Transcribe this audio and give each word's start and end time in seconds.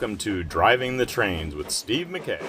welcome 0.00 0.16
to 0.16 0.42
Driving 0.42 0.96
the 0.96 1.04
Trains 1.04 1.54
with 1.54 1.70
Steve 1.70 2.06
McKay. 2.06 2.40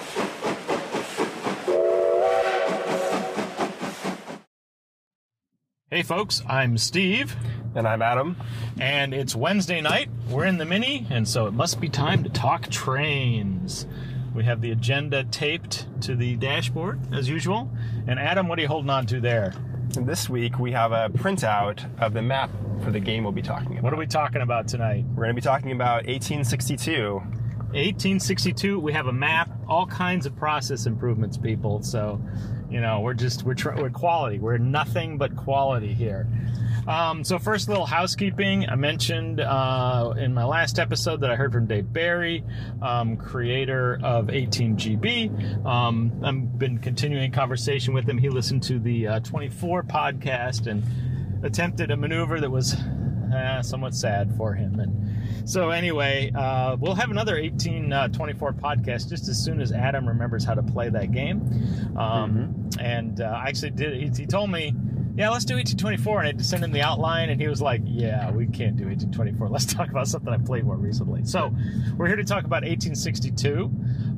Hey 5.90 6.02
folks, 6.02 6.42
I'm 6.48 6.78
Steve, 6.78 7.36
And 7.74 7.86
I'm 7.86 8.00
Adam. 8.00 8.38
and 8.80 9.12
it's 9.12 9.36
Wednesday 9.36 9.82
night. 9.82 10.08
We're 10.30 10.46
in 10.46 10.56
the 10.56 10.64
mini, 10.64 11.06
and 11.10 11.28
so 11.28 11.44
it 11.44 11.52
must 11.52 11.78
be 11.78 11.90
time 11.90 12.24
to 12.24 12.30
talk 12.30 12.70
trains. 12.70 13.86
We 14.34 14.44
have 14.44 14.62
the 14.62 14.70
agenda 14.70 15.24
taped 15.24 15.86
to 16.04 16.16
the 16.16 16.36
dashboard 16.36 17.00
as 17.12 17.28
usual. 17.28 17.70
And 18.06 18.18
Adam, 18.18 18.48
what 18.48 18.58
are 18.60 18.62
you 18.62 18.68
holding 18.68 18.88
on 18.88 19.04
to 19.08 19.20
there? 19.20 19.52
And 19.94 20.08
this 20.08 20.26
week 20.26 20.58
we 20.58 20.72
have 20.72 20.92
a 20.92 21.10
printout 21.10 21.84
of 22.00 22.14
the 22.14 22.22
map 22.22 22.48
for 22.82 22.90
the 22.90 23.00
game 23.00 23.24
we'll 23.24 23.32
be 23.32 23.42
talking 23.42 23.72
about. 23.72 23.82
What 23.82 23.92
are 23.92 23.96
we 23.96 24.06
talking 24.06 24.40
about 24.40 24.68
tonight? 24.68 25.04
We're 25.10 25.24
going 25.24 25.36
to 25.36 25.40
be 25.40 25.44
talking 25.44 25.72
about 25.72 26.06
1862. 26.06 27.22
1862. 27.72 28.78
We 28.78 28.92
have 28.92 29.06
a 29.06 29.12
map, 29.12 29.50
all 29.68 29.86
kinds 29.86 30.26
of 30.26 30.36
process 30.36 30.86
improvements, 30.86 31.36
people. 31.36 31.82
So, 31.82 32.20
you 32.70 32.80
know, 32.80 33.00
we're 33.00 33.14
just 33.14 33.42
we're 33.44 33.54
tr- 33.54 33.74
we're 33.76 33.90
quality. 33.90 34.38
We're 34.38 34.58
nothing 34.58 35.18
but 35.18 35.36
quality 35.36 35.94
here. 35.94 36.26
Um, 36.86 37.22
so 37.22 37.38
first, 37.38 37.68
little 37.68 37.86
housekeeping. 37.86 38.68
I 38.68 38.74
mentioned 38.74 39.40
uh, 39.40 40.14
in 40.16 40.34
my 40.34 40.44
last 40.44 40.78
episode 40.78 41.20
that 41.20 41.30
I 41.30 41.36
heard 41.36 41.52
from 41.52 41.66
Dave 41.66 41.92
Berry, 41.92 42.44
um, 42.80 43.16
creator 43.16 44.00
of 44.02 44.26
18GB. 44.26 45.64
Um, 45.64 46.12
I've 46.24 46.58
been 46.58 46.78
continuing 46.78 47.30
conversation 47.30 47.94
with 47.94 48.08
him. 48.08 48.18
He 48.18 48.28
listened 48.28 48.64
to 48.64 48.78
the 48.78 49.06
uh, 49.06 49.20
24 49.20 49.84
podcast 49.84 50.66
and 50.66 51.44
attempted 51.44 51.90
a 51.90 51.96
maneuver 51.96 52.40
that 52.40 52.50
was 52.50 52.74
uh, 52.74 53.62
somewhat 53.62 53.94
sad 53.94 54.34
for 54.36 54.54
him. 54.54 54.80
And 54.80 55.11
so, 55.44 55.70
anyway, 55.70 56.30
uh, 56.34 56.76
we'll 56.78 56.94
have 56.94 57.10
another 57.10 57.34
1824 57.40 58.52
podcast 58.54 59.08
just 59.08 59.28
as 59.28 59.42
soon 59.42 59.60
as 59.60 59.72
Adam 59.72 60.06
remembers 60.08 60.44
how 60.44 60.54
to 60.54 60.62
play 60.62 60.88
that 60.88 61.12
game. 61.12 61.42
Um, 61.96 62.70
And 62.78 63.20
uh, 63.20 63.24
I 63.24 63.48
actually 63.48 63.70
did. 63.70 63.94
He, 63.94 64.22
he 64.22 64.26
told 64.26 64.50
me, 64.50 64.74
"Yeah, 65.16 65.28
let's 65.30 65.44
do 65.44 65.54
1824," 65.56 66.18
and 66.20 66.24
I 66.24 66.26
had 66.28 66.38
to 66.38 66.44
send 66.44 66.64
him 66.64 66.72
the 66.72 66.80
outline, 66.80 67.28
and 67.30 67.40
he 67.40 67.48
was 67.48 67.60
like, 67.60 67.82
"Yeah, 67.84 68.30
we 68.30 68.46
can't 68.46 68.76
do 68.76 68.84
1824. 68.86 69.48
Let's 69.50 69.66
talk 69.74 69.90
about 69.90 70.08
something 70.08 70.32
I 70.32 70.38
played 70.38 70.64
more 70.64 70.76
recently." 70.76 71.24
So, 71.24 71.54
we're 71.96 72.06
here 72.06 72.16
to 72.16 72.24
talk 72.24 72.44
about 72.44 72.62
1862. 72.64 73.70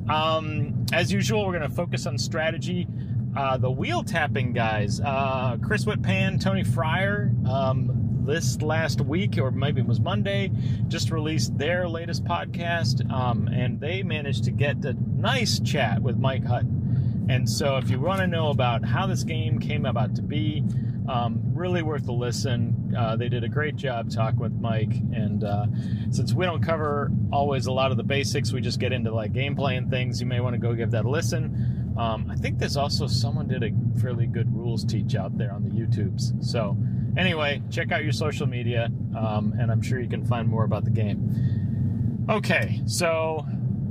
Um, 0.09 0.85
as 0.93 1.11
usual, 1.11 1.45
we're 1.45 1.57
going 1.57 1.69
to 1.69 1.75
focus 1.75 2.05
on 2.05 2.17
strategy. 2.17 2.87
Uh, 3.35 3.57
the 3.57 3.69
wheel 3.69 4.01
tapping 4.03 4.53
guys, 4.53 5.01
uh, 5.01 5.57
Chris 5.61 5.83
Whitpan, 5.83 6.41
Tony 6.41 6.63
Fryer, 6.63 7.33
um, 7.49 7.94
this 8.25 8.61
last 8.61 9.01
week, 9.01 9.37
or 9.37 9.51
maybe 9.51 9.81
it 9.81 9.87
was 9.87 9.99
Monday, 9.99 10.51
just 10.87 11.11
released 11.11 11.57
their 11.57 11.87
latest 11.87 12.23
podcast, 12.23 13.09
um, 13.11 13.47
and 13.47 13.79
they 13.79 14.03
managed 14.03 14.43
to 14.45 14.51
get 14.51 14.83
a 14.85 14.93
nice 15.15 15.59
chat 15.59 16.01
with 16.01 16.17
Mike 16.17 16.45
Hutton. 16.45 17.27
And 17.29 17.49
so, 17.49 17.77
if 17.77 17.89
you 17.89 17.99
want 17.99 18.19
to 18.19 18.27
know 18.27 18.49
about 18.49 18.85
how 18.85 19.07
this 19.07 19.23
game 19.23 19.59
came 19.59 19.85
about 19.85 20.15
to 20.15 20.21
be, 20.21 20.63
um, 21.07 21.39
really 21.53 21.81
worth 21.83 22.05
the 22.05 22.11
listen. 22.11 22.93
Uh, 22.97 23.15
they 23.15 23.29
did 23.29 23.43
a 23.43 23.49
great 23.49 23.75
job 23.75 24.09
talking 24.09 24.39
with 24.39 24.53
Mike, 24.53 24.93
and 25.13 25.43
uh, 25.43 25.67
since 26.11 26.33
we 26.33 26.45
don't 26.45 26.63
cover 26.63 27.11
always 27.31 27.67
a 27.67 27.71
lot 27.71 27.91
of 27.91 27.97
the 27.97 28.03
basics, 28.03 28.51
we 28.51 28.61
just 28.61 28.79
get 28.79 28.91
into 28.91 29.13
like 29.13 29.31
gameplay 29.31 29.77
and 29.77 29.89
things. 29.89 30.19
You 30.19 30.27
may 30.27 30.39
want 30.39 30.53
to 30.53 30.59
go 30.59 30.73
give 30.73 30.91
that 30.91 31.05
a 31.05 31.09
listen. 31.09 31.93
Um, 31.97 32.29
I 32.29 32.35
think 32.35 32.59
there's 32.59 32.77
also 32.77 33.07
someone 33.07 33.47
did 33.47 33.63
a 33.63 33.71
fairly 33.99 34.25
good 34.25 34.53
rules 34.53 34.83
teach 34.83 35.15
out 35.15 35.37
there 35.37 35.53
on 35.53 35.63
the 35.63 35.69
YouTubes. 35.69 36.43
So 36.43 36.77
anyway, 37.17 37.61
check 37.71 37.91
out 37.91 38.03
your 38.03 38.13
social 38.13 38.47
media, 38.47 38.89
um, 39.17 39.53
and 39.59 39.71
I'm 39.71 39.81
sure 39.81 39.99
you 39.99 40.09
can 40.09 40.25
find 40.25 40.47
more 40.47 40.63
about 40.63 40.83
the 40.83 40.91
game. 40.91 42.25
Okay, 42.29 42.81
so 42.85 43.45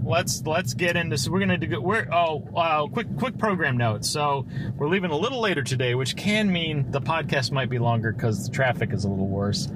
let's 0.05 0.43
let's 0.47 0.75
get 0.75 0.97
into. 0.97 1.17
So 1.17 1.31
we're 1.31 1.41
gonna 1.41 1.59
do. 1.59 1.81
We're 1.81 2.09
oh 2.13 2.47
uh, 2.57 2.87
quick 2.87 3.07
quick 3.17 3.39
program 3.39 3.77
notes. 3.77 4.11
So 4.11 4.47
we're 4.77 4.89
leaving 4.89 5.11
a 5.11 5.17
little 5.17 5.41
later 5.41 5.63
today, 5.63 5.95
which 5.95 6.17
can 6.17 6.53
mean 6.53 6.91
the 6.91 7.01
podcast 7.01 7.53
might 7.53 7.71
be 7.71 7.79
longer 7.79 8.13
because 8.13 8.47
the 8.47 8.53
traffic 8.53 8.93
is 8.93 9.05
a 9.05 9.09
little 9.09 9.29
worse. 9.29 9.69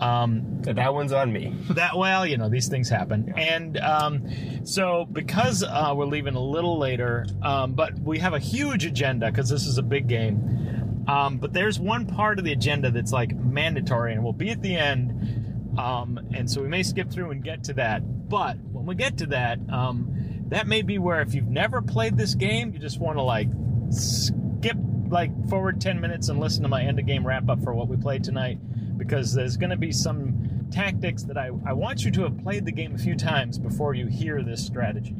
Um, 0.00 0.62
that 0.62 0.92
one's 0.92 1.12
on 1.12 1.32
me. 1.32 1.54
that 1.70 1.96
well, 1.96 2.26
you 2.26 2.36
know, 2.36 2.48
these 2.48 2.68
things 2.68 2.88
happen, 2.88 3.32
and 3.36 3.78
um, 3.78 4.64
so 4.64 5.06
because 5.10 5.62
uh, 5.62 5.92
we're 5.94 6.06
leaving 6.06 6.34
a 6.34 6.42
little 6.42 6.78
later, 6.78 7.26
um, 7.42 7.72
but 7.72 7.98
we 7.98 8.18
have 8.18 8.34
a 8.34 8.40
huge 8.40 8.84
agenda 8.84 9.30
because 9.30 9.48
this 9.48 9.66
is 9.66 9.78
a 9.78 9.82
big 9.82 10.08
game. 10.08 10.77
Um, 11.08 11.38
but 11.38 11.52
there's 11.54 11.80
one 11.80 12.06
part 12.06 12.38
of 12.38 12.44
the 12.44 12.52
agenda 12.52 12.90
that's 12.90 13.12
like 13.12 13.34
mandatory, 13.34 14.12
and 14.12 14.22
we'll 14.22 14.34
be 14.34 14.50
at 14.50 14.62
the 14.62 14.76
end. 14.76 15.78
Um, 15.78 16.20
and 16.34 16.50
so 16.50 16.60
we 16.60 16.68
may 16.68 16.82
skip 16.82 17.10
through 17.10 17.30
and 17.30 17.42
get 17.42 17.64
to 17.64 17.72
that. 17.74 18.28
But 18.28 18.58
when 18.58 18.84
we 18.84 18.94
get 18.94 19.18
to 19.18 19.26
that, 19.26 19.58
um, 19.70 20.44
that 20.48 20.66
may 20.66 20.82
be 20.82 20.98
where 20.98 21.22
if 21.22 21.34
you've 21.34 21.48
never 21.48 21.80
played 21.80 22.16
this 22.16 22.34
game, 22.34 22.72
you 22.72 22.78
just 22.78 23.00
want 23.00 23.16
to 23.16 23.22
like 23.22 23.48
skip 23.90 24.76
like 25.08 25.48
forward 25.48 25.80
10 25.80 26.00
minutes 26.00 26.28
and 26.28 26.38
listen 26.38 26.62
to 26.62 26.68
my 26.68 26.82
end 26.82 26.98
of 26.98 27.06
game 27.06 27.26
wrap 27.26 27.48
up 27.48 27.62
for 27.62 27.72
what 27.72 27.88
we 27.88 27.96
played 27.96 28.22
tonight 28.22 28.58
because 28.98 29.32
there's 29.32 29.56
going 29.56 29.70
to 29.70 29.76
be 29.76 29.92
some 29.92 30.66
tactics 30.70 31.22
that 31.22 31.38
I, 31.38 31.50
I 31.64 31.72
want 31.72 32.04
you 32.04 32.10
to 32.10 32.22
have 32.24 32.36
played 32.42 32.66
the 32.66 32.72
game 32.72 32.94
a 32.94 32.98
few 32.98 33.16
times 33.16 33.58
before 33.58 33.94
you 33.94 34.06
hear 34.06 34.42
this 34.42 34.64
strategy. 34.64 35.16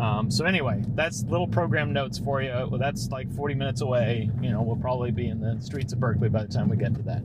Um, 0.00 0.30
so 0.30 0.46
anyway, 0.46 0.82
that's 0.94 1.24
little 1.24 1.46
program 1.46 1.92
notes 1.92 2.18
for 2.18 2.40
you. 2.40 2.52
Well, 2.70 2.78
that's 2.78 3.10
like 3.10 3.30
40 3.34 3.54
minutes 3.54 3.82
away. 3.82 4.30
You 4.40 4.50
know, 4.50 4.62
we'll 4.62 4.76
probably 4.76 5.10
be 5.10 5.28
in 5.28 5.40
the 5.40 5.60
streets 5.60 5.92
of 5.92 6.00
Berkeley 6.00 6.30
by 6.30 6.42
the 6.42 6.48
time 6.48 6.70
we 6.70 6.78
get 6.78 6.94
to 6.94 7.02
that. 7.02 7.22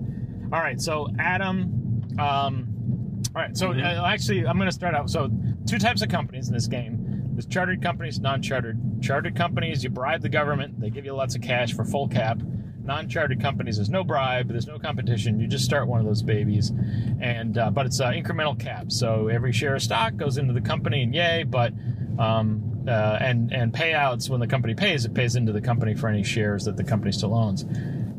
All 0.52 0.60
right, 0.60 0.80
so 0.80 1.08
Adam. 1.18 2.04
Um, 2.20 3.24
all 3.34 3.42
right, 3.42 3.56
so 3.58 3.72
uh, 3.72 4.04
actually, 4.06 4.46
I'm 4.46 4.58
going 4.58 4.70
to 4.70 4.76
start 4.76 4.94
out. 4.94 5.10
So, 5.10 5.30
two 5.66 5.78
types 5.78 6.02
of 6.02 6.10
companies 6.10 6.48
in 6.48 6.54
this 6.54 6.68
game: 6.68 7.32
there's 7.34 7.46
chartered 7.46 7.82
companies, 7.82 8.20
non-chartered. 8.20 9.02
Chartered 9.02 9.36
companies, 9.36 9.84
you 9.84 9.90
bribe 9.90 10.22
the 10.22 10.30
government; 10.30 10.80
they 10.80 10.90
give 10.90 11.06
you 11.06 11.14
lots 11.14 11.36
of 11.36 11.42
cash 11.42 11.74
for 11.74 11.86
full 11.86 12.08
cap. 12.08 12.42
Non-chartered 12.84 13.42
companies, 13.42 13.78
there's 13.78 13.90
no 13.90 14.04
bribe, 14.04 14.48
there's 14.50 14.68
no 14.68 14.78
competition. 14.78 15.40
You 15.40 15.48
just 15.48 15.66
start 15.66 15.88
one 15.88 16.00
of 16.00 16.06
those 16.06 16.22
babies, 16.22 16.72
and 17.20 17.58
uh, 17.58 17.72
but 17.72 17.86
it's 17.86 18.00
uh, 18.00 18.12
incremental 18.12 18.58
cap. 18.60 18.92
So 18.92 19.28
every 19.28 19.52
share 19.52 19.76
of 19.76 19.82
stock 19.82 20.16
goes 20.18 20.38
into 20.38 20.54
the 20.54 20.62
company, 20.62 21.02
and 21.04 21.14
yay! 21.14 21.44
But 21.44 21.74
um, 22.20 22.86
uh, 22.88 23.18
and 23.20 23.52
and 23.52 23.74
payouts 23.74 24.30
when 24.30 24.40
the 24.40 24.48
company 24.48 24.74
pays, 24.74 25.06
it 25.06 25.14
pays 25.14 25.36
into 25.36 25.52
the 25.52 25.62
company 25.62 25.96
for 25.96 26.08
any 26.08 26.24
shares 26.24 26.66
that 26.66 26.78
the 26.78 26.84
company 26.84 27.12
still 27.12 27.34
owns. 27.34 27.66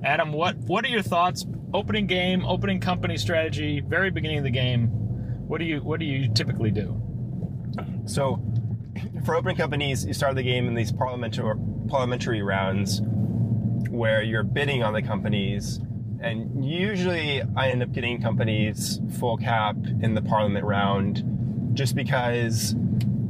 Adam, 0.05 0.33
what 0.33 0.57
what 0.59 0.85
are 0.85 0.89
your 0.89 1.03
thoughts? 1.03 1.47
Opening 1.73 2.07
game, 2.07 2.45
opening 2.45 2.81
company 2.81 3.17
strategy, 3.17 3.81
very 3.81 4.11
beginning 4.11 4.39
of 4.39 4.45
the 4.45 4.51
game. 4.51 4.89
What 5.49 5.59
do 5.59 5.65
you 5.65 5.81
what 5.81 6.01
do 6.01 6.07
you 6.07 6.33
typically 6.33 6.71
do? 6.71 7.01
So, 8.07 8.41
for 9.25 9.35
opening 9.35 9.57
companies, 9.57 10.05
you 10.05 10.15
start 10.15 10.35
the 10.35 10.43
game 10.43 10.69
in 10.69 10.75
these 10.75 10.93
parliamentary 10.93 11.55
parliamentary 11.89 12.43
rounds 12.43 13.01
where 13.91 14.23
you're 14.23 14.43
bidding 14.43 14.83
on 14.83 14.93
the 14.93 15.03
companies, 15.03 15.81
and 16.21 16.65
usually 16.65 17.43
I 17.57 17.71
end 17.71 17.83
up 17.83 17.93
getting 17.93 18.21
companies 18.21 19.01
full 19.19 19.37
cap 19.37 19.77
in 20.03 20.15
the 20.15 20.23
parliament 20.23 20.65
round, 20.65 21.71
just 21.75 21.95
because 21.95 22.75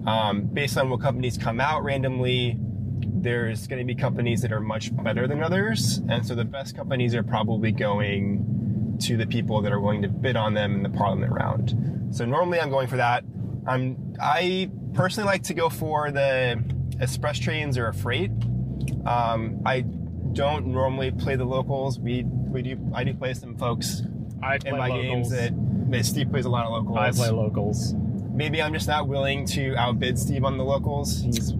um, 0.06 0.42
based 0.42 0.78
on 0.78 0.88
what 0.88 1.00
companies 1.00 1.36
come 1.36 1.60
out 1.60 1.82
randomly, 1.84 2.56
there's 3.00 3.66
going 3.66 3.80
to 3.80 3.84
be 3.84 3.94
companies 3.94 4.42
that 4.42 4.52
are 4.52 4.60
much 4.60 4.94
better 4.94 5.26
than 5.26 5.42
others, 5.42 6.00
and 6.08 6.24
so 6.24 6.34
the 6.34 6.44
best 6.44 6.76
companies 6.76 7.14
are 7.14 7.22
probably 7.22 7.72
going 7.72 8.98
to 9.02 9.16
the 9.16 9.26
people 9.26 9.60
that 9.62 9.72
are 9.72 9.80
willing 9.80 10.02
to 10.02 10.08
bid 10.08 10.36
on 10.36 10.54
them 10.54 10.74
in 10.76 10.82
the 10.82 10.88
parliament 10.88 11.32
round. 11.32 12.14
So 12.14 12.24
normally 12.24 12.60
I'm 12.60 12.70
going 12.70 12.88
for 12.88 12.96
that. 12.96 13.24
I'm 13.66 14.14
I 14.20 14.70
personally 14.94 15.26
like 15.26 15.42
to 15.44 15.54
go 15.54 15.68
for 15.68 16.10
the 16.10 16.62
express 17.00 17.38
trains 17.38 17.76
or 17.76 17.88
a 17.88 17.94
freight. 17.94 18.30
Um, 19.04 19.60
I 19.66 19.80
don't 20.32 20.68
normally 20.68 21.10
play 21.10 21.36
the 21.36 21.44
locals. 21.44 21.98
We 21.98 22.22
we 22.24 22.62
do 22.62 22.78
I 22.94 23.04
do 23.04 23.12
play 23.12 23.34
some 23.34 23.56
folks 23.56 24.02
I 24.42 24.58
play 24.58 24.70
in 24.70 24.76
my 24.76 24.88
games 24.88 25.30
locals. 25.30 25.50
that, 25.50 25.90
that 25.90 26.06
Steve 26.06 26.30
plays 26.30 26.44
a 26.44 26.50
lot 26.50 26.64
of 26.64 26.72
locals. 26.72 26.96
I 26.96 27.10
play 27.10 27.30
locals. 27.30 27.94
Maybe 28.36 28.62
I'm 28.62 28.72
just 28.74 28.86
not 28.86 29.08
willing 29.08 29.46
to 29.46 29.74
outbid 29.76 30.18
Steve 30.18 30.44
on 30.44 30.58
the 30.58 30.64
locals. 30.64 31.22
He's 31.22 31.54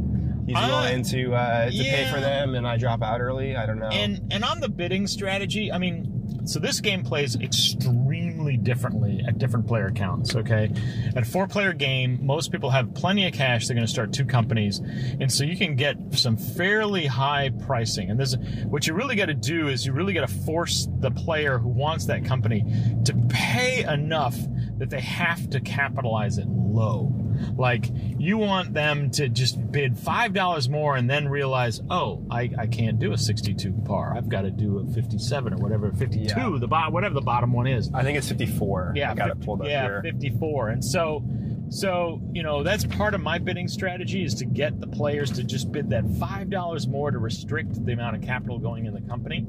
he's 0.46 0.56
Uh, 0.56 0.68
willing 0.68 1.02
to 1.04 1.34
uh, 1.34 1.70
to 1.70 1.76
pay 1.82 2.08
for 2.12 2.20
them, 2.20 2.54
and 2.54 2.66
I 2.68 2.76
drop 2.76 3.02
out 3.02 3.20
early. 3.20 3.56
I 3.56 3.64
don't 3.66 3.78
know. 3.78 3.88
And 3.88 4.30
and 4.30 4.44
on 4.44 4.60
the 4.60 4.68
bidding 4.68 5.06
strategy, 5.06 5.72
I 5.72 5.78
mean, 5.78 6.44
so 6.44 6.60
this 6.60 6.80
game 6.80 7.02
plays 7.02 7.34
extremely 7.36 8.56
differently 8.56 9.24
at 9.26 9.38
different 9.38 9.66
player 9.66 9.90
counts. 9.90 10.36
Okay, 10.36 10.70
at 11.16 11.22
a 11.22 11.24
four-player 11.24 11.72
game, 11.72 12.18
most 12.24 12.52
people 12.52 12.70
have 12.70 12.94
plenty 12.94 13.26
of 13.26 13.32
cash. 13.32 13.66
They're 13.66 13.74
going 13.74 13.86
to 13.86 13.92
start 13.92 14.12
two 14.12 14.24
companies, 14.26 14.78
and 14.78 15.32
so 15.32 15.44
you 15.44 15.56
can 15.56 15.76
get 15.76 15.96
some 16.12 16.36
fairly 16.36 17.06
high 17.06 17.50
pricing. 17.66 18.10
And 18.10 18.20
this, 18.20 18.36
what 18.66 18.86
you 18.86 18.94
really 18.94 19.16
got 19.16 19.26
to 19.26 19.34
do 19.34 19.68
is 19.68 19.86
you 19.86 19.92
really 19.92 20.12
got 20.12 20.28
to 20.28 20.34
force 20.44 20.86
the 21.00 21.10
player 21.10 21.58
who 21.58 21.70
wants 21.70 22.04
that 22.06 22.24
company 22.24 22.64
to 23.04 23.14
pay 23.30 23.82
enough 23.84 24.36
that 24.78 24.90
they 24.90 25.00
have 25.00 25.48
to 25.50 25.60
capitalize 25.60 26.36
it 26.38 26.46
low. 26.76 27.12
Like 27.56 27.86
you 28.18 28.38
want 28.38 28.72
them 28.74 29.10
to 29.12 29.28
just 29.28 29.70
bid 29.72 29.98
five 29.98 30.32
dollars 30.32 30.68
more 30.68 30.96
and 30.96 31.08
then 31.10 31.28
realize, 31.28 31.80
oh, 31.90 32.24
I, 32.30 32.50
I 32.58 32.66
can't 32.66 32.98
do 32.98 33.12
a 33.12 33.18
sixty-two 33.18 33.72
par. 33.84 34.14
I've 34.16 34.28
got 34.28 34.42
to 34.42 34.50
do 34.50 34.78
a 34.78 34.86
fifty-seven 34.94 35.54
or 35.54 35.56
whatever, 35.56 35.90
fifty-two, 35.92 36.34
Yeah. 36.52 36.58
the 36.58 36.68
bottom, 36.68 36.92
whatever 36.92 37.14
the 37.14 37.20
bottom 37.20 37.52
one 37.52 37.66
is. 37.66 37.90
I 37.92 38.02
think 38.02 38.16
it's 38.18 38.28
54. 38.28 38.92
Yeah, 38.94 39.10
I 39.10 39.14
got 39.14 39.28
50 39.28 39.40
it 39.42 39.44
pulled 39.44 39.60
up 39.62 39.66
yeah, 39.68 39.82
here. 39.82 40.00
54. 40.02 40.68
And 40.68 40.84
so 40.84 41.24
so 41.68 42.20
you 42.32 42.42
know 42.44 42.62
that's 42.62 42.84
part 42.84 43.12
of 43.14 43.20
my 43.20 43.38
bidding 43.38 43.66
strategy 43.68 44.22
is 44.24 44.34
to 44.36 44.44
get 44.44 44.80
the 44.80 44.86
players 44.86 45.32
to 45.32 45.42
just 45.42 45.72
bid 45.72 45.90
that 45.90 46.04
five 46.20 46.48
dollars 46.48 46.86
more 46.86 47.10
to 47.10 47.18
restrict 47.18 47.84
the 47.84 47.92
amount 47.92 48.14
of 48.16 48.22
capital 48.22 48.58
going 48.58 48.86
in 48.86 48.94
the 48.94 49.00
company. 49.00 49.44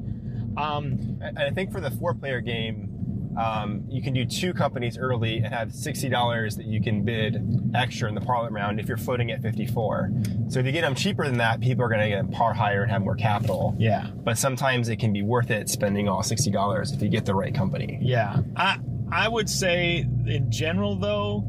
Um, 0.56 1.18
And 1.20 1.38
I 1.38 1.50
think 1.50 1.70
for 1.72 1.80
the 1.80 1.90
four-player 1.92 2.40
game, 2.40 2.97
um, 3.38 3.84
you 3.88 4.02
can 4.02 4.12
do 4.14 4.24
two 4.24 4.52
companies 4.52 4.98
early 4.98 5.36
and 5.38 5.54
have 5.54 5.72
sixty 5.72 6.08
dollars 6.08 6.56
that 6.56 6.66
you 6.66 6.82
can 6.82 7.04
bid 7.04 7.70
extra 7.74 8.08
in 8.08 8.14
the 8.14 8.20
Parliament 8.20 8.54
round 8.54 8.80
if 8.80 8.88
you're 8.88 8.96
floating 8.96 9.30
at 9.30 9.40
fifty-four. 9.42 10.10
So 10.48 10.58
if 10.58 10.66
you 10.66 10.72
get 10.72 10.80
them 10.80 10.94
cheaper 10.96 11.24
than 11.24 11.38
that, 11.38 11.60
people 11.60 11.84
are 11.84 11.88
going 11.88 12.00
to 12.00 12.08
get 12.08 12.30
par 12.32 12.52
higher 12.52 12.82
and 12.82 12.90
have 12.90 13.02
more 13.02 13.14
capital. 13.14 13.76
yeah, 13.78 14.08
But 14.24 14.38
sometimes 14.38 14.88
it 14.88 14.96
can 14.96 15.12
be 15.12 15.22
worth 15.22 15.50
it 15.50 15.68
spending 15.68 16.08
all 16.08 16.22
sixty 16.22 16.50
dollars 16.50 16.92
if 16.92 17.00
you 17.00 17.08
get 17.08 17.26
the 17.26 17.34
right 17.34 17.54
company. 17.54 17.98
Yeah, 18.02 18.38
I 18.56 18.78
I 19.12 19.28
would 19.28 19.48
say 19.48 19.98
in 20.26 20.50
general 20.50 20.96
though, 20.96 21.44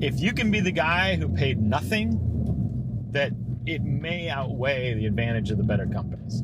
if 0.00 0.20
you 0.20 0.32
can 0.34 0.50
be 0.50 0.60
the 0.60 0.72
guy 0.72 1.16
who 1.16 1.28
paid 1.28 1.60
nothing, 1.60 3.08
that 3.12 3.32
it 3.66 3.82
may 3.82 4.28
outweigh 4.28 4.94
the 4.94 5.06
advantage 5.06 5.50
of 5.50 5.56
the 5.58 5.64
better 5.64 5.86
companies, 5.86 6.42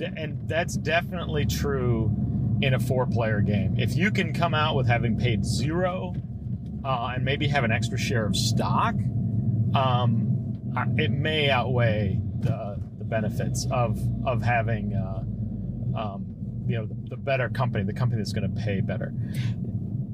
and 0.00 0.48
that's 0.48 0.76
definitely 0.76 1.44
true 1.44 2.10
in 2.60 2.74
a 2.74 2.78
four-player 2.78 3.40
game. 3.40 3.76
If 3.78 3.96
you 3.96 4.10
can 4.10 4.32
come 4.32 4.54
out 4.54 4.74
with 4.76 4.86
having 4.86 5.18
paid 5.18 5.44
zero, 5.44 6.14
uh, 6.84 7.12
and 7.14 7.24
maybe 7.24 7.48
have 7.48 7.64
an 7.64 7.72
extra 7.72 7.98
share 7.98 8.24
of 8.26 8.36
stock, 8.36 8.94
um, 9.74 10.94
it 10.96 11.10
may 11.10 11.50
outweigh 11.50 12.20
the 12.40 12.80
the 12.98 13.04
benefits 13.04 13.66
of 13.70 13.98
of 14.26 14.42
having. 14.42 14.94
Uh, 14.94 15.24
um, 15.98 16.38
you 16.68 16.76
know, 16.76 16.86
the, 16.86 17.10
the 17.10 17.16
better 17.16 17.48
company, 17.48 17.82
the 17.84 17.94
company 17.94 18.20
that's 18.20 18.32
going 18.32 18.54
to 18.54 18.60
pay 18.62 18.80
better. 18.80 19.12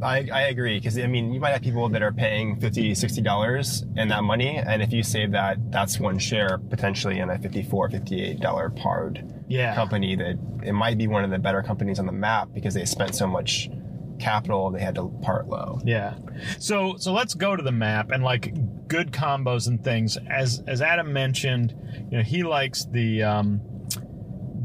I, 0.05 0.29
I 0.33 0.43
agree 0.49 0.79
because 0.79 0.99
I 0.99 1.07
mean 1.07 1.33
you 1.33 1.41
might 1.41 1.51
have 1.53 1.63
people 1.63 1.89
that 1.89 2.03
are 2.03 2.13
paying 2.13 2.61
50 2.61 2.95
60 2.95 3.21
dollars 3.23 3.85
in 3.97 4.09
that 4.09 4.23
money 4.25 4.57
and 4.59 4.83
if 4.83 4.93
you 4.93 5.03
save 5.03 5.33
that 5.33 5.57
that's 5.73 5.99
one 5.99 6.19
share 6.19 6.59
potentially 6.59 7.19
in 7.19 7.31
a 7.31 7.39
54 7.39 7.91
58 7.91 8.41
dollar 8.41 8.71
parred 8.71 9.25
Yeah. 9.49 9.75
company 9.75 10.15
that 10.17 10.39
it 10.63 10.73
might 10.73 10.99
be 10.99 11.07
one 11.07 11.25
of 11.25 11.31
the 11.31 11.39
better 11.39 11.63
companies 11.63 11.99
on 11.99 12.07
the 12.07 12.13
map 12.13 12.49
because 12.53 12.75
they 12.75 12.85
spent 12.85 13.15
so 13.15 13.27
much 13.27 13.71
capital 14.21 14.71
they 14.71 14.81
had 14.81 14.95
to 14.95 15.09
part 15.23 15.49
low 15.49 15.81
Yeah. 15.85 16.15
So 16.59 16.97
so 16.99 17.13
let's 17.13 17.35
go 17.35 17.57
to 17.57 17.63
the 17.63 17.73
map 17.73 18.11
and 18.11 18.23
like 18.23 18.55
good 18.87 19.11
combos 19.13 19.67
and 19.67 19.83
things. 19.83 20.17
As 20.31 20.63
as 20.67 20.83
Adam 20.83 21.13
mentioned, 21.13 21.75
you 22.11 22.19
know, 22.19 22.23
he 22.23 22.43
likes 22.45 22.85
the 22.85 23.23
um 23.25 23.61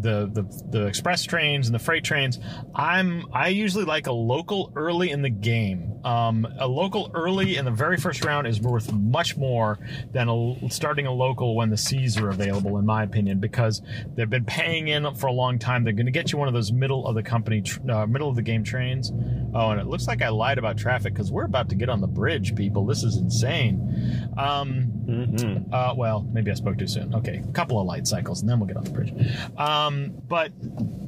the, 0.01 0.29
the 0.31 0.63
the 0.69 0.85
express 0.85 1.23
trains 1.23 1.67
and 1.67 1.75
the 1.75 1.79
freight 1.79 2.03
trains. 2.03 2.39
I'm 2.73 3.25
I 3.33 3.49
usually 3.49 3.85
like 3.85 4.07
a 4.07 4.11
local 4.11 4.71
early 4.75 5.11
in 5.11 5.21
the 5.21 5.29
game. 5.29 5.99
Um, 6.03 6.47
a 6.57 6.67
local 6.67 7.11
early 7.13 7.57
in 7.57 7.65
the 7.65 7.71
very 7.71 7.97
first 7.97 8.23
round 8.23 8.47
is 8.47 8.61
worth 8.61 8.91
much 8.93 9.35
more 9.35 9.79
than 10.11 10.29
a, 10.29 10.69
starting 10.69 11.07
a 11.07 11.11
local 11.11 11.55
when 11.55 11.69
the 11.69 11.77
C's 11.77 12.17
are 12.17 12.29
available, 12.29 12.77
in 12.77 12.85
my 12.85 13.03
opinion, 13.03 13.39
because 13.39 13.81
they've 14.15 14.29
been 14.29 14.45
paying 14.45 14.87
in 14.87 15.13
for 15.15 15.27
a 15.27 15.31
long 15.33 15.59
time. 15.59 15.83
They're 15.83 15.93
going 15.93 16.05
to 16.05 16.11
get 16.11 16.31
you 16.31 16.37
one 16.37 16.47
of 16.47 16.53
those 16.53 16.71
middle 16.71 17.05
of 17.05 17.15
the 17.15 17.23
company, 17.23 17.63
uh, 17.89 18.05
middle 18.05 18.29
of 18.29 18.35
the 18.35 18.41
game 18.41 18.63
trains. 18.63 19.11
Oh, 19.53 19.71
and 19.71 19.81
it 19.81 19.87
looks 19.87 20.07
like 20.07 20.21
I 20.21 20.29
lied 20.29 20.57
about 20.57 20.77
traffic 20.77 21.13
because 21.13 21.31
we're 21.31 21.45
about 21.45 21.69
to 21.69 21.75
get 21.75 21.89
on 21.89 22.01
the 22.01 22.07
bridge, 22.07 22.55
people. 22.55 22.85
This 22.85 23.03
is 23.03 23.17
insane. 23.17 24.29
Um, 24.37 24.91
mm-hmm. 25.05 25.73
uh, 25.73 25.95
well, 25.95 26.25
maybe 26.31 26.51
I 26.51 26.53
spoke 26.53 26.77
too 26.77 26.87
soon. 26.87 27.13
Okay, 27.15 27.43
a 27.47 27.51
couple 27.51 27.79
of 27.79 27.87
light 27.87 28.07
cycles, 28.07 28.41
and 28.41 28.49
then 28.49 28.59
we'll 28.59 28.67
get 28.67 28.77
on 28.77 28.83
the 28.83 28.91
bridge. 28.91 29.13
Um, 29.57 29.88
but 30.27 30.51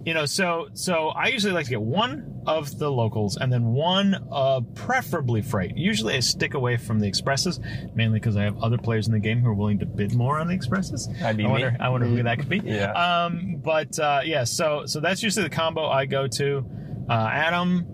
you 0.06 0.13
know, 0.13 0.25
so 0.25 0.68
so 0.74 1.10
I 1.10 1.28
usually 1.28 1.54
like 1.54 1.66
to 1.66 1.72
get 1.72 1.81
one 1.81 2.42
of 2.48 2.78
the 2.80 2.92
locals 2.92 3.38
and 3.38 3.51
then 3.54 3.66
one, 3.74 4.16
uh, 4.31 4.62
preferably 4.74 5.42
freight. 5.42 5.78
Usually, 5.78 6.16
I 6.16 6.19
stick 6.22 6.54
away 6.54 6.78
from 6.78 7.00
the 7.00 7.07
expresses, 7.07 7.60
mainly 7.94 8.19
because 8.19 8.36
I 8.36 8.44
have 8.44 8.57
other 8.63 8.78
players 8.78 9.07
in 9.07 9.13
the 9.13 9.19
game 9.19 9.42
who 9.42 9.50
are 9.50 9.54
willing 9.54 9.80
to 9.80 9.86
bid 9.86 10.16
more 10.16 10.39
on 10.39 10.48
the 10.48 10.54
expresses. 10.54 11.07
That'd 11.19 11.38
be 11.38 11.44
I 11.44 11.48
me. 11.48 11.51
wonder, 11.51 11.78
I 11.80 11.89
wonder 11.89 12.07
who 12.07 12.24
that 12.24 12.39
could 12.39 12.50
be. 12.50 12.62
Yeah. 12.72 12.92
Um, 12.94 13.57
but 13.63 14.00
uh, 14.00 14.22
yeah, 14.24 14.44
so 14.45 14.86
so 14.86 15.00
that's 15.00 15.22
usually 15.22 15.44
the 15.44 15.56
combo 15.56 15.88
I 15.88 16.06
go 16.06 16.28
to. 16.28 16.66
Uh, 17.10 17.30
Adam, 17.31 17.86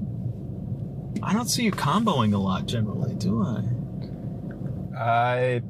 I 1.23 1.33
don't 1.33 1.49
see 1.49 1.63
you 1.63 1.71
comboing 1.71 2.33
a 2.33 2.37
lot 2.37 2.67
generally, 2.67 3.15
do 3.15 3.41
I? 3.41 3.63
I, 4.97 5.61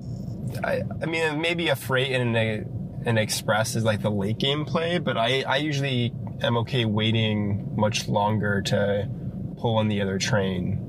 I 0.64 0.82
I 1.02 1.06
mean 1.06 1.42
maybe 1.42 1.70
a 1.70 1.76
freight 1.76 2.12
and 2.12 2.36
a, 2.36 2.64
an 3.08 3.18
express 3.18 3.76
is 3.76 3.84
like 3.84 4.02
the 4.02 4.12
late 4.12 4.38
game 4.38 4.66
play 4.66 5.00
but 5.00 5.18
I, 5.18 5.42
I 5.44 5.58
usually 5.58 6.14
am 6.42 6.58
okay 6.58 6.86
waiting 6.86 7.74
much 7.76 8.08
longer 8.08 8.62
to 8.64 9.10
pull 9.58 9.80
in 9.80 9.88
the 9.88 10.02
other 10.02 10.20
train 10.20 10.84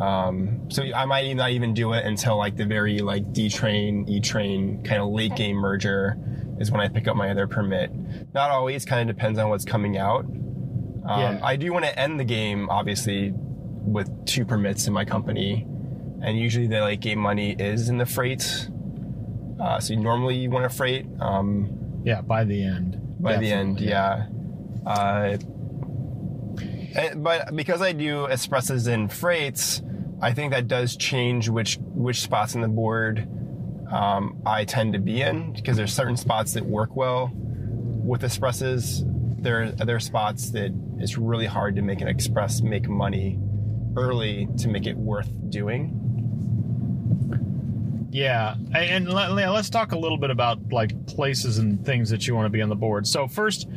um, 0.00 0.70
so 0.70 0.82
I 0.94 1.04
might 1.06 1.32
not 1.34 1.50
even 1.50 1.74
do 1.74 1.92
it 1.92 2.04
until 2.04 2.36
like 2.36 2.56
the 2.56 2.64
very 2.64 2.98
like 3.00 3.32
D 3.32 3.48
train 3.48 4.04
E 4.08 4.20
train 4.20 4.82
kind 4.84 5.02
of 5.02 5.08
late 5.08 5.34
game 5.36 5.56
merger 5.56 6.16
is 6.58 6.70
when 6.70 6.80
I 6.80 6.88
pick 6.88 7.06
up 7.08 7.16
my 7.16 7.30
other 7.30 7.46
permit 7.46 7.92
not 8.34 8.50
always 8.50 8.84
kind 8.84 9.08
of 9.08 9.16
depends 9.16 9.38
on 9.38 9.48
what's 9.50 9.64
coming 9.64 9.98
out 9.98 10.24
um, 10.24 11.20
Yeah. 11.20 11.40
I 11.42 11.56
do 11.56 11.72
want 11.72 11.84
to 11.84 11.98
end 11.98 12.18
the 12.18 12.24
game 12.24 12.68
obviously 12.70 13.32
with 13.34 14.08
two 14.26 14.44
permits 14.44 14.86
in 14.86 14.92
my 14.92 15.04
company 15.04 15.66
and 16.22 16.38
usually 16.38 16.66
the 16.66 16.80
late 16.80 17.00
game 17.00 17.18
money 17.20 17.54
is 17.58 17.88
in 17.88 17.98
the 17.98 18.06
freight. 18.06 18.68
Uh, 19.60 19.80
so 19.80 19.94
normally 19.94 20.36
you 20.36 20.50
want 20.50 20.64
a 20.64 20.68
freight 20.68 21.06
um, 21.20 22.02
Yeah, 22.04 22.20
by 22.20 22.44
the 22.44 22.62
end. 22.62 23.00
by 23.20 23.36
the 23.38 23.50
end, 23.52 23.80
yeah. 23.80 24.26
Uh, 24.86 25.36
and- 26.94 27.22
but 27.22 27.54
because 27.54 27.82
I 27.82 27.92
do 27.92 28.24
expresses 28.26 28.86
and 28.86 29.12
freights, 29.12 29.82
I 30.20 30.32
think 30.32 30.52
that 30.52 30.66
does 30.68 30.96
change 30.96 31.48
which 31.48 31.78
which 31.94 32.20
spots 32.20 32.54
on 32.56 32.62
the 32.62 32.68
board 32.68 33.28
um, 33.92 34.40
I 34.44 34.64
tend 34.64 34.92
to 34.94 34.98
be 34.98 35.22
in 35.22 35.52
because 35.52 35.76
there's 35.76 35.92
certain 35.94 36.16
spots 36.16 36.52
that 36.54 36.64
work 36.64 36.94
well 36.96 37.30
with 37.34 38.22
expresses. 38.24 39.04
There 39.40 39.62
are 39.62 39.72
other 39.80 39.98
spots 40.00 40.50
that 40.50 40.72
it's 40.98 41.16
really 41.16 41.46
hard 41.46 41.76
to 41.76 41.82
make 41.82 42.00
an 42.00 42.08
express 42.08 42.60
make 42.60 42.88
money 42.88 43.38
early 43.96 44.48
to 44.58 44.68
make 44.68 44.86
it 44.86 44.96
worth 44.96 45.30
doing. 45.50 45.94
Yeah, 48.10 48.54
and 48.74 49.12
let, 49.12 49.30
us 49.30 49.68
talk 49.68 49.92
a 49.92 49.98
little 49.98 50.16
bit 50.16 50.30
about 50.30 50.72
like 50.72 51.06
places 51.06 51.58
and 51.58 51.84
things 51.84 52.08
that 52.08 52.26
you 52.26 52.34
want 52.34 52.46
to 52.46 52.50
be 52.50 52.62
on 52.62 52.70
the 52.70 52.74
board. 52.74 53.06
So 53.06 53.28
first, 53.28 53.68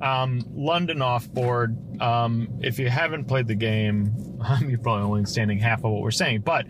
um, 0.00 0.44
London 0.54 1.02
off 1.02 1.28
board. 1.28 1.76
Um, 2.00 2.60
if 2.60 2.78
you 2.78 2.88
haven't 2.88 3.24
played 3.24 3.48
the 3.48 3.56
game, 3.56 4.38
you're 4.60 4.78
probably 4.78 5.02
only 5.02 5.18
understanding 5.18 5.58
half 5.58 5.80
of 5.80 5.90
what 5.90 6.02
we're 6.02 6.12
saying. 6.12 6.42
But 6.42 6.66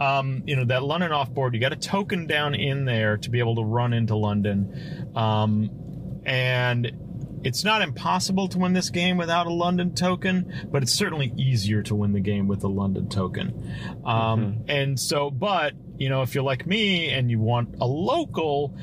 um, 0.00 0.42
you 0.46 0.56
know 0.56 0.64
that 0.64 0.82
London 0.82 1.12
off 1.12 1.30
board, 1.32 1.54
you 1.54 1.60
got 1.60 1.72
a 1.72 1.76
token 1.76 2.26
down 2.26 2.56
in 2.56 2.84
there 2.84 3.18
to 3.18 3.30
be 3.30 3.38
able 3.38 3.54
to 3.54 3.64
run 3.64 3.92
into 3.92 4.16
London, 4.16 5.12
um, 5.14 5.70
and 6.26 6.90
it's 7.44 7.62
not 7.62 7.82
impossible 7.82 8.48
to 8.48 8.58
win 8.58 8.72
this 8.72 8.90
game 8.90 9.16
without 9.16 9.46
a 9.46 9.52
London 9.52 9.94
token, 9.94 10.68
but 10.70 10.82
it's 10.82 10.92
certainly 10.92 11.32
easier 11.36 11.82
to 11.82 11.94
win 11.94 12.12
the 12.12 12.20
game 12.20 12.48
with 12.48 12.64
a 12.64 12.68
London 12.68 13.08
token. 13.08 13.74
Um, 14.04 14.64
And 14.68 14.98
so, 14.98 15.30
but 15.30 15.74
you 15.98 16.08
know, 16.08 16.22
if 16.22 16.34
you're 16.34 16.44
like 16.44 16.66
me 16.66 17.10
and 17.10 17.30
you 17.30 17.38
want 17.38 17.76
a 17.80 17.86
local, 17.86 18.74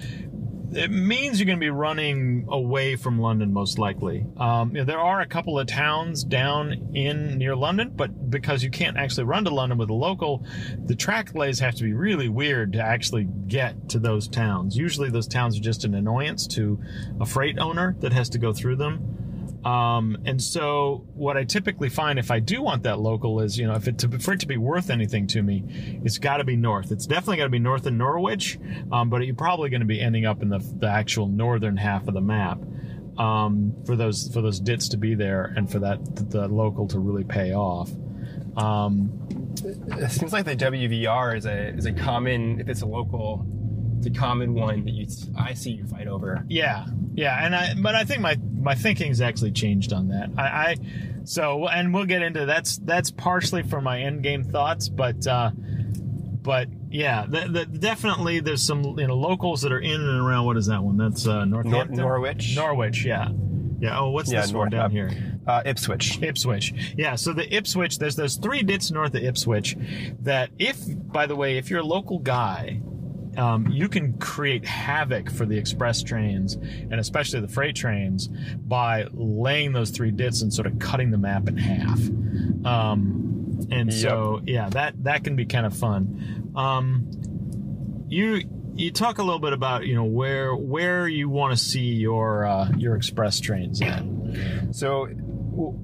it 0.74 0.90
means 0.90 1.40
you're 1.40 1.46
going 1.46 1.60
to 1.60 1.64
be 1.64 1.70
running 1.70 2.46
away 2.50 2.96
from 2.96 3.20
London 3.20 3.52
most 3.52 3.78
likely. 3.78 4.26
Um, 4.38 4.70
you 4.70 4.78
know, 4.78 4.84
there 4.86 5.00
are 5.00 5.22
a 5.22 5.26
couple 5.26 5.60
of 5.60 5.68
towns 5.68 6.24
down 6.24 6.92
in 6.94 7.38
near 7.38 7.56
London, 7.56 7.92
but 7.96 8.30
because 8.30 8.64
you 8.64 8.70
can't 8.70 8.98
actually 8.98 9.26
run 9.26 9.44
to 9.46 9.50
London 9.50 9.78
with 9.78 9.90
a 9.90 9.94
local, 9.94 10.46
the 10.86 10.96
track 10.96 11.36
lays 11.36 11.60
have 11.60 11.76
to 11.76 11.84
be 11.84 11.94
really 11.94 12.30
weird 12.30 12.74
to 12.74 12.82
actually 12.82 13.26
get 13.48 13.90
to 13.90 14.00
those 14.00 14.28
towns. 14.28 14.78
Usually, 14.78 15.10
those 15.10 15.28
towns 15.28 15.58
are 15.58 15.62
just 15.62 15.84
an 15.84 15.94
annoyance 15.94 16.48
to 16.48 16.80
a 17.20 17.26
freight 17.26 17.60
owner 17.60 17.96
that 18.00 18.14
has 18.14 18.30
to 18.30 18.38
go 18.38 18.54
through 18.54 18.78
them. 18.78 19.31
Um, 19.64 20.18
and 20.26 20.42
so 20.42 21.06
what 21.14 21.38
I 21.38 21.44
typically 21.44 21.90
find 21.90 22.18
if 22.18 22.32
I 22.32 22.40
do 22.40 22.64
want 22.64 22.84
that 22.84 23.00
local 23.00 23.42
is, 23.42 23.60
you 23.60 23.68
know, 23.68 23.76
if 23.76 23.88
it 23.88 24.00
to, 24.00 24.20
for 24.20 24.34
it 24.34 24.40
to 24.40 24.48
be 24.48 24.58
worth 24.58 24.90
anything 24.90 25.28
to 25.28 25.42
me, 25.44 25.64
it's 26.04 26.18
got 26.18 26.38
to 26.38 26.44
be 26.44 26.56
north. 26.56 26.92
It's 26.92 27.06
definitely 27.06 27.38
got 27.38 27.44
to 27.44 27.50
be 27.50 27.60
north 27.60 27.86
of 27.86 27.94
Norwich, 27.94 28.60
um, 28.92 29.10
but 29.10 29.24
you're 29.26 29.36
probably 29.36 29.70
going 29.70 29.82
to 29.82 29.88
be 29.88 30.02
ending 30.02 30.26
up 30.26 30.42
in 30.42 30.50
the, 30.50 30.60
the 30.80 30.88
actual 30.88 31.28
northern 31.28 31.78
half 31.78 32.08
of 32.08 32.16
the 32.16 32.22
map 32.22 32.60
um, 33.18 33.76
for 33.86 33.96
those 33.96 34.30
for 34.34 34.42
those 34.42 34.60
dits 34.60 34.90
to 34.90 34.98
be 34.98 35.14
there 35.16 35.54
and 35.56 35.72
for 35.72 35.80
that 35.80 36.00
the 36.32 36.48
local 36.48 36.88
to 36.88 37.00
really 37.00 37.24
pay 37.24 37.54
off. 37.54 37.92
Um, 38.58 39.12
It 39.64 40.12
seems 40.12 40.34
like 40.34 40.46
the 40.46 40.56
WVR 40.56 41.38
is 41.38 41.46
a 41.46 41.68
is 41.68 41.86
a 41.86 41.94
common 41.94 42.62
if 42.62 42.68
it's 42.68 42.82
a 42.82 42.86
local, 42.88 43.46
it's 44.04 44.18
a 44.18 44.20
common 44.20 44.54
one 44.56 44.84
that 44.86 44.92
you 44.92 45.06
I 45.38 45.54
see 45.54 45.72
you 45.72 45.86
fight 45.86 46.08
over. 46.08 46.44
Yeah, 46.48 46.86
yeah, 47.14 47.46
and 47.46 47.56
I 47.56 47.76
but 47.76 47.94
I 47.94 48.04
think 48.04 48.22
my 48.22 48.36
my 48.60 48.74
thinking's 48.74 49.22
actually 49.22 49.52
changed 49.52 49.94
on 49.94 50.08
that. 50.08 50.32
I, 50.38 50.44
I 50.44 50.76
so 51.24 51.68
and 51.68 51.94
we'll 51.94 52.06
get 52.06 52.24
into 52.24 52.46
that's 52.48 52.78
that's 52.78 53.12
partially 53.12 53.62
for 53.64 53.80
my 53.80 54.02
end 54.02 54.24
game 54.24 54.44
thoughts, 54.44 54.90
but 54.90 55.28
uh, 55.28 55.52
but 55.54 56.68
yeah, 56.90 57.26
the, 57.28 57.48
the, 57.48 57.66
definitely 57.66 58.40
there's 58.40 58.64
some 58.66 58.84
you 58.98 59.06
know 59.08 59.16
locals 59.16 59.62
that 59.62 59.72
are 59.72 59.80
in 59.80 60.02
and 60.02 60.20
around. 60.20 60.46
What 60.46 60.58
is 60.58 60.66
that 60.66 60.82
one? 60.84 60.98
That's 60.98 61.28
uh, 61.28 61.46
Nor- 61.46 61.64
Norwich. 61.64 62.56
Norwich, 62.56 63.06
yeah. 63.06 63.30
Yeah. 63.80 64.00
Oh, 64.00 64.10
what's 64.12 64.32
Yeah, 64.32 64.42
this 64.42 64.54
one 64.54 64.70
down 64.70 64.86
up. 64.86 64.92
here? 64.92 65.10
Uh, 65.48 65.64
Ipswich. 65.66 66.22
Ipswich. 66.22 66.94
Yeah, 66.96 67.16
so 67.16 67.34
the 67.34 67.52
Ipswich, 67.56 67.98
there's 67.98 68.16
those 68.16 68.36
three 68.36 68.62
dits 68.62 68.92
north 68.92 69.16
of 69.16 69.24
Ipswich 69.24 69.76
that 70.22 70.52
if, 70.60 70.78
by 71.12 71.26
the 71.26 71.36
way, 71.36 71.58
if 71.58 71.72
you're 71.72 71.80
a 71.80 71.84
local 71.84 72.20
guy, 72.20 72.80
um, 73.38 73.68
you 73.70 73.88
can 73.88 74.14
create 74.18 74.66
havoc 74.66 75.32
for 75.32 75.46
the 75.46 75.58
express 75.58 76.04
trains 76.04 76.56
and 76.56 76.94
especially 76.94 77.40
the 77.40 77.48
freight 77.48 77.76
trains 77.76 78.28
by 78.28 79.08
laying 79.14 79.74
those 79.74 79.92
three 79.92 80.12
dits 80.12 80.42
and 80.42 80.54
sort 80.54 80.68
of 80.68 80.80
cutting 80.80 81.12
the 81.12 81.18
map 81.18 81.48
in 81.48 81.58
half. 81.58 82.00
Um, 82.66 83.68
and 83.72 83.94
so, 83.94 84.42
yeah, 84.46 84.70
that, 84.70 85.04
that 85.04 85.24
can 85.24 85.36
be 85.36 85.46
kind 85.46 85.66
of 85.66 85.76
fun. 85.76 86.52
Um, 86.56 88.06
you, 88.08 88.44
you 88.76 88.92
talk 88.92 89.18
a 89.20 89.24
little 89.24 89.40
bit 89.40 89.54
about, 89.54 89.86
you 89.86 89.96
know, 89.96 90.04
where, 90.04 90.56
where 90.56 91.08
you 91.08 91.30
want 91.30 91.58
to 91.58 91.64
see 91.64 91.94
your, 91.94 92.46
uh, 92.46 92.70
your 92.78 92.96
express 92.96 93.40
trains 93.40 93.82
at. 93.82 94.04
So 94.72 95.08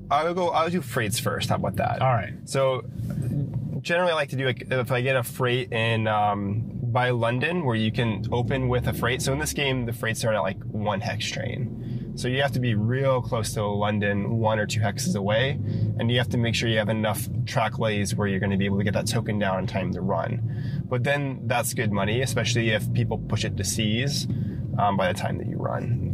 I'll 0.10 0.34
go. 0.34 0.50
I'll 0.50 0.70
do 0.70 0.82
freights 0.82 1.20
first. 1.20 1.50
How 1.50 1.56
about 1.56 1.76
that? 1.76 2.02
All 2.02 2.14
right. 2.14 2.34
So 2.46 2.86
generally, 3.82 4.14
I 4.14 4.16
like 4.16 4.30
to 4.30 4.38
do 4.38 4.46
like 4.46 4.64
if 4.70 4.92
I 4.92 5.02
get 5.02 5.18
a 5.18 5.24
freight 5.24 5.74
in 5.74 6.08
um, 6.08 6.77
by 6.92 7.10
London, 7.10 7.66
where 7.66 7.76
you 7.76 7.92
can 7.92 8.26
open 8.32 8.68
with 8.70 8.88
a 8.88 8.94
freight. 8.94 9.22
So 9.22 9.34
in 9.34 9.40
this 9.40 9.54
game, 9.54 9.86
the 9.86 9.94
freights 9.94 10.24
are 10.24 10.34
at 10.34 10.40
like 10.40 10.62
one 10.64 11.02
hex 11.02 11.30
train. 11.30 12.14
So 12.16 12.28
you 12.28 12.42
have 12.42 12.54
to 12.54 12.60
be 12.60 12.74
real 12.74 13.22
close 13.22 13.54
to 13.54 13.64
London, 13.64 14.40
one 14.40 14.58
or 14.58 14.66
two 14.66 14.80
hexes 14.80 15.16
away, 15.16 15.52
and 16.00 16.10
you 16.10 16.18
have 16.18 16.30
to 16.30 16.38
make 16.38 16.56
sure 16.56 16.68
you 16.68 16.80
have 16.80 16.90
enough 16.90 17.28
track 17.46 17.78
lays 17.78 18.16
where 18.16 18.28
you're 18.28 18.40
going 18.40 18.52
to 18.52 18.58
be 18.58 18.66
able 18.66 18.80
to 18.80 18.84
get 18.84 18.94
that 18.94 19.08
token 19.08 19.38
down 19.38 19.60
in 19.60 19.68
time 19.68 19.94
to 19.94 20.02
run. 20.02 20.82
But 20.86 21.04
then 21.04 21.42
that's 21.46 21.76
good 21.76 21.92
money, 21.92 22.22
especially 22.22 22.72
if 22.72 22.92
people 22.94 23.20
push 23.20 23.46
it 23.46 23.56
to 23.58 23.64
C's 23.64 24.26
um, 24.80 24.98
by 24.98 25.12
the 25.12 25.20
time 25.20 25.38
that 25.38 25.48
you 25.48 25.58
run. 25.58 26.08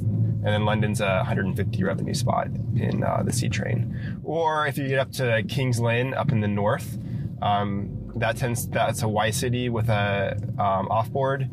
And 0.44 0.54
then 0.54 0.66
London's 0.66 1.00
a 1.00 1.18
150 1.18 1.84
revenue 1.86 2.14
spot 2.14 2.48
in 2.76 3.02
uh, 3.02 3.24
the 3.24 3.32
C 3.32 3.48
train. 3.48 4.20
Or 4.26 4.68
if 4.68 4.78
you 4.78 4.90
get 4.90 5.00
up 5.00 5.12
to 5.14 5.42
King's 5.48 5.80
Lynn 5.80 6.14
up 6.14 6.34
in 6.34 6.42
the 6.42 6.50
north, 6.50 6.98
um, 7.42 8.03
that 8.16 8.38
tends 8.38 8.68
that's 8.68 9.02
a 9.04 9.08
Y 9.08 9.30
city 9.32 9.70
with 9.70 9.90
a 9.90 10.36
um, 10.60 10.88
offboard, 10.88 11.50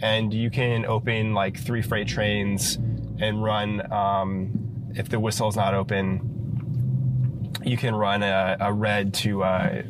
and 0.00 0.32
you 0.32 0.50
can 0.50 0.84
open 0.86 1.34
like 1.34 1.58
three 1.58 1.82
freight 1.82 2.08
trains 2.08 2.76
and 3.20 3.42
run. 3.42 3.90
Um, 3.92 4.92
if 4.94 5.08
the 5.08 5.20
whistle's 5.20 5.56
not 5.56 5.74
open, 5.74 7.52
you 7.64 7.76
can 7.76 7.94
run 7.94 8.22
a, 8.22 8.56
a 8.60 8.72
red 8.72 9.12
to 9.14 9.42
a, 9.42 9.82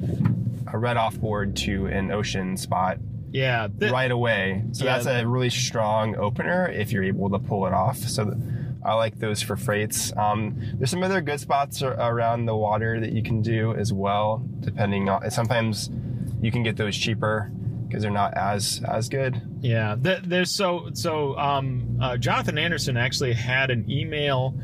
a 0.73 0.79
red 0.79 0.97
offboard 0.97 1.55
to 1.57 1.87
an 1.87 2.11
ocean 2.11 2.57
spot 2.57 2.99
Yeah. 3.31 3.69
right 3.79 4.11
away. 4.11 4.65
So 4.73 4.85
Yeah. 4.85 4.95
that's 4.95 5.07
a 5.07 5.27
really 5.27 5.51
strong 5.51 6.17
opener 6.17 6.67
if 6.69 6.91
you're 6.93 7.05
able 7.05 7.31
to 7.31 7.39
pull 7.39 7.67
it 7.67 7.73
off. 7.73 7.99
So 7.99 8.25
th- 8.25 8.37
I 8.85 8.95
like 8.95 9.19
those 9.19 9.43
for 9.43 9.57
freights. 9.57 10.13
Um, 10.17 10.57
there's 10.75 10.91
some 10.91 11.03
other 11.03 11.21
good 11.21 11.41
spots 11.41 11.83
around 11.83 12.47
the 12.47 12.57
water 12.57 12.99
that 13.01 13.13
you 13.13 13.23
can 13.23 13.41
do 13.43 13.75
as 13.75 13.93
well, 13.93 14.43
depending 14.61 15.09
on. 15.09 15.31
Sometimes 15.31 15.91
you 16.41 16.51
can 16.51 16.63
get 16.63 16.77
those 16.77 16.97
cheaper 16.97 17.51
because 17.87 18.03
they're 18.03 18.13
not 18.13 18.35
as 18.35 18.83
as 18.87 19.09
good. 19.09 19.41
Yeah, 19.61 19.97
there's 19.99 20.55
so 20.55 20.91
so. 20.93 21.37
Um, 21.39 21.99
uh, 22.01 22.17
Jonathan 22.17 22.59
Anderson 22.59 22.97
actually 22.97 23.33
had 23.33 23.71
an 23.71 23.91
email 23.91 24.55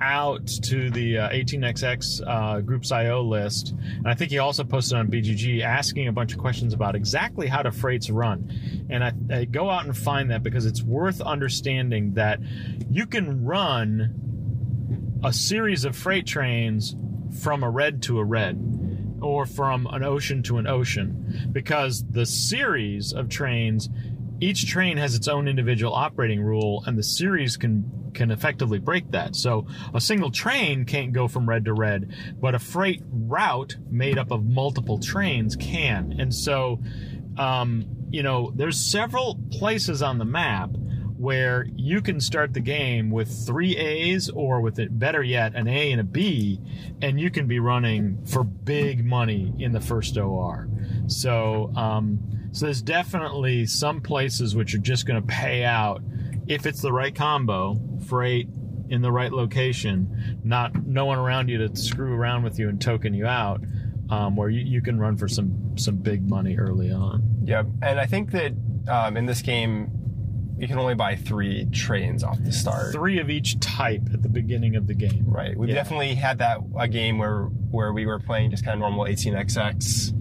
out 0.00 0.46
to 0.46 0.90
the 0.90 1.18
uh, 1.18 1.30
18xx 1.30 2.22
uh, 2.24 2.60
groups 2.60 2.92
IO 2.92 3.22
list, 3.22 3.74
and 3.80 4.06
I 4.06 4.14
think 4.14 4.30
he 4.30 4.38
also 4.38 4.64
posted 4.64 4.96
on 4.96 5.08
BGG 5.08 5.60
asking 5.62 6.08
a 6.08 6.12
bunch 6.12 6.32
of 6.32 6.38
questions 6.38 6.72
about 6.72 6.94
exactly 6.94 7.48
how 7.48 7.62
do 7.62 7.70
freights 7.70 8.08
run. 8.10 8.86
And 8.90 9.02
I, 9.02 9.12
I 9.30 9.44
go 9.44 9.68
out 9.68 9.84
and 9.84 9.96
find 9.96 10.30
that 10.30 10.42
because 10.42 10.66
it's 10.66 10.82
worth 10.82 11.20
understanding 11.20 12.14
that 12.14 12.38
you 12.88 13.06
can 13.06 13.44
run 13.44 15.18
a 15.24 15.32
series 15.32 15.84
of 15.84 15.96
freight 15.96 16.26
trains 16.26 16.94
from 17.42 17.62
a 17.62 17.68
red 17.68 18.02
to 18.02 18.18
a 18.20 18.24
red 18.24 18.56
or 19.20 19.46
from 19.46 19.86
an 19.86 20.02
ocean 20.02 20.42
to 20.44 20.58
an 20.58 20.66
ocean. 20.66 21.48
Because 21.52 22.04
the 22.04 22.26
series 22.26 23.12
of 23.12 23.28
trains 23.28 23.88
each 24.40 24.66
train 24.68 24.96
has 24.96 25.14
its 25.14 25.26
own 25.26 25.48
individual 25.48 25.92
operating 25.92 26.40
rule 26.40 26.84
and 26.86 26.96
the 26.96 27.02
series 27.02 27.56
can 27.56 28.10
can 28.14 28.30
effectively 28.30 28.78
break 28.78 29.10
that. 29.10 29.36
So 29.36 29.66
a 29.94 30.00
single 30.00 30.30
train 30.30 30.84
can't 30.84 31.12
go 31.12 31.28
from 31.28 31.48
red 31.48 31.64
to 31.66 31.72
red 31.72 32.14
but 32.40 32.54
a 32.54 32.58
freight 32.58 33.02
route 33.10 33.76
made 33.90 34.18
up 34.18 34.30
of 34.30 34.44
multiple 34.44 34.98
trains 34.98 35.56
can. 35.56 36.16
And 36.18 36.34
so 36.34 36.80
um, 37.36 37.86
you 38.10 38.22
know 38.22 38.52
there's 38.54 38.78
several 38.90 39.38
places 39.50 40.02
on 40.02 40.18
the 40.18 40.24
map 40.24 40.70
where 41.18 41.66
you 41.74 42.00
can 42.00 42.20
start 42.20 42.54
the 42.54 42.60
game 42.60 43.10
with 43.10 43.44
three 43.46 43.76
A's 43.76 44.30
or 44.30 44.60
with 44.60 44.78
it 44.78 44.98
better 44.98 45.22
yet 45.22 45.54
an 45.54 45.66
A 45.66 45.90
and 45.90 46.00
a 46.00 46.04
B 46.04 46.60
and 47.02 47.20
you 47.20 47.30
can 47.30 47.46
be 47.46 47.58
running 47.58 48.24
for 48.24 48.44
big 48.44 49.04
money 49.04 49.52
in 49.58 49.72
the 49.72 49.80
first 49.80 50.16
OR. 50.16 50.68
So 51.08 51.72
um, 51.76 52.20
so 52.52 52.66
there's 52.66 52.82
definitely 52.82 53.66
some 53.66 54.00
places 54.00 54.54
which 54.54 54.74
are 54.74 54.78
just 54.78 55.06
going 55.06 55.20
to 55.20 55.26
pay 55.26 55.64
out 55.64 56.02
if 56.46 56.66
it's 56.66 56.80
the 56.80 56.92
right 56.92 57.14
combo, 57.14 57.78
freight 58.06 58.48
in 58.88 59.02
the 59.02 59.12
right 59.12 59.32
location, 59.32 60.40
not 60.44 60.86
no 60.86 61.04
one 61.04 61.18
around 61.18 61.48
you 61.48 61.58
to 61.58 61.76
screw 61.76 62.14
around 62.14 62.42
with 62.42 62.58
you 62.58 62.68
and 62.68 62.80
token 62.80 63.12
you 63.12 63.26
out, 63.26 63.62
um, 64.08 64.34
where 64.34 64.48
you, 64.48 64.60
you 64.60 64.80
can 64.80 64.98
run 64.98 65.16
for 65.16 65.28
some 65.28 65.76
some 65.76 65.96
big 65.96 66.28
money 66.28 66.56
early 66.56 66.90
on. 66.90 67.22
Yep. 67.44 67.66
And 67.82 68.00
I 68.00 68.06
think 68.06 68.30
that 68.32 68.52
um, 68.88 69.16
in 69.16 69.26
this 69.26 69.42
game, 69.42 69.90
you 70.58 70.66
can 70.66 70.78
only 70.78 70.94
buy 70.94 71.14
three 71.16 71.66
trains 71.72 72.22
off 72.24 72.38
the 72.42 72.52
start. 72.52 72.92
Three 72.92 73.18
of 73.20 73.30
each 73.30 73.58
type 73.60 74.02
at 74.12 74.22
the 74.22 74.28
beginning 74.28 74.76
of 74.76 74.86
the 74.86 74.94
game. 74.94 75.24
Right. 75.26 75.56
We've 75.56 75.68
Yeah. 75.68 75.76
definitely 75.76 76.14
had 76.14 76.38
that 76.38 76.58
a 76.78 76.88
game 76.88 77.18
where 77.18 77.44
where 77.70 77.92
we 77.92 78.06
were 78.06 78.18
playing 78.18 78.50
just 78.50 78.64
kind 78.64 78.74
of 78.74 78.80
normal 78.80 79.06
18xx, 79.06 80.12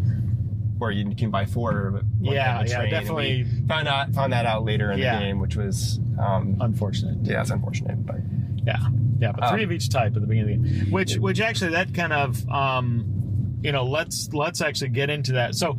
where 0.77 0.91
you 0.91 1.13
can 1.15 1.31
buy 1.31 1.45
four. 1.45 2.01
Yeah, 2.19 2.57
kind 2.57 2.65
of 2.65 2.71
yeah, 2.71 2.85
definitely. 2.89 3.43
we 3.43 3.67
Found 3.67 3.87
out 3.87 4.13
found 4.13 4.33
that 4.33 4.45
out 4.45 4.63
later 4.63 4.91
in 4.91 4.99
Yeah. 4.99 5.17
the 5.19 5.25
game, 5.25 5.39
which 5.39 5.55
was 5.55 5.99
um, 6.19 6.57
Unfortunate. 6.59 7.17
yeah, 7.23 7.41
it's 7.41 7.49
unfortunate, 7.51 8.05
but 8.05 8.17
Yeah, 8.65 8.77
yeah, 9.19 9.31
but 9.31 9.49
three 9.51 9.63
Um, 9.63 9.69
of 9.69 9.71
each 9.71 9.89
type 9.89 10.15
at 10.15 10.21
the 10.21 10.27
beginning 10.27 10.55
of 10.57 10.63
the 10.63 10.69
game. 10.81 10.91
Which, 10.91 11.15
which 11.17 11.39
actually, 11.39 11.71
that 11.71 11.93
kind 11.93 12.11
of, 12.11 12.47
um, 12.49 13.57
you 13.63 13.71
know, 13.71 13.85
let's 13.85 14.29
let's 14.33 14.61
actually 14.61 14.89
get 14.89 15.09
into 15.09 15.33
that. 15.33 15.55
So, 15.55 15.77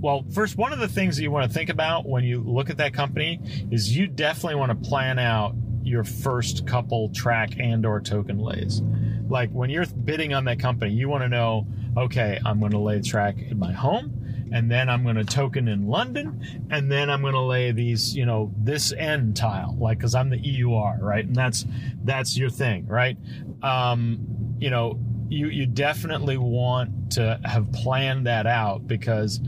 well, 0.00 0.24
first, 0.32 0.56
one 0.56 0.72
of 0.72 0.78
the 0.78 0.88
things 0.88 1.16
that 1.16 1.22
you 1.22 1.30
want 1.30 1.50
to 1.50 1.52
think 1.52 1.70
about 1.70 2.06
when 2.06 2.24
you 2.24 2.40
look 2.40 2.70
at 2.70 2.76
that 2.76 2.94
company 2.94 3.40
is 3.70 3.96
you 3.96 4.06
definitely 4.06 4.54
want 4.54 4.70
to 4.70 4.88
plan 4.88 5.18
out 5.18 5.54
your 5.82 6.04
first 6.04 6.66
couple 6.66 7.08
track 7.10 7.58
and 7.58 7.84
or 7.84 8.00
token 8.00 8.38
lays. 8.38 8.80
Like 9.28 9.50
when 9.50 9.70
you're 9.70 9.86
bidding 9.86 10.34
on 10.34 10.44
that 10.44 10.60
company, 10.60 10.92
you 10.92 11.08
want 11.08 11.24
to 11.24 11.28
know, 11.28 11.66
okay, 11.96 12.38
I'm 12.44 12.60
going 12.60 12.72
to 12.72 12.78
lay 12.78 13.00
track 13.00 13.38
in 13.38 13.58
my 13.58 13.72
home. 13.72 14.14
And 14.50 14.70
then 14.70 14.88
I'm 14.88 15.02
going 15.02 15.16
to 15.16 15.24
token 15.24 15.68
in 15.68 15.88
London, 15.88 16.66
and 16.70 16.90
then 16.90 17.10
I'm 17.10 17.20
going 17.20 17.34
to 17.34 17.40
lay 17.40 17.70
these, 17.70 18.16
you 18.16 18.24
know, 18.24 18.50
this 18.56 18.94
end 18.94 19.36
tile, 19.36 19.76
like 19.78 19.98
because 19.98 20.14
I'm 20.14 20.30
the 20.30 20.38
EUR, 20.38 20.96
right? 21.02 21.22
And 21.22 21.36
that's 21.36 21.66
that's 22.02 22.34
your 22.34 22.48
thing, 22.48 22.86
right? 22.86 23.18
Um, 23.62 24.56
you 24.58 24.70
know, 24.70 24.98
you 25.28 25.48
you 25.48 25.66
definitely 25.66 26.38
want 26.38 27.12
to 27.12 27.38
have 27.44 27.70
planned 27.72 28.26
that 28.26 28.46
out 28.46 28.86
because 28.86 29.38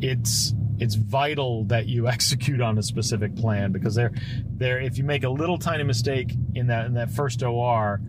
it's 0.00 0.52
it's 0.78 0.94
vital 0.94 1.64
that 1.64 1.86
you 1.86 2.06
execute 2.16 2.60
on 2.60 2.78
a 2.78 2.82
specific 2.82 3.34
plan 3.36 3.72
because 3.72 3.94
there 3.94 4.12
there 4.56 4.78
if 4.80 4.98
you 4.98 5.04
make 5.04 5.24
a 5.24 5.28
little 5.30 5.58
tiny 5.58 5.84
mistake 5.84 6.34
in 6.54 6.66
that 6.68 6.86
in 6.86 6.94
that 6.94 7.10
first 7.10 7.42
OR, 7.42 8.00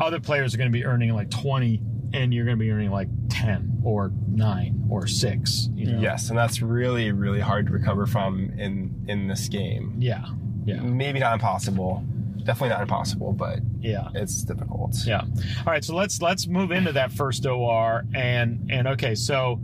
other 0.00 0.20
players 0.20 0.54
are 0.54 0.58
going 0.58 0.70
to 0.72 0.76
be 0.78 0.84
earning 0.84 1.12
like 1.14 1.30
20 1.30 1.80
and 2.14 2.32
you're 2.34 2.44
going 2.44 2.56
to 2.58 2.62
be 2.62 2.70
earning 2.70 2.90
like 2.90 3.08
10 3.30 3.80
or 3.84 4.12
9 4.28 4.86
or 4.90 5.06
6, 5.06 5.68
you 5.74 5.86
know. 5.92 5.98
yes, 6.00 6.28
and 6.28 6.38
that's 6.38 6.60
really 6.60 7.10
really 7.12 7.40
hard 7.40 7.66
to 7.66 7.72
recover 7.72 8.06
from 8.06 8.50
in 8.58 9.04
in 9.08 9.26
this 9.28 9.48
game. 9.48 9.96
Yeah. 9.98 10.24
Yeah. 10.64 10.80
Maybe 10.80 11.18
not 11.18 11.34
impossible, 11.34 12.04
definitely 12.44 12.68
not 12.68 12.82
impossible, 12.82 13.32
but 13.32 13.58
Yeah. 13.80 14.08
it's 14.14 14.42
difficult. 14.44 14.94
Yeah. 15.06 15.22
All 15.22 15.64
right, 15.66 15.82
so 15.84 15.94
let's 15.96 16.22
let's 16.22 16.46
move 16.46 16.70
into 16.70 16.92
that 16.92 17.10
first 17.12 17.44
OR 17.46 18.04
and 18.14 18.70
and 18.70 18.86
okay, 18.88 19.14
so 19.14 19.60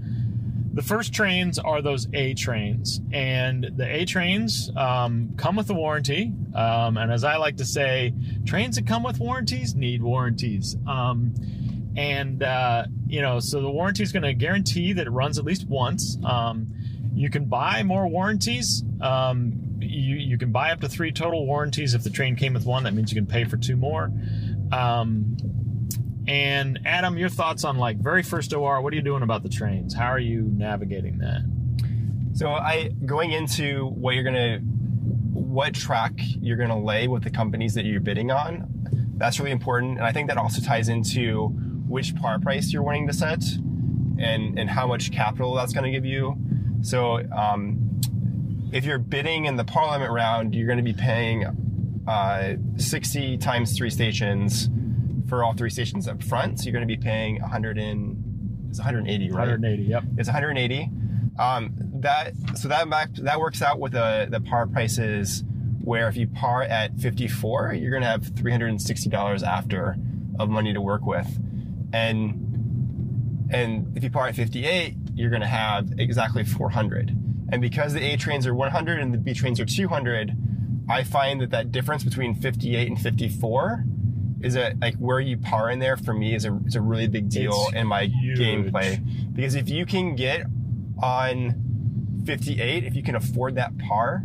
the 0.73 0.83
first 0.83 1.13
trains 1.13 1.59
are 1.59 1.83
those 1.83 2.07
A 2.13 2.35
trains, 2.35 3.01
and 3.13 3.71
the 3.77 3.87
A 3.87 4.05
trains 4.05 4.71
um, 4.77 5.31
come 5.37 5.57
with 5.57 5.71
a 5.71 5.75
warranty. 5.75 6.33
Um, 6.55 6.97
and 6.97 7.11
as 7.13 7.25
I 7.25 7.37
like 7.37 7.57
to 7.57 7.65
say, 7.65 8.13
trains 8.47 8.77
that 8.77 8.87
come 8.87 9.03
with 9.03 9.19
warranties 9.19 9.75
need 9.75 10.03
warranties. 10.03 10.77
Um, 10.87 11.35
and 11.97 12.43
uh, 12.43 12.85
you 13.07 13.23
know, 13.23 13.41
so 13.41 13.61
the 13.61 13.71
warranty 13.71 14.03
is 14.03 14.13
going 14.13 14.23
to 14.23 14.35
guarantee 14.35 14.93
that 14.93 15.07
it 15.07 15.11
runs 15.11 15.39
at 15.39 15.45
least 15.45 15.67
once. 15.67 16.17
Um, 16.25 16.73
you 17.15 17.31
can 17.31 17.47
buy 17.47 17.83
more 17.83 18.07
warranties. 18.07 18.85
Um, 19.01 19.79
you 19.81 20.17
you 20.17 20.39
can 20.39 20.53
buy 20.53 20.71
up 20.71 20.81
to 20.83 20.89
three 20.89 21.11
total 21.11 21.47
warranties. 21.47 21.95
If 21.95 22.05
the 22.05 22.11
train 22.11 22.37
came 22.37 22.55
with 22.55 22.67
one, 22.67 22.85
that 22.85 22.95
means 22.95 23.13
you 23.13 23.21
can 23.21 23.27
pay 23.27 23.45
for 23.45 23.57
two 23.57 23.77
more. 23.77 24.13
Um, 24.71 25.37
and 26.29 26.81
Adam, 26.85 27.17
your 27.17 27.31
thoughts 27.31 27.65
on 27.65 27.79
like 27.79 27.97
very 27.99 28.23
first 28.23 28.53
OR? 28.53 28.83
What 28.83 28.93
are 28.93 28.97
you 28.97 29.03
doing 29.03 29.23
about 29.23 29.43
the 29.43 29.49
trains? 29.49 29.95
How 29.95 30.09
are 30.09 30.19
you 30.19 30.43
navigating 30.43 31.19
that? 31.19 31.41
So 32.35 32.51
I 32.51 32.91
going 33.07 33.33
into 33.33 33.87
what 33.87 34.15
you're 34.15 34.25
gonna 34.25 34.59
what 34.59 35.75
track 35.75 36.13
you're 36.19 36.59
gonna 36.59 36.79
lay 36.79 37.09
with 37.09 37.25
the 37.25 37.31
companies 37.31 37.75
that 37.75 37.87
you're 37.87 38.01
bidding 38.01 38.31
on. 38.31 38.69
That's 39.17 39.41
really 39.41 39.53
important, 39.53 39.97
and 39.97 40.07
I 40.07 40.13
think 40.13 40.29
that 40.29 40.37
also 40.37 40.61
ties 40.61 40.91
into 40.91 41.49
which 41.89 42.15
par 42.15 42.39
price 42.39 42.73
you're 42.73 42.83
wanting 42.83 43.07
to 43.07 43.15
set, 43.15 43.43
and 44.19 44.59
and 44.59 44.69
how 44.69 44.87
much 44.87 45.11
capital 45.11 45.55
that's 45.55 45.73
to 45.85 45.91
give 45.91 46.05
you. 46.05 46.37
So, 46.83 47.27
um, 47.33 48.01
if 48.71 48.85
you're 48.85 48.99
bidding 48.99 49.47
in 49.47 49.57
the 49.57 49.65
Parliament 49.65 50.13
round, 50.13 50.55
you're 50.55 50.67
to 50.77 50.85
be 50.85 50.93
paying 50.93 51.47
uh, 52.07 52.55
60 52.77 53.39
times 53.39 53.77
three 53.77 53.91
stations 53.91 54.69
for 55.29 55.45
all 55.45 55.53
three 55.53 55.71
stations 55.71 56.09
up 56.09 56.23
front. 56.23 56.59
So 56.59 56.65
you're 56.65 56.73
going 56.73 56.87
to 56.87 56.97
be 56.97 57.01
paying 57.01 57.41
100 57.41 57.79
and 57.79 58.69
it's 58.71 58.79
180, 58.79 59.31
right? 59.31 59.39
180. 59.41 59.83
Yep. 59.85 60.05
It's 60.17 60.29
180. 60.29 60.91
Um, 61.39 61.75
that 62.01 62.33
so 62.57 62.69
that 62.69 62.89
that 63.17 63.39
works 63.39 63.63
out 63.63 63.79
with 63.79 63.93
the 63.93 64.27
the 64.29 64.41
par 64.41 64.67
prices 64.67 65.45
where 65.81 66.09
if 66.09 66.17
you 66.17 66.27
par 66.27 66.63
at 66.63 66.99
54, 66.99 67.75
you're 67.75 67.91
going 67.91 68.03
to 68.03 68.09
have 68.09 68.23
$360 68.23 69.43
after 69.43 69.97
of 70.39 70.49
money 70.51 70.73
to 70.75 70.81
work 70.81 71.07
with, 71.07 71.27
and 71.93 73.47
and 73.51 73.97
if 73.97 74.05
you 74.05 74.11
par 74.11 74.29
at 74.29 74.37
58, 74.37 74.95
you're 75.15 75.31
going 75.31 75.43
to 75.43 75.47
have 75.49 75.93
exactly 75.99 76.45
400. 76.45 77.17
And 77.51 77.63
because 77.63 77.95
the 77.95 78.03
A 78.03 78.17
trains 78.17 78.47
are 78.47 78.55
100 78.55 79.01
and 79.01 79.15
the 79.15 79.19
B 79.19 79.33
trains 79.33 79.59
are 79.59 79.65
200, 79.65 80.37
I 80.89 81.03
find 81.03 81.41
that 81.41 81.51
that 81.51 81.73
difference 81.73 82.05
between 82.05 82.35
58 82.35 82.89
and 82.89 83.01
54 83.01 83.85
is 84.41 84.57
a 84.57 84.75
like 84.81 84.95
where 84.97 85.21
you 85.21 85.37
par 85.37 85.71
in 85.71 85.79
there 85.79 85.97
for 85.97 86.13
me 86.15 86.35
is 86.35 86.45
a 86.45 86.57
is 86.67 86.77
a 86.77 86.81
really 86.81 87.09
big 87.09 87.29
deal 87.29 87.53
It's 87.69 87.75
in 87.75 87.87
my 87.87 88.05
huge. 88.05 88.39
gameplay 88.39 89.01
because 89.35 89.55
if 89.55 89.69
you 89.69 89.85
can 89.87 90.15
get 90.15 90.43
on 91.03 91.55
58 92.25 92.85
if 92.85 92.95
you 92.95 93.03
can 93.03 93.15
afford 93.15 93.55
that 93.57 93.77
par 93.79 94.23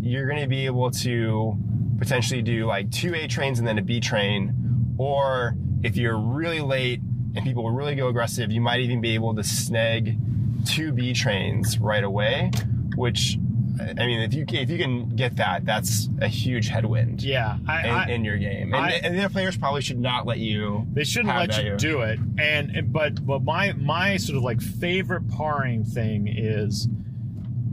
you're 0.00 0.26
going 0.28 0.40
to 0.40 0.46
be 0.46 0.66
able 0.66 0.90
to 0.90 1.56
potentially 1.98 2.42
do 2.42 2.66
like 2.66 2.90
two 2.90 3.14
A 3.14 3.26
trains 3.26 3.58
and 3.58 3.66
then 3.66 3.78
a 3.78 3.82
B 3.82 4.00
train 4.00 4.94
or 4.98 5.56
if 5.82 5.96
you're 5.96 6.18
really 6.18 6.60
late 6.60 7.00
and 7.34 7.44
people 7.44 7.70
really 7.70 7.94
go 7.94 8.08
aggressive 8.08 8.50
you 8.52 8.60
might 8.60 8.80
even 8.80 9.00
be 9.00 9.14
able 9.14 9.34
to 9.34 9.42
snag 9.42 10.16
two 10.64 10.92
B 10.92 11.12
trains 11.12 11.78
right 11.78 12.04
away 12.04 12.50
which 12.96 13.38
I 13.80 14.06
mean 14.06 14.20
if 14.20 14.32
you 14.34 14.44
if 14.48 14.70
you 14.70 14.78
can 14.78 15.16
get 15.16 15.36
that 15.36 15.64
that's 15.64 16.08
a 16.20 16.28
huge 16.28 16.68
headwind 16.68 17.22
Yeah. 17.22 17.58
I, 17.68 17.80
in, 17.86 17.90
I, 17.94 18.08
in 18.10 18.24
your 18.24 18.38
game. 18.38 18.72
And, 18.74 18.84
I- 18.84 18.90
and 19.02 19.14
the 19.14 19.20
other 19.24 19.32
players 19.32 19.56
probably 19.56 19.82
should 19.82 19.98
not 20.00 20.26
let 20.26 20.38
you. 20.38 20.86
They 20.92 21.04
shouldn't 21.04 21.34
let 21.34 21.62
you- 21.62 21.76
do 21.76 22.00
it. 22.02 22.18
And 22.38 22.70
and- 22.76 22.92
but 22.92 23.24
but 23.26 23.42
my 23.42 23.72
my 23.72 24.16
sort 24.16 24.36
of 24.38 24.42
like 24.42 24.60
favorite 24.60 25.28
parring 25.28 25.84
thing 25.84 26.26
is 26.28 26.88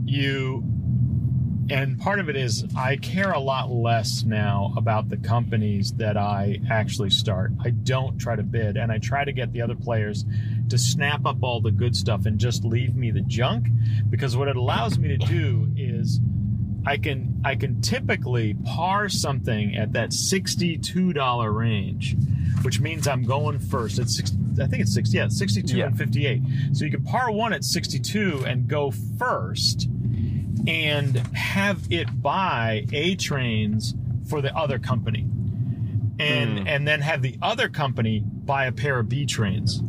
you 0.04 0.62
and 1.70 1.98
part 1.98 2.20
of 2.20 2.28
it 2.28 2.36
is 2.36 2.62
I 2.76 2.96
care 2.96 3.32
a 3.32 3.40
lot 3.40 3.70
less 3.70 4.22
now 4.22 4.74
about 4.76 5.08
the 5.08 5.16
companies 5.16 5.92
that 5.94 6.18
I 6.18 6.60
actually 6.70 7.08
start. 7.08 7.52
I 7.64 7.70
don't 7.70 8.18
try 8.18 8.36
to 8.36 8.42
bid 8.42 8.76
and 8.76 8.92
I 8.92 8.98
try 8.98 9.24
to 9.24 9.32
get 9.32 9.52
the 9.52 9.62
other 9.62 9.74
players 9.74 10.26
to 10.68 10.78
snap 10.78 11.26
up 11.26 11.42
all 11.42 11.60
the 11.60 11.70
good 11.70 11.94
stuff 11.94 12.26
and 12.26 12.38
just 12.38 12.64
leave 12.64 12.94
me 12.96 13.10
the 13.10 13.20
junk 13.22 13.66
because 14.10 14.36
what 14.36 14.48
it 14.48 14.56
allows 14.56 14.98
me 14.98 15.08
to 15.08 15.18
do 15.18 15.68
is 15.76 16.20
I 16.86 16.96
can 16.98 17.40
I 17.44 17.54
can 17.56 17.80
typically 17.80 18.54
par 18.64 19.08
something 19.08 19.74
at 19.76 19.92
that 19.92 20.12
sixty-two 20.12 21.12
dollar 21.14 21.50
range, 21.52 22.14
which 22.62 22.80
means 22.80 23.08
I'm 23.08 23.22
going 23.24 23.58
first. 23.58 23.98
It's 23.98 24.16
60, 24.16 24.38
I 24.62 24.66
think 24.66 24.82
it's 24.82 24.92
sixty, 24.94 25.16
yeah, 25.18 25.28
sixty-two 25.28 25.78
Yeah. 25.78 25.86
and 25.86 25.96
fifty-eight. 25.98 26.42
So 26.72 26.84
you 26.84 26.90
can 26.90 27.02
par 27.02 27.30
one 27.30 27.52
at 27.54 27.64
sixty-two 27.64 28.44
and 28.46 28.68
go 28.68 28.90
first, 29.18 29.88
and 30.66 31.16
have 31.34 31.80
it 31.90 32.22
buy 32.22 32.86
A 32.92 33.14
trains 33.16 33.94
for 34.28 34.40
the 34.42 34.54
other 34.56 34.78
company, 34.78 35.26
and 36.18 36.58
Hmm. 36.60 36.66
and 36.66 36.86
then 36.88 37.00
have 37.00 37.22
the 37.22 37.36
other 37.42 37.68
company 37.68 38.20
buy 38.24 38.66
a 38.66 38.72
pair 38.72 38.98
of 38.98 39.08
B 39.08 39.24
trains 39.26 39.82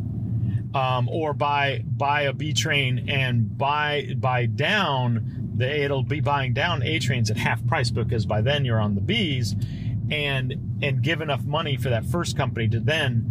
um, 0.74 1.08
or 1.08 1.32
buy 1.32 1.82
buy 1.84 2.22
a 2.22 2.32
B 2.32 2.52
train 2.52 3.08
and 3.08 3.56
buy 3.56 4.14
buy 4.16 4.46
down 4.46 5.52
the 5.56 5.84
it'll 5.84 6.02
be 6.02 6.20
buying 6.20 6.52
down 6.52 6.82
A 6.82 6.98
trains 6.98 7.30
at 7.30 7.36
half 7.36 7.66
price 7.66 7.90
because 7.90 8.26
by 8.26 8.40
then 8.40 8.64
you're 8.64 8.80
on 8.80 8.94
the 8.94 9.00
Bs 9.00 10.12
and 10.12 10.78
and 10.82 11.02
give 11.02 11.20
enough 11.20 11.44
money 11.44 11.76
for 11.76 11.88
that 11.90 12.04
first 12.04 12.36
company 12.36 12.68
to 12.68 12.80
then 12.80 13.24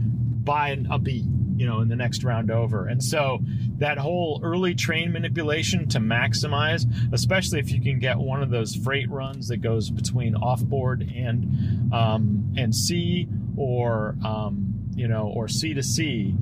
buy 0.44 0.78
a 0.90 1.00
B 1.00 1.26
you 1.56 1.66
know 1.66 1.82
in 1.82 1.88
the 1.88 1.96
next 1.96 2.24
round 2.24 2.52
over. 2.52 2.88
And 2.88 3.04
so 3.04 3.40
that 3.78 3.98
whole 3.98 4.40
early 4.44 4.74
train 4.74 5.12
manipulation 5.12 5.88
to 5.90 6.00
maximize 6.00 6.86
especially 7.14 7.60
if 7.60 7.72
you 7.72 7.82
can 7.82 8.00
get 8.00 8.18
one 8.18 8.42
of 8.42 8.50
those 8.50 8.76
freight 8.76 9.10
runs 9.10 9.50
that 9.50 9.58
goes 9.58 9.90
between 9.90 10.34
offboard 10.36 11.02
and 11.16 11.94
um, 11.94 12.54
and 12.58 12.74
C 12.74 13.28
or 13.56 14.16
um, 14.26 14.74
you 14.96 15.08
know 15.08 15.28
or 15.28 15.48
C 15.48 15.74
to 15.74 15.84
C 15.84 16.36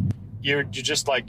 you're, 0.43 0.61
you're 0.61 0.83
just 0.83 1.07
like 1.07 1.27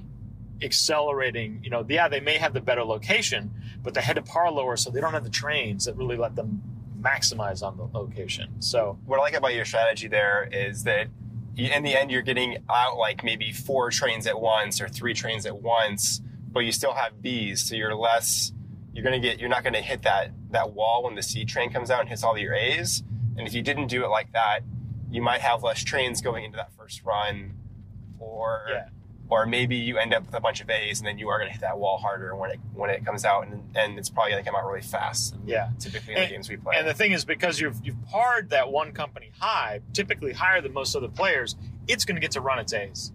accelerating 0.62 1.60
you 1.62 1.70
know 1.70 1.84
yeah 1.88 2.08
they 2.08 2.20
may 2.20 2.36
have 2.38 2.54
the 2.54 2.60
better 2.60 2.84
location 2.84 3.50
but 3.82 3.92
they 3.94 4.00
had 4.00 4.16
to 4.16 4.22
par 4.22 4.50
lower 4.50 4.76
so 4.76 4.90
they 4.90 5.00
don't 5.00 5.12
have 5.12 5.24
the 5.24 5.30
trains 5.30 5.84
that 5.84 5.96
really 5.96 6.16
let 6.16 6.34
them 6.36 6.62
maximize 7.00 7.62
on 7.62 7.76
the 7.76 7.84
location 7.98 8.48
so 8.60 8.98
What 9.04 9.18
I 9.18 9.22
like 9.22 9.34
about 9.34 9.54
your 9.54 9.64
strategy 9.64 10.08
there 10.08 10.48
is 10.50 10.84
that 10.84 11.08
in 11.56 11.82
the 11.82 11.94
end 11.94 12.10
you're 12.10 12.22
getting 12.22 12.58
out 12.70 12.96
like 12.96 13.22
maybe 13.22 13.52
four 13.52 13.90
trains 13.90 14.26
at 14.26 14.40
once 14.40 14.80
or 14.80 14.88
three 14.88 15.14
trains 15.14 15.46
at 15.46 15.56
once, 15.60 16.20
but 16.50 16.60
you 16.60 16.72
still 16.72 16.94
have 16.94 17.12
Bs, 17.22 17.58
so 17.58 17.76
you're 17.76 17.94
less. 17.94 18.52
You're 18.92 19.04
gonna 19.04 19.20
get. 19.20 19.38
You're 19.38 19.48
not 19.48 19.62
gonna 19.62 19.80
hit 19.80 20.02
that 20.02 20.32
that 20.50 20.72
wall 20.72 21.04
when 21.04 21.14
the 21.14 21.22
C 21.22 21.44
train 21.44 21.70
comes 21.72 21.90
out 21.92 22.00
and 22.00 22.08
hits 22.08 22.24
all 22.24 22.36
your 22.36 22.54
A's. 22.54 23.04
And 23.36 23.46
if 23.46 23.54
you 23.54 23.62
didn't 23.62 23.86
do 23.86 24.04
it 24.04 24.08
like 24.08 24.32
that, 24.32 24.60
you 25.10 25.22
might 25.22 25.42
have 25.42 25.62
less 25.62 25.84
trains 25.84 26.20
going 26.20 26.42
into 26.44 26.56
that 26.56 26.72
first 26.76 27.04
run, 27.04 27.54
or 28.18 28.66
Yeah. 28.68 28.86
Or 29.28 29.46
maybe 29.46 29.76
you 29.76 29.98
end 29.98 30.12
up 30.12 30.26
with 30.26 30.34
a 30.34 30.40
bunch 30.40 30.60
of 30.60 30.68
A's 30.70 31.00
and 31.00 31.06
then 31.06 31.18
you 31.18 31.28
are 31.28 31.38
gonna 31.38 31.50
hit 31.50 31.60
that 31.62 31.78
wall 31.78 31.98
harder 31.98 32.36
when 32.36 32.50
it 32.50 32.60
when 32.74 32.90
it 32.90 33.04
comes 33.04 33.24
out, 33.24 33.46
and 33.46 33.62
and 33.74 33.98
it's 33.98 34.10
probably 34.10 34.32
gonna 34.32 34.44
come 34.44 34.54
out 34.54 34.66
really 34.66 34.82
fast. 34.82 35.36
yeah 35.46 35.70
Typically 35.78 36.14
in 36.14 36.20
the 36.20 36.28
games 36.28 36.48
we 36.48 36.56
play. 36.56 36.76
And 36.76 36.86
the 36.86 36.94
thing 36.94 37.12
is, 37.12 37.24
because 37.24 37.60
you've 37.60 37.80
you've 37.84 38.02
parred 38.06 38.50
that 38.50 38.70
one 38.70 38.92
company 38.92 39.32
high, 39.38 39.80
typically 39.92 40.32
higher 40.32 40.60
than 40.60 40.72
most 40.72 40.94
other 40.94 41.08
players, 41.08 41.56
it's 41.88 42.04
going 42.04 42.16
to 42.16 42.20
get 42.20 42.32
to 42.32 42.40
run 42.40 42.58
its 42.58 42.72
A's. 42.72 43.12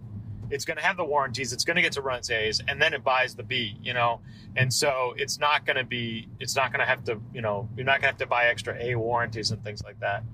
It's 0.50 0.64
going 0.64 0.78
to 0.78 0.82
have 0.82 0.96
the 0.96 1.04
warranties. 1.04 1.52
It's 1.52 1.64
going 1.64 1.76
to 1.76 1.82
get 1.82 1.92
to 1.92 2.02
run 2.02 2.18
its 2.18 2.28
A's, 2.30 2.60
and 2.66 2.82
then 2.82 2.92
it 2.92 3.04
buys 3.04 3.36
the 3.36 3.44
B. 3.44 3.76
You 3.82 3.94
know, 3.94 4.20
and 4.56 4.72
so 4.72 5.14
it's 5.16 5.38
not 5.38 5.64
going 5.64 5.76
to 5.76 5.84
be. 5.84 6.28
It's 6.40 6.56
not 6.56 6.72
going 6.72 6.80
to 6.80 6.86
have 6.86 7.04
to. 7.04 7.20
You 7.32 7.40
know, 7.40 7.68
you're 7.76 7.86
not 7.86 8.00
going 8.00 8.02
to 8.02 8.06
have 8.08 8.18
to 8.18 8.26
buy 8.26 8.46
extra 8.46 8.76
A 8.80 8.96
warranties 8.96 9.52
and 9.52 9.62
things 9.62 9.82
like 9.84 10.00
that. 10.00 10.24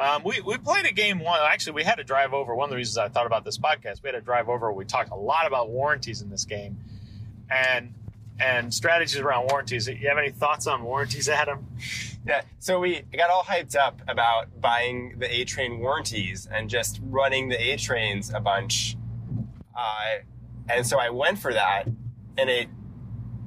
Um, 0.00 0.22
we, 0.24 0.40
we 0.40 0.56
played 0.56 0.86
a 0.86 0.92
game 0.92 1.18
one. 1.20 1.38
Actually, 1.42 1.74
we 1.74 1.84
had 1.84 1.96
to 1.96 2.04
drive 2.04 2.32
over. 2.32 2.54
One 2.54 2.64
of 2.64 2.70
the 2.70 2.76
reasons 2.76 2.96
I 2.96 3.08
thought 3.08 3.26
about 3.26 3.44
this 3.44 3.58
podcast, 3.58 4.02
we 4.02 4.08
had 4.08 4.12
to 4.12 4.22
drive 4.22 4.48
over. 4.48 4.72
We 4.72 4.86
talked 4.86 5.10
a 5.10 5.14
lot 5.14 5.46
about 5.46 5.68
warranties 5.68 6.22
in 6.22 6.30
this 6.30 6.46
game, 6.46 6.78
and 7.50 7.92
and 8.40 8.72
strategies 8.72 9.20
around 9.20 9.48
warranties. 9.50 9.86
You 9.88 10.08
have 10.08 10.16
any 10.16 10.30
thoughts 10.30 10.66
on 10.66 10.84
warranties, 10.84 11.28
Adam? 11.28 11.66
Yeah, 12.26 12.40
so 12.58 12.80
we 12.80 13.02
got 13.14 13.28
all 13.28 13.42
hyped 13.42 13.76
up 13.76 14.00
about 14.08 14.58
buying 14.58 15.18
the 15.18 15.30
A 15.30 15.44
train 15.44 15.80
warranties 15.80 16.48
and 16.50 16.70
just 16.70 16.98
running 17.02 17.50
the 17.50 17.60
A 17.62 17.76
trains 17.76 18.32
a 18.32 18.40
bunch. 18.40 18.96
Uh, 19.76 20.20
and 20.70 20.86
so 20.86 20.98
I 20.98 21.10
went 21.10 21.38
for 21.38 21.52
that, 21.52 21.84
and 22.38 22.48
it 22.48 22.68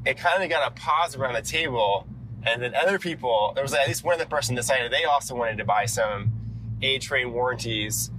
it 0.06 0.18
kind 0.18 0.44
of 0.44 0.50
got 0.52 0.72
a 0.72 0.72
pause 0.80 1.16
around 1.16 1.34
the 1.34 1.42
table. 1.42 2.08
And 2.46 2.62
then 2.62 2.76
other 2.76 3.00
people, 3.00 3.54
there 3.56 3.64
was 3.64 3.74
at 3.74 3.88
least 3.88 4.04
one 4.04 4.16
other 4.16 4.26
person 4.26 4.54
decided 4.54 4.92
they 4.92 5.06
also 5.06 5.34
wanted 5.34 5.58
to 5.58 5.66
buy 5.66 5.86
some 5.86 6.43
A 6.84 7.00
train 7.00 7.34
warranties, 7.34 8.12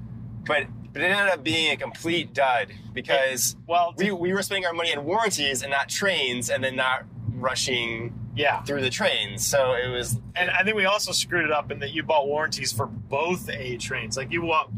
but 0.47 0.67
but 0.93 1.03
it 1.03 1.07
ended 1.07 1.35
up 1.35 1.43
being 1.43 1.73
a 1.73 1.77
complete 1.77 2.33
dud 2.33 2.73
because 2.93 3.57
Well, 3.67 3.95
we, 3.97 4.13
we 4.13 4.33
were 4.33 4.43
spending 4.43 4.65
our 4.65 4.73
money 4.73 4.95
on 4.95 5.05
warranties 5.05 5.63
and 5.63 5.71
not 5.71 5.89
trains, 5.89 6.51
and 6.51 6.63
then 6.63 6.77
not 6.77 7.05
rushing 7.35 8.15
yeah. 8.37 8.63
through 8.63 8.81
the 8.81 8.91
trains. 8.91 9.47
So 9.47 9.73
it 9.73 9.89
was 9.89 10.21
And 10.35 10.51
I 10.51 10.63
think 10.63 10.77
we 10.77 10.85
also 10.85 11.13
screwed 11.13 11.45
it 11.45 11.53
up 11.53 11.71
in 11.71 11.81
that 11.81 11.91
you 11.93 12.03
bought 12.03 12.27
warranties 12.27 12.73
for 12.73 12.87
both 12.87 13.49
A 13.51 13.77
trains. 13.77 14.17
Like 14.17 14.33
you 14.33 14.43
bought, 14.43 14.71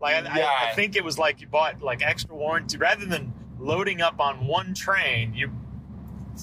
like 0.00 0.26
I, 0.26 0.40
I, 0.40 0.70
I 0.70 0.74
think 0.74 0.96
it 0.96 1.04
was 1.04 1.18
like 1.18 1.40
you 1.40 1.46
bought 1.46 1.82
like 1.82 2.02
extra 2.02 2.34
warranty 2.34 2.78
rather 2.78 3.04
than 3.04 3.32
loading 3.58 4.00
up 4.00 4.20
on 4.20 4.46
one 4.46 4.74
train. 4.74 5.34
You, 5.34 5.50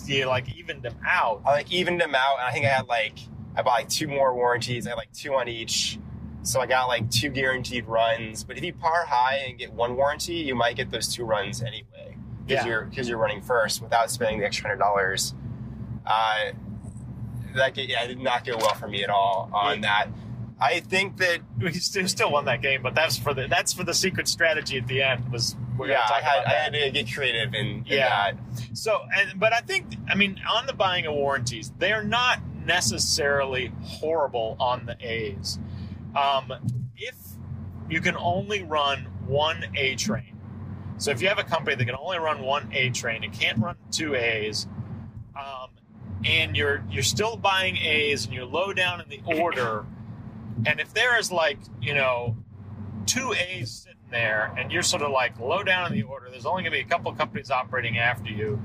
you 0.06 0.26
like 0.26 0.56
evened 0.56 0.84
them 0.84 0.96
out. 1.06 1.42
I 1.46 1.52
like 1.52 1.72
evened 1.72 2.00
them 2.00 2.15
out, 2.15 2.38
and 2.39 2.48
I 2.48 2.52
think 2.52 2.65
I 2.65 2.70
had 2.70 2.88
like 2.88 3.20
I 3.56 3.62
bought 3.62 3.80
like 3.80 3.89
two 3.89 4.08
more 4.08 4.34
warranties. 4.34 4.86
I 4.88 4.92
had 4.92 4.98
like 4.98 5.12
two 5.13 5.34
on 5.34 5.48
each, 5.48 6.00
so 6.43 6.60
I 6.62 6.65
got 6.65 6.88
like 6.88 7.10
two 7.12 7.30
guaranteed 7.30 7.86
runs. 7.88 8.43
But 8.43 8.58
if 8.58 8.63
you 8.63 8.73
par 8.73 9.06
high 9.08 9.43
and 9.47 9.58
get 9.58 9.73
one 9.73 9.95
warranty, 9.95 10.36
you 10.36 10.56
might 10.56 10.75
get 10.75 10.91
those 10.91 11.13
two 11.13 11.25
runs 11.25 11.62
anyway 11.62 12.15
because 12.45 12.65
Yeah. 12.65 12.69
you're 12.71 12.86
because 12.86 13.08
you're 13.10 13.17
running 13.17 13.41
first 13.41 13.82
without 13.82 14.10
spending 14.12 14.39
the 14.39 14.45
extra 14.45 14.67
hundred 14.69 14.80
dollars. 14.80 15.34
Uh, 16.06 16.52
that 17.56 17.73
get, 17.73 17.89
yeah, 17.89 18.06
did 18.08 18.19
not 18.19 18.45
go 18.45 18.58
well 18.58 18.73
for 18.75 18.88
me 18.88 19.04
at 19.04 19.10
all 19.10 19.49
on 19.54 19.82
that. 19.82 20.08
I 20.62 20.82
think 20.82 21.17
that 21.17 21.39
We 21.60 21.71
still, 21.73 22.08
still 22.08 22.32
won 22.32 22.45
that 22.45 22.62
game, 22.62 22.82
but 22.82 22.93
that's 22.95 23.17
for 23.17 23.34
the 23.34 23.47
that's 23.47 23.73
for 23.73 23.84
the 23.84 23.93
secret 23.93 24.28
strategy 24.28 24.78
at 24.78 24.88
the 24.88 25.02
end. 25.02 25.32
Was 25.32 25.56
we're 25.78 25.88
yeah, 25.89 26.02
I 26.13 26.21
had 26.21 26.45
I 26.45 26.49
had 26.52 26.73
to 26.73 26.91
get 26.91 27.12
creative 27.13 27.54
in, 27.54 27.67
in 27.67 27.84
Yeah. 27.86 28.32
that. 28.34 28.36
So, 28.78 29.02
and, 29.15 29.39
but 29.39 29.54
I 29.54 29.62
think, 29.62 29.86
I 30.10 30.15
mean, 30.15 30.39
on 30.52 30.65
the 30.67 30.73
buying 30.73 31.06
of 31.06 31.13
warranties, 31.13 31.71
they're 31.80 32.04
not 32.04 32.39
necessarily 32.65 33.71
horrible 33.84 34.58
on 34.60 34.86
the 34.86 34.97
A's. 34.99 35.58
Um, 36.15 36.54
if 36.98 37.15
you 37.89 38.02
can 38.02 38.15
only 38.17 38.63
run 38.63 39.08
one 39.26 39.65
A 39.76 39.95
train. 39.95 40.39
So 40.98 41.12
if 41.12 41.22
you 41.22 41.30
have 41.30 41.39
a 41.39 41.43
company 41.43 41.76
that 41.76 41.86
can 41.86 41.95
only 41.95 42.19
run 42.19 42.41
one 42.41 42.69
A 42.74 42.89
train, 42.89 43.24
it 43.24 43.34
can't 43.34 43.58
run 43.60 43.78
two 43.91 44.15
A's, 44.15 44.67
um, 45.36 45.69
and 46.26 46.58
you're 46.58 46.84
you're 46.89 47.04
still 47.04 47.38
buying 47.38 47.78
A's 47.78 48.26
and 48.26 48.34
you're 48.34 48.45
low 48.45 48.74
down 48.74 49.02
in 49.02 49.10
the 49.10 49.22
order, 49.26 49.86
and 50.65 50.80
if 50.80 50.93
there 50.93 51.17
is 51.17 51.32
like 51.32 51.58
you 51.82 51.93
know 51.93 52.36
two 53.06 53.34
A's 53.34 53.72
sitting 53.72 53.98
there 54.12 54.54
and 54.58 54.72
you're 54.72 54.84
sort 54.84 55.02
of 55.02 55.12
like 55.12 55.39
low 55.39 55.63
down 55.63 55.88
in 55.88 55.98
the 55.98 56.04
order, 56.04 56.30
there's 56.30 56.45
only 56.45 56.63
going 56.63 56.74
to 56.74 56.78
be 56.78 56.84
a 56.84 56.89
couple 56.89 57.12
companies 57.13 57.50
operating 57.50 57.98
after 57.98 58.30
you. 58.30 58.62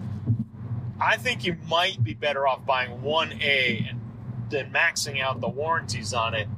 I 1.00 1.16
think 1.16 1.44
you 1.44 1.56
might 1.68 2.02
be 2.02 2.14
better 2.14 2.46
off 2.46 2.66
buying 2.66 3.02
one 3.02 3.32
A 3.40 3.86
and 3.88 4.00
then 4.50 4.72
maxing 4.72 5.20
out 5.20 5.40
the 5.40 5.48
warranties 5.48 6.12
on 6.12 6.34
it 6.34 6.48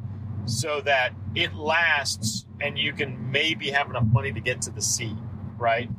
so 0.46 0.80
that 0.82 1.12
it 1.34 1.54
lasts 1.54 2.46
and 2.60 2.78
you 2.78 2.92
can 2.92 3.30
maybe 3.30 3.70
have 3.70 3.90
enough 3.90 4.06
money 4.12 4.32
to 4.32 4.40
get 4.40 4.62
to 4.62 4.70
the 4.70 4.80
C, 4.80 5.14
right? 5.58 5.90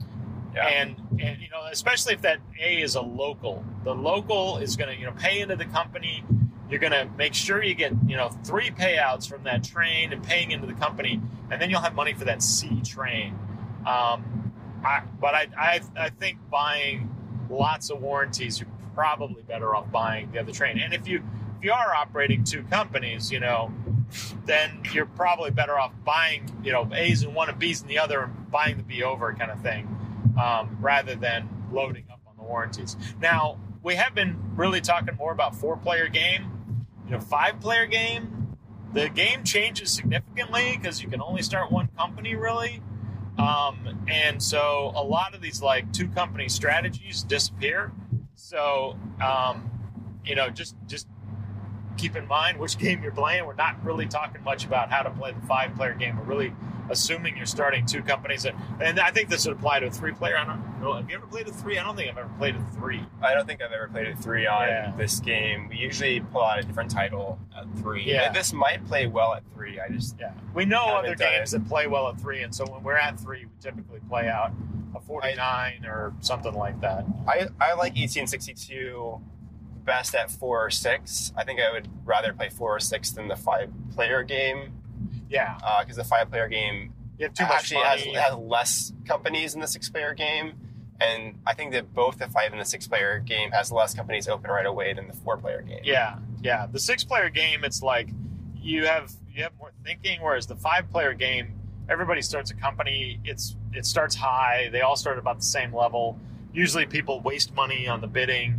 Yeah. 0.56 0.68
And 0.68 0.96
and 1.20 1.42
you 1.42 1.50
know, 1.50 1.66
especially 1.72 2.14
if 2.14 2.22
that 2.22 2.40
A 2.62 2.82
is 2.82 2.96
a 2.96 3.02
local, 3.02 3.64
the 3.84 3.94
local 3.94 4.58
is 4.58 4.76
going 4.76 4.94
to 4.94 5.00
you 5.00 5.06
know 5.06 5.14
pay 5.14 5.40
into 5.40 5.56
the 5.56 5.66
company. 5.66 6.24
You're 6.70 6.80
going 6.80 6.92
to 6.92 7.08
make 7.18 7.34
sure 7.34 7.64
you 7.64 7.76
get 7.76 7.94
you 8.08 8.18
know 8.18 8.30
three 8.44 8.72
payouts 8.72 9.30
from 9.30 9.44
that 9.44 9.64
train 9.64 10.12
and 10.12 10.24
paying 10.24 10.52
into 10.52 10.68
the 10.68 10.74
company, 10.74 11.22
and 11.52 11.62
then 11.62 11.70
you'll 11.70 11.82
have 11.82 11.96
money 11.96 12.14
for 12.14 12.26
that 12.26 12.42
C 12.42 12.82
train. 12.82 13.38
Um, 13.86 14.54
I, 14.84 15.04
but 15.22 15.34
I, 15.34 15.48
I 15.58 15.82
I 15.96 16.10
think 16.10 16.40
buying 16.50 17.14
lots 17.50 17.90
of 17.90 18.02
warranties, 18.02 18.60
you're 18.60 18.70
probably 18.96 19.44
better 19.44 19.76
off 19.76 19.92
buying 19.92 20.32
the 20.32 20.40
other 20.40 20.52
train. 20.52 20.80
And 20.80 20.94
if 20.94 21.08
you 21.08 21.24
if 21.58 21.64
you 21.64 21.72
are 21.72 21.96
operating 21.96 22.44
two 22.44 22.64
companies, 22.64 23.32
you 23.32 23.40
know, 23.40 23.72
then 24.46 24.82
you're 24.94 25.06
probably 25.06 25.52
better 25.52 25.78
off 25.78 25.94
buying, 26.06 26.50
you 26.64 26.72
know, 26.72 26.90
A's 26.94 27.24
in 27.24 27.34
one 27.34 27.50
and 27.50 27.60
B's 27.60 27.82
in 27.82 27.88
the 27.88 28.00
other 28.00 28.24
and 28.24 28.52
buying 28.52 28.78
the 28.78 28.84
B 28.84 29.04
over 29.04 29.34
kind 29.34 29.52
of 29.52 29.62
thing, 29.62 29.88
um, 30.42 30.78
rather 30.80 31.16
than 31.16 31.50
loading 31.72 32.06
up 32.12 32.22
on 32.28 32.36
the 32.38 32.44
warranties. 32.44 32.96
Now, 33.22 33.60
we 33.84 33.96
have 33.96 34.16
been 34.16 34.38
really 34.56 34.82
talking 34.82 35.16
more 35.16 35.32
about 35.32 35.56
four 35.56 35.78
player 35.78 36.08
game. 36.08 36.52
You 37.06 37.12
know, 37.12 37.20
five 37.20 37.62
player 37.62 37.86
game, 37.86 38.58
the 38.94 39.08
game 39.10 39.44
changes 39.44 39.94
significantly 39.94 40.78
because 40.78 41.02
you 41.02 41.10
can 41.10 41.22
only 41.22 41.42
start 41.42 41.72
one 41.72 41.88
company 41.98 42.36
really. 42.36 42.82
Um, 43.38 44.06
and 44.08 44.42
so 44.42 44.92
a 44.96 45.04
lot 45.04 45.36
of 45.36 45.42
these 45.42 45.62
like 45.62 45.94
two 45.94 46.08
company 46.08 46.50
strategies 46.50 47.24
disappear. 47.24 47.92
So, 48.36 48.98
um, 49.24 49.70
you 50.26 50.36
know, 50.36 50.50
just, 50.50 50.76
just 50.88 51.08
keep 51.98 52.16
in 52.16 52.28
mind 52.28 52.60
which 52.60 52.78
game 52.78 53.02
you're 53.04 53.12
playing. 53.12 53.46
We're 53.46 53.56
not 53.56 53.84
really 53.84 54.06
talking 54.06 54.44
much 54.44 54.66
about 54.66 54.90
how 54.92 55.02
to 55.04 55.10
play 55.10 55.32
the 55.34 55.46
five 55.48 55.76
player 55.76 55.94
game. 55.94 56.18
We're 56.18 56.24
really 56.24 56.54
assuming 56.90 57.36
you're 57.36 57.46
starting 57.46 57.86
two 57.86 58.02
companies. 58.02 58.46
And 58.80 59.00
I 59.00 59.12
think 59.12 59.28
this 59.30 59.46
would 59.46 59.58
apply 59.58 59.80
to 59.82 59.88
a 59.88 59.92
three 59.92 60.14
player. 60.14 60.38
I 60.38 60.46
don't 60.46 60.82
know. 60.82 60.94
Have 60.94 61.10
you 61.10 61.18
ever 61.18 61.28
played 61.28 61.48
a 61.48 61.52
three? 61.52 61.78
I 61.78 61.84
don't 61.84 61.96
think 61.98 62.10
I've 62.10 62.18
ever 62.18 62.30
played 62.38 62.56
a 62.56 62.66
three. 62.76 63.04
I 63.22 63.34
don't 63.34 63.46
think 63.46 63.62
I've 63.62 63.72
ever 63.74 63.90
played 63.90 64.08
a 64.08 64.16
three 64.16 64.48
on 64.48 64.68
Yeah. 64.68 64.94
this 64.96 65.20
game. 65.20 65.68
We 65.68 65.76
usually 65.78 66.22
pull 66.22 66.44
out 66.44 66.60
a 66.60 66.64
different 66.64 66.90
title 66.92 67.40
at 67.58 67.66
three. 67.80 68.04
Yeah. 68.04 68.32
This 68.32 68.54
might 68.54 68.86
play 68.88 69.08
well 69.08 69.34
at 69.34 69.44
three. 69.54 69.80
I 69.82 69.90
just 69.90 70.16
Yeah. 70.20 70.32
We 70.54 70.64
know 70.66 70.86
other 70.86 71.16
games 71.16 71.54
it. 71.54 71.60
that 71.64 71.68
play 71.68 71.88
well 71.88 72.08
at 72.08 72.20
three. 72.22 72.42
And 72.44 72.56
so 72.56 72.66
when 72.72 72.84
we're 72.84 72.96
at 72.96 73.20
three, 73.20 73.46
we 73.46 73.52
typically 73.60 74.00
play 74.08 74.30
out 74.30 74.52
a 74.96 75.02
49 75.02 75.86
or 75.86 76.14
something 76.22 76.54
like 76.54 76.80
that. 76.82 77.06
I, 77.28 77.48
I 77.60 77.74
like 77.74 77.98
ET 77.98 78.16
and 78.16 78.30
62 78.30 79.20
best 79.88 80.14
at 80.14 80.30
four 80.30 80.64
or 80.64 80.70
six. 80.70 81.34
I 81.36 81.44
think 81.44 81.60
I 81.60 81.72
would 81.72 81.88
rather 82.06 82.32
play 82.34 82.50
four 82.50 82.76
or 82.76 82.80
six 82.80 83.10
than 83.10 83.28
the 83.28 83.36
five 83.36 83.72
player 83.96 84.22
game 84.22 84.74
Yeah. 85.30 85.58
because 85.82 85.96
the 85.96 86.04
five 86.04 86.30
player 86.30 86.48
game 86.48 86.94
You 87.18 87.26
have 87.26 87.34
too 87.34 87.46
much 87.46 87.74
actually 87.74 88.14
has, 88.14 88.24
has 88.32 88.36
less 88.36 88.94
companies 89.08 89.56
in 89.56 89.62
the 89.62 89.68
six 89.68 89.90
player 89.90 90.14
game. 90.14 90.54
And 91.00 91.40
I 91.48 91.54
think 91.54 91.72
that 91.74 91.94
both 91.94 92.18
the 92.20 92.28
five 92.28 92.52
and 92.52 92.60
the 92.62 92.66
six 92.66 92.88
player 92.88 93.20
game 93.20 93.52
has 93.52 93.72
less 93.72 93.94
companies 93.96 94.28
open 94.28 94.52
right 94.52 94.66
away 94.66 94.94
than 94.94 95.08
the 95.08 95.14
four 95.14 95.38
player 95.38 95.62
game. 95.62 95.82
Yeah, 95.84 96.18
yeah. 96.44 96.66
The 96.72 96.80
six 96.80 97.04
player 97.04 97.30
game, 97.30 97.64
it's 97.64 97.82
like 97.84 98.10
you 98.56 98.86
have 98.86 99.12
you 99.32 99.44
have 99.44 99.54
more 99.60 99.72
thinking, 99.86 100.20
whereas 100.22 100.48
the 100.48 100.56
five 100.56 100.90
player 100.90 101.14
game, 101.14 101.54
everybody 101.88 102.22
starts 102.24 102.50
a 102.52 102.56
company. 102.56 103.20
It's 103.24 103.56
it 103.74 103.86
starts 103.86 104.16
high. 104.16 104.70
They 104.72 104.82
all 104.82 104.96
start 104.96 105.20
about 105.20 105.38
the 105.38 105.46
same 105.46 105.72
level. 105.74 106.18
Usually, 106.52 106.88
people 106.88 107.20
waste 107.22 107.54
money 107.54 107.88
on 107.88 108.02
the 108.02 108.08
bidding. 108.08 108.56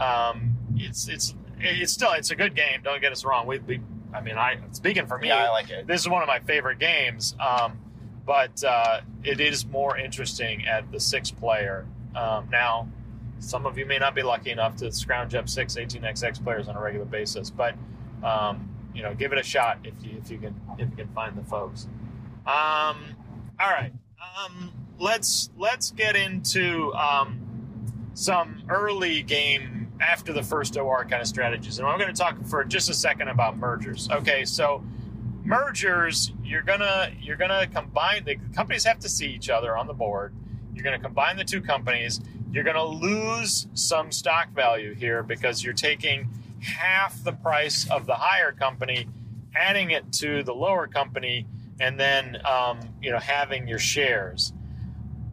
Um, 0.00 0.53
it's 0.76 1.08
it's 1.08 1.34
it's 1.60 1.92
still 1.92 2.12
it's 2.12 2.30
a 2.30 2.36
good 2.36 2.54
game. 2.54 2.80
Don't 2.82 3.00
get 3.00 3.12
us 3.12 3.24
wrong. 3.24 3.46
We, 3.46 3.58
we 3.60 3.80
I 4.12 4.20
mean, 4.20 4.36
I 4.36 4.58
speaking 4.72 5.06
for 5.06 5.18
me, 5.18 5.28
Yeah, 5.28 5.44
I 5.46 5.50
like 5.50 5.70
it. 5.70 5.86
this 5.86 6.00
is 6.00 6.08
one 6.08 6.22
of 6.22 6.28
my 6.28 6.40
favorite 6.40 6.78
games. 6.78 7.34
Um, 7.40 7.78
but 8.26 8.62
uh, 8.64 9.00
it 9.22 9.40
is 9.40 9.66
more 9.66 9.96
interesting 9.98 10.66
at 10.66 10.90
the 10.90 10.98
six 11.00 11.30
player. 11.30 11.86
Um, 12.14 12.48
now, 12.50 12.88
some 13.38 13.66
of 13.66 13.76
you 13.76 13.84
may 13.84 13.98
not 13.98 14.14
be 14.14 14.22
lucky 14.22 14.50
enough 14.50 14.76
to 14.76 14.90
scrounge 14.92 15.34
up 15.34 15.48
six 15.48 15.74
18xx 15.74 16.42
players 16.42 16.68
on 16.68 16.76
a 16.76 16.80
regular 16.80 17.04
basis, 17.04 17.50
but 17.50 17.74
um, 18.22 18.68
you 18.94 19.02
know, 19.02 19.12
give 19.14 19.32
it 19.32 19.38
a 19.38 19.42
shot 19.42 19.78
if 19.84 19.94
you 20.02 20.16
if 20.18 20.30
you 20.30 20.38
can 20.38 20.58
if 20.78 20.88
you 20.90 20.96
can 20.96 21.08
find 21.08 21.36
the 21.36 21.42
folks. 21.44 21.86
Um, 22.46 23.16
all 23.58 23.70
right, 23.70 23.92
um, 24.20 24.72
let's 24.98 25.50
let's 25.58 25.90
get 25.90 26.16
into 26.16 26.92
um, 26.94 27.40
some 28.14 28.62
early 28.68 29.22
game 29.22 29.83
after 30.00 30.32
the 30.32 30.42
first 30.42 30.76
OR 30.76 31.04
kind 31.04 31.22
of 31.22 31.28
strategies, 31.28 31.78
and 31.78 31.86
I'm 31.86 31.98
going 31.98 32.12
to 32.12 32.18
talk 32.18 32.36
for 32.46 32.64
just 32.64 32.90
a 32.90 32.94
second 32.94 33.28
about 33.28 33.56
mergers. 33.56 34.08
Okay, 34.10 34.44
so 34.44 34.82
mergers 35.44 36.32
you're 36.42 36.62
gonna 36.62 37.12
you're 37.20 37.36
gonna 37.36 37.66
combine 37.66 38.24
the 38.24 38.34
companies 38.54 38.82
have 38.82 38.98
to 38.98 39.10
see 39.10 39.26
each 39.26 39.50
other 39.50 39.76
on 39.76 39.86
the 39.86 39.92
board. 39.92 40.34
You're 40.74 40.84
gonna 40.84 40.98
combine 40.98 41.36
the 41.36 41.44
two 41.44 41.60
companies. 41.60 42.20
You're 42.50 42.64
gonna 42.64 42.84
lose 42.84 43.66
some 43.74 44.10
stock 44.10 44.50
value 44.50 44.94
here 44.94 45.22
because 45.22 45.62
you're 45.62 45.74
taking 45.74 46.28
half 46.60 47.22
the 47.22 47.32
price 47.32 47.88
of 47.90 48.06
the 48.06 48.14
higher 48.14 48.52
company 48.52 49.06
adding 49.54 49.90
it 49.90 50.10
to 50.12 50.42
the 50.42 50.54
lower 50.54 50.86
company 50.86 51.46
and 51.80 51.98
then 51.98 52.38
um, 52.46 52.80
you 53.02 53.10
know 53.10 53.18
having 53.18 53.68
your 53.68 53.78
shares. 53.78 54.52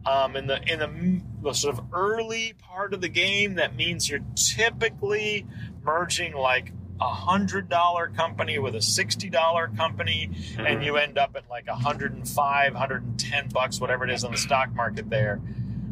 Um, 0.04 0.34
in 0.34 0.46
the 0.46 0.60
in 0.70 0.78
the, 0.80 1.20
the 1.42 1.52
sort 1.52 1.78
of 1.78 1.84
early 1.92 2.54
part 2.58 2.94
of 2.94 3.00
the 3.00 3.08
game 3.08 3.54
that 3.54 3.76
means 3.76 4.08
you're 4.08 4.24
typically 4.34 5.46
merging 5.82 6.34
like 6.34 6.72
a 7.00 7.08
hundred 7.08 7.68
dollar 7.68 8.08
company 8.08 8.58
with 8.58 8.76
a 8.76 8.82
sixty 8.82 9.28
dollar 9.28 9.68
company 9.76 10.30
and 10.58 10.84
you 10.84 10.96
end 10.96 11.18
up 11.18 11.34
at 11.34 11.48
like 11.50 11.66
105 11.66 12.72
110 12.72 13.48
bucks 13.48 13.80
whatever 13.80 14.04
it 14.04 14.10
is 14.10 14.24
on 14.24 14.30
the 14.30 14.38
stock 14.38 14.72
market 14.74 15.10
there. 15.10 15.40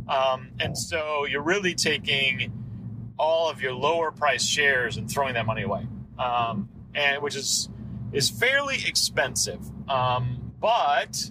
Um, 0.08 0.50
and 0.60 0.76
so 0.76 1.24
you're 1.26 1.42
really 1.42 1.74
taking 1.74 2.52
all 3.18 3.50
of 3.50 3.60
your 3.60 3.72
lower 3.72 4.10
price 4.10 4.44
shares 4.44 4.96
and 4.96 5.10
throwing 5.10 5.34
that 5.34 5.46
money 5.46 5.62
away. 5.62 5.86
Um, 6.18 6.68
and 6.94 7.22
which 7.22 7.36
is 7.36 7.68
is 8.12 8.30
fairly 8.30 8.76
expensive. 8.86 9.60
Um, 9.88 10.52
but 10.60 11.30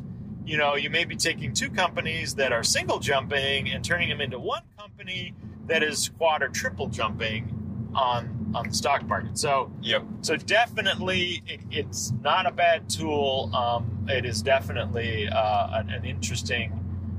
you 0.50 0.58
know 0.58 0.76
you 0.76 0.90
may 0.90 1.06
be 1.06 1.16
taking 1.16 1.54
two 1.54 1.70
companies 1.70 2.36
that 2.36 2.52
are 2.52 2.64
single 2.64 3.00
jumping 3.00 3.70
and 3.70 3.86
turning 3.86 4.10
them 4.10 4.20
into 4.22 4.40
one 4.40 4.64
company 4.78 5.34
that 5.68 5.84
is 5.84 6.10
quad 6.18 6.42
or 6.42 6.50
triple 6.50 6.88
jumping 6.88 7.56
on 7.94 8.52
on 8.56 8.68
the 8.68 8.74
stock 8.74 9.06
market 9.08 9.38
so 9.38 9.72
Yep. 9.82 10.04
so 10.22 10.36
definitely, 10.36 11.44
it, 11.48 11.62
it's 11.72 12.12
not 12.22 12.46
a 12.48 12.52
bad 12.52 12.90
tool. 12.90 13.52
Um, 13.56 14.06
it 14.10 14.26
is 14.26 14.42
definitely 14.42 15.28
uh, 15.30 15.80
an, 15.80 15.90
an 15.90 16.06
interesting 16.06 16.74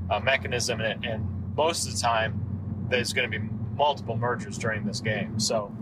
uh, 0.09 0.19
mechanism, 0.19 0.81
and, 0.81 1.05
and 1.05 1.55
most 1.55 1.87
of 1.87 1.93
the 1.93 1.99
time, 1.99 2.39
there's 2.89 3.13
going 3.13 3.29
to 3.31 3.39
be 3.39 3.45
multiple 3.75 4.17
mergers 4.17 4.57
during 4.57 4.85
this 4.85 4.99
game. 4.99 5.39
So, 5.39 5.73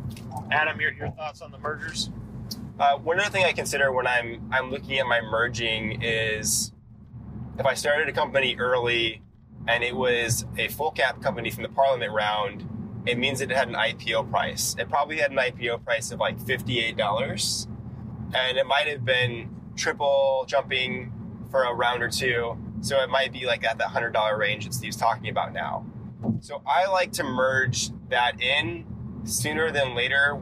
Adam, 0.51 0.79
your, 0.79 0.93
your 0.93 1.09
thoughts 1.11 1.41
on 1.41 1.51
the 1.51 1.57
mergers? 1.57 2.11
Uh, 2.79 2.97
one 2.97 3.19
other 3.19 3.29
thing 3.29 3.43
I 3.43 3.51
consider 3.51 3.91
when 3.91 4.07
I'm 4.07 4.47
I'm 4.51 4.71
looking 4.71 4.99
at 4.99 5.05
my 5.05 5.21
merging 5.21 6.01
is 6.01 6.71
if 7.59 7.65
I 7.65 7.73
started 7.73 8.07
a 8.07 8.13
company 8.13 8.55
early 8.57 9.21
and 9.67 9.83
it 9.83 9.95
was 9.95 10.45
a 10.57 10.69
full 10.69 10.91
cap 10.91 11.21
company 11.21 11.51
from 11.51 11.63
the 11.63 11.69
Parliament 11.69 12.13
round, 12.13 12.67
it 13.05 13.17
means 13.17 13.39
that 13.39 13.51
it 13.51 13.57
had 13.57 13.67
an 13.67 13.75
IPO 13.75 14.29
price. 14.29 14.75
It 14.79 14.89
probably 14.89 15.17
had 15.17 15.31
an 15.31 15.37
IPO 15.37 15.83
price 15.83 16.11
of 16.11 16.19
like 16.19 16.39
fifty 16.39 16.79
eight 16.79 16.95
dollars, 16.95 17.67
and 18.33 18.57
it 18.57 18.65
might 18.65 18.87
have 18.87 19.03
been 19.03 19.49
triple 19.75 20.45
jumping 20.47 21.11
for 21.51 21.63
a 21.63 21.73
round 21.73 22.01
or 22.01 22.09
two. 22.09 22.57
So 22.81 23.01
it 23.01 23.09
might 23.09 23.33
be 23.33 23.45
like 23.45 23.65
at 23.65 23.77
that 23.79 23.89
hundred 23.89 24.13
dollar 24.13 24.37
range 24.37 24.65
that 24.65 24.73
Steve's 24.73 24.95
talking 24.95 25.29
about 25.29 25.53
now. 25.53 25.85
So 26.39 26.61
I 26.65 26.87
like 26.87 27.11
to 27.13 27.23
merge 27.23 27.89
that 28.09 28.41
in 28.41 28.85
sooner 29.25 29.69
than 29.71 29.95
later 29.95 30.41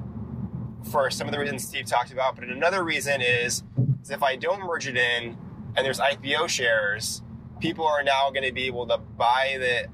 for 0.92 1.10
some 1.10 1.28
of 1.28 1.34
the 1.34 1.40
reasons 1.40 1.68
Steve 1.68 1.86
talked 1.86 2.12
about. 2.12 2.36
But 2.36 2.46
another 2.46 2.84
reason 2.84 3.22
is, 3.22 3.64
is 4.04 4.12
if 4.12 4.22
I 4.22 4.36
don't 4.36 4.62
merge 4.62 4.88
it 4.88 4.98
in 4.98 5.38
and 5.78 5.86
there's 5.86 6.00
IPO 6.00 6.50
shares, 6.50 7.22
people 7.60 7.86
are 7.86 8.04
now 8.04 8.32
going 8.32 8.44
to 8.44 8.52
be 8.52 8.66
able 8.66 8.88
to 8.88 8.98
buy 8.98 9.58
the 9.60 9.88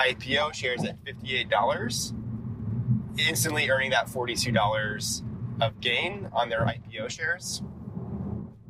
IPO 0.00 0.54
shares 0.54 0.84
at 0.84 1.04
$58, 1.04 2.14
instantly 3.18 3.68
earning 3.68 3.90
that 3.90 4.06
$42 4.06 5.22
of 5.60 5.80
gain 5.80 6.28
on 6.32 6.48
their 6.48 6.60
IPO 6.60 7.10
shares. 7.10 7.60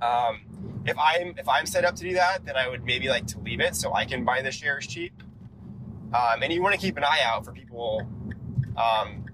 Um, 0.01 0.41
if 0.87 0.97
I'm 0.99 1.35
if 1.37 1.49
I'm 1.49 1.67
set 1.67 1.85
up 1.85 1.97
to 1.97 2.03
do 2.03 2.15
that, 2.15 2.45
then 2.45 2.57
I 2.57 2.69
would 2.69 2.85
maybe 2.85 3.09
like 3.09 3.27
to 3.29 3.41
leave 3.41 3.61
it 3.61 3.75
so 3.75 3.93
I 3.93 4.05
can 4.05 4.25
buy 4.25 4.41
the 4.43 4.53
shares 4.53 4.87
cheap. 4.87 5.23
Um, 6.15 6.43
and 6.43 6.53
you 6.53 6.63
want 6.63 6.75
to 6.75 6.81
keep 6.81 6.97
an 6.97 7.05
eye 7.05 7.21
out 7.25 7.45
for 7.45 7.53
people 7.53 8.07
um, 8.77 9.27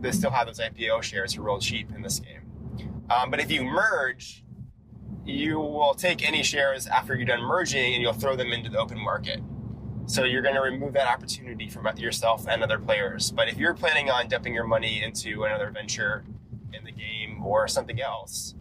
that 0.00 0.14
still 0.14 0.30
have 0.30 0.46
those 0.46 0.60
IPO 0.60 1.02
shares 1.02 1.34
for 1.34 1.42
real 1.42 1.58
cheap 1.58 1.88
in 1.94 2.02
this 2.02 2.20
game. 2.20 2.42
Um, 3.10 3.30
but 3.30 3.40
if 3.40 3.50
you 3.50 3.64
merge, 3.64 4.44
you 5.24 5.58
will 5.58 5.94
take 5.94 6.26
any 6.26 6.42
shares 6.42 6.86
after 6.86 7.14
you're 7.14 7.26
done 7.26 7.42
merging 7.42 7.94
and 7.94 8.02
you'll 8.02 8.12
throw 8.12 8.36
them 8.36 8.52
into 8.52 8.68
the 8.68 8.78
open 8.78 8.98
market. 8.98 9.40
So 10.06 10.24
you're 10.24 10.42
going 10.42 10.56
to 10.56 10.60
remove 10.60 10.94
that 10.94 11.06
opportunity 11.06 11.68
from 11.68 11.88
yourself 11.96 12.46
and 12.48 12.62
other 12.62 12.78
players. 12.78 13.30
But 13.30 13.48
if 13.48 13.56
you're 13.56 13.74
planning 13.74 14.10
on 14.10 14.28
dumping 14.28 14.52
your 14.52 14.66
money 14.66 15.02
into 15.02 15.44
another 15.44 15.70
venture 15.70 16.24
in 16.72 16.84
the 16.84 16.90
game 16.90 17.44
or 17.44 17.68
something 17.68 18.00
else, 18.00 18.54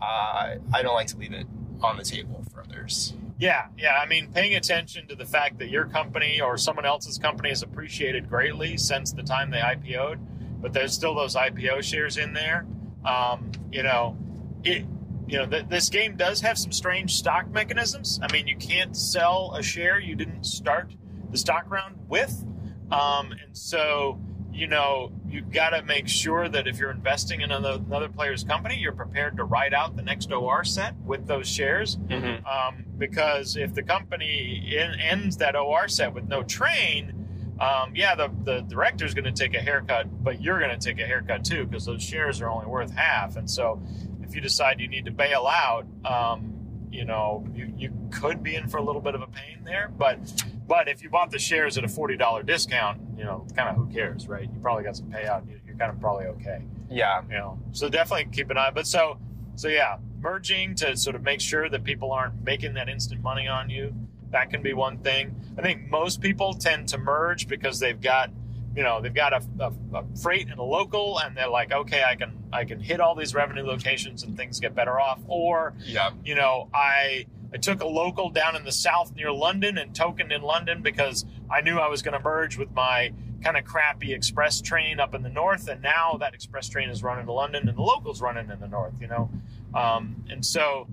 uh, 0.00 0.56
I 0.72 0.82
don't 0.82 0.94
like 0.94 1.08
to 1.08 1.16
leave 1.16 1.32
it 1.32 1.46
on 1.82 1.96
the 1.96 2.04
table 2.04 2.44
for 2.52 2.62
others. 2.62 3.14
Yeah, 3.38 3.66
yeah. 3.76 3.96
I 3.96 4.06
mean, 4.06 4.30
paying 4.32 4.54
attention 4.54 5.08
to 5.08 5.14
the 5.14 5.26
fact 5.26 5.58
that 5.58 5.68
your 5.68 5.84
company 5.86 6.40
or 6.40 6.56
someone 6.56 6.86
else's 6.86 7.18
company 7.18 7.50
has 7.50 7.62
appreciated 7.62 8.28
greatly 8.28 8.76
since 8.76 9.12
the 9.12 9.22
time 9.22 9.50
they 9.50 9.58
IPO'd, 9.58 10.18
but 10.62 10.72
there's 10.72 10.94
still 10.94 11.14
those 11.14 11.34
IPO 11.34 11.82
shares 11.82 12.16
in 12.16 12.32
there. 12.32 12.66
Um, 13.04 13.50
you 13.70 13.82
know, 13.82 14.16
it. 14.64 14.86
You 15.26 15.38
know, 15.38 15.46
th- 15.46 15.66
this 15.68 15.88
game 15.88 16.16
does 16.16 16.40
have 16.40 16.58
some 16.58 16.72
strange 16.72 17.16
stock 17.16 17.50
mechanisms. 17.50 18.20
I 18.22 18.32
mean, 18.32 18.46
you 18.46 18.56
can't 18.56 18.96
sell 18.96 19.54
a 19.56 19.62
share 19.62 19.98
you 19.98 20.14
didn't 20.14 20.44
start 20.44 20.92
the 21.30 21.38
stock 21.38 21.70
round 21.70 21.96
with, 22.08 22.44
um, 22.90 23.32
and 23.32 23.56
so 23.56 24.20
you 24.52 24.66
know 24.66 25.12
you've 25.28 25.50
got 25.50 25.70
to 25.70 25.82
make 25.82 26.08
sure 26.08 26.48
that 26.48 26.66
if 26.66 26.78
you're 26.78 26.90
investing 26.90 27.40
in 27.40 27.50
another, 27.50 27.82
another 27.84 28.08
player's 28.08 28.44
company, 28.44 28.78
you're 28.78 28.92
prepared 28.92 29.36
to 29.36 29.44
ride 29.44 29.74
out 29.74 29.96
the 29.96 30.02
next 30.02 30.32
OR 30.32 30.64
set 30.64 30.94
with 31.04 31.26
those 31.26 31.48
shares. 31.48 31.96
Mm-hmm. 31.96 32.46
Um, 32.46 32.84
because 32.96 33.56
if 33.56 33.74
the 33.74 33.82
company 33.82 34.74
in, 34.74 34.98
ends 34.98 35.36
that 35.38 35.56
OR 35.56 35.88
set 35.88 36.14
with 36.14 36.28
no 36.28 36.42
train, 36.42 37.26
um, 37.60 37.92
yeah, 37.94 38.14
the, 38.14 38.30
the 38.44 38.60
director's 38.62 39.14
going 39.14 39.24
to 39.24 39.32
take 39.32 39.54
a 39.54 39.60
haircut, 39.60 40.22
but 40.22 40.42
you're 40.42 40.58
going 40.58 40.78
to 40.78 40.78
take 40.78 41.00
a 41.00 41.06
haircut 41.06 41.44
too 41.44 41.66
because 41.66 41.86
those 41.86 42.02
shares 42.02 42.40
are 42.40 42.50
only 42.50 42.66
worth 42.66 42.92
half. 42.94 43.36
And 43.36 43.50
so 43.50 43.82
if 44.28 44.34
you 44.34 44.40
decide 44.40 44.80
you 44.80 44.88
need 44.88 45.04
to 45.06 45.10
bail 45.10 45.46
out, 45.46 45.86
um, 46.04 46.52
you 46.90 47.04
know, 47.04 47.46
you, 47.54 47.72
you 47.76 47.92
could 48.10 48.42
be 48.42 48.54
in 48.54 48.68
for 48.68 48.78
a 48.78 48.82
little 48.82 49.00
bit 49.02 49.14
of 49.14 49.22
a 49.22 49.26
pain 49.26 49.58
there. 49.64 49.90
But 49.96 50.18
but 50.66 50.88
if 50.88 51.02
you 51.02 51.10
bought 51.10 51.30
the 51.30 51.38
shares 51.38 51.76
at 51.78 51.84
a 51.84 51.88
forty 51.88 52.16
dollar 52.16 52.42
discount, 52.42 53.00
you 53.16 53.24
know, 53.24 53.46
kind 53.56 53.68
of 53.68 53.76
who 53.76 53.86
cares, 53.92 54.26
right? 54.28 54.42
You 54.52 54.60
probably 54.60 54.84
got 54.84 54.96
some 54.96 55.10
payout. 55.10 55.48
You- 55.48 55.60
You're 55.66 55.76
kind 55.76 55.92
of 55.92 56.00
probably 56.00 56.26
okay 56.26 56.62
Yeah. 56.90 57.20
you 57.28 57.34
know 57.36 57.58
so 57.72 57.88
definitely 57.90 58.28
keep 58.32 58.48
an 58.50 58.56
eye 58.56 58.70
but 58.74 58.86
so 58.86 59.18
so 59.56 59.68
yeah 59.68 59.98
merging 60.20 60.74
to 60.76 60.96
sort 60.96 61.14
of 61.16 61.22
make 61.22 61.40
sure 61.40 61.68
that 61.68 61.84
people 61.84 62.12
aren't 62.12 62.42
making 62.44 62.72
that 62.74 62.88
instant 62.88 63.20
money 63.22 63.46
on 63.46 63.68
you 63.68 63.92
that 64.30 64.48
can 64.48 64.62
be 64.62 64.72
one 64.72 64.96
thing 64.98 65.34
i 65.58 65.60
think 65.62 65.90
most 65.90 66.22
people 66.22 66.54
tend 66.54 66.88
to 66.88 66.96
merge 66.96 67.46
because 67.46 67.78
they've 67.78 68.00
got 68.00 68.30
you 68.76 68.82
know 68.82 69.00
they've 69.00 69.14
got 69.14 69.32
a, 69.32 69.42
a, 69.60 69.72
a 69.98 70.04
freight 70.22 70.48
and 70.50 70.58
a 70.58 70.62
local 70.62 71.18
and 71.18 71.36
they're 71.36 71.48
like 71.48 71.72
okay 71.72 72.02
i 72.04 72.14
can 72.14 72.32
i 72.52 72.64
can 72.64 72.78
hit 72.78 73.00
all 73.00 73.14
these 73.14 73.34
revenue 73.34 73.64
locations 73.64 74.22
and 74.22 74.36
things 74.36 74.60
get 74.60 74.74
better 74.74 75.00
off 75.00 75.18
or 75.26 75.72
Yeah. 75.84 76.10
you 76.24 76.34
know, 76.34 76.68
I 76.74 77.26
I 77.54 77.58
took 77.58 77.80
a 77.80 77.86
local 77.86 78.28
down 78.30 78.54
in 78.56 78.64
the 78.64 78.72
south 78.72 79.14
near 79.14 79.30
London 79.32 79.78
and 79.78 79.94
tokened 79.94 80.32
in 80.32 80.42
London 80.42 80.82
because 80.82 81.24
I 81.48 81.60
knew 81.62 81.78
I 81.78 81.88
was 81.88 82.02
going 82.02 82.12
to 82.18 82.22
merge 82.22 82.58
with 82.58 82.70
my 82.74 83.12
kind 83.42 83.56
of 83.56 83.64
crappy 83.64 84.12
express 84.12 84.60
train 84.60 84.98
up 84.98 85.14
in 85.14 85.22
the 85.22 85.28
north, 85.30 85.68
and 85.68 85.80
now 85.80 86.16
that 86.20 86.34
express 86.34 86.68
train 86.68 86.90
is 86.90 87.02
running 87.04 87.24
to 87.26 87.32
London 87.32 87.68
and 87.68 87.78
the 87.78 87.82
locals 87.82 88.20
running 88.20 88.50
in 88.50 88.58
the 88.58 88.66
north, 88.66 89.00
you 89.00 89.06
know, 89.06 89.30
um, 89.74 90.24
and 90.28 90.44
so 90.44 90.88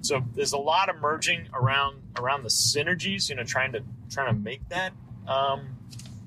so 0.00 0.24
there's 0.34 0.52
a 0.54 0.58
lot 0.58 0.88
of 0.88 0.96
merging 1.00 1.48
around 1.52 2.00
around 2.18 2.42
the 2.42 2.48
synergies, 2.48 3.28
you 3.28 3.36
know, 3.36 3.44
trying 3.44 3.72
to 3.72 3.82
trying 4.10 4.34
to 4.34 4.40
make 4.40 4.66
that 4.70 4.92
um, 5.28 5.76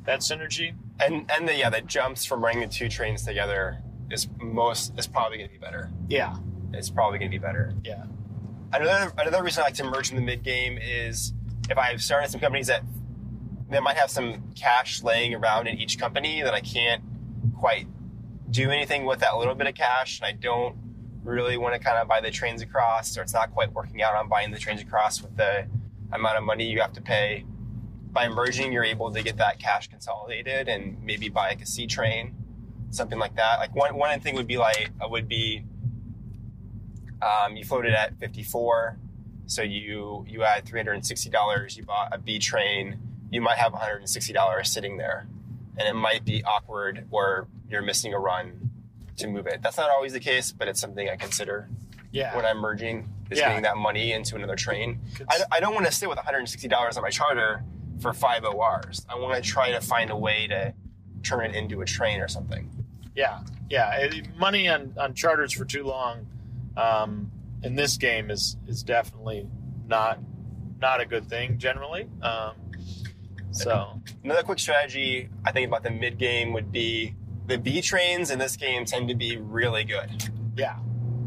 that 0.06 0.20
synergy. 0.20 0.74
And 1.02 1.30
and 1.32 1.48
the 1.48 1.56
yeah, 1.56 1.70
the 1.70 1.82
jumps 1.82 2.26
from 2.26 2.44
running 2.44 2.62
the 2.62 2.68
two 2.68 2.90
trains 2.90 3.24
together 3.26 3.80
is 4.10 4.28
most 4.40 4.98
is 4.98 5.08
probably 5.08 5.38
going 5.38 5.50
to 5.50 5.54
be 5.54 5.60
better. 5.60 5.90
Yeah, 6.10 6.36
It's 6.74 6.90
probably 6.90 7.20
going 7.20 7.32
to 7.32 7.38
be 7.38 7.42
better. 7.42 7.74
yeah, 7.84 8.04
Another 8.74 9.12
another 9.18 9.44
reason 9.44 9.62
I 9.62 9.68
like 9.68 9.74
to 9.76 9.84
merge 9.84 10.10
in 10.12 10.16
the 10.16 10.22
mid 10.22 10.44
game 10.44 10.78
is 10.82 11.34
if 11.70 11.78
I've 11.78 12.02
started 12.02 12.30
some 12.30 12.40
companies 12.42 12.68
that 12.68 12.84
that 13.70 13.84
might 13.84 13.96
have 13.98 14.10
some 14.12 14.44
cash 14.56 15.02
laying 15.02 15.34
around 15.34 15.68
in 15.68 15.78
each 15.78 15.98
company 15.98 16.42
that 16.42 16.54
I 16.54 16.60
can't 16.60 17.02
quite 17.58 17.88
do 18.50 18.70
anything 18.70 19.06
with 19.06 19.20
that 19.20 19.38
little 19.38 19.56
bit 19.56 19.68
of 19.68 19.76
cash, 19.76 20.20
and 20.20 20.26
I 20.28 20.34
don't 20.34 20.76
really 21.24 21.56
want 21.58 21.74
to 21.76 21.80
kind 21.80 21.98
of 21.98 22.08
buy 22.08 22.20
the 22.20 22.32
trains 22.32 22.62
across, 22.62 23.18
or 23.18 23.22
it's 23.22 23.34
not 23.34 23.52
quite 23.54 23.72
working 23.72 24.02
out 24.02 24.14
on 24.16 24.28
buying 24.28 24.52
the 24.52 24.58
trains 24.60 24.82
across 24.82 25.22
with 25.22 25.38
the 25.38 25.68
amount 26.12 26.38
of 26.38 26.44
money 26.44 26.66
you 26.70 26.82
have 26.82 26.92
to 26.94 27.02
pay. 27.02 27.46
By 28.12 28.28
merging, 28.28 28.72
you're 28.74 28.84
able 28.84 29.12
to 29.12 29.22
get 29.24 29.38
that 29.38 29.60
cash 29.60 29.88
consolidated 29.88 30.68
and 30.68 31.02
maybe 31.04 31.30
buy 31.30 31.50
like 31.50 31.62
a 31.62 31.66
C 31.66 31.88
train, 31.88 32.36
something 32.90 33.18
like 33.18 33.36
that. 33.36 33.60
Like 33.60 33.74
one 33.76 33.96
one 33.96 34.20
thing 34.20 34.36
would 34.36 34.48
be 34.48 34.58
like 34.58 34.90
would 35.02 35.28
be 35.28 35.64
um, 37.22 37.56
you 37.56 37.64
floated 37.64 37.94
at 37.94 38.18
54 38.20 38.98
so 39.46 39.62
you 39.62 40.26
you 40.28 40.42
had 40.42 40.66
$360 40.66 41.78
you 41.78 41.84
bought 41.84 42.10
a 42.14 42.18
b 42.18 42.40
train 42.40 42.98
you 43.30 43.42
might 43.42 43.58
have 43.58 43.74
$160 43.74 44.66
sitting 44.66 44.98
there 44.98 45.28
and 45.78 45.88
it 45.88 45.94
might 45.94 46.26
be 46.26 46.44
awkward 46.44 47.06
or 47.12 47.48
you're 47.70 47.82
missing 47.82 48.14
a 48.14 48.20
run 48.20 48.72
to 49.18 49.28
move 49.28 49.46
it 49.48 49.62
that's 49.62 49.78
not 49.78 49.90
always 49.90 50.14
the 50.14 50.20
case 50.20 50.52
but 50.52 50.68
it's 50.68 50.80
something 50.80 51.10
i 51.10 51.16
consider 51.16 51.70
yeah. 52.12 52.36
when 52.36 52.46
i'm 52.46 52.58
merging 52.58 53.10
is 53.30 53.40
Yeah. 53.40 53.50
getting 53.50 53.64
that 53.64 53.78
money 53.78 54.14
into 54.14 54.36
another 54.36 54.56
train 54.56 55.00
I, 55.30 55.42
I 55.52 55.60
don't 55.60 55.74
want 55.74 55.86
to 55.86 55.92
sit 55.92 56.10
with 56.10 56.18
$160 56.18 56.98
on 56.98 57.02
my 57.04 57.10
charter 57.10 57.64
for 58.02 58.14
five 58.14 58.44
ors 58.44 59.06
i 59.10 59.16
want 59.16 59.42
to 59.42 59.48
try 59.50 59.72
to 59.72 59.80
find 59.80 60.10
a 60.10 60.16
way 60.18 60.48
to 60.48 60.74
turn 61.24 61.46
it 61.46 61.56
into 61.56 61.82
a 61.82 61.86
train 61.86 62.20
or 62.20 62.28
something 62.28 62.70
Yeah, 63.16 63.42
yeah. 63.70 64.10
Money 64.38 64.68
on, 64.70 64.94
on 64.98 65.14
charters 65.14 65.52
for 65.54 65.66
too 65.66 65.84
long 65.84 66.26
um, 66.78 67.32
in 67.64 67.76
this 67.76 67.98
game 67.98 68.32
is 68.32 68.58
is 68.68 68.82
definitely 68.84 69.48
not 69.88 70.20
not 70.80 71.00
a 71.02 71.06
good 71.06 71.28
thing 71.30 71.58
generally. 71.60 72.08
Um, 72.24 72.54
so 73.52 74.02
Another 74.24 74.44
quick 74.44 74.60
strategy 74.60 75.30
I 75.46 75.52
think 75.52 75.68
about 75.68 75.84
the 75.84 75.92
mid 75.92 76.18
game 76.18 76.54
would 76.54 76.72
be 76.72 77.16
the 77.48 77.58
B 77.58 77.82
trains 77.82 78.32
in 78.32 78.40
this 78.40 78.56
game 78.56 78.86
tend 78.86 79.10
to 79.10 79.16
be 79.16 79.36
really 79.38 79.84
good. 79.84 80.30
yeah, 80.56 80.78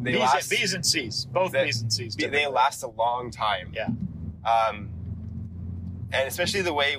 They 0.03 0.13
B's, 0.13 0.21
last, 0.21 0.51
B's 0.51 0.73
and 0.75 0.85
C's, 0.87 1.27
both 1.27 1.53
They- 1.53 1.65
B's 1.67 1.83
and 1.83 1.93
C's. 1.93 2.17
they 2.17 2.47
last 2.47 2.83
a 2.83 2.89
long 2.89 3.31
time. 3.31 3.73
Yeah, 3.75 3.89
Um, 4.49 4.89
and 6.15 6.29
especially 6.29 6.63
the 6.63 6.73
way 6.73 6.97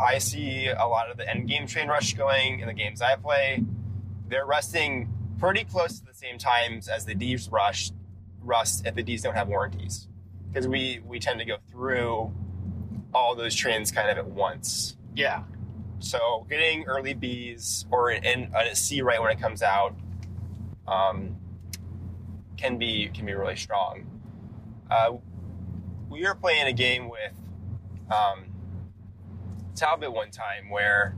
I 0.00 0.18
see 0.18 0.68
a 0.68 0.86
lot 0.86 1.10
of 1.10 1.16
the 1.16 1.28
end 1.28 1.48
game 1.48 1.66
train 1.66 1.88
rush 1.88 2.14
going 2.14 2.60
in 2.60 2.66
the 2.66 2.72
games 2.74 3.02
I 3.02 3.16
play, 3.16 3.62
they're 4.28 4.46
rusting 4.46 5.12
pretty 5.38 5.64
close 5.64 6.00
to 6.00 6.06
the 6.06 6.14
same 6.14 6.38
times 6.38 6.88
as 6.88 7.04
the 7.04 7.14
D's 7.14 7.48
rush 7.48 7.90
rust 8.40 8.86
if 8.86 8.94
the 8.94 9.02
D's 9.02 9.22
don't 9.22 9.34
have 9.34 9.48
warranties. 9.48 10.08
Because 10.48 10.66
we, 10.66 11.00
we 11.04 11.18
tend 11.18 11.38
to 11.40 11.44
go 11.44 11.56
through 11.70 12.32
all 13.12 13.34
those 13.34 13.54
trains 13.54 13.90
kind 13.90 14.10
of 14.10 14.18
at 14.18 14.26
once. 14.26 14.96
yeah, 15.14 15.42
So 15.98 16.46
getting 16.48 16.84
early 16.84 17.14
Bs 17.14 17.86
or 17.90 18.10
in 18.10 18.52
a 18.54 18.74
C 18.74 19.02
right 19.02 19.20
when 19.20 19.30
it 19.30 19.40
comes 19.40 19.62
out 19.62 19.94
um, 20.86 21.36
can 22.56 22.78
be 22.78 23.10
can 23.14 23.26
be 23.26 23.34
really 23.34 23.56
strong. 23.56 24.06
Uh, 24.90 25.14
we 26.08 26.26
are 26.26 26.34
playing 26.34 26.66
a 26.66 26.72
game 26.72 27.08
with 27.08 27.32
um, 28.10 28.44
Talbot 29.74 30.12
one 30.12 30.30
time 30.30 30.70
where 30.70 31.16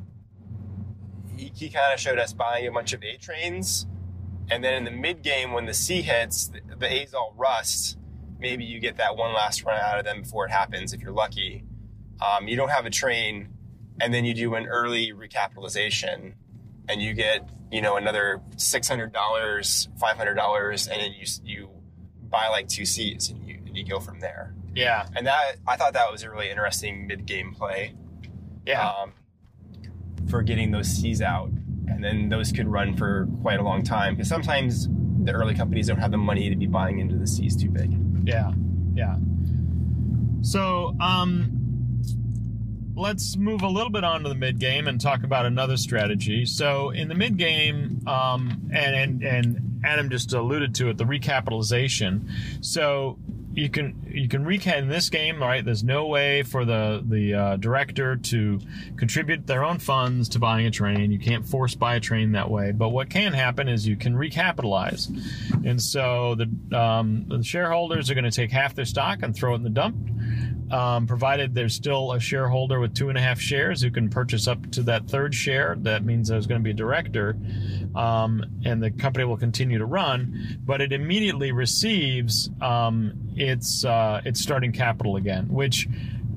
he, 1.37 1.53
he 1.55 1.69
kind 1.71 1.92
of 1.92 2.01
showed 2.01 2.19
us 2.19 2.33
buying 2.33 2.66
a 2.66 2.73
bunch 2.73 2.92
of 2.92 3.03
A 3.03 3.16
trains, 3.16 3.87
and 4.51 4.62
then 4.64 4.75
in 4.75 4.85
the 4.85 4.90
mid 4.90 5.23
game 5.23 5.53
when 5.53 5.66
the 5.66 5.75
C 5.75 6.03
hits, 6.03 6.49
the, 6.49 6.61
the 6.79 6.92
A's 6.92 7.14
all 7.14 7.35
rust. 7.37 7.99
Maybe 8.38 8.64
you 8.64 8.81
get 8.81 8.99
that 8.99 9.16
one 9.16 9.33
last 9.33 9.64
run 9.64 9.81
out 9.81 9.99
of 9.99 10.05
them 10.05 10.21
before 10.23 10.47
it 10.47 10.51
happens 10.51 10.92
if 10.92 11.01
you're 11.01 11.12
lucky. 11.12 11.64
Um, 12.21 12.49
you 12.49 12.57
don't 12.57 12.69
have 12.69 12.85
a 12.85 12.90
train, 12.90 13.49
and 14.01 14.12
then 14.12 14.25
you 14.25 14.35
do 14.35 14.55
an 14.55 14.66
early 14.66 15.12
recapitalization, 15.12 16.35
and 16.88 17.01
you 17.01 17.14
get 17.14 17.49
you 17.71 17.81
know 17.81 17.97
another 17.97 18.40
six 18.57 18.88
hundred 18.88 19.12
dollars, 19.12 19.88
five 19.99 20.16
hundred 20.16 20.35
dollars, 20.35 20.87
and 20.87 21.01
then 21.01 21.12
you 21.12 21.27
you 21.45 21.71
buy 22.29 22.49
like 22.49 22.69
two 22.69 22.85
C's, 22.85 23.31
and 23.31 23.47
you 23.47 23.59
and 23.66 23.77
you 23.77 23.85
go 23.85 24.01
from 24.01 24.21
there. 24.21 24.55
yeah, 24.75 25.07
And 25.16 25.27
that 25.27 25.57
I 25.66 25.77
thought 25.77 25.95
that 25.95 26.11
was 26.12 26.23
a 26.23 26.31
really 26.31 26.51
interesting 26.51 27.07
mid 27.07 27.25
game 27.27 27.55
play 27.55 27.95
yeah, 28.66 28.88
um, 28.88 29.12
for 30.29 30.42
getting 30.42 30.70
those 30.70 30.88
C's 30.88 31.22
out, 31.22 31.50
and 31.88 32.02
then 32.02 32.29
those 32.29 32.52
could 32.52 32.68
run 32.68 32.96
for 32.96 33.29
quite 33.42 33.61
a 33.61 33.62
long 33.62 33.83
time 33.83 34.14
because 34.14 34.29
sometimes 34.29 34.88
the 35.24 35.33
early 35.33 35.55
companies 35.55 35.87
don't 35.87 35.98
have 35.98 36.11
the 36.11 36.18
money 36.18 36.50
to 36.50 36.57
be 36.57 36.66
buying 36.66 36.98
into 36.98 37.16
the 37.16 37.26
C's 37.26 37.57
too 37.57 37.70
big. 37.70 37.96
yeah, 38.24 38.52
yeah. 38.94 39.16
So, 40.42 40.94
um, 41.00 41.52
let's 42.94 43.37
move 43.37 43.62
a 43.62 43.68
little 43.68 43.90
bit 43.90 44.05
on 44.05 44.22
to 44.22 44.29
the 44.29 44.35
mid 44.35 44.59
game 44.59 44.87
and 44.87 45.00
talk 45.00 45.24
about 45.24 45.44
another 45.46 45.76
strategy. 45.76 46.44
So, 46.44 46.90
in 46.90 47.09
the 47.09 47.14
mid 47.14 47.37
game, 47.37 48.00
um, 48.07 48.70
and, 48.72 48.94
and 48.94 49.22
and 49.22 49.81
Adam 49.85 50.11
just 50.11 50.33
alluded 50.33 50.74
to 50.76 50.90
it, 50.90 50.98
the 50.98 51.05
recapitalization. 51.05 52.29
So, 52.61 53.18
you 53.57 53.71
can 53.71 54.07
you 54.07 54.29
can 54.29 54.45
recap 54.45 54.77
in 54.77 54.88
this 54.88 55.09
game, 55.09 55.40
right? 55.40 55.64
There's 55.64 55.83
no 55.83 56.07
way 56.07 56.42
for 56.42 56.66
the 56.66 57.03
the 57.03 57.35
uh, 57.35 57.57
director 57.57 58.16
to 58.16 58.61
contribute 58.99 59.47
their 59.47 59.64
own 59.64 59.79
funds 59.79 60.29
to 60.31 60.38
buying 60.38 60.66
a 60.66 60.71
train. 60.71 61.11
You 61.11 61.19
can't 61.19 61.49
force 61.49 61.75
buy 61.75 61.95
a 61.95 62.01
train 62.01 62.33
that 62.33 62.51
way. 62.51 62.73
But 62.73 62.90
what 62.90 63.09
can 63.09 63.33
happen 63.33 63.66
is 63.66 63.88
you 63.88 63.97
can 63.97 64.14
recapitalize, 64.14 65.09
and 65.64 65.81
so 65.83 66.35
the 66.35 66.79
um, 66.79 67.25
the 67.29 67.42
shareholders 67.42 68.11
are 68.11 68.14
going 68.14 68.25
to 68.25 68.31
take 68.31 68.53
half 68.53 68.75
their 68.75 68.85
stock 68.85 69.21
and 69.23 69.35
throw 69.35 69.55
it 69.55 69.57
in 69.57 69.62
the 69.62 69.71
dump. 69.71 69.97
Um, 70.70 71.07
provided 71.07 71.55
there's 71.55 71.75
still 71.75 72.12
a 72.12 72.18
shareholder 72.18 72.81
with 72.81 72.92
two 72.92 73.09
and 73.09 73.16
a 73.16 73.20
half 73.20 73.40
shares 73.40 73.81
who 73.81 73.90
can 73.90 74.11
purchase 74.11 74.49
up 74.49 74.68
to 74.72 74.83
that 74.83 75.09
third 75.09 75.33
share. 75.33 75.77
That 75.79 76.05
means 76.05 76.29
there's 76.29 76.49
going 76.49 76.61
to 76.61 76.64
be 76.64 76.70
a 76.70 76.75
director, 76.75 77.37
um, 77.94 78.44
and 78.64 78.83
the 78.83 78.90
company 78.90 79.25
will 79.25 79.37
continue 79.37 79.79
to 79.79 79.87
run. 79.87 80.59
But 80.64 80.81
it 80.81 80.92
immediately 80.92 81.53
receives 81.53 82.51
um, 82.61 83.12
its 83.37 83.85
uh, 83.85 84.22
its 84.25 84.40
starting 84.40 84.72
capital 84.72 85.14
again, 85.14 85.46
which 85.49 85.87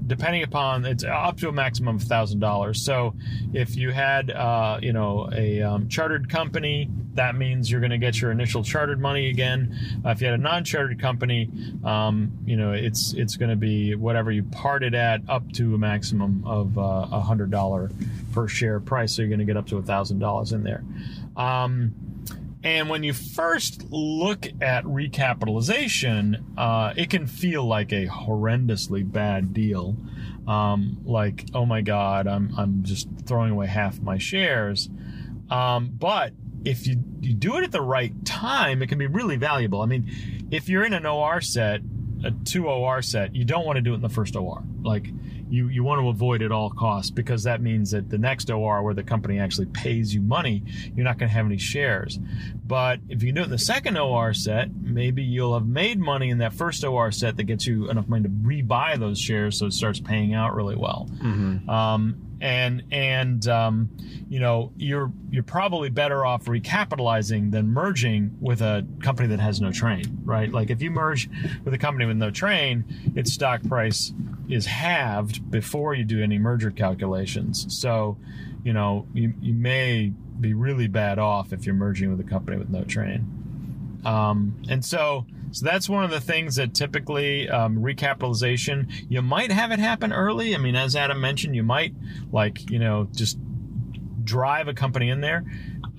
depending 0.10 0.44
upon 0.44 0.86
it's 0.86 1.04
up 1.04 1.38
to 1.38 1.48
a 1.48 1.52
maximum 1.52 1.96
of 1.96 2.02
thousand 2.02 2.40
dollars. 2.40 2.84
So 2.84 3.14
if 3.54 3.78
you 3.78 3.92
had 3.92 4.32
uh, 4.32 4.80
you 4.82 4.92
know 4.92 5.30
a 5.34 5.62
um, 5.62 5.88
chartered 5.88 6.30
company, 6.30 6.90
that 7.14 7.36
means 7.36 7.72
you're 7.72 7.80
going 7.80 7.92
to 7.92 7.98
get 7.98 8.20
your 8.20 8.32
initial 8.32 8.64
chartered 8.64 9.00
money 9.00 9.30
again. 9.30 10.02
Uh, 10.06 10.10
if 10.10 10.22
you 10.22 10.28
had 10.28 10.40
a 10.40 10.42
non-chartered 10.42 11.00
company, 11.00 11.50
um, 11.86 12.32
you 12.46 12.58
know 12.58 12.74
it's 12.74 13.14
it's 13.14 13.38
going 13.38 13.50
to 13.52 13.56
be 13.56 13.96
whatever 13.96 14.32
you 14.32 14.44
parted 14.44 14.96
at 14.96 15.22
up 15.30 15.50
to 15.54 15.76
a 15.76 15.78
maximum 15.78 16.44
of 16.46 16.78
uh, 16.78 16.82
a 16.82 16.84
uh, 17.14 17.22
hundred 17.22 17.52
dollar 17.52 17.92
per 18.34 18.48
share 18.48 18.80
price. 18.80 19.16
So 19.16 19.22
you're 19.22 19.30
going 19.30 19.40
to 19.40 19.46
get 19.46 19.58
up 19.58 19.68
to 19.68 19.78
a 19.78 19.84
thousand 19.84 20.20
dollars 20.20 20.52
in 20.52 20.64
there. 20.64 20.84
Um, 21.38 21.94
and 22.64 22.90
when 22.90 23.04
you 23.04 23.14
first 23.14 23.86
look 23.90 24.48
at 24.62 24.84
recapitalization, 24.84 26.44
uh, 26.58 26.94
it 26.98 27.10
can 27.10 27.26
feel 27.26 27.66
like 27.66 27.94
a 27.94 28.08
horrendously 28.08 29.10
bad 29.10 29.54
deal. 29.54 29.96
Um, 30.46 30.98
like, 31.06 31.46
oh 31.54 31.66
my 31.66 31.82
God, 31.82 32.28
I'm, 32.28 32.54
I'm 32.58 32.84
just 32.84 33.08
throwing 33.26 33.52
away 33.52 33.68
half 33.68 34.02
my 34.02 34.18
shares. 34.18 34.90
Um, 35.50 35.92
but 35.98 36.34
if 36.66 36.86
you, 36.86 37.02
you 37.22 37.34
do 37.34 37.56
it 37.58 37.64
at 37.64 37.72
the 37.72 37.82
right 37.82 38.14
time, 38.26 38.82
it 38.82 38.88
can 38.88 38.98
be 38.98 39.08
really 39.08 39.38
valuable. 39.38 39.82
I 39.82 39.86
mean, 39.86 40.48
if 40.52 40.68
you're 40.68 40.84
in 40.84 40.94
an 40.94 41.06
OR 41.06 41.40
set, 41.40 41.82
a 42.24 42.32
two 42.32 42.68
OR 42.68 43.02
set, 43.02 43.36
you 43.36 43.46
don't 43.46 43.66
want 43.66 43.78
to 43.78 43.82
do 43.82 43.92
it 43.92 43.96
in 43.96 44.02
the 44.02 44.10
first 44.10 44.36
OR. 44.36 44.64
Like, 44.82 45.08
you, 45.50 45.68
you 45.68 45.84
want 45.84 46.02
to 46.02 46.10
avoid 46.10 46.42
at 46.42 46.52
all 46.52 46.70
costs 46.70 47.12
because 47.12 47.44
that 47.44 47.62
means 47.62 47.92
that 47.92 48.10
the 48.10 48.18
next 48.18 48.50
OR 48.50 48.84
where 48.84 48.94
the 48.94 49.04
company 49.04 49.40
actually 49.40 49.66
pays 49.68 50.14
you 50.14 50.22
money, 50.22 50.64
you're 50.96 51.04
not 51.04 51.18
going 51.18 51.30
to 51.30 51.34
have 51.34 51.46
any 51.46 51.58
shares. 51.58 52.20
But 52.66 53.00
if 53.10 53.24
you 53.24 53.32
do 53.32 53.42
it 53.42 53.46
in 53.46 53.50
the 53.50 53.58
second 53.58 53.98
OR 53.98 54.34
set, 54.34 54.70
maybe 54.74 55.24
you'll 55.24 55.56
have 55.56 55.68
made 55.68 56.00
money 56.00 56.30
in 56.30 56.38
that 56.40 56.54
first 56.54 56.84
OR 56.84 57.12
set 57.12 57.38
that 57.38 57.44
gets 57.44 57.66
you 57.66 57.90
enough 57.90 58.08
money 58.08 58.24
to 58.24 58.30
rebuy 58.30 59.00
those 59.00 59.20
shares 59.20 59.58
so 59.58 59.66
it 59.66 59.74
starts 59.74 60.00
paying 60.00 60.34
out 60.34 60.56
really 60.56 60.76
well. 60.76 61.10
Mm-hmm. 61.22 61.70
Um, 61.70 62.29
and 62.42 62.84
and 62.92 63.48
um, 63.48 63.90
you 64.30 64.40
know 64.40 64.72
you're 64.78 65.12
you're 65.30 65.44
probably 65.44 65.90
better 65.90 66.26
off 66.26 66.46
recapitalizing 66.46 67.52
than 67.52 67.68
merging 67.68 68.38
with 68.40 68.62
a 68.62 68.86
company 69.02 69.28
that 69.30 69.40
has 69.40 69.60
no 69.60 69.72
train, 69.72 70.20
right? 70.24 70.52
Like 70.52 70.70
if 70.70 70.82
you 70.82 70.92
merge 70.92 71.30
with 71.64 71.74
a 71.74 71.78
company 71.78 72.06
with 72.06 72.18
no 72.18 72.32
train, 72.32 72.86
its 73.16 73.34
stock 73.34 73.62
price 73.64 74.14
is 74.50 74.66
halved 74.66 75.50
before 75.52 75.94
you 75.94 76.04
do 76.04 76.24
any 76.24 76.38
merger 76.40 76.72
calculations. 76.72 77.66
So, 77.78 78.18
you 78.64 78.74
know, 78.74 79.08
you 79.14 79.34
you 79.42 79.54
may 79.54 80.14
be 80.40 80.54
really 80.54 80.88
bad 80.88 81.20
off 81.20 81.52
if 81.52 81.66
you're 81.66 81.76
merging 81.76 82.10
with 82.10 82.20
a 82.26 82.30
company 82.30 82.58
with 82.58 82.70
no 82.70 82.84
train. 82.84 84.02
Um, 84.06 84.56
and 84.70 84.84
so 84.84 85.26
so 85.52 85.66
that's 85.66 85.90
one 85.90 86.04
of 86.04 86.12
the 86.12 86.22
things 86.22 86.56
that 86.56 86.74
typically 86.74 87.50
um, 87.50 87.78
recapitalization, 87.78 88.92
you 89.10 89.22
might 89.22 89.52
have 89.52 89.72
it 89.72 89.80
happen 89.80 90.14
early. 90.14 90.56
I 90.56 90.58
mean, 90.58 90.76
as 90.76 90.96
Adam 90.96 91.20
mentioned, 91.20 91.56
you 91.56 91.64
might 91.64 91.94
like, 92.32 92.70
you 92.70 92.80
know, 92.80 93.08
just 93.14 93.38
drive 94.24 94.68
a 94.68 94.74
company 94.74 95.10
in 95.10 95.22
there. 95.22 95.44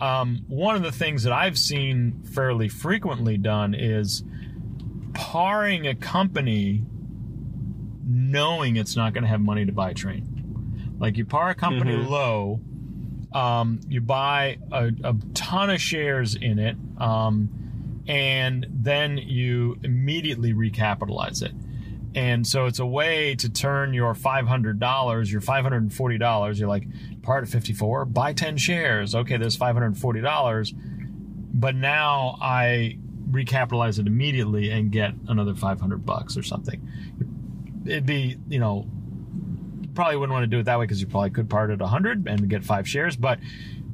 Um, 0.01 0.45
one 0.49 0.77
of 0.77 0.83
the 0.83 0.93
things 0.93 1.25
that 1.25 1.33
I've 1.33 1.59
seen 1.59 2.23
fairly 2.25 2.69
frequently 2.69 3.37
done 3.37 3.75
is 3.75 4.25
parring 5.13 5.87
a 5.87 5.95
company 5.95 6.85
knowing 8.07 8.77
it's 8.77 8.97
not 8.97 9.13
going 9.13 9.25
to 9.25 9.29
have 9.29 9.41
money 9.41 9.67
to 9.67 9.73
buy 9.73 9.91
a 9.91 9.95
train. 9.95 10.97
Like 10.99 11.17
you 11.17 11.25
par 11.25 11.51
a 11.51 11.55
company 11.55 11.93
mm-hmm. 11.93 12.09
low, 12.09 12.61
um, 13.33 13.81
you 13.89 14.01
buy 14.01 14.59
a, 14.73 14.91
a, 15.05 15.15
ton 15.35 15.71
of 15.71 15.81
shares 15.81 16.35
in 16.35 16.59
it. 16.59 16.77
Um, 16.99 17.60
and 18.11 18.67
then 18.69 19.19
you 19.19 19.79
immediately 19.85 20.53
recapitalize 20.53 21.45
it. 21.45 21.53
And 22.13 22.45
so 22.45 22.67
it's 22.67 22.81
a 22.81 22.87
way 22.87 23.37
to 23.37 23.49
turn 23.49 23.95
your 23.95 24.15
$500, 24.15 25.31
your 25.31 25.41
$540, 25.41 26.59
you're 26.59 26.69
like, 26.69 26.89
part 27.23 27.45
of 27.45 27.51
54, 27.51 28.07
buy 28.07 28.33
10 28.33 28.57
shares. 28.57 29.15
Okay, 29.15 29.37
there's 29.37 29.57
$540. 29.57 30.75
But 31.55 31.77
now 31.77 32.37
I 32.43 32.99
recapitalize 33.31 34.01
it 34.01 34.09
immediately 34.09 34.73
and 34.73 34.91
get 34.91 35.15
another 35.29 35.55
500 35.55 36.05
bucks 36.05 36.37
or 36.37 36.43
something. 36.43 36.85
It'd 37.87 38.07
be, 38.07 38.39
you 38.49 38.59
know, 38.59 38.89
probably 39.95 40.17
wouldn't 40.17 40.33
want 40.33 40.43
to 40.43 40.49
do 40.49 40.59
it 40.59 40.65
that 40.65 40.81
way 40.81 40.85
because 40.85 41.01
you 41.01 41.07
probably 41.07 41.31
could 41.31 41.49
part 41.49 41.71
at 41.71 41.79
100 41.79 42.27
and 42.27 42.49
get 42.49 42.65
five 42.65 42.89
shares. 42.89 43.15
But 43.15 43.39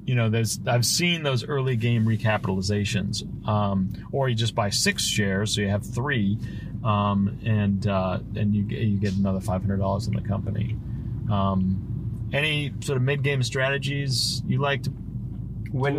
you 0.07 0.15
know, 0.15 0.31
there's 0.31 0.61
I've 0.67 0.87
seen 0.87 1.25
those 1.25 1.45
early 1.45 1.75
game 1.75 2.07
recapitalizations, 2.07 3.25
um, 3.47 3.93
or 4.13 4.29
you 4.29 4.37
just 4.37 4.55
buy 4.55 4.71
six 4.71 5.05
shares, 5.05 5.55
so 5.55 5.61
you 5.61 5.69
have 5.69 5.85
three, 5.85 6.39
um, 6.85 7.39
and 7.45 7.85
uh, 7.87 8.21
and 8.37 8.55
you 8.55 8.65
you 8.65 8.99
get 8.99 9.15
another 9.15 9.41
five 9.41 9.63
hundred 9.63 9.79
dollars 9.79 10.07
in 10.07 10.15
the 10.15 10.23
company. 10.23 10.77
Um, 11.31 12.31
any 12.33 12.73
sort 12.81 12.97
of 12.97 13.03
mid 13.03 13.25
game 13.25 13.43
strategies 13.43 14.43
you 14.47 14.61
like 14.61 14.85
to 14.85 14.91
when 15.73 15.97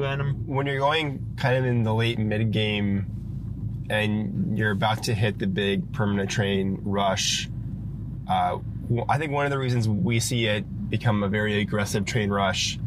when 0.48 0.68
you're 0.68 0.80
going 0.80 1.36
kind 1.36 1.58
of 1.58 1.66
in 1.66 1.84
the 1.84 1.94
late 1.94 2.18
mid 2.18 2.52
game, 2.52 3.86
and 3.90 4.58
you're 4.58 4.72
about 4.72 5.04
to 5.04 5.14
hit 5.14 5.38
the 5.38 5.48
big 5.48 5.92
permanent 5.92 6.30
train 6.30 6.80
rush. 6.84 7.50
Uh, 8.26 8.60
I 9.10 9.18
think 9.18 9.34
one 9.34 9.46
of 9.46 9.52
the 9.52 9.58
reasons 9.58 9.88
we 9.90 10.22
see 10.22 10.46
it 10.46 10.90
become 10.90 11.24
a 11.24 11.28
very 11.28 11.60
aggressive 11.60 12.06
train 12.06 12.30
rush 12.30 12.80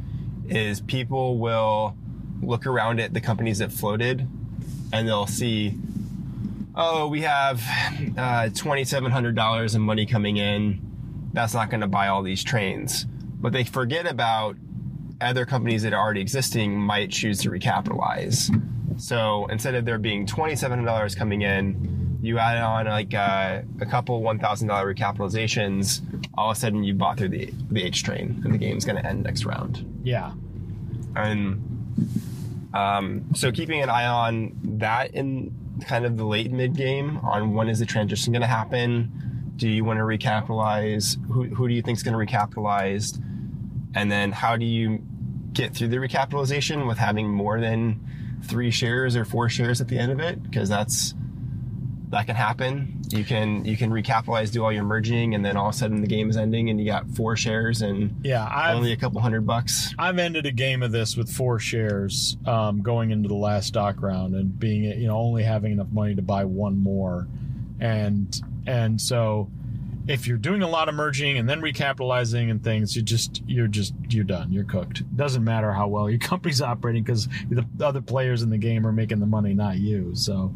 is 0.51 0.81
people 0.81 1.39
will 1.39 1.97
look 2.43 2.67
around 2.67 3.01
at 3.01 3.15
the 3.15 3.21
companies 3.21 3.59
that 3.59 3.73
floated 3.73 4.27
and 4.93 5.07
they'll 5.07 5.27
see, 5.27 5.75
oh, 6.75 7.09
we 7.09 7.23
have 7.23 7.61
uh, 8.17 8.51
$2,700 8.51 9.75
in 9.75 9.81
money 9.81 10.07
coming 10.07 10.37
in. 10.37 10.81
That's 11.33 11.55
not 11.55 11.71
going 11.71 11.83
to 11.83 11.87
buy 11.87 12.09
all 12.09 12.23
these 12.23 12.43
trains. 12.43 13.05
But 13.05 13.53
they 13.53 13.65
forget 13.65 14.07
about 14.07 14.57
other 15.21 15.47
companies 15.47 15.83
that 15.83 15.93
are 15.93 16.01
already 16.03 16.21
existing 16.21 16.79
might 16.79 17.11
choose 17.11 17.39
to 17.41 17.51
recapitalize. 17.51 18.51
So 19.01 19.47
instead 19.47 19.75
of 19.75 19.85
there 19.85 19.99
being 19.99 20.27
$2,700 20.27 21.17
coming 21.17 21.43
in, 21.43 22.00
you 22.23 22.39
add 22.39 22.59
on 22.59 22.87
like 22.87 23.15
uh, 23.15 23.63
a 23.81 23.87
couple 23.87 24.21
$1,000 24.21 24.41
recapitalizations, 24.69 26.03
all 26.37 26.51
of 26.51 26.57
a 26.57 26.61
sudden 26.61 26.85
you 26.85 26.95
bought 26.95 27.19
through 27.19 27.31
the, 27.31 27.53
the 27.71 27.83
H 27.83 28.03
train 28.03 28.43
and 28.45 28.53
the 28.53 28.59
game's 28.59 28.85
going 28.85 28.97
to 28.97 29.07
end 29.07 29.23
next 29.23 29.45
round. 29.45 30.01
Yeah. 30.05 30.33
And 31.17 32.69
um, 32.75 33.25
so 33.35 33.51
keeping 33.51 33.83
an 33.83 33.89
eye 33.89 34.07
on 34.07 34.57
that 34.79 35.15
in 35.15 35.55
kind 35.87 36.05
of 36.05 36.17
the 36.17 36.25
late 36.25 36.53
mid 36.53 36.77
game 36.77 37.19
on 37.19 37.55
when 37.55 37.69
is 37.69 37.79
the 37.79 37.87
transition 37.87 38.33
going 38.33 38.43
to 38.43 38.49
happen? 38.49 39.53
Do 39.57 39.69
you 39.69 39.85
want 39.85 39.99
to 39.99 40.05
recapitalize? 40.05 41.17
Who, 41.27 41.45
who 41.45 41.69
do 41.69 41.75
you 41.75 41.83
think 41.83 41.97
is 41.97 42.03
going 42.03 42.19
to 42.19 42.33
recapitalize? 42.33 43.21
And 43.95 44.11
then 44.11 44.33
how 44.33 44.57
do 44.57 44.65
you 44.65 45.03
get 45.53 45.75
through 45.75 45.89
the 45.89 45.97
recapitalization 45.97 46.87
with 46.87 46.99
having 46.99 47.29
more 47.29 47.61
than 47.61 48.01
three 48.45 48.71
shares 48.71 49.17
or 49.17 49.25
four 49.25 49.49
shares 49.49 49.81
at 49.81 49.89
the 49.89 49.99
end 49.99 50.13
of 50.13 50.21
it? 50.21 50.43
Because 50.43 50.69
that's 50.69 51.15
that 52.11 52.27
can 52.27 52.35
happen. 52.35 53.01
You 53.09 53.25
can 53.25 53.65
you 53.65 53.77
can 53.77 53.91
recapitalize, 53.91 54.51
do 54.51 54.65
all 54.65 54.73
your 54.73 54.83
merging, 54.83 55.35
and 55.35 55.45
then 55.45 55.57
all 55.57 55.69
of 55.69 55.75
a 55.75 55.79
sudden 55.79 56.01
the 56.01 56.09
game 56.09 56.29
is 56.29 56.37
ending, 56.37 56.69
and 56.69 56.81
you 56.81 56.87
got 56.87 57.09
four 57.11 57.37
shares 57.37 57.83
and 57.83 58.21
yeah, 58.23 58.47
I've, 58.51 58.77
only 58.77 58.93
a 58.93 58.97
couple 58.97 59.21
hundred 59.21 59.47
bucks. 59.47 59.95
I've 59.99 60.19
ended 60.19 60.45
a 60.47 60.53
game 60.53 60.83
of 60.83 60.93
this 60.93 61.17
with 61.17 61.31
four 61.31 61.59
shares 61.59 62.37
um, 62.47 62.83
going 62.83 63.13
into 63.13 63.29
the 63.29 63.35
last 63.35 63.69
stock 63.69 64.03
round, 64.03 64.35
and 64.35 64.59
being 64.59 64.85
you 64.85 65.07
know 65.07 65.17
only 65.17 65.45
having 65.45 65.73
enough 65.73 65.91
money 65.93 66.15
to 66.17 66.23
buy 66.23 66.45
one 66.45 66.77
more, 66.77 67.29
and 67.79 68.41
and 68.67 69.01
so 69.01 69.49
if 70.09 70.27
you're 70.27 70.39
doing 70.39 70.63
a 70.63 70.69
lot 70.69 70.89
of 70.89 70.95
merging 70.97 71.39
and 71.39 71.49
then 71.49 71.61
recapitalizing 71.61 72.51
and 72.51 72.65
things, 72.65 72.97
you 72.97 73.03
just 73.03 73.43
you're 73.47 73.69
just 73.69 73.95
you're 74.09 74.25
done. 74.25 74.53
You're 74.53 74.65
cooked. 74.65 75.01
It 75.01 75.17
Doesn't 75.17 75.45
matter 75.45 75.73
how 75.73 75.87
well 75.87 76.11
your 76.11 76.19
company's 76.31 76.61
operating 76.61 77.05
because 77.05 77.29
the 77.49 77.65
other 77.81 78.01
players 78.01 78.43
in 78.43 78.51
the 78.51 78.59
game 78.59 78.85
are 78.87 78.93
making 78.93 79.21
the 79.21 79.27
money, 79.27 79.55
not 79.55 79.79
you. 79.79 80.11
So 80.15 80.53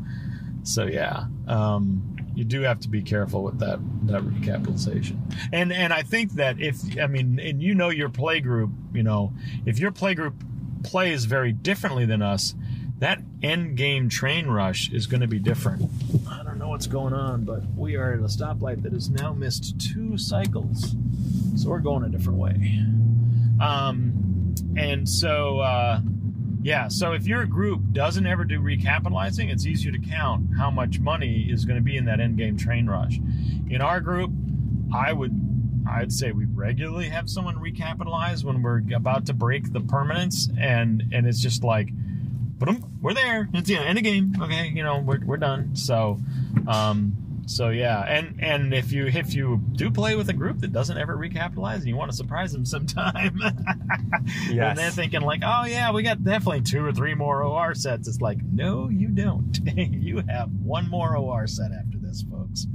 so 0.65 0.85
yeah, 0.87 1.27
um, 1.47 2.17
you 2.35 2.45
do 2.45 2.63
have 2.63 2.81
to 2.81 2.89
be 2.89 3.03
careful 3.03 3.43
with 3.43 3.61
that 3.61 3.79
that 4.07 4.23
recapitalization. 4.23 5.19
And 5.53 5.73
and 5.73 5.93
I 5.93 6.03
think 6.03 6.33
that 6.33 6.61
if 6.61 6.99
I 6.99 7.07
mean, 7.07 7.39
and 7.39 7.63
you 7.63 7.75
know 7.75 7.91
your 7.91 8.09
play 8.09 8.41
group, 8.41 8.71
you 8.93 9.03
know, 9.03 9.33
if 9.67 9.79
your 9.79 9.93
play 9.93 10.15
group 10.15 10.35
plays 10.83 11.25
very 11.25 11.53
differently 11.53 12.07
than 12.07 12.23
us, 12.23 12.55
that 12.99 13.23
end 13.43 13.77
game 13.77 14.09
train 14.09 14.47
rush 14.47 14.91
is 14.91 15.07
going 15.07 15.21
to 15.21 15.27
be 15.27 15.39
different. 15.39 15.91
I 16.29 16.43
don't 16.43 16.59
know 16.59 16.69
what's 16.69 16.87
going 16.87 17.13
on, 17.13 17.45
but 17.45 17.63
we 17.77 17.97
are 17.97 18.13
at 18.13 18.21
a 18.21 18.25
stoplight 18.25 18.83
that 18.83 18.93
has 18.93 19.11
now 19.11 19.33
missed 19.33 19.81
two 19.81 20.17
cycles, 20.17 20.95
so 21.57 21.69
we're 21.69 21.81
going 21.81 22.05
a 22.05 22.09
different 22.09 22.39
way. 22.39 22.81
Um, 23.61 24.55
and 24.77 25.09
so, 25.09 25.61
uh, 25.61 26.01
yeah, 26.65 26.89
so 26.89 27.13
if 27.13 27.27
your 27.27 27.45
group 27.45 27.83
doesn't 27.93 28.27
ever 28.27 28.43
do 28.43 28.59
recapitalizing, 28.59 29.53
it's 29.53 29.67
easier 29.67 29.93
to 29.93 29.99
count 29.99 30.47
how 30.57 30.71
much 30.71 30.99
money 30.99 31.47
is 31.51 31.67
going 31.67 31.77
to 31.77 31.83
be 31.83 31.99
in 31.99 32.07
that 32.07 32.21
end 32.21 32.39
game 32.39 32.57
train 32.57 32.87
rush. 32.87 33.21
In 33.69 33.83
our 33.83 34.01
group, 34.01 34.31
I 34.91 35.13
would 35.13 35.39
I'd 35.87 36.11
say 36.11 36.33
we 36.33 36.47
regularly 36.47 37.11
have 37.11 37.29
someone 37.29 37.57
recapitalize 37.57 38.45
when 38.45 38.63
we're 38.63 38.81
about 38.95 39.27
to 39.27 39.35
break 39.35 39.75
the 39.75 39.83
permanents, 39.83 40.49
and 40.59 41.03
and 41.13 41.27
it's 41.27 41.39
just 41.39 41.63
like, 41.63 41.91
but 42.59 42.75
we're 43.03 43.13
there. 43.13 43.47
It's 43.53 43.69
know, 43.69 43.83
end 43.83 43.99
of 43.99 44.05
game. 44.05 44.35
Okay, 44.41 44.69
you 44.69 44.83
know 44.83 45.01
we're 45.01 45.23
we're 45.23 45.37
done. 45.37 45.77
So, 45.77 46.19
um, 46.67 47.15
so 47.47 47.69
yeah, 47.71 48.01
and 48.03 48.37
and 48.41 48.73
if 48.75 48.93
you 48.93 49.07
if 49.07 49.35
you 49.35 49.61
do 49.73 49.91
play 49.91 50.17
with 50.17 50.29
a 50.29 50.33
group 50.33 50.59
that 50.61 50.73
doesn't 50.73 50.97
ever 50.99 51.17
recapitalize 51.17 51.77
and 51.77 51.87
you 51.89 51.97
want 51.97 52.11
to 52.11 52.17
surprise 52.17 52.53
them 52.53 52.65
sometime, 52.65 53.39
Yes. 54.51 54.51
and 54.51 54.79
they're 54.79 54.91
thinking 54.91 55.21
like, 55.23 55.41
oh 55.45 55.65
yeah, 55.65 55.93
we 55.93 56.03
got 56.03 56.23
definitely 56.25 56.63
two 56.63 56.85
or 56.85 56.93
three 56.93 57.15
more 57.15 57.43
OR 57.43 57.75
sets. 57.75 58.09
It's 58.09 58.21
like, 58.21 58.39
no, 58.43 58.89
you 58.89 59.09
don't. 59.09 59.59
you 59.77 60.23
have 60.29 60.51
one 60.63 60.89
more 60.89 61.17
OR 61.17 61.47
set 61.47 61.71
after 61.73 61.99
this, 61.99 62.23
folks. 62.31 62.67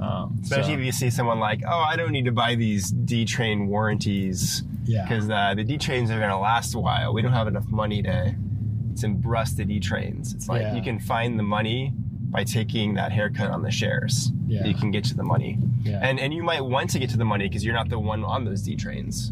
Um, 0.00 0.38
Especially 0.42 0.74
so, 0.74 0.80
if 0.80 0.84
you 0.84 0.92
see 0.92 1.08
someone 1.10 1.38
like, 1.38 1.60
oh, 1.66 1.78
I 1.78 1.94
don't 1.96 2.10
need 2.10 2.24
to 2.24 2.32
buy 2.32 2.56
these 2.56 2.90
D 2.90 3.24
train 3.24 3.68
warranties 3.68 4.64
yeah, 4.84 5.04
because 5.04 5.30
uh, 5.30 5.54
the 5.54 5.62
D 5.64 5.78
trains 5.78 6.10
are 6.10 6.18
going 6.18 6.30
to 6.30 6.36
last 6.36 6.74
a 6.74 6.78
while. 6.80 7.14
We 7.14 7.22
don't 7.22 7.32
have 7.32 7.46
enough 7.48 7.66
money 7.68 8.02
to 8.02 8.34
to 9.00 9.08
rust 9.22 9.56
the 9.56 9.64
D 9.64 9.80
trains. 9.80 10.34
It's 10.34 10.48
like 10.48 10.62
Yeah. 10.62 10.74
you 10.74 10.82
can 10.82 10.98
find 10.98 11.38
the 11.38 11.42
money 11.44 11.92
by 12.34 12.42
taking 12.44 12.94
that 12.94 13.12
haircut 13.12 13.50
on 13.50 13.62
the 13.62 13.70
shares. 13.70 14.32
Yeah. 14.48 14.66
You 14.66 14.74
can 14.74 14.90
get 14.90 15.04
to 15.04 15.14
the 15.14 15.22
money, 15.22 15.56
yeah. 15.84 16.00
and 16.02 16.18
and 16.18 16.34
you 16.34 16.42
might 16.42 16.60
want 16.62 16.90
to 16.90 16.98
get 16.98 17.08
to 17.10 17.16
the 17.16 17.24
money 17.24 17.48
because 17.48 17.64
you're 17.64 17.74
not 17.74 17.88
the 17.88 17.98
one 17.98 18.24
on 18.24 18.44
those 18.44 18.60
D 18.62 18.74
trains. 18.76 19.30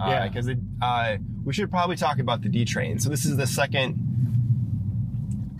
Uh, 0.00 0.08
Yeah. 0.08 0.28
Because 0.28 0.48
uh, 0.82 1.18
we 1.44 1.52
should 1.52 1.70
probably 1.70 1.96
talk 1.96 2.18
about 2.18 2.40
the 2.42 2.48
D 2.48 2.64
train. 2.64 2.98
So 2.98 3.10
this 3.10 3.24
is 3.26 3.36
the 3.36 3.46
second. 3.46 4.00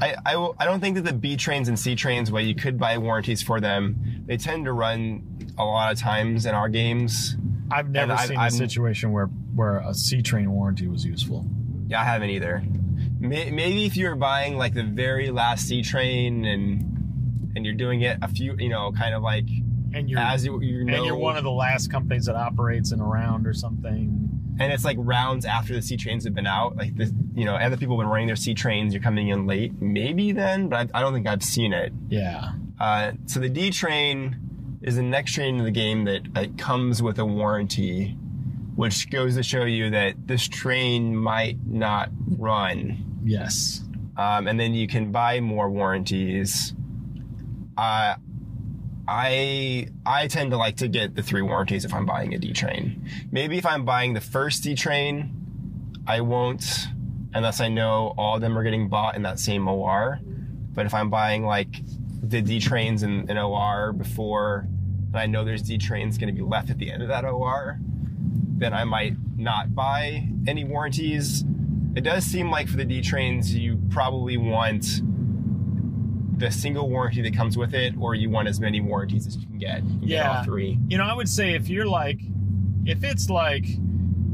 I, 0.01 0.17
I, 0.27 0.37
will- 0.37 0.57
I 0.59 0.65
don't 0.65 0.81
think 0.81 0.97
that 0.97 1.05
the 1.05 1.13
B 1.13 1.37
trains 1.37 1.69
and 1.69 1.79
C 1.79 1.95
trains, 1.95 2.33
where 2.33 2.43
you 2.43 2.55
could 2.55 2.79
buy 2.79 2.99
warranties 2.99 3.43
for 3.43 3.61
them, 3.61 4.25
they 4.27 4.37
tend 4.37 4.65
to 4.65 4.73
run 4.73 5.23
a 5.57 5.65
lot 5.65 5.93
of 5.93 5.99
times 6.01 6.47
in 6.47 6.55
our 6.55 6.69
games. 6.69 7.37
I've 7.71 7.91
never 7.91 8.05
and 8.11 8.13
I've- 8.13 8.29
seen 8.29 8.39
I'm- 8.39 8.49
a 8.49 8.51
situation 8.51 9.13
where 9.13 9.27
where 9.55 9.79
a 9.79 9.93
C 9.95 10.23
train 10.23 10.51
warranty 10.51 10.89
was 10.89 11.05
useful. 11.05 11.47
Yeah, 11.89 12.01
I 12.01 12.05
haven't 12.05 12.31
either. 12.31 12.65
May- 13.21 13.51
Maybe 13.51 13.85
if 13.87 13.97
you're 13.97 14.17
buying 14.17 14.57
like 14.57 14.75
the 14.75 14.83
very 14.85 15.31
last 15.31 15.67
C 15.67 15.83
train 15.83 16.45
and 16.45 17.53
and 17.57 17.65
you're 17.65 17.75
doing 17.75 18.03
it 18.03 18.19
a 18.23 18.29
few, 18.29 18.57
you 18.59 18.69
know, 18.69 18.93
kind 18.93 19.15
of 19.15 19.23
like 19.23 19.47
And 19.95 20.09
you're 20.11 20.19
as 20.19 20.45
you, 20.45 20.61
you 20.61 20.85
know, 20.85 20.95
and 20.97 21.07
you're 21.07 21.17
one 21.17 21.37
of 21.37 21.45
the 21.45 21.51
last 21.53 21.91
companies 21.91 22.27
that 22.27 22.35
operates 22.37 22.91
in 22.93 23.01
a 23.01 23.05
round 23.07 23.47
or 23.47 23.53
something. 23.55 24.29
and 24.59 24.73
it's 24.73 24.85
like 24.85 24.97
rounds 25.01 25.45
after 25.45 25.73
the 25.75 25.83
C 25.83 25.97
trains 25.97 26.25
have 26.25 26.35
been 26.35 26.47
out, 26.47 26.77
like 26.77 26.97
the 26.97 27.13
you 27.35 27.45
know, 27.45 27.55
other 27.55 27.77
people 27.77 27.97
have 27.99 28.05
been 28.05 28.11
running 28.11 28.27
their 28.29 28.37
C 28.37 28.55
trains. 28.55 28.93
You're 28.95 29.03
coming 29.03 29.29
in 29.29 29.47
late, 29.47 29.73
maybe 29.81 30.33
then, 30.33 30.69
but 30.69 30.91
I, 30.95 30.99
I 30.99 31.01
don't 31.03 31.13
think 31.13 31.27
I've 31.27 31.43
seen 31.43 31.73
it. 31.73 31.93
Yeah, 32.09 32.53
Uh, 32.79 33.13
so 33.27 33.41
the 33.41 33.49
D 33.49 33.71
train 33.71 34.79
is 34.83 34.97
the 34.97 35.03
next 35.03 35.33
train 35.35 35.57
in 35.59 35.65
the 35.65 35.71
game 35.71 36.05
that, 36.05 36.35
that 36.35 36.59
comes 36.59 37.03
with 37.03 37.19
a 37.19 37.25
warranty, 37.25 38.17
which 38.77 39.11
goes 39.11 39.37
to 39.37 39.43
show 39.43 39.65
you 39.65 39.91
that 39.91 40.27
this 40.27 40.47
train 40.49 41.15
might 41.17 41.59
not 41.67 42.11
run. 42.39 43.21
yes, 43.25 43.83
Um, 44.17 44.47
and 44.49 44.59
then 44.61 44.75
you 44.75 44.87
can 44.87 45.11
buy 45.13 45.41
more 45.41 45.69
warranties. 45.71 46.75
Uh, 47.77 48.15
I 49.07 49.89
I 50.07 50.29
tend 50.29 50.51
to 50.53 50.57
like 50.57 50.77
to 50.77 50.89
get 50.89 51.15
the 51.15 51.23
three 51.23 51.43
warranties 51.43 51.85
if 51.85 51.93
I'm 51.93 52.07
buying 52.07 52.33
a 52.35 52.39
D 52.39 52.53
train. 52.53 53.09
Maybe 53.31 53.59
if 53.59 53.67
I'm 53.67 53.85
buying 53.85 54.15
the 54.15 54.21
first 54.21 54.63
D 54.63 54.75
train, 54.75 55.35
I 56.07 56.21
won't 56.23 56.65
unless 57.35 57.61
I 57.61 57.69
know 57.69 58.15
all 58.17 58.37
of 58.37 58.41
them 58.41 58.57
are 58.57 58.63
getting 58.63 58.89
bought 58.89 59.17
in 59.17 59.23
that 59.23 59.39
same 59.41 59.67
OR. 59.69 60.21
But 60.73 60.87
if 60.87 60.95
I'm 60.95 61.11
buying 61.11 61.45
like 61.45 61.83
the 62.23 62.41
D 62.41 62.61
trains 62.61 63.03
in, 63.03 63.29
in 63.29 63.37
OR 63.37 63.93
before, 63.93 64.67
and 65.09 65.17
I 65.17 65.27
know 65.27 65.45
there's 65.45 65.63
D 65.63 65.77
trains 65.77 66.17
going 66.17 66.33
to 66.35 66.41
be 66.41 66.47
left 66.47 66.71
at 66.71 66.79
the 66.79 66.91
end 66.91 67.03
of 67.03 67.09
that 67.09 67.25
OR, 67.25 67.79
then 68.65 68.73
I 68.73 68.85
might 68.85 69.15
not 69.37 69.75
buy 69.75 70.27
any 70.47 70.65
warranties. 70.65 71.45
It 71.95 72.01
does 72.03 72.25
seem 72.25 72.51
like 72.51 72.67
for 72.67 72.79
the 72.79 72.85
D 72.87 73.03
trains, 73.03 73.55
you 73.55 73.79
probably 73.91 74.39
want 74.39 75.03
the 76.39 76.51
single 76.51 76.89
warranty 76.89 77.21
that 77.23 77.37
comes 77.37 77.59
with 77.59 77.75
it, 77.75 77.95
or 78.01 78.15
you 78.15 78.31
want 78.31 78.49
as 78.49 78.59
many 78.61 78.81
warranties 78.81 79.27
as 79.27 79.37
you 79.37 79.47
can 79.47 79.59
get. 79.59 79.83
You 79.85 79.91
can 79.91 80.01
get 80.01 80.09
Yeah. 80.09 80.39
all 80.39 80.45
three. 80.45 80.79
you 80.89 80.97
know, 80.99 81.05
I 81.05 81.13
would 81.15 81.29
say 81.29 81.55
if 81.55 81.69
you're 81.69 81.87
like, 81.87 82.21
if 82.87 83.05
it's 83.05 83.29
like, 83.29 83.67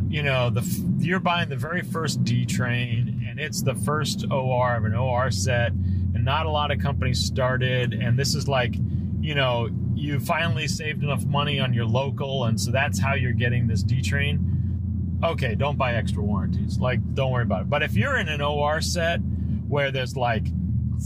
you 0.08 0.22
know, 0.22 0.48
the 0.50 0.62
you're 1.00 1.18
buying 1.20 1.48
the 1.48 1.56
very 1.56 1.82
first 1.82 2.22
D 2.24 2.46
train 2.46 3.26
and 3.28 3.38
it's 3.40 3.62
the 3.62 3.74
first 3.74 4.26
OR 4.30 4.76
of 4.76 4.84
an 4.84 4.94
OR 4.94 5.30
set, 5.32 5.72
and 5.72 6.24
not 6.24 6.46
a 6.46 6.50
lot 6.50 6.70
of 6.70 6.78
companies 6.78 7.18
started, 7.18 7.94
and 7.94 8.16
this 8.18 8.34
is 8.36 8.46
like, 8.48 8.74
you 9.20 9.34
know, 9.34 9.68
you 10.00 10.18
finally 10.18 10.66
saved 10.66 11.02
enough 11.02 11.24
money 11.24 11.60
on 11.60 11.72
your 11.72 11.84
local, 11.84 12.44
and 12.44 12.60
so 12.60 12.70
that's 12.70 12.98
how 12.98 13.14
you're 13.14 13.32
getting 13.32 13.66
this 13.66 13.82
D 13.82 14.02
train. 14.02 15.18
Okay, 15.22 15.54
don't 15.54 15.76
buy 15.76 15.94
extra 15.94 16.22
warranties. 16.22 16.78
Like, 16.78 17.14
don't 17.14 17.30
worry 17.30 17.42
about 17.42 17.62
it. 17.62 17.70
But 17.70 17.82
if 17.82 17.94
you're 17.94 18.16
in 18.16 18.28
an 18.28 18.40
OR 18.40 18.80
set 18.80 19.18
where 19.68 19.90
there's 19.90 20.16
like 20.16 20.46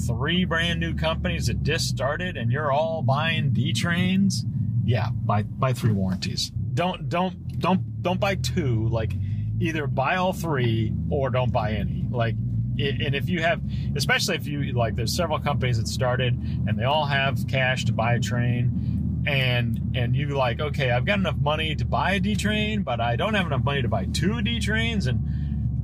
three 0.07 0.45
brand 0.45 0.81
new 0.81 0.95
companies 0.95 1.47
that 1.47 1.63
just 1.63 1.89
started 1.89 2.37
and 2.37 2.51
you're 2.51 2.73
all 2.73 3.03
buying 3.03 3.51
D 3.51 3.73
trains, 3.73 4.45
yeah, 4.85 5.11
buy 5.11 5.43
buy 5.43 5.73
three 5.73 5.93
warranties. 5.93 6.51
Don't 6.75 7.09
don't 7.09 7.59
don't 7.59 8.03
don't 8.03 8.21
buy 8.21 8.37
two. 8.37 8.89
Like 8.89 9.13
either 9.61 9.87
buy 9.87 10.17
all 10.17 10.33
three 10.33 10.93
or 11.11 11.31
don't 11.31 11.53
buy 11.53 11.73
any. 11.73 12.07
Like 12.11 12.37
and 12.79 13.15
if 13.15 13.29
you 13.29 13.41
have 13.43 13.61
especially 13.97 14.35
if 14.37 14.47
you 14.47 14.73
like 14.73 14.97
there's 14.97 15.15
several 15.15 15.39
companies 15.39 15.77
that 15.79 15.87
started 15.89 16.35
and 16.67 16.79
they 16.79 16.85
all 16.85 17.05
have 17.07 17.47
cash 17.47 17.85
to 17.85 17.93
buy 17.93 18.15
a 18.15 18.21
train 18.21 19.23
and 19.27 19.81
and 19.95 20.15
you 20.17 20.29
like 20.29 20.61
okay 20.61 20.91
I've 20.91 21.05
got 21.05 21.19
enough 21.19 21.37
money 21.37 21.75
to 21.77 21.85
buy 21.85 22.13
a 22.13 22.21
D 22.21 22.35
train 22.37 22.83
but 22.83 23.01
I 23.01 23.17
don't 23.17 23.35
have 23.35 23.47
enough 23.47 23.65
money 23.65 23.83
to 23.83 23.89
buy 23.89 24.07
two 24.07 24.43
D 24.43 24.59
trains 24.61 25.07
and 25.07 25.21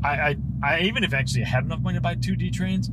I, 0.04 0.08
I 0.08 0.36
I 0.62 0.80
even 0.80 1.04
if 1.04 1.14
actually 1.14 1.44
I 1.44 1.48
had 1.48 1.64
enough 1.64 1.80
money 1.80 1.96
to 1.96 2.00
buy 2.02 2.16
two 2.16 2.36
D 2.36 2.50
trains 2.50 2.90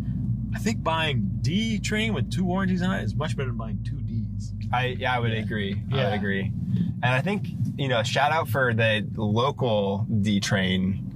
I 0.55 0.59
think 0.59 0.83
buying 0.83 1.29
D 1.41 1.79
train 1.79 2.13
with 2.13 2.31
two 2.31 2.45
warranties 2.45 2.81
on 2.81 2.91
it 2.95 3.03
is 3.03 3.15
much 3.15 3.35
better 3.35 3.49
than 3.49 3.57
buying 3.57 3.79
two 3.83 3.97
Ds. 3.97 4.53
I 4.71 4.85
yeah, 4.99 5.15
I 5.15 5.19
would 5.19 5.31
Yeah. 5.31 5.39
agree. 5.39 5.81
I 5.91 5.95
would 6.05 6.13
agree. 6.13 6.51
And 7.03 7.05
I 7.05 7.21
think 7.21 7.47
you 7.77 7.87
know, 7.89 8.01
shout 8.03 8.31
out 8.31 8.47
for 8.49 8.73
the 8.73 9.05
local 9.15 10.07
D 10.21 10.39
train 10.39 11.06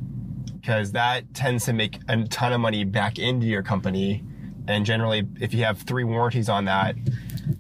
because 0.62 0.92
that 0.92 1.34
tends 1.34 1.66
to 1.66 1.74
make 1.74 1.98
a 2.08 2.24
ton 2.26 2.54
of 2.54 2.62
money 2.62 2.84
back 2.84 3.18
into 3.20 3.48
your 3.48 3.64
company. 3.64 4.24
And 4.68 4.86
generally, 4.86 5.28
if 5.40 5.54
you 5.54 5.64
have 5.66 5.80
three 5.80 6.04
warranties 6.04 6.48
on 6.50 6.66
that, 6.66 6.96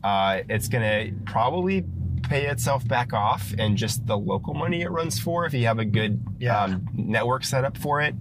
uh, 0.03 0.41
it's 0.47 0.67
gonna 0.67 1.07
probably 1.25 1.83
pay 2.23 2.45
itself 2.45 2.87
back 2.87 3.11
off 3.13 3.53
and 3.57 3.75
just 3.75 4.05
the 4.05 4.15
local 4.17 4.53
money 4.53 4.81
it 4.81 4.91
runs 4.91 5.19
for 5.19 5.45
if 5.45 5.53
you 5.53 5.65
have 5.65 5.79
a 5.79 5.85
good 5.85 6.21
Yeah. 6.39 6.61
um, 6.63 6.87
network 6.93 7.43
set 7.43 7.65
up 7.65 7.75
for 7.77 8.01
it. 8.01 8.15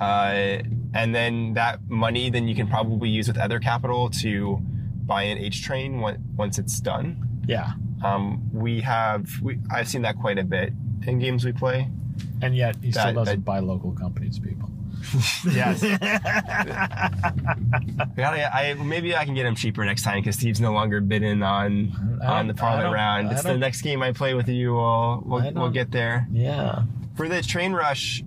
Uh, 0.00 0.62
and 0.94 1.14
then 1.14 1.52
that 1.54 1.80
money, 1.88 2.30
then 2.30 2.48
you 2.48 2.54
can 2.54 2.66
probably 2.66 3.10
use 3.10 3.28
with 3.28 3.36
other 3.38 3.60
capital 3.60 4.08
to 4.22 4.58
buy 5.04 5.24
an 5.24 5.36
H 5.38 5.62
train 5.62 6.00
once 6.36 6.58
it's 6.58 6.80
done. 6.80 7.42
Yeah, 7.46 7.72
Um, 8.02 8.48
we 8.52 8.80
have, 8.80 9.28
we, 9.42 9.58
I've 9.70 9.88
seen 9.88 10.02
that 10.02 10.16
quite 10.18 10.38
a 10.38 10.44
bit 10.44 10.72
in 11.06 11.18
games 11.18 11.44
we 11.44 11.52
play. 11.52 11.88
And 12.42 12.56
yet 12.56 12.76
he 12.82 12.90
still 12.92 13.04
That- 13.06 13.14
doesn't 13.14 13.36
that- 13.40 13.44
buy 13.44 13.58
local 13.60 13.92
companies, 13.92 14.38
people. 14.38 14.68
Yes. 15.50 15.82
yeah, 15.82 16.08
I, 18.52 18.74
maybe 18.74 19.16
I 19.16 19.24
can 19.24 19.34
get 19.34 19.46
him 19.46 19.54
cheaper 19.54 19.84
next 19.84 20.02
time 20.02 20.20
because 20.20 20.36
Steve's 20.36 20.60
no 20.60 20.72
longer 20.72 21.00
bidding 21.00 21.42
on 21.42 22.20
on 22.22 22.46
the 22.48 22.54
Parliament 22.54 22.92
round. 22.94 23.32
It's 23.32 23.42
the 23.42 23.56
next 23.56 23.82
game 23.82 24.02
I 24.02 24.12
play 24.12 24.34
with 24.34 24.48
you. 24.48 24.74
We'll 24.74 25.22
we'll, 25.24 25.52
we'll 25.52 25.70
get 25.70 25.90
there. 25.90 26.26
Yeah, 26.32 26.82
For 27.16 27.28
the 27.28 27.42
train 27.42 27.72
rush, 27.72 28.22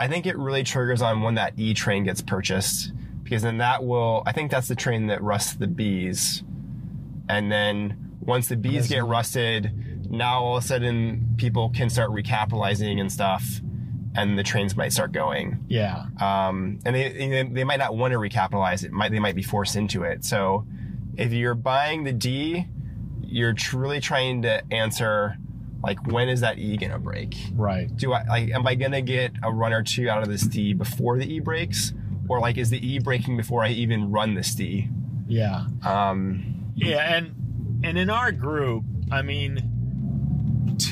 I 0.00 0.08
think 0.08 0.26
it 0.26 0.36
really 0.36 0.64
triggers 0.64 1.02
on 1.02 1.22
when 1.22 1.34
that 1.36 1.54
E 1.56 1.74
train 1.74 2.04
gets 2.04 2.20
purchased 2.20 2.92
because 3.22 3.42
then 3.42 3.58
that 3.58 3.84
will. 3.84 4.22
I 4.26 4.32
think 4.32 4.50
that's 4.50 4.68
the 4.68 4.76
train 4.76 5.06
that 5.08 5.22
rusts 5.22 5.54
the 5.54 5.66
bees, 5.66 6.42
and 7.28 7.50
then 7.50 8.16
once 8.20 8.48
the 8.48 8.56
bees 8.56 8.88
get 8.88 9.04
rusted, 9.04 9.93
now 10.16 10.42
all 10.42 10.56
of 10.56 10.64
a 10.64 10.66
sudden 10.66 11.34
people 11.36 11.70
can 11.70 11.90
start 11.90 12.10
recapitalizing 12.10 13.00
and 13.00 13.10
stuff, 13.10 13.44
and 14.16 14.38
the 14.38 14.42
trains 14.42 14.76
might 14.76 14.92
start 14.92 15.12
going. 15.12 15.64
yeah, 15.68 16.06
Um, 16.20 16.78
and 16.84 16.94
they 16.94 17.42
they 17.52 17.64
might 17.64 17.78
not 17.78 17.96
want 17.96 18.12
to 18.12 18.18
recapitalize 18.18 18.84
it. 18.84 18.92
Might 18.92 19.10
they 19.12 19.18
might 19.18 19.34
be 19.36 19.42
forced 19.42 19.76
into 19.76 20.02
it. 20.04 20.24
So 20.24 20.66
if 21.16 21.32
you're 21.32 21.54
buying 21.54 22.04
the 22.04 22.12
D, 22.12 22.66
you're 23.22 23.52
truly 23.54 24.00
trying 24.00 24.42
to 24.42 24.62
answer 24.72 25.36
like 25.82 26.06
when 26.06 26.28
is 26.28 26.40
that 26.40 26.58
E 26.58 26.76
gonna 26.76 26.98
break? 26.98 27.36
right. 27.54 27.94
do 27.96 28.12
I 28.12 28.24
like 28.24 28.50
am 28.50 28.66
I 28.66 28.74
gonna 28.74 29.02
get 29.02 29.32
a 29.42 29.52
run 29.52 29.72
or 29.72 29.82
two 29.82 30.08
out 30.08 30.22
of 30.22 30.28
this 30.28 30.42
D 30.42 30.72
before 30.72 31.18
the 31.18 31.30
E 31.30 31.40
breaks, 31.40 31.92
or 32.28 32.40
like 32.40 32.56
is 32.56 32.70
the 32.70 32.78
E 32.86 32.98
breaking 33.00 33.36
before 33.36 33.62
I 33.62 33.68
even 33.70 34.10
run 34.10 34.34
this 34.34 34.54
D? 34.54 34.88
Yeah. 35.26 35.66
Um, 35.82 36.72
Yeah, 36.74 37.16
and 37.16 37.80
and 37.84 37.98
in 37.98 38.08
our 38.10 38.32
group, 38.32 38.84
I 39.10 39.22
mean, 39.22 39.73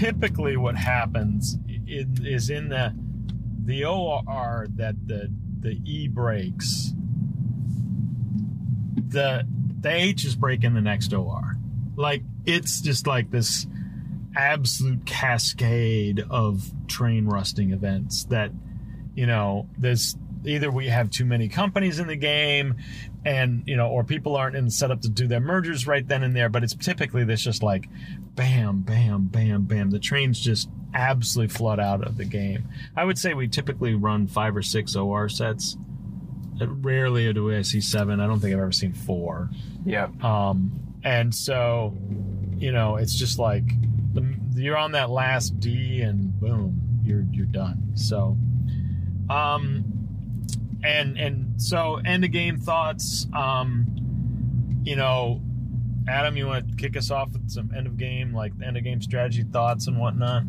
typically 0.03 0.57
what 0.57 0.75
happens 0.77 1.57
is 1.87 2.51
in 2.51 2.69
the 2.69 2.93
the 3.65 3.85
OR 3.85 4.67
that 4.75 4.97
the 5.07 5.33
the 5.61 5.81
E 5.85 6.09
breaks, 6.09 6.93
the 8.97 9.47
the 9.81 9.91
H 9.91 10.25
is 10.25 10.35
breaking 10.35 10.75
the 10.75 10.81
next 10.81 11.13
OR. 11.13 11.57
Like 11.95 12.25
it's 12.45 12.81
just 12.81 13.07
like 13.07 13.31
this 13.31 13.69
absolute 14.35 15.07
cascade 15.07 16.25
of 16.31 16.73
train 16.89 17.27
rusting 17.27 17.71
events 17.71 18.25
that 18.25 18.51
you 19.15 19.27
know 19.27 19.69
there's 19.79 20.17
either 20.45 20.69
we 20.73 20.89
have 20.89 21.11
too 21.11 21.25
many 21.25 21.49
companies 21.49 22.01
in 22.01 22.09
the 22.09 22.17
game 22.17 22.75
and 23.25 23.63
you 23.67 23.77
know 23.77 23.89
or 23.89 24.03
people 24.05 24.37
aren't 24.37 24.57
in 24.57 24.69
set 24.69 24.91
up 24.91 25.01
to 25.01 25.09
do 25.09 25.29
their 25.29 25.41
mergers 25.41 25.87
right 25.87 26.09
then 26.09 26.25
and 26.25 26.35
there 26.35 26.49
but 26.49 26.65
it's 26.65 26.75
typically 26.75 27.23
this 27.23 27.41
just 27.41 27.63
like 27.63 27.89
bam 28.35 28.81
bam 28.81 29.25
bam 29.27 29.63
bam. 29.63 29.91
The 29.91 29.99
trains 29.99 30.41
just 30.41 30.69
absolutely 30.95 31.55
flood 31.55 31.81
out 31.81 32.07
of 32.07 32.17
the 32.17 32.25
game. 32.25 32.69
I 32.97 33.05
would 33.05 33.19
say 33.19 33.35
we 33.35 33.49
typically 33.49 33.95
run 33.95 34.27
five 34.27 34.57
or 34.57 34.63
six 34.63 34.97
or 34.97 35.29
sets. 35.29 35.77
Uh, 36.61 36.67
rarely 36.69 37.33
do 37.33 37.55
i 37.55 37.63
see 37.63 37.81
seven. 37.81 38.21
I 38.21 38.27
don't 38.27 38.41
think 38.41 38.55
i've 38.55 38.61
ever 38.61 38.73
seen 38.73 38.93
four. 38.93 39.51
Yeah. 39.85 40.09
um, 40.23 40.73
and 41.05 41.35
so, 41.35 41.97
you 42.57 42.71
know, 42.71 42.97
it's 42.97 43.17
just 43.17 43.39
like 43.39 43.65
the, 44.13 44.37
you're 44.55 44.77
on 44.77 44.93
that 44.93 45.11
last 45.11 45.59
D, 45.59 46.01
and 46.03 46.39
boom, 46.39 46.81
you're 47.03 47.25
you're 47.33 47.47
done. 47.47 47.93
So, 47.95 48.37
um, 49.29 49.85
and 50.83 51.19
and 51.19 51.61
so 51.61 52.01
end 52.05 52.25
of 52.25 52.31
game 52.31 52.59
thoughts. 52.59 53.27
Um, 53.35 53.87
you 54.85 54.97
know, 54.97 55.41
Adam, 56.09 56.37
you 56.37 56.47
want 56.47 56.69
to 56.69 56.77
kick 56.77 56.97
us 56.97 57.11
off 57.11 57.33
with 57.33 57.51
some 57.51 57.71
end 57.77 57.87
of 57.87 57.97
game, 57.97 58.35
like 58.35 58.53
end 58.65 58.77
of 58.77 58.85
game 58.85 59.01
strategy 59.01 59.45
thoughts 59.45 59.87
and 59.87 59.99
whatnot? 59.99 60.43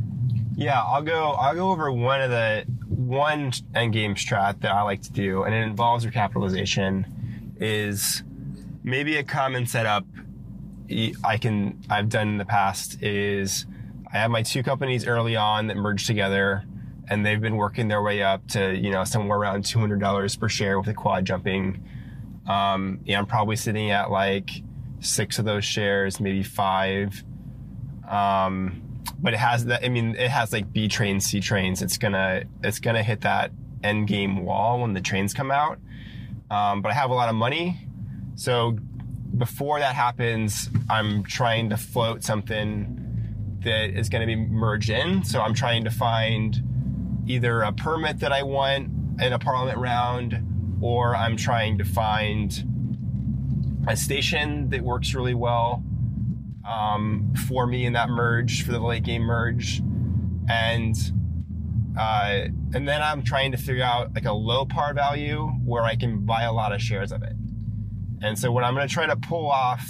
Yeah, 0.56 0.82
I'll 0.82 1.02
go. 1.02 1.32
I'll 1.32 1.56
go 1.56 1.72
over 1.72 1.92
one 1.92 2.22
of 2.22 2.30
the 2.32 2.66
one 2.88 3.52
end 3.76 3.94
game 3.94 4.16
strat 4.16 4.62
that 4.62 4.72
I 4.72 4.82
like 4.82 5.02
to 5.04 5.12
do, 5.12 5.44
and 5.44 5.54
it 5.54 5.64
involves 5.64 6.06
recapitalization. 6.06 7.06
Is 7.60 8.24
maybe 8.84 9.18
a 9.18 9.24
common 9.24 9.66
setup 9.66 10.06
I 11.24 11.38
can 11.38 11.80
I've 11.90 12.10
done 12.10 12.30
in 12.30 12.38
the 12.38 12.46
past 12.46 13.02
is 13.02 13.66
I 14.12 14.18
have 14.18 14.32
my 14.32 14.44
two 14.44 14.64
companies 14.64 15.08
early 15.08 15.36
on 15.36 15.68
that 15.68 15.78
merged 15.78 16.08
together, 16.08 16.66
and 17.10 17.26
they've 17.26 17.42
been 17.42 17.58
working 17.58 17.88
their 17.88 18.02
way 18.02 18.22
up 18.24 18.48
to 18.50 18.76
you 18.76 18.92
know 18.92 19.04
somewhere 19.04 19.38
around 19.38 19.66
two 19.66 19.80
hundred 19.80 20.00
dollars 20.00 20.36
per 20.36 20.50
share 20.50 20.78
with 20.78 20.88
the 20.88 20.94
quad 20.94 21.26
jumping. 21.26 21.84
Um, 22.48 23.00
yeah, 23.06 23.20
I'm 23.20 23.26
probably 23.26 23.56
sitting 23.56 23.92
at 23.92 24.12
like 24.12 24.50
six 25.00 25.40
of 25.40 25.46
those 25.46 25.66
shares, 25.66 26.20
maybe 26.20 26.44
five. 26.44 27.24
Um, 28.10 29.02
but 29.20 29.34
it 29.34 29.40
has 29.40 29.66
that. 29.66 29.84
I 29.84 29.90
mean, 29.90 30.16
it 30.16 30.30
has 30.30 30.52
like 30.52 30.72
B 30.72 30.88
trains, 30.88 31.26
C 31.26 31.40
trains. 31.40 31.82
It's 31.82 31.98
gonna 31.98 32.44
it's 32.64 32.80
gonna 32.80 33.04
hit 33.04 33.22
that 33.22 33.52
end 33.84 34.08
game 34.08 34.44
wall 34.44 34.82
when 34.82 34.94
the 34.94 35.02
trains 35.02 35.34
come 35.34 35.52
out. 35.52 35.80
Um, 36.50 36.82
but 36.82 36.92
I 36.92 36.96
have 36.96 37.10
a 37.10 37.14
lot 37.14 37.30
of 37.30 37.36
money, 37.36 37.80
so 38.36 38.78
before 39.38 39.80
that 39.80 39.96
happens, 39.96 40.70
I'm 40.90 41.24
trying 41.24 41.70
to 41.70 41.78
float 41.78 42.24
something 42.24 43.00
that 43.64 43.98
is 43.98 44.10
going 44.10 44.22
to 44.22 44.28
be 44.28 44.36
merged 44.36 44.90
in. 44.90 45.24
So 45.24 45.42
I'm 45.42 45.54
trying 45.54 45.84
to 45.86 45.92
find 45.92 46.62
either 47.28 47.62
a 47.62 47.72
permit 47.72 48.20
that 48.20 48.32
I 48.32 48.44
want 48.44 48.90
in 49.22 49.34
a 49.34 49.40
parliament 49.40 49.78
round, 49.78 50.78
or 50.82 51.16
I'm 51.16 51.38
trying 51.38 51.78
to 51.78 51.86
find 51.86 52.52
a 53.88 53.96
station 53.96 54.70
that 54.70 54.82
works 54.82 55.14
really 55.14 55.34
well 55.34 55.84
um, 56.68 57.34
for 57.48 57.68
me 57.68 57.86
in 57.86 57.94
that 57.94 58.10
merge 58.10 58.66
for 58.66 58.72
the 58.72 58.80
late 58.80 59.04
game 59.04 59.24
merge, 59.24 59.82
and 60.50 60.96
uh, 61.98 62.48
and 62.74 62.88
then 62.88 63.02
I'm 63.02 63.24
trying 63.24 63.52
to 63.52 63.58
figure 63.58 63.84
out 63.84 64.14
like 64.16 64.26
a 64.26 64.34
low 64.34 64.66
par 64.66 64.94
value 64.94 65.48
where 65.64 65.84
I 65.84 65.96
can 65.96 66.26
buy 66.26 66.44
a 66.44 66.52
lot 66.52 66.74
of 66.74 66.82
shares 66.82 67.12
of 67.12 67.22
it. 67.24 67.34
And 68.22 68.40
so 68.40 68.52
what 68.52 68.64
I'm 68.64 68.74
going 68.74 68.88
to 68.88 68.94
try 68.94 69.06
to 69.06 69.16
pull 69.16 69.52
off 69.52 69.86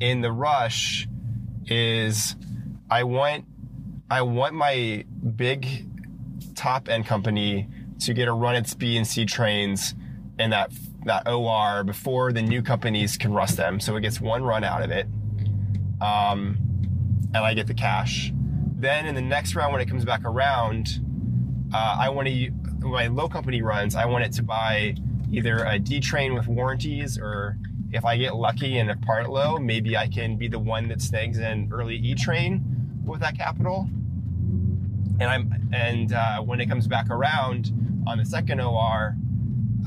in 0.00 0.20
the 0.20 0.32
rush 0.32 1.06
is 1.66 2.34
I 2.90 3.04
want 3.04 3.44
I 4.10 4.22
want 4.22 4.54
my 4.54 5.04
big 5.36 5.87
top 6.58 6.88
end 6.88 7.06
company 7.06 7.68
to 8.00 8.12
get 8.12 8.28
a 8.28 8.32
run 8.32 8.56
its 8.56 8.74
B 8.74 8.96
and 8.96 9.06
C 9.06 9.24
trains 9.24 9.94
in 10.38 10.50
that 10.50 10.72
that 11.04 11.26
OR 11.28 11.84
before 11.84 12.32
the 12.32 12.42
new 12.42 12.60
companies 12.62 13.16
can 13.16 13.32
rust 13.32 13.56
them. 13.56 13.80
So 13.80 13.96
it 13.96 14.00
gets 14.00 14.20
one 14.20 14.42
run 14.42 14.64
out 14.64 14.82
of 14.82 14.90
it. 14.90 15.06
Um, 16.00 16.58
and 17.34 17.38
I 17.38 17.54
get 17.54 17.66
the 17.66 17.74
cash. 17.74 18.32
Then 18.76 19.06
in 19.06 19.14
the 19.14 19.22
next 19.22 19.54
round 19.54 19.72
when 19.72 19.80
it 19.80 19.88
comes 19.88 20.04
back 20.04 20.24
around, 20.24 21.00
uh, 21.72 21.96
I 22.00 22.08
want 22.10 22.28
to 22.28 22.50
my 22.80 23.06
low 23.06 23.28
company 23.28 23.62
runs, 23.62 23.94
I 23.94 24.06
want 24.06 24.24
it 24.24 24.32
to 24.32 24.42
buy 24.42 24.94
either 25.30 25.64
a 25.64 25.78
D 25.78 26.00
train 26.00 26.34
with 26.34 26.48
warranties 26.48 27.18
or 27.18 27.56
if 27.90 28.04
I 28.04 28.16
get 28.16 28.34
lucky 28.34 28.78
and 28.78 28.90
a 28.90 28.96
part 28.96 29.30
low, 29.30 29.58
maybe 29.58 29.96
I 29.96 30.08
can 30.08 30.36
be 30.36 30.48
the 30.48 30.58
one 30.58 30.88
that 30.88 31.00
snags 31.00 31.38
an 31.38 31.70
early 31.72 31.96
E 31.96 32.14
train 32.14 33.02
with 33.04 33.20
that 33.20 33.36
capital. 33.36 33.88
And 35.20 35.24
I'm 35.30 35.68
and 35.72 36.12
uh, 36.12 36.40
when 36.42 36.60
it 36.60 36.66
comes 36.66 36.86
back 36.86 37.10
around 37.10 37.72
on 38.06 38.18
the 38.18 38.24
second 38.24 38.60
OR, 38.60 39.16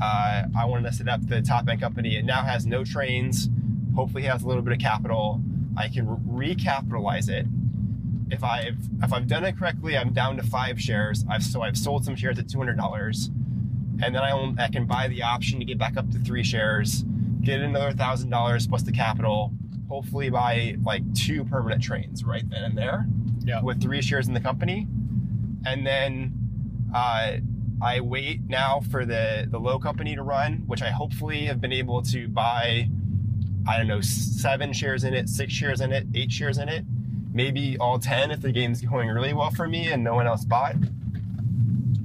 uh, 0.02 0.42
I 0.56 0.64
want 0.66 0.84
to 0.84 0.92
set 0.92 1.08
up 1.08 1.26
the 1.26 1.40
top 1.42 1.68
end 1.68 1.80
company. 1.80 2.16
It 2.16 2.24
now 2.24 2.42
has 2.42 2.66
no 2.66 2.84
trains. 2.84 3.48
Hopefully, 3.94 4.24
has 4.24 4.42
a 4.42 4.46
little 4.48 4.62
bit 4.62 4.72
of 4.74 4.78
capital. 4.78 5.40
I 5.76 5.88
can 5.88 6.06
re- 6.26 6.54
recapitalize 6.54 7.28
it. 7.28 7.46
If 8.30 8.44
I 8.44 8.60
if, 8.60 8.74
if 9.02 9.12
I've 9.12 9.26
done 9.26 9.44
it 9.44 9.56
correctly, 9.58 9.96
I'm 9.96 10.12
down 10.12 10.36
to 10.36 10.42
five 10.42 10.80
shares. 10.80 11.24
I've 11.30 11.42
so 11.42 11.62
I've 11.62 11.76
sold 11.76 12.04
some 12.04 12.16
shares 12.16 12.38
at 12.38 12.48
two 12.48 12.58
hundred 12.58 12.76
dollars 12.76 13.30
and 14.02 14.14
then 14.14 14.22
I, 14.22 14.32
own, 14.32 14.58
I 14.58 14.68
can 14.68 14.86
buy 14.86 15.06
the 15.06 15.22
option 15.22 15.58
to 15.60 15.64
get 15.64 15.78
back 15.78 15.96
up 15.96 16.10
to 16.10 16.18
three 16.18 16.42
shares, 16.42 17.04
get 17.42 17.60
another 17.60 17.92
thousand 17.92 18.30
dollars 18.30 18.66
plus 18.66 18.82
the 18.82 18.90
capital, 18.90 19.52
hopefully 19.88 20.28
buy 20.30 20.76
like 20.82 21.02
two 21.14 21.44
permanent 21.44 21.82
trains 21.82 22.24
right 22.24 22.48
then 22.50 22.64
and 22.64 22.76
there 22.76 23.06
Yeah. 23.44 23.60
with 23.62 23.80
three 23.82 24.00
shares 24.02 24.26
in 24.26 24.34
the 24.34 24.40
company, 24.40 24.88
and 25.66 25.86
then 25.86 26.32
uh, 26.94 27.36
I 27.82 28.00
wait 28.00 28.48
now 28.48 28.80
for 28.90 29.04
the 29.04 29.46
the 29.50 29.58
low 29.58 29.78
company 29.78 30.14
to 30.14 30.22
run, 30.22 30.64
which 30.66 30.82
I 30.82 30.90
hopefully 30.90 31.46
have 31.46 31.60
been 31.60 31.72
able 31.72 32.02
to 32.02 32.28
buy. 32.28 32.88
I 33.66 33.78
don't 33.78 33.86
know, 33.86 34.00
seven 34.00 34.72
shares 34.72 35.04
in 35.04 35.14
it, 35.14 35.28
six 35.28 35.52
shares 35.52 35.80
in 35.80 35.92
it, 35.92 36.06
eight 36.14 36.32
shares 36.32 36.58
in 36.58 36.68
it, 36.68 36.84
maybe 37.32 37.76
all 37.78 37.98
ten 37.98 38.30
if 38.30 38.40
the 38.40 38.50
game's 38.50 38.80
going 38.80 39.08
really 39.08 39.32
well 39.32 39.50
for 39.50 39.68
me 39.68 39.88
and 39.88 40.02
no 40.02 40.14
one 40.14 40.26
else 40.26 40.44
bought. 40.44 40.74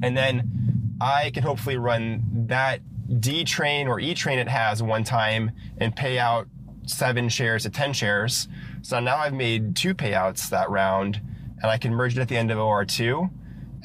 And 0.04 0.16
then 0.16 0.98
I 1.02 1.32
can 1.32 1.44
hopefully 1.44 1.78
run 1.78 2.24
that 2.48 2.82
D 3.22 3.44
train 3.44 3.88
or 3.88 4.00
E 4.00 4.14
train 4.14 4.40
it 4.40 4.48
has 4.48 4.84
one 4.84 5.04
time 5.04 5.52
and 5.78 5.96
pay 5.96 6.20
out 6.20 6.48
seven 6.86 7.30
shares 7.30 7.64
to 7.64 7.70
10 7.70 7.94
shares. 7.94 8.48
So 8.82 9.00
now 9.00 9.18
I've 9.18 9.34
made 9.34 9.76
two 9.76 9.94
payouts 9.94 10.50
that 10.50 10.70
round 10.70 11.22
and 11.62 11.72
I 11.72 11.78
can 11.78 11.94
merge 11.94 12.18
it 12.18 12.22
at 12.22 12.28
the 12.28 12.38
end 12.38 12.52
of 12.52 12.58
OR2. 12.58 13.30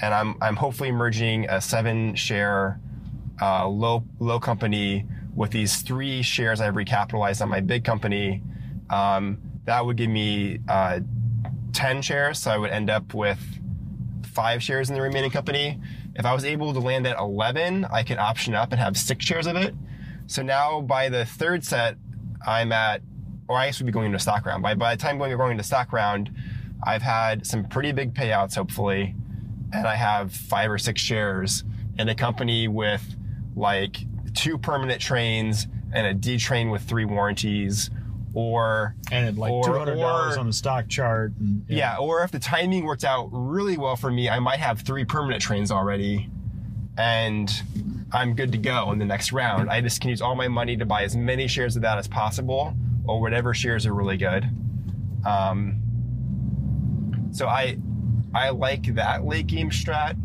And 0.02 0.12
I'm, 0.12 0.36
I'm 0.42 0.56
hopefully 0.56 0.92
merging 0.92 1.48
a 1.48 1.60
seven 1.60 2.14
share, 2.14 2.80
uh, 3.40 3.66
low, 3.68 4.04
low 4.18 4.38
company 4.38 5.06
with 5.34 5.52
these 5.52 5.80
three 5.80 6.22
shares 6.22 6.60
I've 6.60 6.74
recapitalized 6.74 7.40
on 7.40 7.48
my 7.48 7.60
big 7.60 7.84
company. 7.84 8.42
Um, 8.90 9.38
that 9.64 9.86
would 9.86 9.96
give 9.96 10.10
me, 10.10 10.58
uh, 10.68 11.00
10 11.72 12.02
shares. 12.02 12.38
So 12.40 12.50
I 12.50 12.58
would 12.58 12.70
end 12.70 12.90
up 12.90 13.14
with 13.14 13.40
five 14.24 14.62
shares 14.62 14.88
in 14.88 14.94
the 14.94 15.02
remaining 15.02 15.30
company. 15.30 15.80
If 16.14 16.26
I 16.26 16.34
was 16.34 16.44
able 16.44 16.72
to 16.72 16.80
land 16.80 17.06
at 17.06 17.18
11, 17.18 17.86
I 17.86 18.02
could 18.02 18.18
option 18.18 18.54
up 18.54 18.72
and 18.72 18.80
have 18.80 18.96
six 18.96 19.24
shares 19.24 19.46
of 19.46 19.56
it. 19.56 19.74
So 20.26 20.42
now 20.42 20.80
by 20.80 21.08
the 21.08 21.24
third 21.24 21.64
set, 21.64 21.96
I'm 22.46 22.72
at, 22.72 23.02
or 23.48 23.56
I 23.56 23.66
guess 23.66 23.80
we'd 23.80 23.86
be 23.86 23.92
going 23.92 24.06
into 24.06 24.18
stock 24.18 24.46
round. 24.46 24.62
By, 24.62 24.74
by 24.74 24.94
the 24.94 25.02
time 25.02 25.18
going, 25.18 25.36
going 25.36 25.52
into 25.52 25.64
stock 25.64 25.92
round, 25.92 26.30
I've 26.84 27.02
had 27.02 27.46
some 27.46 27.64
pretty 27.64 27.92
big 27.92 28.14
payouts, 28.14 28.54
hopefully, 28.54 29.14
and 29.72 29.86
I 29.86 29.94
have 29.96 30.32
five 30.32 30.70
or 30.70 30.78
six 30.78 31.00
shares 31.00 31.64
in 31.98 32.08
a 32.08 32.14
company 32.14 32.68
with 32.68 33.02
like 33.54 33.98
two 34.34 34.58
permanent 34.58 35.00
trains 35.00 35.66
and 35.92 36.06
a 36.06 36.14
D 36.14 36.38
train 36.38 36.70
with 36.70 36.82
three 36.82 37.04
warranties, 37.04 37.90
or 38.34 38.94
And 39.10 39.36
like 39.36 39.52
two 39.64 39.72
hundred 39.74 39.96
dollars 39.96 40.38
on 40.38 40.46
the 40.46 40.52
stock 40.52 40.88
chart. 40.88 41.32
And, 41.38 41.64
yeah, 41.68 41.98
or 41.98 42.22
if 42.24 42.30
the 42.30 42.38
timing 42.38 42.84
worked 42.84 43.04
out 43.04 43.28
really 43.30 43.76
well 43.76 43.96
for 43.96 44.10
me, 44.10 44.30
I 44.30 44.38
might 44.38 44.58
have 44.58 44.80
three 44.80 45.04
permanent 45.04 45.42
trains 45.42 45.70
already, 45.70 46.30
and 46.96 47.52
I'm 48.10 48.34
good 48.34 48.52
to 48.52 48.58
go 48.58 48.92
in 48.92 48.98
the 48.98 49.04
next 49.04 49.32
round. 49.32 49.70
I 49.70 49.80
just 49.82 50.00
can 50.00 50.10
use 50.10 50.22
all 50.22 50.34
my 50.34 50.48
money 50.48 50.76
to 50.78 50.86
buy 50.86 51.02
as 51.02 51.14
many 51.14 51.46
shares 51.46 51.76
of 51.76 51.82
that 51.82 51.98
as 51.98 52.08
possible, 52.08 52.74
or 53.04 53.20
whatever 53.20 53.52
shares 53.52 53.84
are 53.84 53.94
really 53.94 54.16
good. 54.16 54.48
Um, 55.26 55.78
so 57.32 57.48
I 57.48 57.76
I 58.34 58.50
like 58.50 58.94
that 58.94 59.24
late 59.24 59.46
game 59.46 59.70
strat. 59.70 60.16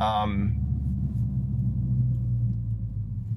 Um, 0.00 0.64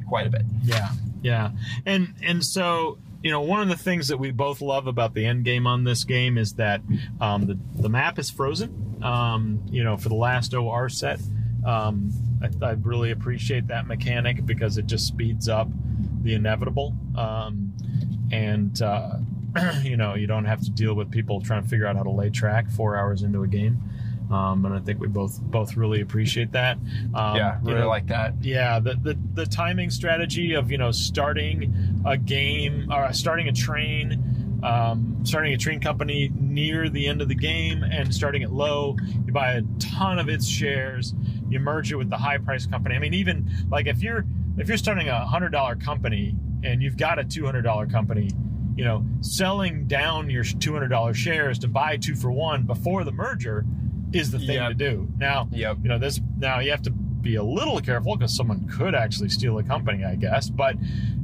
quite 0.08 0.28
a 0.28 0.30
bit. 0.30 0.44
Yeah, 0.64 0.90
yeah, 1.22 1.52
and 1.86 2.14
and 2.24 2.44
so 2.44 2.98
you 3.22 3.32
know 3.32 3.42
one 3.42 3.62
of 3.62 3.70
the 3.70 3.76
things 3.76 4.08
that 4.08 4.18
we 4.18 4.32
both 4.32 4.62
love 4.62 4.88
about 4.88 5.14
the 5.14 5.26
end 5.26 5.44
game 5.44 5.68
on 5.68 5.84
this 5.84 6.04
game 6.04 6.38
is 6.38 6.54
that 6.54 6.82
um, 7.22 7.46
the 7.46 7.58
the 7.76 7.90
map 7.90 8.18
is 8.18 8.30
frozen. 8.30 9.00
Um, 9.04 9.62
you 9.70 9.84
know, 9.84 9.98
for 9.98 10.10
the 10.10 10.16
last 10.16 10.54
OR 10.56 10.90
set, 10.90 11.20
um, 11.66 12.12
I, 12.42 12.66
I 12.66 12.72
really 12.72 13.12
appreciate 13.12 13.68
that 13.68 13.86
mechanic 13.86 14.46
because 14.46 14.78
it 14.78 14.88
just 14.88 15.06
speeds 15.06 15.48
up 15.48 15.68
the 16.24 16.34
inevitable, 16.34 16.96
um, 17.16 17.74
and 18.32 18.82
uh, 18.82 19.18
you 19.84 19.98
know 19.98 20.16
you 20.16 20.28
don't 20.28 20.46
have 20.46 20.62
to 20.62 20.72
deal 20.72 20.94
with 20.94 21.12
people 21.12 21.42
trying 21.42 21.64
to 21.64 21.70
figure 21.70 21.86
out 21.86 21.96
how 21.96 22.04
to 22.04 22.10
lay 22.10 22.30
track 22.30 22.70
four 22.72 22.98
hours 22.98 23.22
into 23.22 23.44
a 23.44 23.48
game. 23.48 23.82
Um, 24.30 24.66
and 24.66 24.76
I 24.76 24.80
think 24.80 25.00
we 25.00 25.08
both 25.08 25.40
both 25.42 25.78
really 25.78 26.02
appreciate 26.02 26.52
that. 26.52 26.78
Um, 27.14 27.38
yeah, 27.38 27.60
really 27.64 27.84
like 27.84 28.08
that. 28.08 28.34
yeah, 28.44 28.80
the, 28.80 28.96
the 28.96 29.18
the 29.34 29.46
timing 29.46 29.90
strategy 29.90 30.54
of 30.54 30.70
you 30.70 30.78
know 30.78 30.92
starting 30.92 32.02
a 32.06 32.18
game 32.18 32.92
or 32.92 33.14
starting 33.14 33.48
a 33.48 33.54
train, 33.54 34.60
um, 34.64 35.20
starting 35.24 35.54
a 35.54 35.58
train 35.58 35.80
company 35.80 36.30
near 36.36 36.90
the 36.90 37.08
end 37.08 37.22
of 37.22 37.30
the 37.30 37.36
game 37.36 37.84
and 37.84 38.14
starting 38.14 38.42
it 38.42 38.52
low. 38.52 38.98
You 39.26 39.32
buy 39.32 39.54
a 39.54 39.62
ton 39.80 40.20
of 40.20 40.28
its 40.28 40.46
shares. 40.46 41.14
You 41.50 41.60
merge 41.62 41.92
it 41.92 41.96
with 41.96 42.10
the 42.10 42.18
high 42.18 42.38
price 42.38 42.66
company. 42.66 42.96
I 42.96 43.00
mean, 43.00 43.14
even 43.14 43.50
like 43.72 43.88
if 43.88 44.02
you're 44.02 44.26
if 44.58 44.68
you're 44.68 44.78
starting 44.78 45.08
a 45.08 45.26
hundred 45.26 45.54
dollar 45.54 45.76
company 45.78 46.36
and 46.64 46.82
you've 46.82 46.98
got 46.98 47.18
a 47.18 47.24
two 47.24 47.46
hundred 47.46 47.62
dollar 47.62 47.86
company, 47.88 48.30
you 48.76 48.84
know, 48.84 49.06
selling 49.22 49.88
down 49.88 50.30
your 50.30 50.44
two 50.44 50.74
hundred 50.74 50.90
dollar 50.90 51.14
shares 51.14 51.60
to 51.60 51.70
buy 51.70 51.96
two 51.96 52.16
for 52.16 52.30
one 52.30 52.64
before 52.64 53.06
the 53.06 53.12
merger 53.14 53.66
is 54.14 54.32
the 54.32 54.40
thing 54.40 54.56
Yep. 54.56 54.70
to 54.70 54.74
do. 54.76 55.08
Now, 55.18 55.48
Yep. 55.52 55.78
you 55.84 55.90
know 55.90 55.98
this 56.00 56.20
now 56.38 56.60
you 56.60 56.72
have 56.72 56.82
to 56.84 56.92
be 56.92 57.36
a 57.36 57.44
little 57.44 57.80
careful 57.82 58.16
because 58.16 58.36
someone 58.36 58.68
could 58.70 58.96
actually 58.96 59.28
steal 59.28 59.58
a 59.58 59.64
company 59.64 60.06
i 60.06 60.16
guess 60.16 60.50
but 60.50 60.76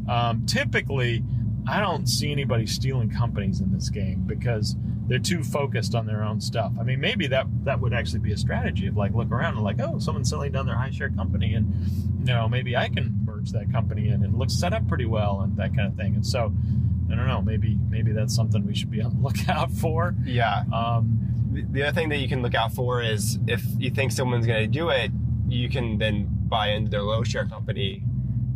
um, 0.10 0.46
typically 0.46 1.24
i 1.68 1.80
don't 1.80 2.08
see 2.10 2.30
anybody 2.32 2.66
stealing 2.66 3.10
companies 3.10 3.62
in 3.62 3.72
this 3.72 3.90
game 3.90 4.22
because 4.26 4.76
they're 5.08 5.20
too 5.20 5.44
focused 5.44 5.96
on 5.96 6.06
their 6.06 6.24
own 6.24 6.42
stuff 6.42 6.74
i 6.80 6.84
mean 6.84 7.00
maybe 7.00 7.28
that 7.28 7.46
that 7.64 7.80
would 7.80 7.94
actually 7.94 8.20
be 8.20 8.34
a 8.34 8.38
strategy 8.38 8.88
of 8.88 8.98
like 8.98 9.14
look 9.14 9.32
around 9.32 9.54
and 9.54 9.64
like 9.64 9.80
oh 9.80 9.98
someone's 10.00 10.30
selling 10.30 10.52
down 10.52 10.66
their 10.66 10.76
high 10.76 10.90
share 10.92 11.10
company 11.12 11.54
and 11.54 11.72
you 12.20 12.26
know 12.26 12.50
maybe 12.50 12.76
i 12.76 12.90
can 12.90 13.18
merge 13.24 13.52
that 13.52 13.72
company 13.72 14.08
in 14.10 14.16
and 14.16 14.34
it 14.34 14.34
looks 14.34 14.54
set 14.60 14.74
up 14.74 14.86
pretty 14.90 15.06
well 15.06 15.42
and 15.42 15.56
that 15.56 15.74
kind 15.76 15.88
of 15.88 15.96
thing 15.96 16.16
and 16.16 16.26
so 16.26 16.52
i 17.14 17.16
don't 17.16 17.28
know 17.28 17.42
maybe 17.42 17.78
maybe 17.90 18.12
that's 18.12 18.36
something 18.36 18.66
we 18.66 18.76
should 18.76 18.92
be 18.92 19.02
on 19.02 19.16
the 19.16 19.22
lookout 19.28 19.72
for 19.72 20.16
Yeah. 20.26 20.64
um, 20.74 21.20
The- 21.54 21.66
The 21.72 21.84
other 21.84 21.94
thing 21.94 22.10
that 22.10 22.18
you 22.18 22.28
can 22.28 22.42
look 22.42 22.56
out 22.56 22.74
for 22.74 23.02
is 23.02 23.38
if 23.48 23.64
you 23.78 23.92
think 23.92 24.12
someone's 24.12 24.48
going 24.48 24.62
to 24.64 24.68
do 24.68 24.90
it, 24.90 25.12
you 25.48 25.70
can 25.70 26.00
then 26.00 26.28
buy 26.48 26.70
into 26.70 26.90
their 26.90 27.04
low 27.04 27.24
share 27.24 27.46
company, 27.46 28.02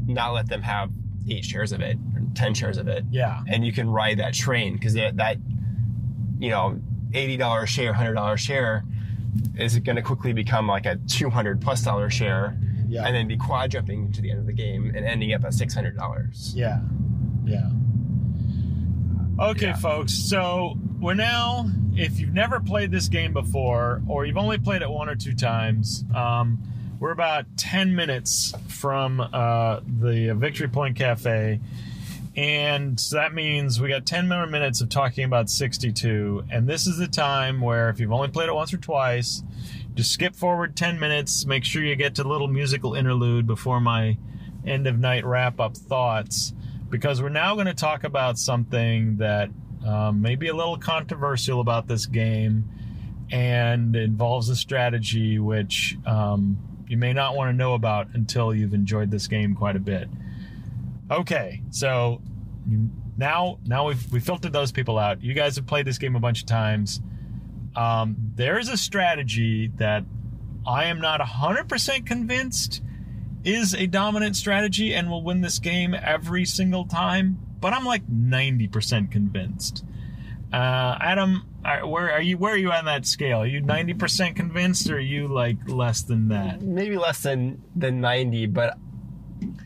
not 0.08 0.34
let 0.34 0.48
them 0.50 0.64
have 0.64 0.90
eight 1.30 1.46
shares 1.46 1.72
of 1.72 1.82
it 1.82 1.98
or 2.16 2.22
10 2.34 2.54
shares 2.56 2.78
of 2.78 2.88
it. 2.88 3.04
yeah 3.12 3.42
And 3.48 3.64
you 3.66 3.72
can 3.72 3.88
ride 3.90 4.18
that 4.20 4.34
train 4.34 4.74
because 4.74 4.94
that, 4.96 5.38
you 6.40 6.50
know, 6.50 6.80
$80 7.12 7.68
share, 7.68 7.94
$100 7.94 8.38
share 8.38 8.84
is 9.56 9.78
going 9.80 9.96
to 9.98 10.02
quickly 10.02 10.34
become 10.34 10.68
like 10.68 10.86
a 10.88 10.96
200 11.08 11.62
plus 11.62 11.84
dollar 11.84 12.10
share 12.10 12.58
yeah 12.90 13.04
and 13.06 13.14
then 13.16 13.28
be 13.28 13.38
quad 13.38 13.70
jumping 13.70 14.12
to 14.14 14.22
the 14.22 14.32
end 14.32 14.40
of 14.40 14.46
the 14.48 14.54
game 14.54 14.92
and 14.96 15.06
ending 15.06 15.34
up 15.34 15.44
at 15.44 15.52
$600. 15.52 16.56
Yeah. 16.56 16.80
Yeah. 17.46 17.70
Okay, 19.40 19.68
Yeah. 19.68 19.76
folks. 19.76 20.14
So 20.14 20.78
we're 21.00 21.14
now, 21.14 21.70
if 21.96 22.20
you've 22.20 22.34
never 22.34 22.60
played 22.60 22.92
this 22.92 23.08
game 23.08 23.34
before, 23.34 24.02
or 24.08 24.26
you've 24.26 24.38
only 24.38 24.58
played 24.58 24.82
it 24.82 24.90
one 24.90 25.10
or 25.10 25.16
two 25.16 25.34
times, 25.34 26.04
um, 26.16 26.60
we're 27.00 27.12
about 27.12 27.46
10 27.58 27.96
minutes 27.96 28.54
from 28.68 29.20
uh, 29.22 29.82
the 29.86 30.34
Victory 30.36 30.68
Point 30.68 30.96
Cafe. 30.96 31.60
And 32.36 33.00
so 33.00 33.16
that 33.18 33.34
means 33.34 33.80
we 33.80 33.90
got 33.90 34.06
10 34.06 34.28
more 34.28 34.46
minutes 34.48 34.82
of 34.82 34.90
talking 34.90 35.24
about 35.24 35.50
62. 35.50 36.46
And 36.52 36.68
this 36.68 36.88
is 36.88 36.98
the 36.98 37.08
time 37.08 37.62
where, 37.62 37.90
if 37.90 38.00
you've 38.00 38.12
only 38.12 38.28
played 38.30 38.50
it 38.50 38.54
once 38.54 38.74
or 38.74 38.78
twice, 38.78 39.44
just 39.96 40.12
skip 40.12 40.36
forward 40.36 40.76
10 40.76 41.00
minutes. 41.00 41.46
Make 41.46 41.64
sure 41.64 41.84
you 41.84 41.96
get 41.96 42.16
to 42.16 42.24
the 42.24 42.30
little 42.30 42.48
musical 42.48 42.94
interlude 42.96 43.46
before 43.48 43.80
my 43.80 44.18
end 44.66 44.86
of 44.88 44.98
night 45.00 45.26
wrap 45.26 45.60
up 45.60 45.76
thoughts. 45.78 46.54
Because 46.90 47.22
we're 47.22 47.30
now 47.30 47.56
going 47.56 47.68
to 47.68 47.74
talk 47.74 48.04
about 48.04 48.38
something 48.38 49.18
that 49.18 49.50
um, 49.86 50.22
may 50.22 50.36
be 50.36 50.48
a 50.48 50.56
little 50.56 50.78
controversial 50.78 51.60
about 51.60 51.88
this 51.88 52.06
game 52.06 52.70
and 53.32 53.96
involves 53.96 54.50
a 54.50 54.56
strategy 54.56 55.38
which 55.38 55.98
um, 56.06 56.58
you 56.88 56.98
may 56.98 57.14
not 57.14 57.36
want 57.36 57.50
to 57.50 57.54
know 57.54 57.74
about 57.74 58.08
until 58.14 58.54
you've 58.54 58.74
enjoyed 58.74 59.12
this 59.12 59.28
game 59.28 59.54
quite 59.54 59.76
a 59.76 59.80
bit. 59.80 60.08
Okay, 61.12 61.62
so 61.70 62.22
now 63.18 63.60
now 63.66 63.88
we've 63.88 64.12
we 64.12 64.20
filtered 64.20 64.54
those 64.54 64.72
people 64.72 64.98
out. 64.98 65.22
You 65.22 65.34
guys 65.34 65.56
have 65.56 65.66
played 65.66 65.86
this 65.86 65.98
game 65.98 66.16
a 66.16 66.20
bunch 66.20 66.42
of 66.42 66.48
times. 66.48 67.02
Um, 67.76 68.16
there 68.36 68.58
is 68.58 68.70
a 68.70 68.78
strategy 68.78 69.68
that 69.76 70.04
I 70.66 70.86
am 70.86 71.00
not 71.00 71.22
100% 71.22 72.06
convinced 72.06 72.82
is 73.48 73.74
a 73.74 73.88
dominant 73.88 74.36
strategy 74.36 74.94
and 74.94 75.10
will 75.10 75.24
win 75.24 75.42
this 75.42 75.58
game 75.58 75.96
every 75.96 76.44
single 76.46 76.86
time, 76.86 77.40
but 77.62 77.74
I'm 77.74 77.86
like 77.86 78.06
90% 78.08 79.10
convinced. 79.10 79.86
Uh, 80.52 80.98
Adam, 81.00 81.46
are, 81.64 81.88
where 81.88 82.12
are 82.12 82.22
you? 82.22 82.38
Where 82.38 82.54
are 82.54 82.58
you 82.58 82.72
on 82.72 82.86
that 82.86 83.06
scale? 83.06 83.40
Are 83.40 83.46
you 83.48 83.62
90% 83.62 84.36
convinced, 84.36 84.90
or 84.90 84.98
are 84.98 85.00
you 85.00 85.28
like 85.28 85.58
less 85.68 86.02
than 86.04 86.28
that? 86.30 86.62
maybe 86.62 86.98
less 86.98 87.22
than 87.22 87.62
than 87.76 88.02
90 88.02 88.48
but 88.48 88.78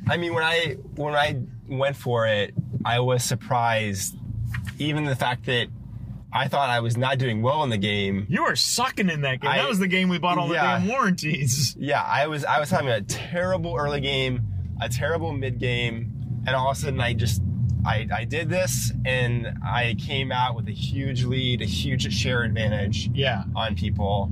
i 0.09 0.17
mean 0.17 0.34
when 0.34 0.43
i 0.43 0.75
when 0.95 1.15
i 1.15 1.39
went 1.67 1.95
for 1.95 2.27
it 2.27 2.53
i 2.84 2.99
was 2.99 3.23
surprised 3.23 4.17
even 4.79 5.05
the 5.05 5.15
fact 5.15 5.45
that 5.45 5.67
i 6.34 6.47
thought 6.47 6.69
i 6.69 6.79
was 6.79 6.95
not 6.97 7.17
doing 7.17 7.41
well 7.41 7.63
in 7.63 7.69
the 7.69 7.77
game 7.77 8.25
You 8.29 8.43
were 8.43 8.55
sucking 8.55 9.09
in 9.09 9.21
that 9.21 9.41
game. 9.41 9.51
I- 9.51 9.57
that 9.57 9.67
was 9.69 9.79
the 9.79 9.88
game 9.88 10.09
we 10.09 10.17
bought 10.19 10.38
all 10.38 10.47
the 10.47 10.53
Yeah. 10.55 10.79
damn 10.79 10.88
warranties. 10.88 11.75
yeah 11.79 12.01
i 12.01 12.27
was 12.27 12.45
i 12.45 12.59
was 12.59 12.69
having 12.69 12.89
a 12.89 13.01
terrible 13.01 13.75
early 13.77 13.99
game 14.01 14.41
a 14.82 14.89
terrible 14.89 15.32
mid 15.34 15.59
game 15.59 16.11
and 16.47 16.55
all 16.55 16.71
of 16.71 16.77
a 16.77 16.79
sudden 16.79 16.99
i 17.01 17.13
just 17.13 17.41
I, 17.84 18.07
I 18.15 18.25
did 18.25 18.47
this 18.47 18.91
and 19.05 19.57
I 19.65 19.95
came 19.97 20.32
out 20.32 20.55
with 20.55 20.67
a 20.67 20.71
huge 20.71 21.23
lead, 21.23 21.63
a 21.63 21.65
huge 21.65 22.13
share 22.13 22.43
advantage. 22.43 23.09
Yeah. 23.11 23.45
on 23.55 23.73
people. 23.73 24.32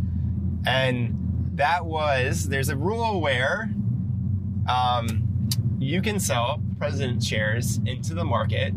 And 0.68 1.52
that 1.56 1.84
was 1.84 2.48
there's 2.48 2.70
a 2.70 2.76
rule 2.78 3.20
where 3.20 3.72
um, 4.68 5.50
you 5.80 6.02
can 6.04 6.20
sell 6.20 6.62
president 6.78 7.24
shares 7.24 7.80
into 7.88 8.14
the 8.14 8.24
market 8.24 8.74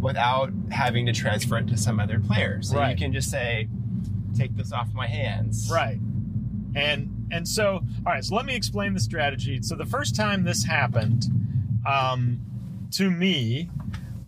without 0.00 0.52
having 0.70 1.06
to 1.06 1.12
transfer 1.12 1.58
it 1.58 1.66
to 1.68 1.76
some 1.76 1.98
other 2.00 2.18
player. 2.20 2.62
So 2.62 2.76
Right. 2.78 2.90
you 2.90 2.96
can 2.96 3.12
just 3.12 3.30
say, 3.30 3.68
take 4.36 4.54
this 4.56 4.72
off 4.72 4.92
my 4.94 5.06
hands. 5.06 5.68
Right. 5.72 5.98
And 6.74 7.26
and 7.30 7.46
so 7.46 7.74
all 8.06 8.12
right, 8.12 8.24
so 8.24 8.34
let 8.36 8.44
me 8.46 8.54
explain 8.54 8.94
the 8.94 9.00
strategy. 9.00 9.60
So 9.62 9.74
the 9.74 9.86
first 9.86 10.14
time 10.16 10.44
this 10.44 10.64
happened, 10.64 11.24
um, 11.86 12.40
to 12.92 13.10
me, 13.10 13.68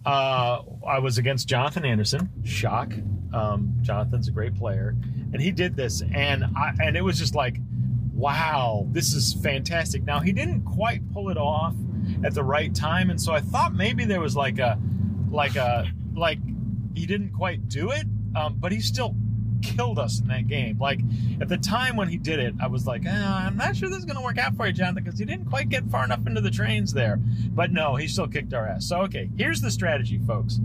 uh, 0.05 0.63
I 0.87 0.99
was 0.99 1.19
against 1.19 1.47
Jonathan 1.49 1.85
Anderson. 1.85 2.31
Shock. 2.45 2.93
Um, 3.33 3.75
Jonathan's 3.83 4.27
a 4.29 4.33
great 4.33 4.55
player, 4.57 4.97
and 5.33 5.41
he 5.41 5.51
did 5.53 5.77
this, 5.77 6.03
and 6.15 6.45
I 6.57 6.73
and 6.83 6.97
it 6.97 7.03
was 7.03 7.19
just 7.19 7.35
like, 7.35 7.59
wow, 8.13 8.87
this 8.91 9.15
is 9.15 9.35
fantastic. 9.35 10.03
Now 10.03 10.19
he 10.21 10.33
didn't 10.33 10.63
quite 10.65 11.01
pull 11.13 11.29
it 11.31 11.37
off 11.39 11.75
at 12.25 12.35
the 12.35 12.43
right 12.43 12.75
time, 12.75 13.11
and 13.11 13.21
so 13.21 13.33
I 13.33 13.41
thought 13.41 13.73
maybe 13.75 14.05
there 14.05 14.21
was 14.21 14.35
like 14.35 14.59
a, 14.59 14.79
like 15.31 15.57
a, 15.57 15.87
like 16.15 16.39
he 16.95 17.07
didn't 17.07 17.33
quite 17.33 17.69
do 17.69 17.91
it, 17.91 18.07
um, 18.37 18.57
but 18.59 18.73
he 18.73 18.81
still 18.81 19.15
killed 19.63 19.99
us 19.99 20.21
in 20.21 20.29
that 20.29 20.49
game. 20.49 20.79
Like 20.79 21.01
at 21.41 21.49
the 21.49 21.59
time 21.59 21.97
when 21.97 22.09
he 22.09 22.17
did 22.17 22.39
it, 22.39 22.55
I 22.61 22.67
was 22.67 22.87
like, 22.87 23.03
ah, 23.07 23.47
I'm 23.47 23.57
not 23.57 23.77
sure 23.77 23.89
this 23.89 23.99
is 23.99 24.05
going 24.05 24.17
to 24.17 24.23
work 24.23 24.39
out 24.39 24.57
for 24.57 24.67
you, 24.67 24.73
Jonathan, 24.73 25.05
because 25.05 25.19
he 25.19 25.25
didn't 25.25 25.47
quite 25.47 25.69
get 25.69 25.85
far 25.91 26.05
enough 26.05 26.27
into 26.27 26.41
the 26.41 26.51
trains 26.51 26.93
there. 26.93 27.19
But 27.19 27.71
no, 27.73 27.97
he 27.97 28.09
still 28.09 28.27
kicked 28.27 28.55
our 28.55 28.67
ass. 28.67 28.87
So 28.87 29.03
okay, 29.03 29.31
here's 29.37 29.61
the 29.61 29.71
strategy, 29.71 30.19
folks. 30.19 30.61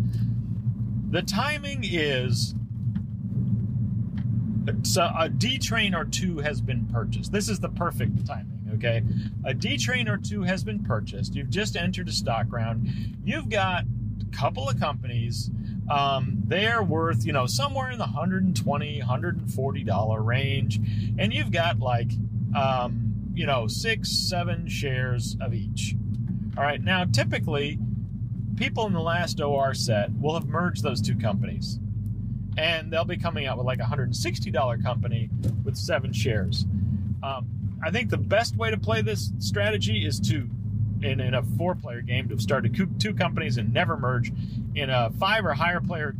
The 1.11 1.22
timing 1.22 1.84
is 1.84 2.55
so 4.84 5.11
a 5.18 5.30
D 5.30 5.59
train 5.59 5.93
or 5.93 6.05
two 6.05 6.39
has 6.39 6.59
been 6.61 6.88
purchased. 6.88 7.32
This 7.32 7.49
is 7.49 7.59
the 7.59 7.70
perfect 7.70 8.26
timing, 8.26 8.72
okay? 8.76 9.03
A 9.43 9.53
D 9.53 9.78
train 9.78 10.07
or 10.07 10.18
two 10.18 10.41
has 10.43 10.63
been 10.63 10.84
purchased. 10.84 11.36
You've 11.36 11.49
just 11.49 11.76
entered 11.76 12.07
a 12.07 12.11
stock 12.11 12.47
round. 12.51 12.89
You've 13.24 13.49
got 13.49 13.84
couple 14.36 14.70
of 14.70 14.80
companies. 14.80 15.50
Um, 15.90 16.42
they're 16.46 16.84
worth, 16.84 17.26
you 17.26 17.34
know, 17.34 17.46
somewhere 17.46 17.92
in 17.92 17.98
the 17.98 18.06
120 18.06 19.02
$140 19.02 20.26
range. 20.26 20.80
And 21.18 21.34
you've 21.34 21.52
got 21.52 21.80
like, 21.80 22.12
um, 22.56 23.32
you 23.34 23.46
know, 23.46 23.68
six, 23.68 24.12
seven 24.12 24.68
shares 24.68 25.38
of 25.42 25.54
each. 25.54 25.96
All 26.58 26.64
right. 26.64 26.82
Now, 26.82 27.06
typically, 27.06 27.80
people 28.56 28.88
in 28.88 28.94
the 28.94 29.02
last 29.02 29.42
OR 29.42 29.74
set 29.74 30.12
will 30.20 30.34
have 30.34 30.48
merged 30.48 30.84
those 30.84 31.02
two 31.02 31.16
companies 31.16 31.80
and 32.58 32.92
they'll 32.92 33.06
be 33.06 33.18
coming 33.18 33.46
out 33.46 33.58
with 33.58 33.66
like 33.66 33.80
a 33.80 33.84
$160 33.84 34.84
company 34.84 35.30
with 35.64 35.76
seven 35.76 36.14
shares. 36.14 36.66
Um, 37.22 37.48
I 37.84 37.92
think 37.92 38.10
the 38.10 38.18
best 38.18 38.56
way 38.56 38.72
to 38.72 38.78
play 38.78 39.02
this 39.02 39.32
strategy 39.40 40.06
is 40.06 40.20
to 40.22 40.50
in, 41.06 41.20
in 41.20 41.34
a 41.34 41.43
four 41.43 41.76
player 41.76 42.01
game 42.01 42.28
to 42.28 42.34
have 42.34 42.41
started 42.41 42.76
two, 42.99 43.14
companies 43.14 43.58
and 43.58 43.74
never 43.74 43.95
merge. 43.97 44.32
In 44.74 44.89
a 44.89 45.12
five 45.12 45.45
or 45.45 45.53
higher 45.53 45.80
player 45.80 46.16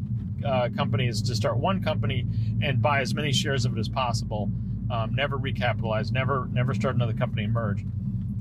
uh, 0.46 0.70
company 0.76 1.08
is 1.08 1.22
to 1.24 1.36
start 1.36 1.58
one 1.58 1.84
company 1.84 2.26
and 2.62 2.82
buy 2.82 3.02
as 3.02 3.14
many 3.14 3.34
shares 3.34 3.66
of 3.66 3.76
it 3.76 3.80
as 3.80 3.90
possible. 3.90 4.50
Um, 4.92 5.16
never 5.16 5.38
recapitalize, 5.38 6.12
never 6.12 6.48
never 6.52 6.74
start 6.74 6.96
another 6.96 7.14
company 7.14 7.44
and 7.44 7.54
merge. 7.54 7.84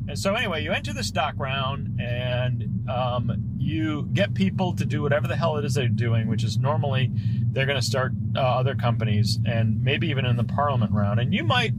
And 0.07 0.19
so 0.19 0.35
anyway, 0.35 0.63
you 0.63 0.73
enter 0.73 0.93
the 0.93 1.03
stock 1.03 1.35
round 1.39 1.99
and 1.99 2.89
um, 2.91 3.57
you 3.59 4.07
get 4.13 4.35
people 4.35 4.75
to 4.77 4.85
do 4.85 5.01
whatever 5.01 5.27
the 5.27 5.37
hell 5.37 5.57
it 5.57 5.65
is 5.65 5.73
they're 5.73 5.89
doing, 5.89 6.29
which 6.29 6.45
is 6.45 6.59
normally 6.59 7.11
they're 7.53 7.65
going 7.65 7.81
to 7.81 7.87
start 7.87 8.13
uh, 8.37 8.41
other 8.41 8.75
companies 8.75 9.39
and 9.47 9.83
maybe 9.83 10.09
even 10.09 10.27
in 10.27 10.37
the 10.37 10.45
parliament 10.45 10.93
round. 10.93 11.21
And 11.21 11.33
you 11.33 11.43
might 11.43 11.73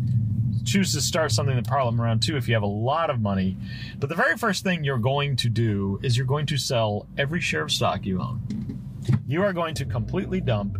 choose 0.63 0.93
to 0.93 1.01
start 1.01 1.31
something 1.31 1.57
in 1.57 1.63
the 1.63 1.67
parliament 1.67 2.01
round 2.01 2.23
too 2.23 2.37
if 2.37 2.47
you 2.47 2.53
have 2.53 2.63
a 2.63 2.67
lot 2.67 3.09
of 3.09 3.21
money. 3.21 3.57
But 3.99 4.09
the 4.09 4.15
very 4.15 4.37
first 4.37 4.63
thing 4.63 4.83
you're 4.83 4.97
going 4.97 5.35
to 5.37 5.49
do 5.49 5.99
is 6.03 6.17
you're 6.17 6.25
going 6.25 6.45
to 6.47 6.57
sell 6.57 7.07
every 7.17 7.41
share 7.41 7.63
of 7.63 7.71
stock 7.71 8.05
you 8.05 8.21
own. 8.21 8.41
You 9.27 9.43
are 9.43 9.53
going 9.53 9.75
to 9.75 9.85
completely 9.85 10.41
dump 10.41 10.77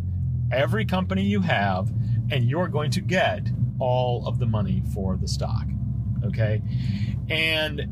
every 0.52 0.86
company 0.86 1.24
you 1.24 1.42
have 1.42 1.90
and 2.32 2.46
you're 2.46 2.68
going 2.68 2.92
to 2.92 3.02
get 3.02 3.48
all 3.80 4.28
of 4.28 4.40
the 4.40 4.46
money 4.46 4.82
for 4.94 5.18
the 5.18 5.28
stock. 5.28 5.66
Okay? 6.24 6.62
And 7.30 7.88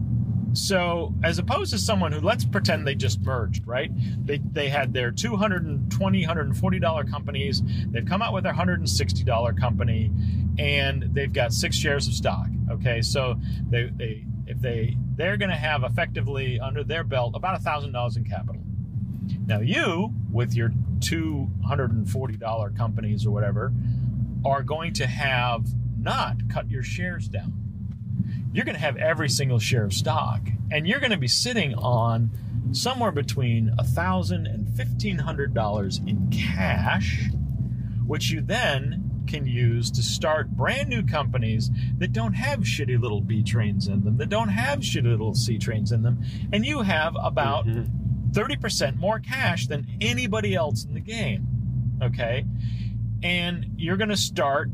so, 0.53 1.13
as 1.23 1.39
opposed 1.39 1.71
to 1.71 1.79
someone 1.79 2.11
who, 2.11 2.19
let's 2.19 2.45
pretend 2.45 2.85
they 2.85 2.95
just 2.95 3.21
merged, 3.21 3.65
right? 3.65 3.91
They, 4.25 4.37
they 4.37 4.69
had 4.69 4.93
their 4.93 5.11
$220, 5.11 5.89
$140 5.89 7.11
companies. 7.11 7.61
They've 7.87 8.05
come 8.05 8.21
out 8.21 8.33
with 8.33 8.43
their 8.43 8.53
$160 8.53 9.59
company 9.59 10.11
and 10.59 11.09
they've 11.13 11.33
got 11.33 11.53
six 11.53 11.75
shares 11.75 12.07
of 12.07 12.13
stock. 12.13 12.47
Okay. 12.69 13.01
So 13.01 13.35
they, 13.69 13.89
they, 13.95 14.25
if 14.45 14.61
they, 14.61 14.95
they're 15.15 15.37
going 15.37 15.49
to 15.49 15.57
have 15.57 15.83
effectively 15.83 16.59
under 16.59 16.83
their 16.83 17.03
belt 17.03 17.35
about 17.35 17.55
a 17.59 17.63
thousand 17.63 17.91
dollars 17.91 18.15
in 18.15 18.23
capital. 18.23 18.61
Now 19.47 19.61
you, 19.61 20.13
with 20.31 20.53
your 20.53 20.71
$240 20.99 22.77
companies 22.77 23.25
or 23.25 23.31
whatever, 23.31 23.73
are 24.45 24.61
going 24.61 24.93
to 24.93 25.07
have 25.07 25.65
not 25.97 26.49
cut 26.49 26.69
your 26.69 26.83
shares 26.83 27.27
down 27.27 27.62
you're 28.53 28.65
going 28.65 28.75
to 28.75 28.81
have 28.81 28.97
every 28.97 29.29
single 29.29 29.59
share 29.59 29.83
of 29.83 29.93
stock, 29.93 30.41
and 30.71 30.87
you're 30.87 30.99
going 30.99 31.11
to 31.11 31.17
be 31.17 31.27
sitting 31.27 31.73
on 31.75 32.29
somewhere 32.71 33.11
between 33.11 33.75
$1,000 33.79 34.31
and 34.45 34.67
$1,500 34.67 36.07
in 36.07 36.29
cash, 36.29 37.29
which 38.05 38.31
you 38.31 38.41
then 38.41 39.25
can 39.27 39.47
use 39.47 39.89
to 39.91 40.03
start 40.03 40.51
brand 40.51 40.89
new 40.89 41.03
companies 41.03 41.71
that 41.97 42.13
don't 42.13 42.33
have 42.33 42.59
shitty 42.59 42.99
little 42.99 43.21
B 43.21 43.41
trains 43.41 43.87
in 43.87 44.03
them, 44.03 44.17
that 44.17 44.29
don't 44.29 44.49
have 44.49 44.79
shitty 44.79 45.03
little 45.03 45.33
C 45.33 45.57
trains 45.57 45.91
in 45.91 46.03
them, 46.03 46.23
and 46.51 46.65
you 46.65 46.81
have 46.81 47.15
about 47.19 47.65
mm-hmm. 47.65 48.31
30% 48.31 48.97
more 48.97 49.19
cash 49.19 49.67
than 49.67 49.87
anybody 50.01 50.55
else 50.55 50.85
in 50.85 50.93
the 50.93 50.99
game. 50.99 51.47
Okay? 52.01 52.45
And 53.23 53.65
you're 53.77 53.97
going 53.97 54.09
to 54.09 54.17
start 54.17 54.69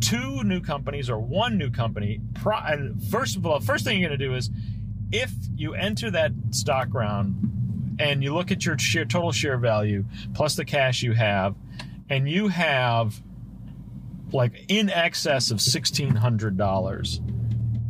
two 0.00 0.42
new 0.44 0.60
companies 0.60 1.08
or 1.08 1.18
one 1.18 1.56
new 1.58 1.70
company. 1.70 2.20
First 3.10 3.36
of 3.36 3.46
all, 3.46 3.60
first 3.60 3.84
thing 3.84 4.00
you're 4.00 4.08
going 4.08 4.18
to 4.18 4.26
do 4.26 4.34
is 4.34 4.50
if 5.12 5.32
you 5.54 5.74
enter 5.74 6.10
that 6.10 6.32
stock 6.50 6.92
round 6.92 7.96
and 7.98 8.22
you 8.22 8.34
look 8.34 8.50
at 8.50 8.66
your 8.66 8.78
share, 8.78 9.04
total 9.04 9.32
share 9.32 9.58
value 9.58 10.04
plus 10.34 10.56
the 10.56 10.64
cash 10.64 11.02
you 11.02 11.12
have, 11.12 11.54
and 12.08 12.28
you 12.28 12.48
have 12.48 13.22
like 14.32 14.64
in 14.68 14.90
excess 14.90 15.50
of 15.50 15.58
$1,600, 15.58 17.30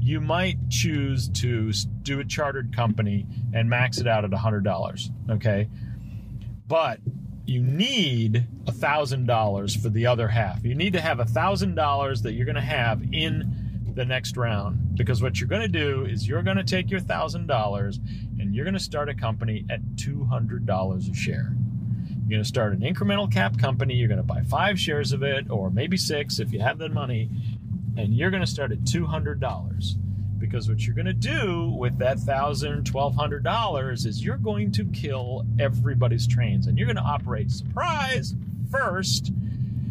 you 0.00 0.20
might 0.20 0.58
choose 0.68 1.28
to 1.30 1.72
do 2.02 2.20
a 2.20 2.24
chartered 2.24 2.76
company 2.76 3.26
and 3.54 3.70
max 3.70 3.98
it 3.98 4.06
out 4.06 4.24
at 4.24 4.30
$100. 4.30 5.10
Okay. 5.30 5.68
But 6.66 7.00
you 7.46 7.62
need 7.62 8.46
a 8.66 8.72
thousand 8.72 9.26
dollars 9.26 9.76
for 9.76 9.88
the 9.88 10.06
other 10.06 10.28
half. 10.28 10.64
You 10.64 10.74
need 10.74 10.94
to 10.94 11.00
have 11.00 11.20
a 11.20 11.24
thousand 11.24 11.74
dollars 11.74 12.22
that 12.22 12.32
you're 12.32 12.46
going 12.46 12.54
to 12.54 12.60
have 12.60 13.02
in 13.12 13.92
the 13.94 14.04
next 14.04 14.36
round 14.36 14.96
because 14.96 15.22
what 15.22 15.38
you're 15.38 15.48
going 15.48 15.62
to 15.62 15.68
do 15.68 16.04
is 16.04 16.26
you're 16.26 16.42
going 16.42 16.56
to 16.56 16.64
take 16.64 16.90
your 16.90 17.00
thousand 17.00 17.46
dollars 17.46 18.00
and 18.40 18.54
you're 18.54 18.64
going 18.64 18.74
to 18.74 18.80
start 18.80 19.08
a 19.08 19.14
company 19.14 19.64
at 19.70 19.80
two 19.96 20.24
hundred 20.24 20.66
dollars 20.66 21.08
a 21.08 21.14
share. 21.14 21.54
You're 22.20 22.30
going 22.30 22.42
to 22.42 22.48
start 22.48 22.72
an 22.72 22.80
incremental 22.80 23.30
cap 23.30 23.58
company. 23.58 23.94
You're 23.94 24.08
going 24.08 24.18
to 24.18 24.24
buy 24.24 24.42
five 24.42 24.80
shares 24.80 25.12
of 25.12 25.22
it, 25.22 25.50
or 25.50 25.70
maybe 25.70 25.96
six 25.96 26.40
if 26.40 26.52
you 26.52 26.60
have 26.60 26.78
the 26.78 26.88
money, 26.88 27.28
and 27.96 28.14
you're 28.14 28.30
going 28.30 28.42
to 28.42 28.46
start 28.46 28.72
at 28.72 28.86
two 28.86 29.06
hundred 29.06 29.40
dollars 29.40 29.96
because 30.44 30.68
what 30.68 30.86
you're 30.86 30.94
going 30.94 31.06
to 31.06 31.12
do 31.12 31.74
with 31.78 31.98
that 31.98 32.18
thousand, 32.18 32.84
twelve 32.84 33.14
hundred 33.14 33.42
dollars 33.42 34.04
is 34.04 34.22
you're 34.22 34.36
going 34.36 34.70
to 34.72 34.84
kill 34.86 35.46
everybody's 35.58 36.26
trains, 36.26 36.66
and 36.66 36.76
you're 36.76 36.86
going 36.86 36.96
to 36.96 37.02
operate 37.02 37.50
surprise 37.50 38.34
first, 38.70 39.32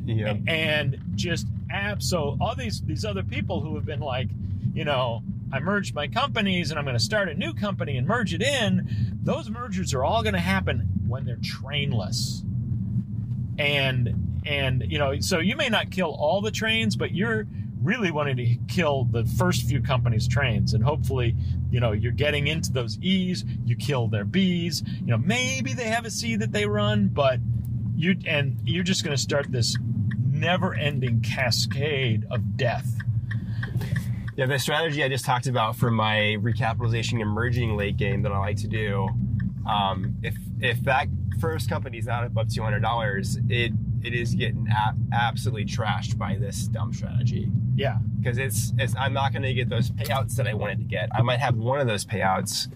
yeah. 0.06 0.36
and 0.48 1.00
just 1.16 1.48
abso 1.70 2.38
all 2.40 2.56
these 2.56 2.82
these 2.82 3.04
other 3.04 3.24
people 3.24 3.62
who 3.62 3.76
have 3.76 3.86
been 3.86 4.00
like, 4.00 4.28
you 4.74 4.86
know, 4.86 5.24
I 5.52 5.60
merged 5.60 5.96
my 5.96 6.08
companies 6.08 6.70
and 6.70 6.80
I'm 6.80 6.86
going 6.86 6.98
to 6.98 7.04
start 7.04 7.30
a 7.30 7.34
new 7.34 7.54
company 7.54 7.98
and 7.98 8.08
merge 8.08 8.34
it 8.34 8.42
in. 8.42 9.18
Those 9.24 9.50
mergers 9.50 9.94
are 9.94 10.04
all 10.04 10.22
going 10.22 10.34
to 10.34 10.40
happen 10.40 10.88
when 11.08 11.26
they're 11.26 11.40
trainless, 11.42 12.44
and 13.58 14.42
and 14.46 14.84
you 14.88 15.00
know, 15.00 15.20
so 15.20 15.40
you 15.40 15.56
may 15.56 15.70
not 15.70 15.90
kill 15.90 16.12
all 16.12 16.42
the 16.42 16.52
trains, 16.52 16.96
but 16.96 17.12
you're 17.12 17.48
really 17.84 18.12
wanting 18.12 18.38
to 18.38 18.58
kill 18.68 19.04
the 19.06 19.26
first 19.26 19.68
few 19.68 19.82
companies' 19.82 20.28
trains. 20.28 20.74
And 20.74 20.84
hopefully, 20.84 21.36
you 21.70 21.80
know, 21.80 21.92
you're 21.92 22.12
getting 22.12 22.48
into 22.48 22.72
those 22.72 22.98
E's, 23.02 23.44
you 23.66 23.76
kill 23.76 24.08
their 24.08 24.26
B's. 24.26 24.82
You 25.02 25.08
know, 25.08 25.18
maybe 25.18 25.74
they 25.74 25.90
have 25.90 26.06
a 26.06 26.12
C 26.12 26.36
that 26.38 26.52
they 26.52 26.66
run, 26.66 27.10
but 27.10 27.40
you 27.96 28.16
and 28.26 28.58
you're 28.64 28.84
just 28.84 29.04
going 29.04 29.16
to 29.16 29.22
start 29.22 29.52
this 29.52 29.78
never-ending 30.32 31.22
cascade 31.22 32.26
of 32.32 32.58
death. 32.58 32.88
Yeah, 34.36 34.48
the 34.48 34.58
strategy 34.58 35.04
I 35.04 35.10
just 35.10 35.26
talked 35.26 35.46
about 35.46 35.76
for 35.76 35.92
my 35.92 36.38
recapitalization 36.40 37.22
emerging 37.22 37.78
late 37.78 37.98
game 37.98 38.24
that 38.24 38.32
I 38.32 38.40
like 38.40 38.58
to 38.58 38.68
do. 38.68 39.10
Um, 39.70 40.16
if 40.24 40.36
if 40.60 40.82
that 40.86 41.08
first 41.40 41.70
company 41.70 42.00
is 42.00 42.08
not 42.08 42.24
above 42.24 42.50
two 42.54 42.64
hundred 42.64 42.82
dollars, 42.82 43.38
it 43.48 43.74
it 44.04 44.14
is 44.14 44.36
getting 44.36 44.68
a- 44.68 44.96
absolutely 45.14 45.66
trashed 45.66 46.18
by 46.18 46.38
this 46.38 46.68
dumb 46.68 46.94
strategy. 46.94 47.50
Yeah, 47.76 47.98
because 48.20 48.38
it's 48.38 48.74
it's 48.78 48.96
I'm 48.96 49.14
not 49.14 49.32
going 49.34 49.44
to 49.44 49.54
get 49.54 49.70
those 49.70 49.90
payouts 49.92 50.36
that 50.36 50.48
I 50.48 50.54
wanted 50.54 50.80
to 50.80 50.86
get. 50.86 51.10
I 51.14 51.22
might 51.22 51.40
have 51.40 51.56
one 51.56 51.80
of 51.80 51.88
those 51.88 52.06
payouts, 52.06 52.72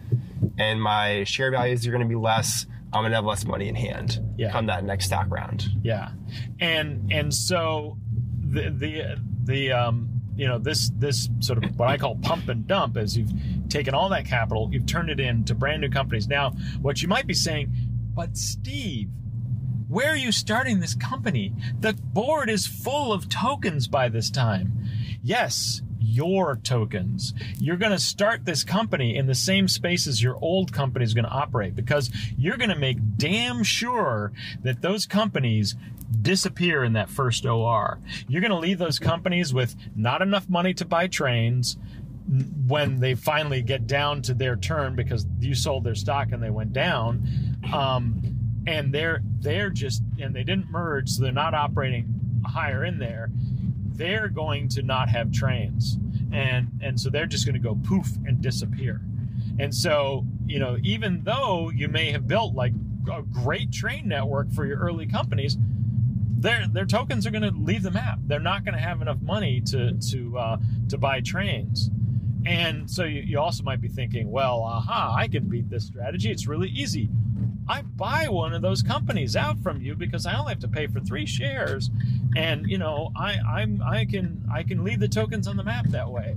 and 0.58 0.82
my 0.82 1.24
share 1.24 1.52
values 1.52 1.86
are 1.88 1.92
going 1.92 2.04
to 2.04 2.08
be 2.08 2.16
less. 2.16 2.66
I'm 2.94 3.02
going 3.02 3.12
to 3.12 3.18
have 3.18 3.26
less 3.26 3.46
money 3.46 3.68
in 3.68 3.76
hand 3.76 4.22
yeah. 4.38 4.52
come 4.52 4.68
that 4.68 4.84
next 4.84 5.06
stock 5.06 5.28
round. 5.30 5.68
Yeah, 5.84 6.12
and 6.60 7.12
and 7.12 7.34
so 7.34 7.98
the 8.40 8.70
the 8.70 9.22
the 9.44 9.72
um 9.72 10.10
you 10.36 10.48
know 10.48 10.58
this 10.58 10.92
this 10.98 11.30
sort 11.40 11.64
of 11.64 11.78
what 11.78 11.90
I 11.90 11.98
call 11.98 12.16
pump 12.16 12.48
and 12.48 12.66
dump 12.68 12.98
is 12.98 13.18
you've 13.18 13.32
taken 13.70 13.94
all 13.94 14.10
that 14.10 14.26
capital, 14.26 14.70
you've 14.72 14.86
turned 14.86 15.10
it 15.10 15.20
into 15.20 15.54
brand 15.54 15.82
new 15.82 15.90
companies. 15.90 16.28
Now, 16.28 16.52
what 16.82 17.02
you 17.02 17.08
might 17.08 17.28
be 17.28 17.34
saying, 17.34 17.72
but 18.16 18.38
Steve, 18.38 19.10
where 19.88 20.12
are 20.12 20.18
you 20.18 20.32
starting 20.32 20.80
this 20.80 20.96
company? 20.96 21.54
The 21.80 21.94
board 21.94 22.50
is 22.50 22.68
full 22.68 23.14
of 23.14 23.30
tokens 23.30 23.88
by 23.88 24.10
this 24.10 24.30
time. 24.30 24.74
Yes, 25.24 25.82
your 26.00 26.56
tokens. 26.58 27.34
You're 27.60 27.78
going 27.78 27.92
to 27.92 28.00
start 28.00 28.46
this 28.46 28.64
company 28.64 29.16
in 29.16 29.28
the 29.28 29.36
same 29.36 29.68
space 29.68 30.08
as 30.08 30.22
your 30.22 30.38
old 30.42 30.74
company 30.74 31.06
is 31.06 31.14
going 31.14 31.26
to 31.26 31.32
operate 31.32 31.76
because 31.76 32.10
you're 32.38 32.58
going 32.58 32.70
to 32.70 32.76
make 32.76 32.98
damn 33.18 33.64
sure 33.64 34.32
that 34.64 34.82
those 34.82 35.06
companies 35.06 35.76
disappear 36.22 36.84
in 36.84 36.94
that 36.94 37.10
first 37.10 37.46
OR. 37.46 38.00
You're 38.28 38.42
going 38.42 38.52
to 38.52 38.58
leave 38.58 38.80
those 38.80 39.00
companies 39.00 39.54
with 39.54 39.76
not 39.96 40.22
enough 40.22 40.50
money 40.50 40.74
to 40.76 40.86
buy 40.86 41.08
trains 41.08 41.78
when 42.68 43.00
they 43.00 43.16
finally 43.16 43.62
get 43.62 43.88
down 43.88 44.22
to 44.24 44.34
their 44.34 44.56
turn 44.56 44.96
because 44.96 45.26
you 45.40 45.56
sold 45.56 45.84
their 45.84 45.96
stock 45.96 46.32
and 46.32 46.44
they 46.44 46.50
went 46.50 46.74
down. 46.74 47.58
Um, 47.74 48.37
and 48.68 48.93
they're 48.93 49.22
they're 49.39 49.70
just 49.70 50.03
and 50.20 50.36
they 50.36 50.43
didn't 50.43 50.70
merge, 50.70 51.09
so 51.09 51.24
they're 51.24 51.32
not 51.32 51.53
operating 51.53 52.13
higher 52.45 52.84
in 52.84 52.99
there. 52.99 53.30
They're 53.93 54.28
going 54.28 54.68
to 54.70 54.84
not 54.84 55.09
have 55.09 55.32
trains, 55.32 55.97
and 56.32 56.70
and 56.82 56.99
so 56.99 57.09
they're 57.09 57.26
just 57.26 57.45
going 57.45 57.55
to 57.55 57.59
go 57.59 57.80
poof 57.84 58.09
and 58.26 58.41
disappear. 58.41 59.01
And 59.57 59.74
so 59.74 60.26
you 60.45 60.59
know, 60.59 60.78
even 60.84 61.24
though 61.24 61.70
you 61.70 61.88
may 61.88 62.11
have 62.11 62.28
built 62.28 62.53
like 62.53 62.74
a 63.11 63.22
great 63.22 63.72
train 63.72 64.07
network 64.07 64.51
for 64.51 64.65
your 64.65 64.78
early 64.80 65.07
companies, 65.07 65.57
their 66.38 66.68
their 66.68 66.86
tokens 66.86 67.26
are 67.26 67.32
going 67.32 67.43
to 67.43 67.51
leave 67.51 67.84
the 67.84 67.91
map. 67.91 68.20
They're 68.26 68.39
not 68.39 68.65
going 68.65 68.76
to 68.76 68.82
have 68.82 69.01
enough 69.01 69.22
money 69.22 69.61
to 69.68 69.93
to 69.93 70.38
uh, 70.38 70.57
to 70.89 70.97
buy 70.97 71.22
trains. 71.22 71.89
And 72.45 72.89
so 72.89 73.03
you, 73.03 73.22
you 73.22 73.39
also 73.39 73.63
might 73.63 73.82
be 73.82 73.89
thinking, 73.89 74.32
well, 74.32 74.61
aha, 74.61 75.15
I 75.18 75.28
can 75.28 75.49
beat 75.49 75.70
this 75.70 75.86
strategy. 75.86 76.32
It's 76.32 76.47
really 76.47 76.70
easy. 76.70 77.09
I 77.70 77.82
buy 77.82 78.28
one 78.30 78.53
of 78.53 78.61
those 78.61 78.82
companies 78.82 79.36
out 79.36 79.59
from 79.59 79.82
you 79.82 79.95
because 79.95 80.26
I 80.26 80.38
only 80.38 80.51
have 80.51 80.59
to 80.61 80.68
pay 80.68 80.88
for 80.88 80.99
three 80.99 81.26
shares, 81.26 81.89
and 82.36 82.65
you 82.70 82.78
know 82.78 83.11
I 83.15 83.38
I'm 83.47 83.82
I 83.84 84.05
can 84.05 84.43
I 84.53 84.63
can 84.63 84.84
leave 84.84 84.99
the 84.99 85.07
tokens 85.07 85.47
on 85.47 85.57
the 85.57 85.63
map 85.63 85.88
that 85.89 86.09
way. 86.09 86.36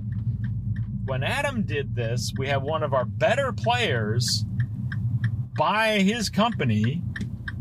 when 1.05 1.23
Adam 1.23 1.63
did 1.63 1.95
this, 1.95 2.31
we 2.37 2.47
had 2.47 2.61
one 2.61 2.83
of 2.83 2.93
our 2.93 3.05
better 3.05 3.51
players 3.51 4.45
buy 5.57 5.99
his 5.99 6.29
company 6.29 7.01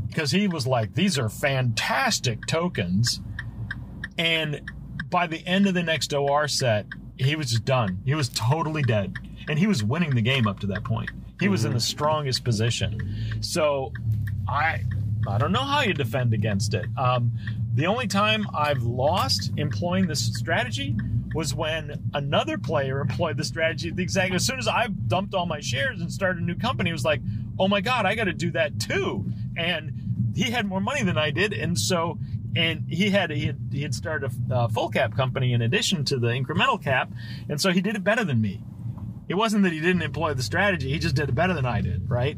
because 0.08 0.30
he 0.30 0.46
was 0.48 0.66
like, 0.66 0.94
these 0.94 1.18
are 1.18 1.28
fantastic 1.28 2.46
tokens. 2.46 3.20
And 4.18 4.60
by 5.08 5.26
the 5.26 5.44
end 5.46 5.66
of 5.66 5.74
the 5.74 5.82
next 5.82 6.12
OR 6.12 6.48
set, 6.48 6.86
he 7.16 7.36
was 7.36 7.50
just 7.50 7.64
done. 7.64 8.00
He 8.04 8.14
was 8.14 8.28
totally 8.28 8.82
dead. 8.82 9.14
And 9.48 9.58
he 9.58 9.66
was 9.66 9.82
winning 9.82 10.14
the 10.14 10.22
game 10.22 10.46
up 10.46 10.60
to 10.60 10.66
that 10.68 10.84
point. 10.84 11.10
He 11.41 11.49
was 11.49 11.64
in 11.64 11.72
the 11.72 11.80
strongest 11.80 12.45
position. 12.45 13.41
So 13.41 13.93
I 14.49 14.84
I 15.26 15.38
don't 15.38 15.53
know 15.53 15.64
how 15.64 15.82
you 15.82 15.95
defend 15.95 16.34
against 16.34 16.74
it. 16.74 16.86
Um, 16.97 17.32
the 17.74 17.86
only 17.86 18.07
time 18.07 18.47
I've 18.55 18.82
lost 18.82 19.53
employing 19.57 20.07
this 20.07 20.26
strategy 20.34 20.97
was 21.34 21.55
when 21.55 22.11
another 22.14 22.59
player 22.59 23.01
employed 23.01 23.36
the 23.36 23.45
strategy 23.45 23.91
the 23.91 24.03
exact 24.03 24.34
as 24.34 24.45
soon 24.45 24.59
as 24.59 24.66
I 24.66 24.88
dumped 24.88 25.34
all 25.34 25.47
my 25.47 25.61
shares 25.61 26.01
and 26.01 26.12
started 26.12 26.43
a 26.43 26.45
new 26.45 26.57
company, 26.57 26.91
it 26.91 26.95
was 26.95 27.05
like, 27.05 27.20
oh 27.59 27.68
my 27.68 27.80
god, 27.80 28.07
I 28.07 28.14
got 28.14 28.24
to 28.24 28.32
do 28.32 28.51
that 28.53 28.80
too. 28.80 29.24
And 29.57 30.32
he 30.34 30.51
had 30.51 30.66
more 30.66 30.80
money 30.80 31.03
than 31.03 31.18
I 31.18 31.30
did, 31.30 31.53
and 31.53 31.78
so 31.78 32.18
and 32.57 32.84
he 32.88 33.11
had 33.11 33.30
he 33.30 33.47
had, 33.47 33.59
he 33.72 33.82
had 33.82 33.95
started 33.95 34.32
a 34.51 34.55
uh, 34.55 34.68
full 34.68 34.88
cap 34.88 35.14
company 35.14 35.53
in 35.53 35.62
addition 35.62 36.05
to 36.07 36.18
the 36.18 36.28
incremental 36.28 36.82
cap, 36.82 37.12
and 37.49 37.61
so 37.61 37.70
he 37.70 37.80
did 37.80 37.97
it 37.97 38.05
better 38.05 38.24
than 38.24 38.41
me. 38.41 38.61
It 39.31 39.37
wasn't 39.37 39.62
that 39.62 39.72
he 39.72 39.78
didn't 39.78 40.03
employ 40.03 40.35
the 40.35 40.43
strategy; 40.43 40.91
he 40.91 40.99
just 40.99 41.14
did 41.14 41.28
it 41.28 41.35
better 41.37 41.55
than 41.55 41.64
I 41.64 41.81
did, 41.81 42.11
right? 42.11 42.37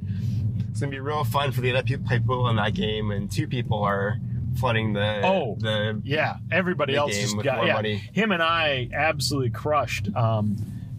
It's 0.68 0.78
gonna 0.78 0.92
be 0.92 1.00
real 1.00 1.24
fun 1.24 1.50
for 1.50 1.62
the 1.62 1.74
other 1.74 1.82
people 1.98 2.48
in 2.50 2.56
that 2.56 2.74
game, 2.74 3.10
and 3.10 3.30
two 3.32 3.48
people 3.48 3.82
are 3.82 4.18
flooding 4.58 4.92
the 4.92 5.22
Oh. 5.24 5.56
the 5.58 6.02
Yeah, 6.04 6.36
everybody 6.50 6.92
the 6.92 6.98
else 6.98 7.16
just 7.16 7.34
got 7.42 7.66
yeah. 7.66 7.72
money. 7.72 7.96
Him 8.12 8.30
and 8.30 8.42
I 8.42 8.90
absolutely 8.92 9.48
crushed 9.48 10.14
um, 10.14 10.56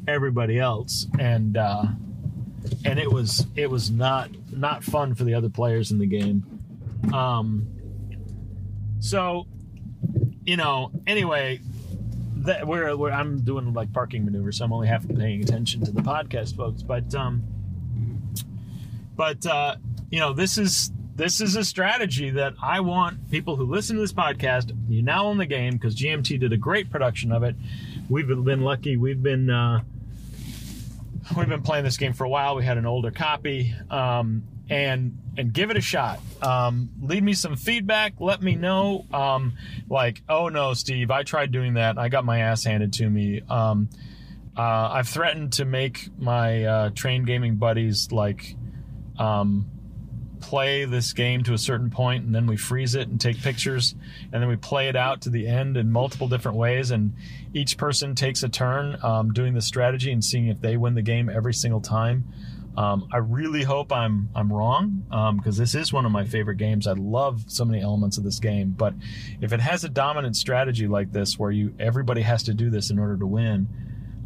everybody 0.07 0.57
else, 0.57 1.05
and 1.19 1.55
uh, 1.57 1.85
and 2.85 2.97
it 2.97 3.11
was 3.11 3.45
it 3.55 3.69
was 3.69 3.91
not 3.91 4.31
not 4.51 4.83
fun 4.83 5.13
for 5.13 5.25
the 5.25 5.35
other 5.35 5.49
players 5.49 5.91
in 5.91 5.99
the 5.99 6.07
game. 6.07 6.43
Um, 7.13 7.67
so, 8.99 9.45
you 10.43 10.57
know, 10.57 10.91
anyway, 11.05 11.59
that 12.43 12.67
we're, 12.67 12.95
we're 12.95 13.11
I'm 13.11 13.41
doing 13.41 13.73
like 13.73 13.91
parking 13.93 14.25
maneuvers, 14.25 14.57
so 14.57 14.65
I'm 14.65 14.73
only 14.73 14.87
half 14.87 15.07
paying 15.07 15.41
attention 15.41 15.83
to 15.85 15.91
the 15.91 16.01
podcast, 16.01 16.55
folks. 16.55 16.81
But 16.81 17.13
um, 17.15 17.43
but 19.15 19.45
uh, 19.45 19.75
you 20.09 20.19
know, 20.19 20.33
this 20.33 20.57
is 20.57 20.91
this 21.15 21.41
is 21.41 21.55
a 21.55 21.63
strategy 21.63 22.31
that 22.31 22.53
I 22.61 22.79
want 22.79 23.29
people 23.29 23.55
who 23.55 23.65
listen 23.65 23.95
to 23.95 24.01
this 24.01 24.13
podcast. 24.13 24.71
You 24.89 25.01
now 25.01 25.25
own 25.25 25.37
the 25.37 25.45
game 25.45 25.73
because 25.73 25.95
GMT 25.95 26.39
did 26.39 26.51
a 26.53 26.57
great 26.57 26.89
production 26.89 27.31
of 27.31 27.43
it. 27.43 27.55
We've 28.09 28.27
been 28.27 28.61
lucky. 28.61 28.97
We've 28.97 29.21
been 29.21 29.49
uh, 29.49 29.81
we've 31.37 31.49
been 31.49 31.61
playing 31.61 31.83
this 31.83 31.97
game 31.97 32.13
for 32.13 32.23
a 32.25 32.29
while. 32.29 32.55
We 32.55 32.65
had 32.65 32.77
an 32.77 32.85
older 32.85 33.11
copy, 33.11 33.73
um, 33.89 34.43
and 34.69 35.17
and 35.37 35.53
give 35.53 35.71
it 35.71 35.77
a 35.77 35.81
shot. 35.81 36.19
Um, 36.41 36.89
leave 37.01 37.23
me 37.23 37.33
some 37.33 37.55
feedback. 37.55 38.13
Let 38.19 38.41
me 38.41 38.55
know. 38.55 39.05
Um, 39.13 39.53
like, 39.89 40.21
oh 40.29 40.49
no, 40.49 40.73
Steve, 40.73 41.11
I 41.11 41.23
tried 41.23 41.51
doing 41.51 41.75
that. 41.75 41.97
I 41.97 42.09
got 42.09 42.25
my 42.25 42.39
ass 42.39 42.63
handed 42.63 42.93
to 42.93 43.09
me. 43.09 43.41
Um, 43.49 43.89
uh, 44.55 44.61
I've 44.61 45.09
threatened 45.09 45.53
to 45.53 45.65
make 45.65 46.09
my 46.17 46.63
uh, 46.63 46.89
train 46.91 47.25
gaming 47.25 47.55
buddies 47.55 48.11
like 48.11 48.55
um, 49.17 49.65
play 50.39 50.85
this 50.85 51.13
game 51.13 51.41
to 51.43 51.53
a 51.53 51.57
certain 51.57 51.89
point 51.89 52.25
and 52.25 52.35
then 52.35 52.45
we 52.45 52.57
freeze 52.57 52.95
it 52.95 53.07
and 53.07 53.19
take 53.19 53.41
pictures 53.41 53.95
and 54.31 54.41
then 54.41 54.47
we 54.49 54.55
play 54.55 54.89
it 54.89 54.95
out 54.95 55.21
to 55.21 55.29
the 55.29 55.47
end 55.47 55.77
in 55.77 55.91
multiple 55.91 56.27
different 56.27 56.57
ways 56.57 56.91
and 56.91 57.13
each 57.53 57.77
person 57.77 58.13
takes 58.13 58.43
a 58.43 58.49
turn 58.49 58.97
um, 59.03 59.31
doing 59.31 59.53
the 59.53 59.61
strategy 59.61 60.11
and 60.11 60.23
seeing 60.23 60.47
if 60.47 60.59
they 60.59 60.75
win 60.75 60.95
the 60.95 61.01
game 61.01 61.29
every 61.29 61.53
single 61.53 61.79
time 61.79 62.25
um, 62.75 63.07
I 63.13 63.17
really 63.17 63.63
hope 63.63 63.91
I'm 63.91 64.29
I'm 64.35 64.51
wrong 64.51 65.03
because 65.37 65.57
this 65.57 65.75
is 65.75 65.93
one 65.93 66.05
of 66.05 66.11
my 66.11 66.25
favorite 66.25 66.57
games. 66.57 66.87
I 66.87 66.93
love 66.93 67.43
so 67.47 67.65
many 67.65 67.81
elements 67.81 68.17
of 68.17 68.23
this 68.23 68.39
game, 68.39 68.71
but 68.71 68.95
if 69.41 69.53
it 69.53 69.59
has 69.59 69.83
a 69.83 69.89
dominant 69.89 70.35
strategy 70.35 70.87
like 70.87 71.11
this, 71.11 71.37
where 71.37 71.51
you 71.51 71.75
everybody 71.79 72.21
has 72.21 72.43
to 72.43 72.53
do 72.53 72.69
this 72.69 72.89
in 72.89 72.97
order 72.97 73.15
to 73.17 73.27
win, 73.27 73.67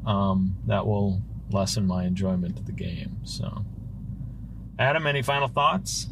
um, 0.05 0.55
that 0.65 0.87
will 0.87 1.21
lessen 1.51 1.85
my 1.85 2.05
enjoyment 2.05 2.57
of 2.57 2.65
the 2.65 2.71
game. 2.71 3.17
So, 3.23 3.65
Adam, 4.79 5.07
any 5.07 5.21
final 5.21 5.49
thoughts? 5.49 6.07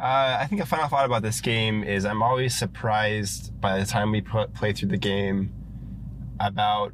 Uh, 0.00 0.38
I 0.40 0.46
think 0.46 0.62
a 0.62 0.66
final 0.66 0.88
thought 0.88 1.04
about 1.04 1.22
this 1.22 1.40
game 1.40 1.82
is 1.82 2.04
I'm 2.04 2.22
always 2.22 2.56
surprised 2.56 3.60
by 3.60 3.78
the 3.78 3.84
time 3.84 4.12
we 4.12 4.20
put, 4.20 4.54
play 4.54 4.72
through 4.72 4.90
the 4.90 4.96
game 4.96 5.52
about 6.40 6.92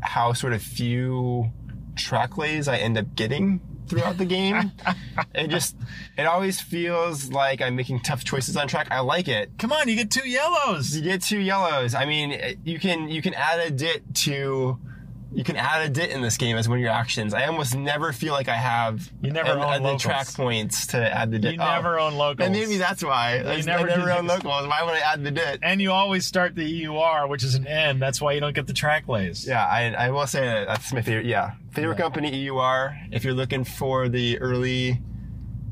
how 0.00 0.32
sort 0.32 0.52
of 0.52 0.62
few 0.62 1.50
track 1.96 2.38
lays 2.38 2.68
I 2.68 2.76
end 2.76 2.98
up 2.98 3.14
getting 3.14 3.60
throughout 3.88 4.18
the 4.18 4.24
game. 4.24 4.72
it 5.34 5.48
just, 5.48 5.76
it 6.16 6.26
always 6.26 6.60
feels 6.60 7.30
like 7.30 7.60
I'm 7.60 7.76
making 7.76 8.00
tough 8.00 8.24
choices 8.24 8.56
on 8.56 8.68
track. 8.68 8.88
I 8.90 9.00
like 9.00 9.28
it. 9.28 9.50
Come 9.58 9.72
on, 9.72 9.88
you 9.88 9.96
get 9.96 10.10
two 10.10 10.28
yellows. 10.28 10.96
You 10.96 11.02
get 11.02 11.22
two 11.22 11.38
yellows. 11.38 11.94
I 11.94 12.04
mean, 12.04 12.58
you 12.64 12.78
can 12.78 13.08
you 13.08 13.22
can 13.22 13.34
add 13.34 13.60
a 13.60 13.70
dit 13.70 14.14
to 14.14 14.78
you 15.32 15.42
can 15.44 15.56
add 15.56 15.84
a 15.84 15.88
dit 15.90 16.10
in 16.10 16.22
this 16.22 16.36
game 16.36 16.56
as 16.56 16.68
one 16.68 16.78
of 16.78 16.82
your 16.82 16.92
actions. 16.92 17.34
I 17.34 17.46
almost 17.46 17.74
never 17.76 18.12
feel 18.12 18.32
like 18.32 18.48
I 18.48 18.54
have 18.56 19.10
You 19.22 19.32
never 19.32 19.50
an- 19.52 19.58
own 19.58 19.84
uh, 19.86 19.92
the 19.92 19.98
track 19.98 20.32
points 20.32 20.86
to 20.88 20.98
add 20.98 21.30
the 21.30 21.38
dit. 21.38 21.52
You 21.52 21.58
never 21.58 21.98
own 21.98 22.14
locals. 22.14 22.46
And 22.46 22.54
maybe 22.54 22.76
that's 22.78 23.02
why. 23.04 23.40
I, 23.40 23.56
just- 23.56 23.68
I 23.68 23.72
never 23.76 23.86
never, 23.88 24.10
own 24.12 24.26
locals. 24.26 24.66
Why 24.68 24.82
would 24.84 24.94
I 24.94 25.00
add 25.00 25.24
the 25.24 25.30
dit? 25.32 25.58
And 25.62 25.82
you 25.82 25.90
always 25.92 26.24
start 26.24 26.54
the 26.54 26.64
EUR, 26.64 27.26
which 27.26 27.42
is 27.44 27.54
an 27.56 27.66
N. 27.66 27.98
That's 27.98 28.20
why 28.20 28.32
you 28.32 28.40
don't 28.40 28.54
get 28.54 28.66
the 28.66 28.72
track 28.72 29.08
lays. 29.08 29.46
Yeah, 29.46 29.66
I, 29.66 29.92
I 29.92 30.10
will 30.10 30.26
say 30.26 30.40
that 30.44 30.68
that's 30.68 30.92
my 30.92 31.02
favorite. 31.02 31.26
Yeah, 31.26 31.52
favorite 31.72 31.96
Yeah. 31.98 32.02
company 32.02 32.44
EUR. 32.46 32.96
If 33.10 33.24
you're 33.24 33.34
looking 33.34 33.64
for 33.64 34.08
the 34.08 34.38
early 34.38 35.02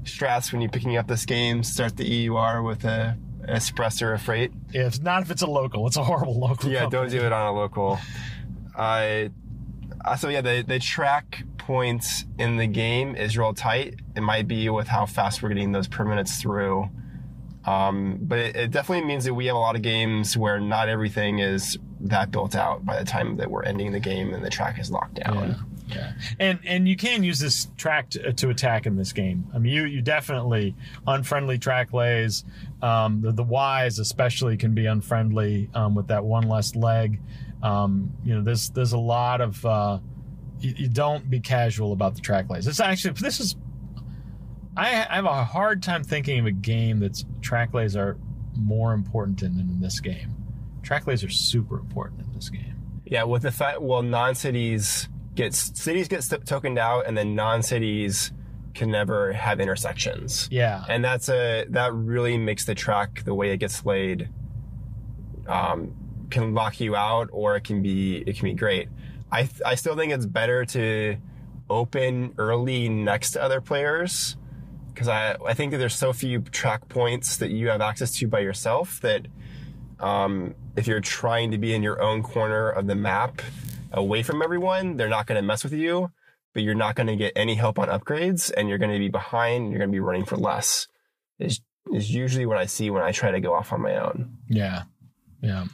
strats 0.03 0.53
when 0.53 0.61
you're 0.61 0.71
picking 0.71 0.97
up 0.97 1.07
this 1.09 1.25
game, 1.25 1.63
start 1.63 1.97
the 1.97 2.05
EUR 2.05 2.63
with 2.63 2.85
a 2.85 3.17
express 3.49 4.03
or 4.03 4.13
a 4.15 4.19
freight. 4.19 4.53
If 4.73 5.01
not, 5.01 5.23
if 5.23 5.31
it's 5.31 5.43
a 5.43 5.47
local, 5.47 5.87
it's 5.87 5.97
a 5.97 6.05
horrible 6.05 6.39
local. 6.39 6.71
Yeah, 6.71 6.81
company. 6.81 7.03
don't 7.03 7.11
do 7.21 7.25
it 7.27 7.33
on 7.33 7.47
a 7.47 7.53
local. 7.55 7.99
I 8.77 9.27
uh, 9.27 9.29
so 10.17 10.29
yeah, 10.29 10.41
the 10.41 10.65
the 10.67 10.79
track 10.79 11.45
points 11.59 12.25
in 12.39 12.57
the 12.57 12.67
game 12.67 13.17
is 13.17 13.39
real 13.39 13.55
tight. 13.55 14.01
It 14.15 14.21
might 14.21 14.47
be 14.47 14.69
with 14.69 14.89
how 14.89 15.07
fast 15.07 15.43
we're 15.43 15.49
getting 15.49 15.73
those 15.73 15.89
permanents 15.89 16.41
through. 16.41 16.89
Um, 17.65 18.19
but 18.21 18.39
it, 18.39 18.57
it 18.57 18.71
definitely 18.71 19.07
means 19.07 19.25
that 19.25 19.33
we 19.35 19.47
have 19.47 19.57
a 19.57 19.59
lot 19.59 19.75
of 19.75 19.83
games 19.83 20.37
where 20.37 20.61
not 20.61 20.89
everything 20.89 21.39
is 21.39 21.79
that 22.01 22.31
built 22.31 22.55
out 22.55 22.85
by 22.85 22.99
the 22.99 23.05
time 23.07 23.37
that 23.39 23.51
we're 23.51 23.63
ending 23.63 23.93
the 23.93 24.01
game 24.01 24.35
and 24.35 24.45
the 24.45 24.51
track 24.51 24.79
is 24.79 24.91
locked 24.91 25.15
down. 25.15 25.49
Yeah. 25.49 25.55
Yeah. 25.89 26.12
And 26.39 26.59
and 26.64 26.89
you 26.89 26.97
can 26.97 27.22
use 27.22 27.39
this 27.39 27.68
track 27.76 28.11
to, 28.11 28.32
to 28.32 28.49
attack 28.49 28.87
in 28.87 28.97
this 28.97 29.12
game. 29.12 29.47
I 29.55 29.59
mean, 29.59 29.72
you 29.72 29.85
you 29.85 30.01
definitely 30.03 30.74
unfriendly 31.07 31.59
track 31.59 31.93
lays. 31.93 32.45
Um, 32.80 33.20
the, 33.20 33.32
the 33.32 33.45
Ys 33.45 33.99
especially 33.99 34.57
can 34.57 34.74
be 34.74 34.87
unfriendly 34.87 35.68
um, 35.74 35.95
with 35.95 36.09
that 36.09 36.24
one 36.24 36.49
less 36.49 36.74
leg. 36.74 37.20
Um, 37.62 38.12
you 38.24 38.35
know, 38.35 38.43
there's 38.43 38.70
there's 38.70 38.93
a 38.93 38.99
lot 38.99 39.41
of 39.41 39.64
uh, 39.64 39.99
you, 40.61 40.74
you 40.76 40.89
don't 40.89 41.28
be 41.28 41.41
casual 41.41 41.93
about 41.93 42.14
the 42.14 42.20
track 42.20 42.49
lays. 42.49 42.66
It's 42.66 42.80
actually 42.80 43.14
this 43.14 43.41
is. 43.41 43.57
I, 44.76 45.07
I 45.09 45.16
have 45.16 45.26
a 45.26 45.45
hard 45.45 45.82
time 45.82 46.03
thinking 46.03 46.41
of 46.41 46.47
a 46.47 46.53
game 46.53 46.99
that's 46.99 47.24
track 47.43 47.72
lays 47.74 47.95
are 47.95 48.16
more 48.57 48.93
important 48.93 49.43
in 49.43 49.57
than 49.57 49.68
in 49.68 49.80
this 49.80 50.01
game. 50.01 50.35
Track 50.82 51.07
lays 51.07 51.22
are 51.22 51.30
super 51.30 51.78
important 51.78 52.22
in 52.22 52.32
this 52.32 52.49
game. 52.49 52.74
Yeah, 53.05 53.24
with 53.24 53.43
the 53.43 53.53
fact, 53.53 53.80
well, 53.82 54.03
non-cities 54.03 55.09
get 55.35 55.55
cities 55.55 56.09
get 56.09 56.22
tokened 56.45 56.78
out, 56.78 57.07
and 57.07 57.16
then 57.16 57.35
non-cities 57.35 58.32
can 58.74 58.91
never 58.91 59.32
have 59.32 59.61
intersections. 59.61 60.49
Yeah. 60.51 60.85
and 60.89 61.05
that's 61.05 61.28
a 61.28 61.64
that 61.70 61.93
really 61.95 62.37
makes 62.37 62.64
the 62.64 62.74
track 62.74 63.22
the 63.24 63.35
way 63.35 63.51
it 63.53 63.59
gets 63.59 63.87
laid 63.87 64.28
um, 65.47 65.95
can 66.30 66.55
lock 66.55 66.80
you 66.80 66.97
out 66.97 67.28
or 67.32 67.57
it 67.57 67.64
can 67.64 67.82
be 67.82 68.16
it 68.26 68.37
can 68.37 68.45
be 68.47 68.55
great 68.55 68.89
i 69.30 69.43
th- 69.43 69.62
i 69.64 69.74
still 69.74 69.95
think 69.95 70.12
it's 70.12 70.26
better 70.26 70.64
to 70.64 71.16
open 71.70 72.35
early 72.39 72.89
next 72.89 73.32
to 73.32 73.43
other 73.43 73.61
players 73.61 74.37
because 74.93 75.07
i 75.07 75.37
i 75.47 75.55
think 75.55 75.70
that 75.70 75.78
there's 75.78 75.95
so 75.95 76.12
few 76.12 76.41
track 76.41 76.89
points 76.89 77.37
that 77.37 77.51
you 77.51 77.68
have 77.68 77.80
access 77.80 78.11
to 78.12 78.26
by 78.26 78.41
yourself 78.41 79.01
that 79.03 79.26
um, 80.01 80.55
if 80.76 80.87
you're 80.87 81.01
trying 81.01 81.53
to 81.53 81.59
be 81.59 81.72
in 81.74 81.82
your 81.82 82.03
own 82.03 82.22
corner 82.22 82.68
of 82.70 82.87
the 82.87 82.95
map 82.97 83.41
away 83.95 84.22
from 84.22 84.42
everyone 84.42 84.97
they're 84.97 85.09
not 85.09 85.26
going 85.26 85.40
to 85.40 85.47
mess 85.47 85.64
with 85.64 85.72
you 85.72 86.11
but 86.53 86.62
you're 86.62 86.74
not 86.74 86.95
going 86.95 87.07
to 87.07 87.16
get 87.16 87.32
any 87.34 87.55
help 87.55 87.78
on 87.78 87.88
upgrades 87.88 88.53
and 88.57 88.68
you're 88.68 88.78
going 88.78 88.92
to 88.92 88.99
be 88.99 89.09
behind 89.09 89.70
you're 89.70 89.78
going 89.78 89.90
to 89.90 89.97
be 89.97 90.01
running 90.01 90.24
for 90.24 90.36
less 90.36 90.86
is 91.38 91.61
is 91.92 92.11
usually 92.11 92.47
what 92.47 92.57
I 92.57 92.66
see 92.66 92.90
when 92.90 93.03
I 93.03 93.12
try 93.12 93.30
to 93.30 93.40
go 93.40 93.55
off 93.55 93.72
on 93.72 93.82
my 93.82 93.97
own. 93.97 94.38
Yeah. 94.49 94.82
Yeah. 95.42 95.66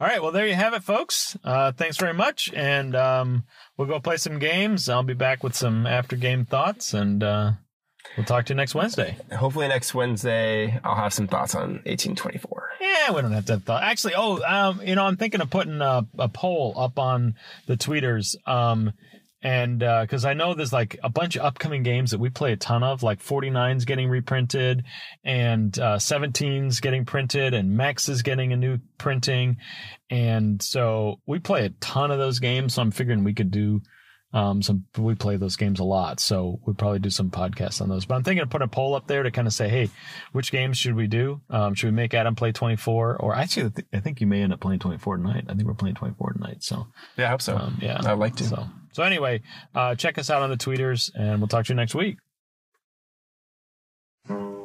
All 0.00 0.08
right. 0.08 0.22
Well, 0.22 0.32
there 0.32 0.46
you 0.46 0.54
have 0.54 0.74
it, 0.74 0.82
folks. 0.82 1.36
Uh, 1.44 1.72
thanks 1.72 1.96
very 1.96 2.14
much. 2.14 2.52
And 2.52 2.94
um, 2.94 3.44
we'll 3.76 3.88
go 3.88 4.00
play 4.00 4.16
some 4.16 4.38
games. 4.38 4.88
I'll 4.88 5.02
be 5.02 5.14
back 5.14 5.42
with 5.42 5.54
some 5.54 5.86
after 5.86 6.16
game 6.16 6.44
thoughts, 6.44 6.94
and 6.94 7.22
uh, 7.22 7.52
we'll 8.16 8.26
talk 8.26 8.46
to 8.46 8.52
you 8.52 8.56
next 8.56 8.74
Wednesday. 8.74 9.16
Hopefully 9.32 9.68
next 9.68 9.94
Wednesday 9.94 10.78
I'll 10.84 10.96
have 10.96 11.12
some 11.12 11.26
thoughts 11.26 11.54
on 11.54 11.82
1824. 11.84 12.70
Yeah, 12.80 13.12
we 13.12 13.22
don't 13.22 13.32
have 13.32 13.46
to 13.46 13.52
have 13.54 13.64
thought. 13.64 13.82
Actually, 13.82 14.14
oh, 14.16 14.42
um, 14.42 14.80
you 14.82 14.94
know, 14.94 15.04
I'm 15.04 15.16
thinking 15.16 15.40
of 15.40 15.50
putting 15.50 15.80
a, 15.80 16.06
a 16.18 16.28
poll 16.28 16.74
up 16.76 16.98
on 16.98 17.34
the 17.66 17.76
tweeters. 17.76 18.36
Um, 18.46 18.92
and 19.44 19.80
because 19.80 20.24
uh, 20.24 20.28
I 20.30 20.34
know 20.34 20.54
there's 20.54 20.72
like 20.72 20.98
a 21.02 21.10
bunch 21.10 21.36
of 21.36 21.42
upcoming 21.42 21.82
games 21.82 22.12
that 22.12 22.18
we 22.18 22.30
play 22.30 22.52
a 22.52 22.56
ton 22.56 22.82
of, 22.82 23.02
like 23.02 23.22
49's 23.22 23.84
getting 23.84 24.08
reprinted, 24.08 24.84
and 25.22 25.78
uh, 25.78 25.96
17's 25.96 26.80
getting 26.80 27.04
printed, 27.04 27.52
and 27.52 27.76
Mex 27.76 28.08
is 28.08 28.22
getting 28.22 28.54
a 28.54 28.56
new 28.56 28.78
printing, 28.96 29.58
and 30.08 30.62
so 30.62 31.20
we 31.26 31.40
play 31.40 31.66
a 31.66 31.68
ton 31.68 32.10
of 32.10 32.18
those 32.18 32.38
games. 32.38 32.74
So 32.74 32.82
I'm 32.82 32.90
figuring 32.90 33.22
we 33.22 33.34
could 33.34 33.50
do 33.50 33.82
um, 34.34 34.60
some 34.62 34.84
we 34.98 35.14
play 35.14 35.36
those 35.36 35.54
games 35.54 35.78
a 35.78 35.84
lot, 35.84 36.18
so 36.18 36.60
we 36.66 36.74
probably 36.74 36.98
do 36.98 37.08
some 37.08 37.30
podcasts 37.30 37.80
on 37.80 37.88
those. 37.88 38.04
But 38.04 38.16
I'm 38.16 38.24
thinking 38.24 38.42
of 38.42 38.50
putting 38.50 38.64
a 38.64 38.68
poll 38.68 38.96
up 38.96 39.06
there 39.06 39.22
to 39.22 39.30
kind 39.30 39.46
of 39.46 39.54
say, 39.54 39.68
hey, 39.68 39.90
which 40.32 40.50
games 40.50 40.76
should 40.76 40.96
we 40.96 41.06
do? 41.06 41.40
Um, 41.48 41.74
should 41.74 41.86
we 41.86 41.92
make 41.92 42.14
Adam 42.14 42.34
play 42.34 42.50
24? 42.50 43.18
Or 43.18 43.34
actually, 43.34 43.70
I 43.92 44.00
think 44.00 44.20
you 44.20 44.26
may 44.26 44.42
end 44.42 44.52
up 44.52 44.58
playing 44.58 44.80
24 44.80 45.18
tonight. 45.18 45.44
I 45.48 45.54
think 45.54 45.68
we're 45.68 45.74
playing 45.74 45.94
24 45.94 46.32
tonight. 46.32 46.64
So 46.64 46.88
yeah, 47.16 47.26
I 47.26 47.30
hope 47.30 47.42
so. 47.42 47.56
Um, 47.56 47.78
yeah, 47.80 48.00
I'd 48.04 48.18
like 48.18 48.34
to. 48.36 48.44
So, 48.44 48.66
so 48.92 49.04
anyway, 49.04 49.40
uh, 49.72 49.94
check 49.94 50.18
us 50.18 50.30
out 50.30 50.42
on 50.42 50.50
the 50.50 50.56
tweeters, 50.56 51.12
and 51.14 51.38
we'll 51.38 51.46
talk 51.46 51.66
to 51.66 51.72
you 51.72 51.76
next 51.76 51.94
week. 51.94 52.18
From 54.26 54.58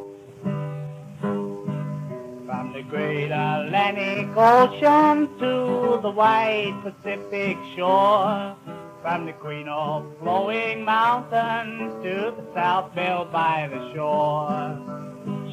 the 2.74 2.82
great 2.89 3.30
Atlantic 3.32 4.36
Ocean 4.36 5.28
to 5.38 5.99
the 6.01 6.09
wide 6.09 6.74
Pacific 6.82 7.55
shore. 7.76 8.57
From 9.02 9.26
the 9.26 9.32
queen 9.32 9.70
of 9.70 10.06
flowing 10.20 10.84
mountains 10.84 12.04
to 12.04 12.34
the 12.36 12.54
south 12.54 12.93
belle 12.93 13.24
by 13.32 13.70
the 13.72 13.93
shore. 13.93 14.78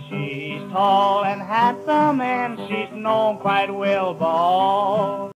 She's 0.08 0.60
tall 0.72 1.24
and 1.24 1.40
handsome 1.40 2.20
and 2.20 2.58
she's 2.68 2.92
known 2.92 3.38
quite 3.38 3.72
well 3.72 4.14
by 4.14 4.26
all. 4.26 5.32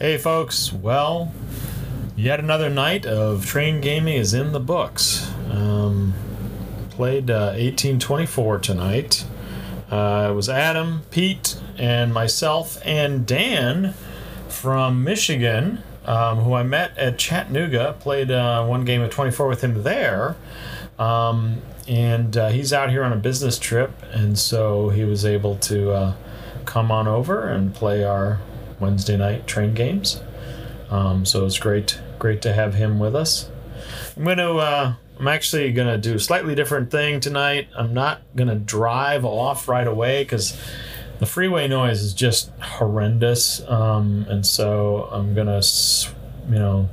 Hey 0.00 0.18
folks, 0.18 0.72
well, 0.72 1.32
yet 2.16 2.40
another 2.40 2.68
night 2.68 3.06
of 3.06 3.46
train 3.46 3.80
gaming 3.80 4.16
is 4.16 4.34
in 4.34 4.50
the 4.50 4.60
books. 4.60 5.30
Um, 5.48 6.14
played 6.90 7.30
uh, 7.30 7.54
1824 7.54 8.58
tonight. 8.58 9.24
Uh, 9.88 10.28
it 10.30 10.34
was 10.34 10.48
Adam, 10.48 11.02
Pete, 11.12 11.56
and 11.76 12.12
myself, 12.12 12.82
and 12.84 13.24
Dan 13.24 13.94
from 14.48 15.04
Michigan 15.04 15.84
um, 16.08 16.38
who 16.38 16.54
I 16.54 16.62
met 16.62 16.96
at 16.96 17.18
Chattanooga, 17.18 17.94
played 18.00 18.30
uh, 18.30 18.64
one 18.64 18.86
game 18.86 19.02
of 19.02 19.10
24 19.10 19.46
with 19.46 19.62
him 19.62 19.82
there. 19.82 20.36
Um, 20.98 21.60
and 21.86 22.34
uh, 22.34 22.48
he's 22.48 22.72
out 22.72 22.88
here 22.88 23.04
on 23.04 23.12
a 23.12 23.16
business 23.16 23.58
trip, 23.58 23.92
and 24.10 24.38
so 24.38 24.88
he 24.88 25.04
was 25.04 25.26
able 25.26 25.56
to 25.56 25.92
uh, 25.92 26.14
come 26.64 26.90
on 26.90 27.06
over 27.06 27.46
and 27.46 27.74
play 27.74 28.04
our 28.04 28.40
Wednesday 28.80 29.18
night 29.18 29.46
train 29.46 29.74
games. 29.74 30.20
Um, 30.90 31.26
so 31.26 31.44
it's 31.44 31.58
great, 31.58 32.00
great 32.18 32.40
to 32.42 32.54
have 32.54 32.74
him 32.74 32.98
with 32.98 33.14
us. 33.14 33.50
I'm 34.16 34.24
going 34.24 34.38
to. 34.38 34.54
Uh, 34.54 34.94
I'm 35.20 35.26
actually 35.26 35.72
gonna 35.72 35.98
do 35.98 36.14
a 36.14 36.20
slightly 36.20 36.54
different 36.54 36.92
thing 36.92 37.18
tonight. 37.18 37.66
I'm 37.76 37.92
not 37.92 38.22
gonna 38.36 38.54
drive 38.54 39.24
off 39.24 39.66
right 39.66 39.86
away 39.86 40.22
because 40.22 40.56
the 41.18 41.26
freeway 41.26 41.68
noise 41.68 42.02
is 42.02 42.14
just 42.14 42.50
horrendous. 42.60 43.60
Um, 43.68 44.26
and 44.28 44.46
so 44.46 45.08
I'm 45.10 45.34
gonna, 45.34 45.60
you 46.48 46.58
know, 46.58 46.88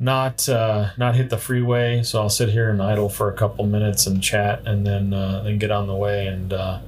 not 0.00 0.48
uh, 0.48 0.90
not 0.96 1.16
hit 1.16 1.30
the 1.30 1.38
freeway. 1.38 2.02
So 2.02 2.20
I'll 2.20 2.28
sit 2.28 2.50
here 2.50 2.70
and 2.70 2.82
idle 2.82 3.08
for 3.08 3.28
a 3.28 3.34
couple 3.34 3.66
minutes 3.66 4.06
and 4.06 4.22
chat, 4.22 4.66
and 4.66 4.86
then 4.86 5.12
uh, 5.12 5.42
then 5.42 5.58
get 5.58 5.70
on 5.70 5.86
the 5.86 5.94
way 5.96 6.26
and 6.26 6.52
uh, 6.52 6.80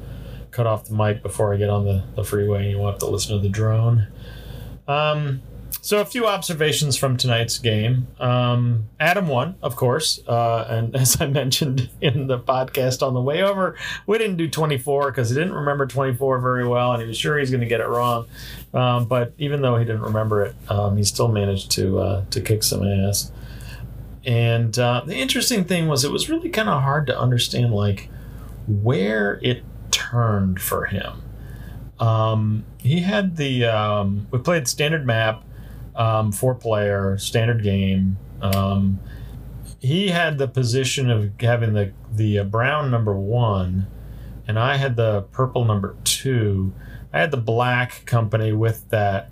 cut 0.51 0.67
off 0.67 0.87
the 0.87 0.95
mic 0.95 1.23
before 1.23 1.55
I 1.55 1.57
get 1.57 1.71
on 1.71 1.85
the, 1.85 2.05
the 2.17 2.25
freeway. 2.25 2.63
And 2.63 2.71
you 2.71 2.79
won't 2.79 2.95
have 2.95 3.01
to 3.01 3.07
listen 3.07 3.37
to 3.37 3.43
the 3.43 3.49
drone. 3.49 4.09
Um, 4.87 5.43
so 5.91 6.01
a 6.01 6.05
few 6.05 6.25
observations 6.25 6.97
from 6.97 7.17
tonight's 7.17 7.59
game. 7.59 8.07
Um, 8.21 8.89
Adam 9.01 9.27
won, 9.27 9.57
of 9.61 9.75
course, 9.75 10.21
uh, 10.29 10.65
and 10.69 10.95
as 11.03 11.21
I 11.21 11.27
mentioned 11.27 11.91
in 12.01 12.29
the 12.29 12.39
podcast 12.39 13.05
on 13.05 13.13
the 13.13 13.21
way 13.21 13.43
over, 13.43 13.77
we 14.07 14.17
didn't 14.17 14.37
do 14.37 14.49
24 14.49 15.11
because 15.11 15.31
he 15.31 15.35
didn't 15.35 15.53
remember 15.53 15.89
24 15.89 16.39
very 16.39 16.65
well, 16.65 16.93
and 16.93 17.03
he 17.03 17.09
was 17.09 17.19
sure 17.19 17.37
he 17.37 17.41
was 17.41 17.51
going 17.51 17.63
to 17.63 17.67
get 17.67 17.81
it 17.81 17.89
wrong. 17.89 18.29
Um, 18.73 19.07
but 19.07 19.33
even 19.37 19.63
though 19.63 19.79
he 19.79 19.85
didn't 19.85 20.03
remember 20.03 20.45
it, 20.45 20.55
um, 20.69 20.97
he 20.97 21.03
still 21.03 21.27
managed 21.27 21.73
to 21.73 21.99
uh, 21.99 22.25
to 22.31 22.41
kick 22.41 22.63
some 22.63 22.87
ass. 22.87 23.33
And 24.25 24.79
uh, 24.79 25.03
the 25.05 25.17
interesting 25.17 25.65
thing 25.65 25.89
was, 25.89 26.05
it 26.05 26.13
was 26.13 26.31
really 26.31 26.51
kind 26.51 26.69
of 26.69 26.85
hard 26.85 27.09
to 27.09 27.19
understand 27.19 27.75
like 27.75 28.09
where 28.69 29.41
it 29.43 29.65
turned 29.91 30.61
for 30.63 30.85
him. 30.85 31.21
Um, 31.99 32.65
he 32.79 33.01
had 33.01 33.37
the 33.37 33.65
um, 33.65 34.29
we 34.31 34.39
played 34.39 34.69
standard 34.69 35.05
map 35.05 35.43
um, 36.01 36.33
four 36.33 36.55
player 36.55 37.19
standard 37.19 37.63
game. 37.63 38.17
Um, 38.41 38.99
he 39.79 40.09
had 40.09 40.39
the 40.39 40.49
position 40.49 41.11
of 41.11 41.31
having 41.39 41.75
the 41.75 41.93
the 42.11 42.39
uh, 42.39 42.45
brown 42.45 42.91
number 42.91 43.15
one, 43.15 43.87
and 44.49 44.59
I 44.59 44.79
had 44.79 44.97
the 44.97 45.23
purple 45.31 45.67
number 45.67 45.97
two. 46.05 46.73
I 47.13 47.21
had 47.21 47.31
the 47.31 47.37
black 47.37 48.07
company 48.07 48.53
with 48.53 48.89
that, 48.89 49.31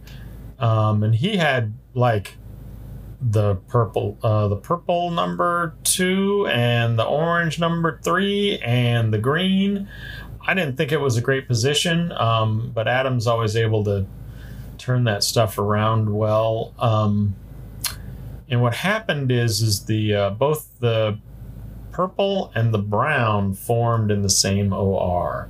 um, 0.58 1.02
and 1.02 1.14
he 1.14 1.38
had 1.38 1.72
like 1.94 2.36
the 3.20 3.56
purple 3.56 4.18
uh, 4.22 4.48
the 4.48 4.56
purple 4.56 5.10
number 5.10 5.74
two 5.84 6.46
and 6.48 6.98
the 6.98 7.04
orange 7.04 7.58
number 7.58 7.98
three 8.04 8.58
and 8.58 9.12
the 9.12 9.18
green. 9.18 9.88
I 10.46 10.52
didn't 10.52 10.76
think 10.76 10.92
it 10.92 11.00
was 11.00 11.16
a 11.16 11.22
great 11.22 11.48
position, 11.48 12.12
um, 12.12 12.72
but 12.74 12.88
Adam's 12.88 13.26
always 13.26 13.56
able 13.56 13.84
to 13.84 14.06
turn 14.78 15.04
that 15.04 15.22
stuff 15.22 15.58
around 15.58 16.14
well. 16.14 16.74
Um, 16.78 17.36
and 18.48 18.62
what 18.62 18.74
happened 18.74 19.30
is, 19.30 19.60
is 19.60 19.84
the 19.84 20.14
uh, 20.14 20.30
both 20.30 20.68
the 20.80 21.18
purple 21.92 22.50
and 22.54 22.72
the 22.72 22.78
brown 22.78 23.54
formed 23.54 24.10
in 24.10 24.22
the 24.22 24.30
same 24.30 24.72
OR, 24.72 25.48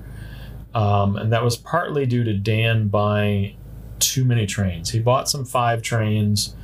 um, 0.74 1.16
and 1.16 1.32
that 1.32 1.44
was 1.44 1.56
partly 1.56 2.06
due 2.06 2.24
to 2.24 2.34
Dan 2.34 2.88
buying 2.88 3.56
too 3.98 4.24
many 4.24 4.46
trains. 4.46 4.90
He 4.90 5.00
bought 5.00 5.28
some 5.28 5.44
five 5.44 5.82
trains. 5.82 6.54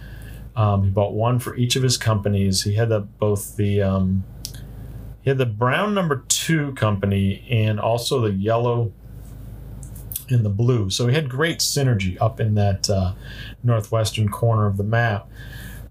Um, 0.56 0.84
he 0.84 0.90
bought 0.90 1.14
one 1.14 1.38
for 1.38 1.56
each 1.56 1.76
of 1.76 1.82
his 1.82 1.96
companies. 1.96 2.62
He 2.62 2.74
had 2.74 2.88
the 2.88 3.00
both 3.00 3.56
the 3.56 3.82
um, 3.82 4.24
he 5.22 5.30
had 5.30 5.38
the 5.38 5.46
brown 5.46 5.94
number 5.94 6.24
two 6.28 6.72
company 6.74 7.46
and 7.48 7.80
also 7.80 8.20
the 8.20 8.32
yellow 8.32 8.92
in 10.28 10.42
the 10.42 10.50
blue. 10.50 10.90
So 10.90 11.06
he 11.06 11.14
had 11.14 11.28
great 11.28 11.58
synergy 11.58 12.16
up 12.20 12.40
in 12.40 12.54
that 12.54 12.88
uh, 12.88 13.14
northwestern 13.62 14.28
corner 14.28 14.66
of 14.66 14.76
the 14.76 14.84
map. 14.84 15.28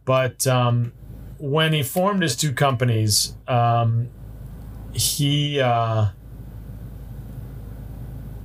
But 0.05 0.45
um, 0.47 0.93
when 1.37 1.73
he 1.73 1.83
formed 1.83 2.21
his 2.21 2.35
two 2.35 2.53
companies, 2.53 3.35
um, 3.47 4.09
he 4.93 5.59
uh, 5.59 6.07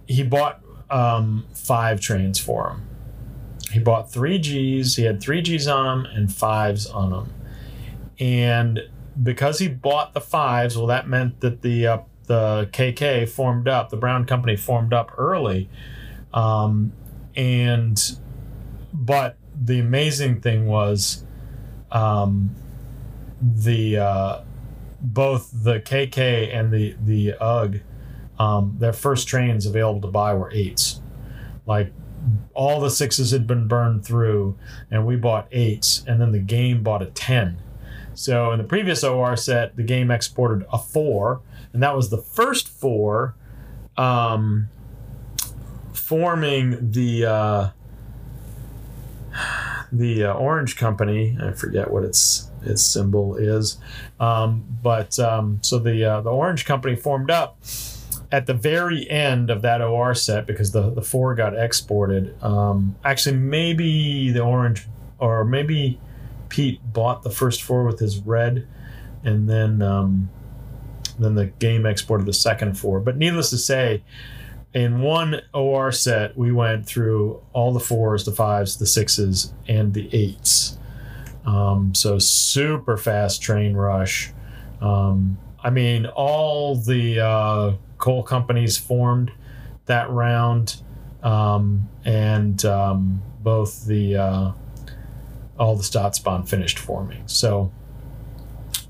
he 0.06 0.22
bought 0.22 0.60
um, 0.90 1.46
five 1.54 2.00
trains 2.00 2.38
for 2.38 2.70
him. 2.70 2.82
He 3.70 3.78
bought 3.78 4.10
three 4.10 4.38
Gs. 4.38 4.96
He 4.96 5.04
had 5.04 5.20
three 5.20 5.42
Gs 5.42 5.66
on 5.66 6.04
them 6.04 6.12
and 6.14 6.32
fives 6.32 6.86
on 6.86 7.10
them. 7.10 7.32
And 8.18 8.80
because 9.22 9.58
he 9.58 9.68
bought 9.68 10.14
the 10.14 10.20
fives, 10.20 10.76
well, 10.76 10.86
that 10.86 11.06
meant 11.06 11.40
that 11.40 11.62
the 11.62 11.86
uh, 11.86 11.98
the 12.28 12.68
KK 12.72 13.28
formed 13.28 13.66
up, 13.66 13.90
the 13.90 13.96
Brown 13.96 14.24
Company 14.24 14.56
formed 14.56 14.92
up 14.92 15.12
early. 15.18 15.68
Um, 16.32 16.92
and, 17.34 18.00
but 18.92 19.36
the 19.60 19.80
amazing 19.80 20.40
thing 20.40 20.66
was 20.66 21.24
um, 21.90 22.54
the, 23.42 23.96
uh, 23.98 24.40
both 25.00 25.50
the 25.52 25.80
KK 25.80 26.54
and 26.54 26.72
the, 26.72 26.96
the 27.04 27.34
UGG, 27.40 27.80
um, 28.38 28.76
their 28.78 28.92
first 28.92 29.26
trains 29.26 29.66
available 29.66 30.00
to 30.02 30.08
buy 30.08 30.32
were 30.34 30.50
eights. 30.52 31.00
Like 31.66 31.92
all 32.54 32.80
the 32.80 32.90
sixes 32.90 33.30
had 33.30 33.46
been 33.46 33.68
burned 33.68 34.04
through, 34.04 34.56
and 34.90 35.06
we 35.06 35.16
bought 35.16 35.48
eights, 35.52 36.04
and 36.06 36.20
then 36.20 36.32
the 36.32 36.38
game 36.38 36.82
bought 36.82 37.02
a 37.02 37.06
10. 37.06 37.60
So 38.14 38.52
in 38.52 38.58
the 38.58 38.64
previous 38.64 39.04
OR 39.04 39.36
set, 39.36 39.76
the 39.76 39.82
game 39.82 40.10
exported 40.10 40.66
a 40.72 40.78
four, 40.78 41.40
and 41.72 41.82
that 41.82 41.94
was 41.94 42.10
the 42.10 42.18
first 42.18 42.68
four 42.68 43.34
um, 43.96 44.68
forming 45.92 46.90
the 46.92 47.26
uh, 47.26 47.70
the 49.92 50.24
uh, 50.24 50.32
Orange 50.34 50.76
Company. 50.76 51.36
I 51.40 51.52
forget 51.52 51.90
what 51.90 52.04
its 52.04 52.50
its 52.62 52.82
symbol 52.82 53.36
is, 53.36 53.78
um, 54.18 54.64
but 54.82 55.18
um, 55.18 55.58
so 55.62 55.78
the 55.78 56.04
uh, 56.04 56.20
the 56.20 56.30
Orange 56.30 56.64
Company 56.64 56.96
formed 56.96 57.30
up 57.30 57.58
at 58.30 58.46
the 58.46 58.54
very 58.54 59.08
end 59.10 59.50
of 59.50 59.62
that 59.62 59.80
OR 59.80 60.14
set 60.14 60.46
because 60.46 60.72
the 60.72 60.90
the 60.90 61.02
four 61.02 61.34
got 61.34 61.58
exported. 61.58 62.42
Um, 62.42 62.96
actually, 63.04 63.36
maybe 63.36 64.30
the 64.30 64.40
Orange 64.40 64.86
or 65.18 65.44
maybe 65.44 66.00
Pete 66.48 66.80
bought 66.92 67.22
the 67.22 67.30
first 67.30 67.62
four 67.62 67.84
with 67.84 67.98
his 67.98 68.18
red, 68.18 68.66
and 69.24 69.48
then 69.48 69.82
um, 69.82 70.30
then 71.18 71.34
the 71.34 71.46
game 71.46 71.86
exported 71.86 72.26
the 72.26 72.32
second 72.32 72.78
four. 72.78 73.00
But 73.00 73.16
needless 73.16 73.50
to 73.50 73.58
say, 73.58 74.02
in 74.74 75.00
one 75.00 75.40
OR 75.54 75.90
set, 75.92 76.36
we 76.36 76.52
went 76.52 76.86
through 76.86 77.42
all 77.52 77.72
the 77.72 77.80
fours, 77.80 78.24
the 78.24 78.32
fives, 78.32 78.76
the 78.76 78.86
sixes, 78.86 79.52
and 79.66 79.94
the 79.94 80.08
eights. 80.14 80.78
Um, 81.46 81.94
so 81.94 82.18
super 82.18 82.96
fast 82.96 83.40
train 83.40 83.74
rush. 83.74 84.32
Um, 84.80 85.38
I 85.62 85.70
mean, 85.70 86.06
all 86.06 86.76
the 86.76 87.20
uh, 87.20 87.72
coal 87.96 88.22
companies 88.22 88.76
formed 88.76 89.32
that 89.86 90.10
round, 90.10 90.76
um, 91.22 91.88
and 92.04 92.62
um, 92.64 93.22
both 93.40 93.86
the 93.86 94.16
uh, 94.16 94.52
all 95.58 95.76
the 95.76 95.82
Staatsbahn 95.82 96.48
finished 96.48 96.78
forming. 96.78 97.26
So 97.26 97.72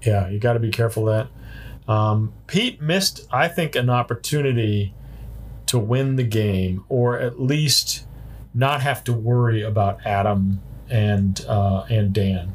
yeah, 0.03 0.29
you 0.29 0.39
got 0.39 0.55
to 0.55 0.61
be 0.61 0.71
careful 0.71 1.05
that. 1.07 1.29
Um, 1.89 2.35
Pete 2.47 2.81
missed, 2.81 3.27
I 3.33 3.49
think, 3.49 3.75
an 3.75 3.89
opportunity 3.89 4.95
to 5.67 5.79
win 5.79 6.17
the 6.17 6.25
game, 6.25 6.85
or 6.89 7.19
at 7.19 7.41
least 7.41 8.05
not 8.55 8.83
have 8.83 9.03
to 9.05 9.13
worry 9.13 9.63
about 9.63 10.05
Adam 10.07 10.61
and 10.91 11.45
uh, 11.49 11.85
and 11.89 12.13
Dan. 12.13 12.55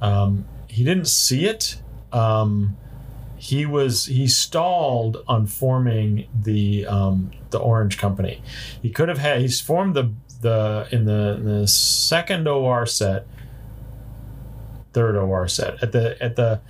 Um, 0.00 0.46
he 0.68 0.84
didn't 0.84 1.08
see 1.08 1.46
it. 1.46 1.80
Um, 2.12 2.76
he 3.36 3.66
was 3.66 4.06
he 4.06 4.26
stalled 4.26 5.22
on 5.26 5.46
forming 5.46 6.28
the 6.34 6.86
um, 6.86 7.30
the 7.50 7.58
Orange 7.58 7.98
Company. 7.98 8.42
He 8.82 8.90
could 8.90 9.08
have 9.08 9.18
had 9.18 9.40
he's 9.40 9.60
formed 9.60 9.94
the 9.94 10.12
the 10.40 10.88
in 10.90 11.04
the, 11.04 11.36
in 11.36 11.44
the 11.44 11.66
second 11.66 12.46
OR 12.46 12.86
set, 12.86 13.26
third 14.92 15.16
OR 15.16 15.48
set 15.48 15.82
at 15.82 15.92
the 15.92 16.20
at 16.22 16.36
the 16.36 16.60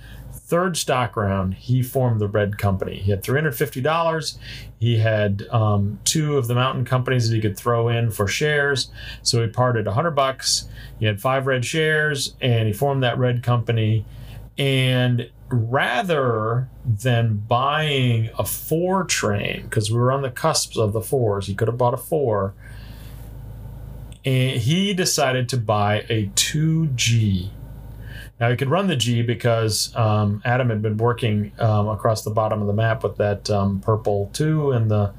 third 0.49 0.75
stock 0.75 1.15
round, 1.15 1.53
he 1.53 1.83
formed 1.83 2.19
the 2.19 2.27
Red 2.27 2.57
Company. 2.57 2.97
He 2.97 3.11
had 3.11 3.21
$350. 3.21 4.37
He 4.79 4.97
had 4.97 5.47
um, 5.51 5.99
two 6.03 6.37
of 6.37 6.47
the 6.47 6.55
mountain 6.55 6.85
companies 6.85 7.29
that 7.29 7.35
he 7.35 7.41
could 7.41 7.55
throw 7.55 7.87
in 7.87 8.09
for 8.09 8.27
shares. 8.27 8.89
So 9.21 9.43
he 9.43 9.47
parted 9.47 9.85
100 9.85 10.11
bucks. 10.11 10.67
He 10.99 11.05
had 11.05 11.21
five 11.21 11.45
red 11.45 11.63
shares 11.63 12.35
and 12.41 12.67
he 12.67 12.73
formed 12.73 13.03
that 13.03 13.19
Red 13.19 13.43
Company. 13.43 14.05
And 14.57 15.29
rather 15.49 16.67
than 16.83 17.37
buying 17.47 18.31
a 18.37 18.43
four 18.43 19.03
train, 19.03 19.63
because 19.63 19.91
we 19.91 19.99
were 19.99 20.11
on 20.11 20.23
the 20.23 20.31
cusp 20.31 20.77
of 20.77 20.93
the 20.93 21.01
fours, 21.01 21.45
he 21.45 21.53
could 21.53 21.67
have 21.67 21.77
bought 21.77 21.93
a 21.93 21.97
four. 21.97 22.55
And 24.25 24.59
he 24.59 24.95
decided 24.95 25.47
to 25.49 25.57
buy 25.57 26.05
a 26.09 26.27
2G 26.35 27.51
now 28.39 28.49
he 28.49 28.55
could 28.55 28.69
run 28.69 28.87
the 28.87 28.95
G 28.95 29.21
because 29.21 29.95
um, 29.95 30.41
Adam 30.45 30.69
had 30.69 30.81
been 30.81 30.97
working 30.97 31.51
um, 31.59 31.87
across 31.89 32.23
the 32.23 32.31
bottom 32.31 32.61
of 32.61 32.67
the 32.67 32.73
map 32.73 33.03
with 33.03 33.17
that 33.17 33.49
um, 33.49 33.79
purple 33.81 34.29
two 34.33 34.71
and 34.71 34.89
the 34.89 35.13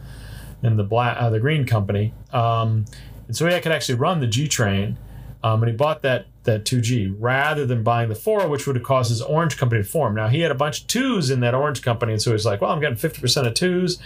and 0.62 0.78
the 0.78 0.84
black 0.84 1.16
uh, 1.18 1.30
the 1.30 1.40
green 1.40 1.66
company, 1.66 2.12
um, 2.32 2.84
and 3.26 3.36
so 3.36 3.46
he 3.46 3.60
could 3.60 3.72
actually 3.72 3.96
run 3.96 4.20
the 4.20 4.26
G 4.26 4.48
train. 4.48 4.96
Um, 5.42 5.62
and 5.62 5.70
he 5.70 5.76
bought 5.76 6.02
that 6.02 6.26
that 6.44 6.64
2G 6.64 7.14
rather 7.18 7.66
than 7.66 7.82
buying 7.82 8.08
the 8.08 8.14
four, 8.14 8.48
which 8.48 8.66
would 8.66 8.76
have 8.76 8.84
caused 8.84 9.10
his 9.10 9.20
orange 9.20 9.56
company 9.56 9.82
to 9.82 9.88
form. 9.88 10.14
Now 10.14 10.28
he 10.28 10.40
had 10.40 10.50
a 10.50 10.54
bunch 10.54 10.82
of 10.82 10.86
twos 10.86 11.30
in 11.30 11.40
that 11.40 11.54
orange 11.54 11.82
company, 11.82 12.12
and 12.12 12.20
so 12.20 12.32
he's 12.32 12.46
like, 12.46 12.60
"Well, 12.60 12.70
I'm 12.70 12.80
getting 12.80 12.96
50% 12.96 13.46
of 13.46 13.54
twos 13.54 13.98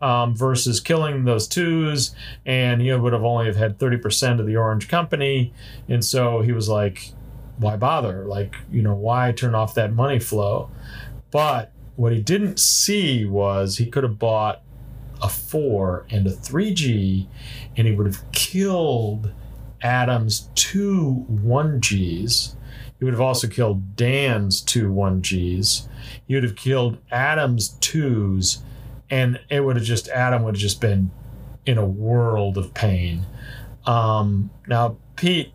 um, 0.00 0.36
versus 0.36 0.80
killing 0.80 1.24
those 1.24 1.48
2s, 1.48 2.14
and 2.44 2.80
he 2.80 2.92
would 2.92 3.12
have 3.12 3.24
only 3.24 3.46
have 3.46 3.56
had 3.56 3.78
30% 3.78 4.40
of 4.40 4.46
the 4.46 4.56
orange 4.56 4.88
company, 4.88 5.52
and 5.88 6.04
so 6.04 6.40
he 6.40 6.52
was 6.52 6.68
like, 6.68 7.12
why 7.58 7.76
bother? 7.76 8.24
Like, 8.24 8.56
you 8.70 8.82
know, 8.82 8.94
why 8.94 9.32
turn 9.32 9.54
off 9.54 9.74
that 9.74 9.92
money 9.92 10.18
flow? 10.18 10.70
But 11.30 11.72
what 11.96 12.12
he 12.12 12.20
didn't 12.20 12.58
see 12.58 13.24
was 13.24 13.78
he 13.78 13.86
could 13.86 14.04
have 14.04 14.18
bought 14.18 14.62
a 15.22 15.28
4 15.28 16.06
and 16.10 16.26
a 16.26 16.30
3G 16.30 17.26
and 17.76 17.86
he 17.86 17.94
would 17.94 18.06
have 18.06 18.32
killed 18.32 19.32
Adam's 19.82 20.50
two 20.54 21.26
1Gs. 21.30 22.54
He 22.98 23.04
would 23.04 23.14
have 23.14 23.20
also 23.20 23.48
killed 23.48 23.96
Dan's 23.96 24.60
two 24.60 24.90
1Gs. 24.90 25.88
He 26.26 26.34
would 26.34 26.44
have 26.44 26.56
killed 26.56 26.98
Adam's 27.10 27.70
twos 27.80 28.62
and 29.10 29.40
it 29.48 29.60
would 29.60 29.76
have 29.76 29.84
just 29.84 30.08
Adam 30.08 30.42
would 30.42 30.54
have 30.54 30.60
just 30.60 30.80
been 30.80 31.10
in 31.64 31.78
a 31.78 31.86
world 31.86 32.58
of 32.58 32.74
pain. 32.74 33.24
Um, 33.86 34.50
now 34.66 34.96
Pete 35.16 35.52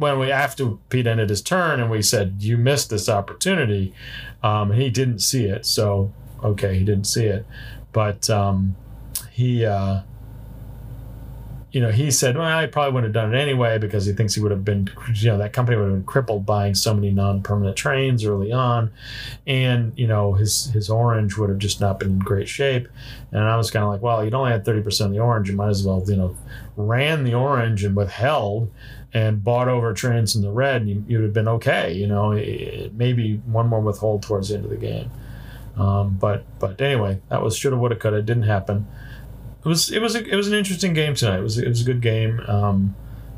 when 0.00 0.18
we 0.18 0.32
after 0.32 0.70
Pete 0.88 1.06
ended 1.06 1.28
his 1.28 1.42
turn 1.42 1.78
and 1.78 1.90
we 1.90 2.00
said 2.02 2.36
you 2.38 2.56
missed 2.56 2.90
this 2.90 3.08
opportunity, 3.08 3.92
um, 4.42 4.72
he 4.72 4.90
didn't 4.90 5.20
see 5.20 5.44
it. 5.44 5.66
So 5.66 6.12
okay, 6.42 6.78
he 6.78 6.84
didn't 6.84 7.06
see 7.06 7.26
it, 7.26 7.46
but 7.92 8.28
um, 8.30 8.76
he. 9.30 9.64
Uh, 9.64 10.00
you 11.72 11.80
know, 11.80 11.92
he 11.92 12.10
said, 12.10 12.36
well, 12.36 12.60
he 12.60 12.66
probably 12.66 12.92
wouldn't 12.92 13.14
have 13.14 13.22
done 13.22 13.32
it 13.32 13.38
anyway 13.38 13.78
because 13.78 14.04
he 14.04 14.12
thinks 14.12 14.34
he 14.34 14.40
would 14.40 14.50
have 14.50 14.64
been, 14.64 14.90
you 15.14 15.28
know, 15.28 15.38
that 15.38 15.52
company 15.52 15.76
would 15.76 15.84
have 15.84 15.94
been 15.94 16.04
crippled 16.04 16.44
buying 16.44 16.74
so 16.74 16.92
many 16.92 17.12
non-permanent 17.12 17.76
trains 17.76 18.24
early 18.24 18.50
on, 18.50 18.90
and 19.46 19.92
you 19.96 20.08
know, 20.08 20.32
his 20.32 20.66
his 20.72 20.90
orange 20.90 21.36
would 21.36 21.48
have 21.48 21.58
just 21.58 21.80
not 21.80 22.00
been 22.00 22.08
in 22.08 22.18
great 22.18 22.48
shape. 22.48 22.88
And 23.30 23.44
I 23.44 23.56
was 23.56 23.70
kind 23.70 23.84
of 23.84 23.90
like, 23.90 24.02
well, 24.02 24.24
you'd 24.24 24.34
only 24.34 24.50
had 24.50 24.64
thirty 24.64 24.82
percent 24.82 25.10
of 25.10 25.14
the 25.14 25.20
orange, 25.20 25.48
you 25.48 25.54
might 25.54 25.68
as 25.68 25.86
well, 25.86 26.02
you 26.04 26.16
know, 26.16 26.36
ran 26.76 27.22
the 27.22 27.34
orange 27.34 27.84
and 27.84 27.94
withheld 27.94 28.72
and 29.12 29.42
bought 29.42 29.68
over 29.68 29.92
trains 29.92 30.36
in 30.36 30.42
the 30.42 30.50
red, 30.50 30.88
you, 30.88 31.04
you'd 31.08 31.22
have 31.22 31.32
been 31.32 31.48
okay. 31.48 31.92
You 31.92 32.06
know, 32.06 32.32
maybe 32.92 33.36
one 33.46 33.66
more 33.66 33.80
withhold 33.80 34.22
towards 34.22 34.48
the 34.48 34.56
end 34.56 34.64
of 34.64 34.70
the 34.70 34.76
game. 34.76 35.10
Um, 35.76 36.16
but 36.18 36.44
but 36.58 36.80
anyway, 36.80 37.20
that 37.28 37.42
was 37.42 37.56
shoulda, 37.56 37.76
woulda, 37.76 37.96
coulda. 37.96 38.22
Didn't 38.22 38.44
happen. 38.44 38.86
It 39.64 39.68
was 39.68 39.90
it 39.90 40.00
was 40.00 40.14
a, 40.14 40.24
it 40.24 40.36
was 40.36 40.48
an 40.48 40.54
interesting 40.54 40.92
game 40.92 41.14
tonight. 41.14 41.38
It 41.38 41.42
was 41.42 41.58
it 41.58 41.68
was 41.68 41.80
a 41.80 41.84
good 41.84 42.00
game. 42.00 42.40
Um, 42.46 42.94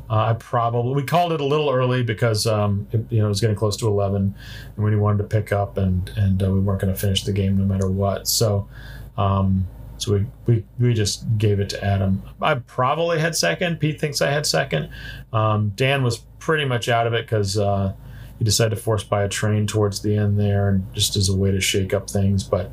uh, 0.09 0.25
I 0.25 0.33
probably 0.33 0.93
we 0.93 1.03
called 1.03 1.31
it 1.31 1.41
a 1.41 1.45
little 1.45 1.69
early 1.69 2.03
because 2.03 2.45
um, 2.45 2.87
it, 2.91 3.05
you 3.09 3.19
know 3.19 3.25
it 3.25 3.29
was 3.29 3.41
getting 3.41 3.55
close 3.55 3.77
to 3.77 3.87
eleven, 3.87 4.35
and 4.75 4.85
we 4.85 4.95
wanted 4.95 5.19
to 5.19 5.23
pick 5.23 5.51
up 5.51 5.77
and 5.77 6.11
and 6.15 6.43
uh, 6.43 6.51
we 6.51 6.59
weren't 6.59 6.81
going 6.81 6.93
to 6.93 6.99
finish 6.99 7.23
the 7.23 7.33
game 7.33 7.57
no 7.57 7.65
matter 7.65 7.89
what. 7.89 8.27
So. 8.27 8.67
Um, 9.15 9.67
so 9.97 10.13
we, 10.13 10.25
we, 10.45 10.65
we 10.79 10.93
just 10.93 11.25
gave 11.37 11.59
it 11.59 11.69
to 11.69 11.83
Adam. 11.83 12.23
I 12.41 12.55
probably 12.55 13.19
had 13.19 13.35
second. 13.35 13.79
Pete 13.79 13.99
thinks 13.99 14.21
I 14.21 14.31
had 14.31 14.45
second. 14.45 14.89
Um, 15.31 15.71
Dan 15.75 16.03
was 16.03 16.19
pretty 16.39 16.65
much 16.65 16.89
out 16.89 17.07
of 17.07 17.13
it 17.13 17.25
because 17.25 17.57
uh, 17.57 17.93
he 18.37 18.43
decided 18.43 18.75
to 18.75 18.81
force 18.81 19.03
buy 19.03 19.23
a 19.23 19.29
train 19.29 19.67
towards 19.67 20.01
the 20.01 20.17
end 20.17 20.39
there, 20.39 20.69
and 20.69 20.93
just 20.93 21.15
as 21.15 21.29
a 21.29 21.35
way 21.35 21.51
to 21.51 21.61
shake 21.61 21.93
up 21.93 22.09
things. 22.09 22.43
But 22.43 22.71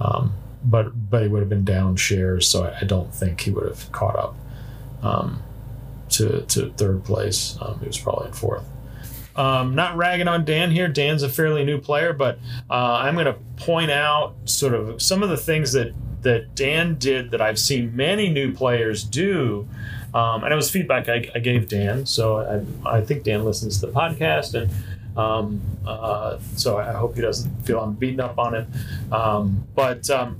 um, 0.00 0.32
but 0.64 1.10
but 1.10 1.22
he 1.22 1.28
would 1.28 1.40
have 1.40 1.48
been 1.48 1.64
down 1.64 1.96
shares, 1.96 2.48
so 2.48 2.64
I, 2.64 2.80
I 2.80 2.84
don't 2.84 3.14
think 3.14 3.40
he 3.40 3.50
would 3.50 3.66
have 3.66 3.90
caught 3.92 4.16
up 4.16 4.36
um, 5.02 5.42
to 6.10 6.42
to 6.42 6.70
third 6.72 7.04
place. 7.04 7.56
Um, 7.60 7.78
he 7.80 7.86
was 7.86 7.98
probably 7.98 8.28
in 8.28 8.32
fourth. 8.32 8.64
Um, 9.36 9.74
not 9.74 9.96
ragging 9.96 10.28
on 10.28 10.46
Dan 10.46 10.70
here. 10.70 10.88
Dan's 10.88 11.22
a 11.22 11.28
fairly 11.28 11.62
new 11.62 11.78
player, 11.78 12.14
but 12.14 12.38
uh, 12.70 13.00
I'm 13.02 13.14
going 13.14 13.26
to 13.26 13.36
point 13.56 13.90
out 13.90 14.34
sort 14.46 14.72
of 14.72 15.02
some 15.02 15.22
of 15.22 15.28
the 15.28 15.36
things 15.36 15.72
that 15.72 15.92
that 16.22 16.54
Dan 16.54 16.96
did 16.98 17.30
that 17.30 17.40
I've 17.40 17.58
seen 17.58 17.94
many 17.94 18.28
new 18.28 18.52
players 18.52 19.04
do. 19.04 19.68
Um, 20.14 20.44
and 20.44 20.52
it 20.52 20.56
was 20.56 20.70
feedback 20.70 21.08
I, 21.08 21.30
I 21.34 21.38
gave 21.40 21.68
Dan. 21.68 22.06
So 22.06 22.38
I, 22.84 22.98
I, 22.98 23.00
think 23.02 23.24
Dan 23.24 23.44
listens 23.44 23.80
to 23.80 23.86
the 23.86 23.92
podcast. 23.92 24.54
And 24.54 24.70
um, 25.18 25.60
uh, 25.86 26.38
so 26.56 26.78
I 26.78 26.92
hope 26.92 27.16
he 27.16 27.20
doesn't 27.20 27.66
feel 27.66 27.80
I'm 27.80 27.92
beating 27.92 28.20
up 28.20 28.38
on 28.38 28.54
him. 28.54 28.72
Um, 29.12 29.64
but 29.74 30.08
um, 30.08 30.38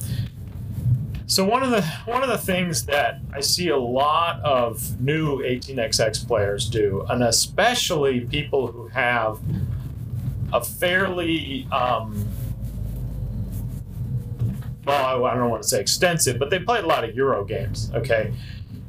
so 1.26 1.44
one 1.44 1.62
of 1.62 1.70
the 1.70 1.82
one 2.04 2.22
of 2.22 2.28
the 2.28 2.38
things 2.38 2.86
that 2.86 3.20
I 3.32 3.40
see 3.40 3.68
a 3.68 3.76
lot 3.76 4.40
of 4.40 5.00
new 5.00 5.38
18xx 5.38 6.26
players 6.26 6.68
do, 6.68 7.04
and 7.08 7.22
especially 7.22 8.20
people 8.20 8.68
who 8.68 8.86
have 8.88 9.38
a 10.52 10.62
fairly 10.62 11.66
um, 11.72 12.28
well, 14.86 15.26
I 15.26 15.34
don't 15.34 15.50
want 15.50 15.62
to 15.62 15.68
say 15.68 15.80
extensive, 15.80 16.38
but 16.38 16.50
they 16.50 16.60
played 16.60 16.84
a 16.84 16.86
lot 16.86 17.04
of 17.04 17.14
Euro 17.16 17.44
games, 17.44 17.90
okay? 17.94 18.32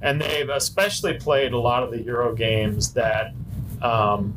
And 0.01 0.21
they've 0.21 0.49
especially 0.49 1.15
played 1.15 1.53
a 1.53 1.57
lot 1.57 1.81
of 1.83 1.91
the 1.91 2.01
Euro 2.03 2.35
games 2.35 2.93
that 2.93 3.33
um, 3.81 4.35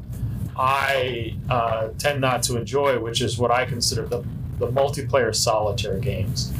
I 0.57 1.37
uh, 1.51 1.89
tend 1.99 2.21
not 2.21 2.43
to 2.45 2.57
enjoy, 2.57 2.99
which 2.99 3.21
is 3.21 3.39
what 3.39 3.51
I 3.51 3.67
consider 3.67 4.07
the, 4.07 4.25
the 4.59 4.69
multiplayer 4.69 5.35
solitaire 5.35 5.99
games. 5.99 6.53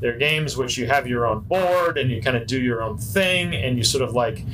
They're 0.00 0.18
games 0.18 0.56
which 0.56 0.76
you 0.76 0.86
have 0.86 1.08
your 1.08 1.26
own 1.26 1.40
board 1.40 1.98
and 1.98 2.10
you 2.10 2.22
kind 2.22 2.36
of 2.36 2.46
do 2.46 2.60
your 2.60 2.82
own 2.82 2.98
thing 2.98 3.54
and 3.54 3.76
you 3.76 3.82
sort 3.82 4.02
of 4.02 4.14
like 4.14 4.44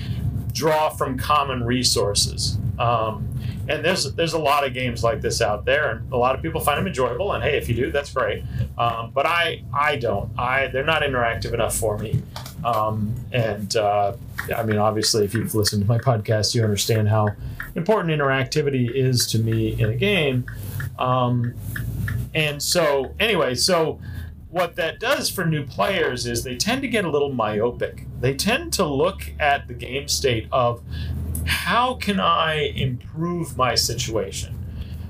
draw 0.52 0.88
from 0.88 1.18
common 1.18 1.64
resources. 1.64 2.58
Um, 2.78 3.28
and 3.72 3.84
there's 3.84 4.12
there's 4.14 4.34
a 4.34 4.38
lot 4.38 4.66
of 4.66 4.74
games 4.74 5.02
like 5.02 5.20
this 5.20 5.40
out 5.40 5.64
there, 5.64 5.90
and 5.90 6.12
a 6.12 6.16
lot 6.16 6.34
of 6.34 6.42
people 6.42 6.60
find 6.60 6.78
them 6.78 6.86
enjoyable. 6.86 7.32
And 7.32 7.42
hey, 7.42 7.56
if 7.56 7.68
you 7.68 7.74
do, 7.74 7.90
that's 7.90 8.12
great. 8.12 8.44
Um, 8.76 9.10
but 9.12 9.24
I 9.24 9.64
I 9.72 9.96
don't. 9.96 10.30
I 10.38 10.66
they're 10.66 10.84
not 10.84 11.02
interactive 11.02 11.54
enough 11.54 11.74
for 11.74 11.98
me. 11.98 12.22
Um, 12.64 13.14
and 13.32 13.74
uh, 13.76 14.14
I 14.54 14.62
mean, 14.62 14.76
obviously, 14.76 15.24
if 15.24 15.32
you've 15.34 15.54
listened 15.54 15.82
to 15.82 15.88
my 15.88 15.98
podcast, 15.98 16.54
you 16.54 16.62
understand 16.62 17.08
how 17.08 17.28
important 17.74 18.12
interactivity 18.12 18.90
is 18.94 19.26
to 19.28 19.38
me 19.38 19.80
in 19.80 19.90
a 19.90 19.96
game. 19.96 20.44
Um, 20.98 21.54
and 22.34 22.62
so, 22.62 23.14
anyway, 23.18 23.54
so 23.54 24.00
what 24.50 24.76
that 24.76 25.00
does 25.00 25.30
for 25.30 25.46
new 25.46 25.64
players 25.64 26.26
is 26.26 26.44
they 26.44 26.56
tend 26.56 26.82
to 26.82 26.88
get 26.88 27.06
a 27.06 27.10
little 27.10 27.32
myopic. 27.32 28.06
They 28.20 28.34
tend 28.34 28.74
to 28.74 28.84
look 28.84 29.32
at 29.40 29.66
the 29.66 29.72
game 29.72 30.08
state 30.08 30.46
of 30.52 30.82
how 31.46 31.94
can 31.94 32.20
I 32.20 32.72
improve 32.74 33.56
my 33.56 33.74
situation? 33.74 34.58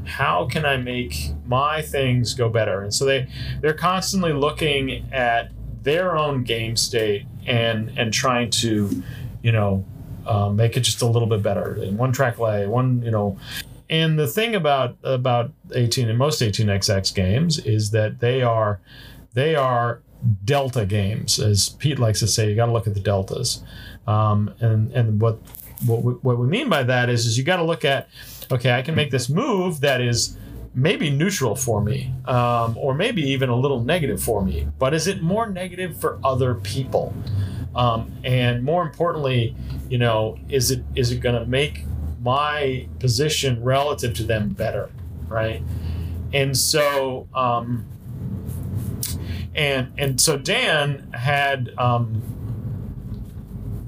How 0.04 0.46
can 0.46 0.64
I 0.64 0.76
make 0.76 1.30
my 1.46 1.82
things 1.82 2.34
go 2.34 2.48
better? 2.48 2.82
And 2.82 2.92
so 2.92 3.04
they 3.04 3.28
they're 3.60 3.74
constantly 3.74 4.32
looking 4.32 5.06
at 5.12 5.52
their 5.82 6.16
own 6.16 6.44
game 6.44 6.76
state 6.76 7.26
and 7.46 7.92
and 7.96 8.12
trying 8.12 8.50
to, 8.50 9.02
you 9.42 9.52
know, 9.52 9.84
um, 10.26 10.56
make 10.56 10.76
it 10.76 10.80
just 10.80 11.02
a 11.02 11.06
little 11.06 11.28
bit 11.28 11.42
better. 11.42 11.76
In 11.76 11.96
one 11.96 12.12
track 12.12 12.38
lay, 12.38 12.66
one 12.66 13.02
you 13.02 13.10
know. 13.10 13.38
And 13.90 14.18
the 14.18 14.26
thing 14.26 14.54
about 14.54 14.96
about 15.02 15.52
18 15.74 16.08
and 16.08 16.18
most 16.18 16.40
18xx 16.40 17.14
games 17.14 17.58
is 17.58 17.90
that 17.90 18.20
they 18.20 18.42
are 18.42 18.80
they 19.34 19.54
are 19.54 20.02
delta 20.44 20.86
games, 20.86 21.38
as 21.38 21.70
Pete 21.70 21.98
likes 21.98 22.20
to 22.20 22.26
say. 22.26 22.48
You 22.48 22.56
got 22.56 22.66
to 22.66 22.72
look 22.72 22.86
at 22.86 22.94
the 22.94 23.00
deltas, 23.00 23.62
um, 24.06 24.54
and 24.60 24.92
and 24.92 25.20
what 25.20 25.38
what 25.86 26.02
we, 26.02 26.12
what 26.14 26.38
we 26.38 26.46
mean 26.46 26.68
by 26.68 26.82
that 26.82 27.08
is 27.08 27.26
is 27.26 27.36
you 27.36 27.44
got 27.44 27.56
to 27.56 27.64
look 27.64 27.84
at 27.84 28.08
okay, 28.50 28.72
I 28.72 28.82
can 28.82 28.94
make 28.94 29.10
this 29.10 29.28
move 29.28 29.80
that 29.80 30.00
is 30.00 30.36
maybe 30.74 31.10
neutral 31.10 31.54
for 31.54 31.82
me, 31.82 32.12
um, 32.26 32.76
or 32.76 32.94
maybe 32.94 33.22
even 33.22 33.48
a 33.48 33.56
little 33.56 33.82
negative 33.82 34.22
for 34.22 34.42
me, 34.42 34.68
but 34.78 34.94
is 34.94 35.06
it 35.06 35.22
more 35.22 35.48
negative 35.48 35.98
for 36.00 36.18
other 36.24 36.54
people? 36.54 37.14
Um, 37.74 38.12
and 38.24 38.62
more 38.62 38.82
importantly, 38.82 39.56
you 39.88 39.98
know, 39.98 40.38
is 40.48 40.70
it 40.70 40.84
is 40.94 41.10
it 41.10 41.20
going 41.20 41.34
to 41.34 41.46
make 41.46 41.84
my 42.22 42.86
position 42.98 43.62
relative 43.62 44.14
to 44.14 44.22
them 44.22 44.50
better, 44.50 44.90
right? 45.28 45.62
And 46.32 46.56
so, 46.56 47.26
um, 47.34 47.86
and 49.54 49.92
and 49.98 50.20
so 50.20 50.36
Dan 50.36 51.10
had 51.12 51.72
um, 51.78 52.22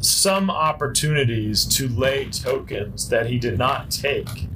some 0.05 0.51
opportunities 0.51 1.65
to 1.65 1.89
lay 1.89 2.27
tokens 2.27 3.09
that 3.09 3.27
he 3.27 3.39
did 3.39 3.59
not 3.59 3.91
take 3.91 4.49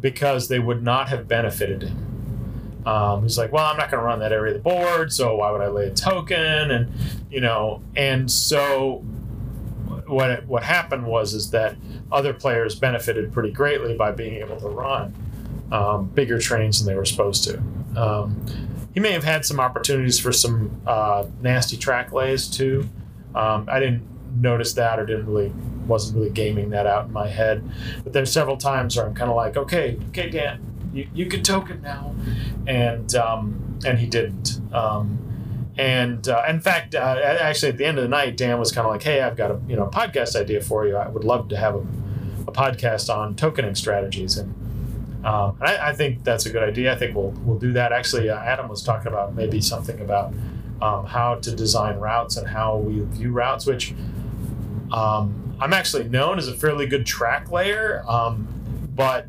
because 0.00 0.48
they 0.48 0.58
would 0.58 0.82
not 0.82 1.08
have 1.08 1.28
benefited 1.28 1.82
him. 1.82 2.86
Um, 2.86 3.22
he's 3.22 3.38
like, 3.38 3.52
well, 3.52 3.64
I'm 3.64 3.76
not 3.76 3.90
going 3.90 4.00
to 4.00 4.04
run 4.04 4.18
that 4.18 4.32
area 4.32 4.54
of 4.56 4.62
the 4.62 4.68
board, 4.68 5.12
so 5.12 5.36
why 5.36 5.52
would 5.52 5.60
I 5.60 5.68
lay 5.68 5.86
a 5.86 5.94
token? 5.94 6.70
And 6.70 6.92
you 7.30 7.40
know, 7.40 7.80
and 7.94 8.30
so 8.30 9.04
what 10.06 10.44
what 10.46 10.62
happened 10.62 11.06
was 11.06 11.32
is 11.32 11.50
that 11.52 11.76
other 12.10 12.32
players 12.32 12.74
benefited 12.74 13.32
pretty 13.32 13.50
greatly 13.50 13.96
by 13.96 14.10
being 14.10 14.34
able 14.34 14.58
to 14.60 14.68
run 14.68 15.14
um, 15.70 16.06
bigger 16.08 16.38
trains 16.38 16.78
than 16.82 16.92
they 16.92 16.98
were 16.98 17.04
supposed 17.04 17.44
to. 17.44 17.62
Um, 17.96 18.44
he 18.94 19.00
may 19.00 19.12
have 19.12 19.24
had 19.24 19.44
some 19.44 19.58
opportunities 19.58 20.18
for 20.18 20.32
some 20.32 20.82
uh, 20.86 21.24
nasty 21.40 21.76
track 21.76 22.12
lays 22.12 22.48
too. 22.48 22.88
Um, 23.34 23.66
I 23.70 23.80
didn't 23.80 24.02
notice 24.36 24.74
that 24.74 24.98
or 24.98 25.06
didn't 25.06 25.26
really 25.26 25.52
wasn't 25.86 26.16
really 26.16 26.30
gaming 26.30 26.70
that 26.70 26.86
out 26.86 27.06
in 27.06 27.12
my 27.12 27.28
head. 27.28 27.68
But 28.04 28.12
there's 28.12 28.32
several 28.32 28.56
times 28.56 28.96
where 28.96 29.06
I'm 29.06 29.14
kind 29.14 29.30
of 29.30 29.36
like, 29.36 29.56
okay, 29.56 29.98
okay, 30.08 30.30
Dan, 30.30 30.60
you, 30.92 31.08
you 31.14 31.26
can 31.26 31.42
token 31.42 31.82
now, 31.82 32.14
and 32.66 33.14
um, 33.14 33.78
and 33.84 33.98
he 33.98 34.06
didn't. 34.06 34.60
Um, 34.72 35.18
and 35.78 36.28
uh, 36.28 36.44
in 36.48 36.60
fact, 36.60 36.94
uh, 36.94 36.98
actually, 37.40 37.70
at 37.70 37.78
the 37.78 37.86
end 37.86 37.98
of 37.98 38.02
the 38.02 38.08
night, 38.08 38.36
Dan 38.36 38.58
was 38.58 38.72
kind 38.72 38.86
of 38.86 38.92
like, 38.92 39.02
"Hey, 39.02 39.22
I've 39.22 39.36
got 39.36 39.50
a 39.50 39.60
you 39.66 39.76
know 39.76 39.86
podcast 39.86 40.36
idea 40.36 40.60
for 40.60 40.86
you. 40.86 40.96
I 40.96 41.08
would 41.08 41.24
love 41.24 41.48
to 41.48 41.56
have 41.56 41.74
a, 41.74 41.78
a 42.46 42.52
podcast 42.52 43.14
on 43.14 43.34
tokening 43.34 43.74
strategies." 43.74 44.36
And, 44.36 44.54
um, 45.24 45.56
I, 45.60 45.90
I, 45.90 45.92
think 45.94 46.24
that's 46.24 46.46
a 46.46 46.50
good 46.50 46.64
idea. 46.64 46.92
I 46.92 46.96
think 46.96 47.14
we'll 47.14 47.30
we'll 47.44 47.58
do 47.58 47.72
that. 47.72 47.92
Actually, 47.92 48.28
uh, 48.28 48.38
Adam 48.38 48.68
was 48.68 48.82
talking 48.82 49.08
about 49.08 49.34
maybe 49.34 49.60
something 49.60 49.98
about 50.00 50.34
um, 50.82 51.06
how 51.06 51.36
to 51.36 51.54
design 51.54 51.98
routes 51.98 52.36
and 52.36 52.46
how 52.46 52.76
we 52.76 53.00
view 53.16 53.30
routes, 53.30 53.64
which 53.66 53.94
um, 54.92 55.56
I'm 55.60 55.72
actually 55.72 56.08
known 56.08 56.38
as 56.38 56.48
a 56.48 56.54
fairly 56.54 56.86
good 56.86 57.06
track 57.06 57.52
layer, 57.52 58.02
um, 58.08 58.48
but 58.96 59.28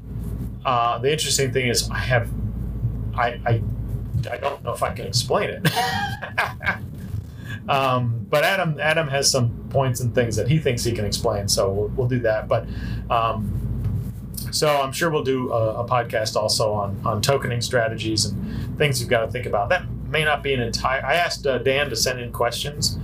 uh, 0.65 0.97
the 0.97 1.11
interesting 1.11 1.53
thing 1.53 1.67
is 1.67 1.89
I 1.91 1.99
have 1.99 2.29
I, 3.15 3.39
I 3.45 3.61
I 4.31 4.37
don't 4.37 4.63
know 4.63 4.73
if 4.73 4.81
I 4.81 4.93
can 4.93 5.05
explain 5.05 5.49
it. 5.51 5.69
um, 7.69 8.25
but 8.31 8.43
Adam 8.43 8.79
Adam 8.79 9.07
has 9.07 9.29
some 9.29 9.67
points 9.69 9.99
and 9.99 10.15
things 10.15 10.35
that 10.37 10.47
he 10.47 10.57
thinks 10.57 10.83
he 10.83 10.91
can 10.91 11.05
explain, 11.05 11.47
so 11.47 11.71
we'll, 11.71 11.87
we'll 11.89 12.07
do 12.07 12.19
that. 12.21 12.47
But 12.47 12.65
um, 13.11 13.59
so 14.49 14.81
I'm 14.81 14.91
sure 14.91 15.11
we'll 15.11 15.23
do 15.23 15.51
a, 15.51 15.83
a, 15.83 15.87
podcast 15.87 16.35
also 16.35 16.73
on 16.73 16.99
on 17.05 17.21
tokening 17.21 17.61
strategies 17.61 18.25
and 18.25 18.77
things 18.77 18.99
you've 18.99 19.09
got 19.09 19.25
to 19.25 19.31
think 19.31 19.45
about. 19.45 19.69
That 19.69 19.83
may 20.13 20.23
not 20.23 20.43
be 20.43 20.53
an 20.53 20.61
entire. 20.61 21.05
I 21.05 21.15
asked 21.15 21.45
uh, 21.45 21.57
Dan 21.57 21.89
to 21.89 21.95
send 21.97 22.21
in 22.21 22.31
questions 22.31 22.97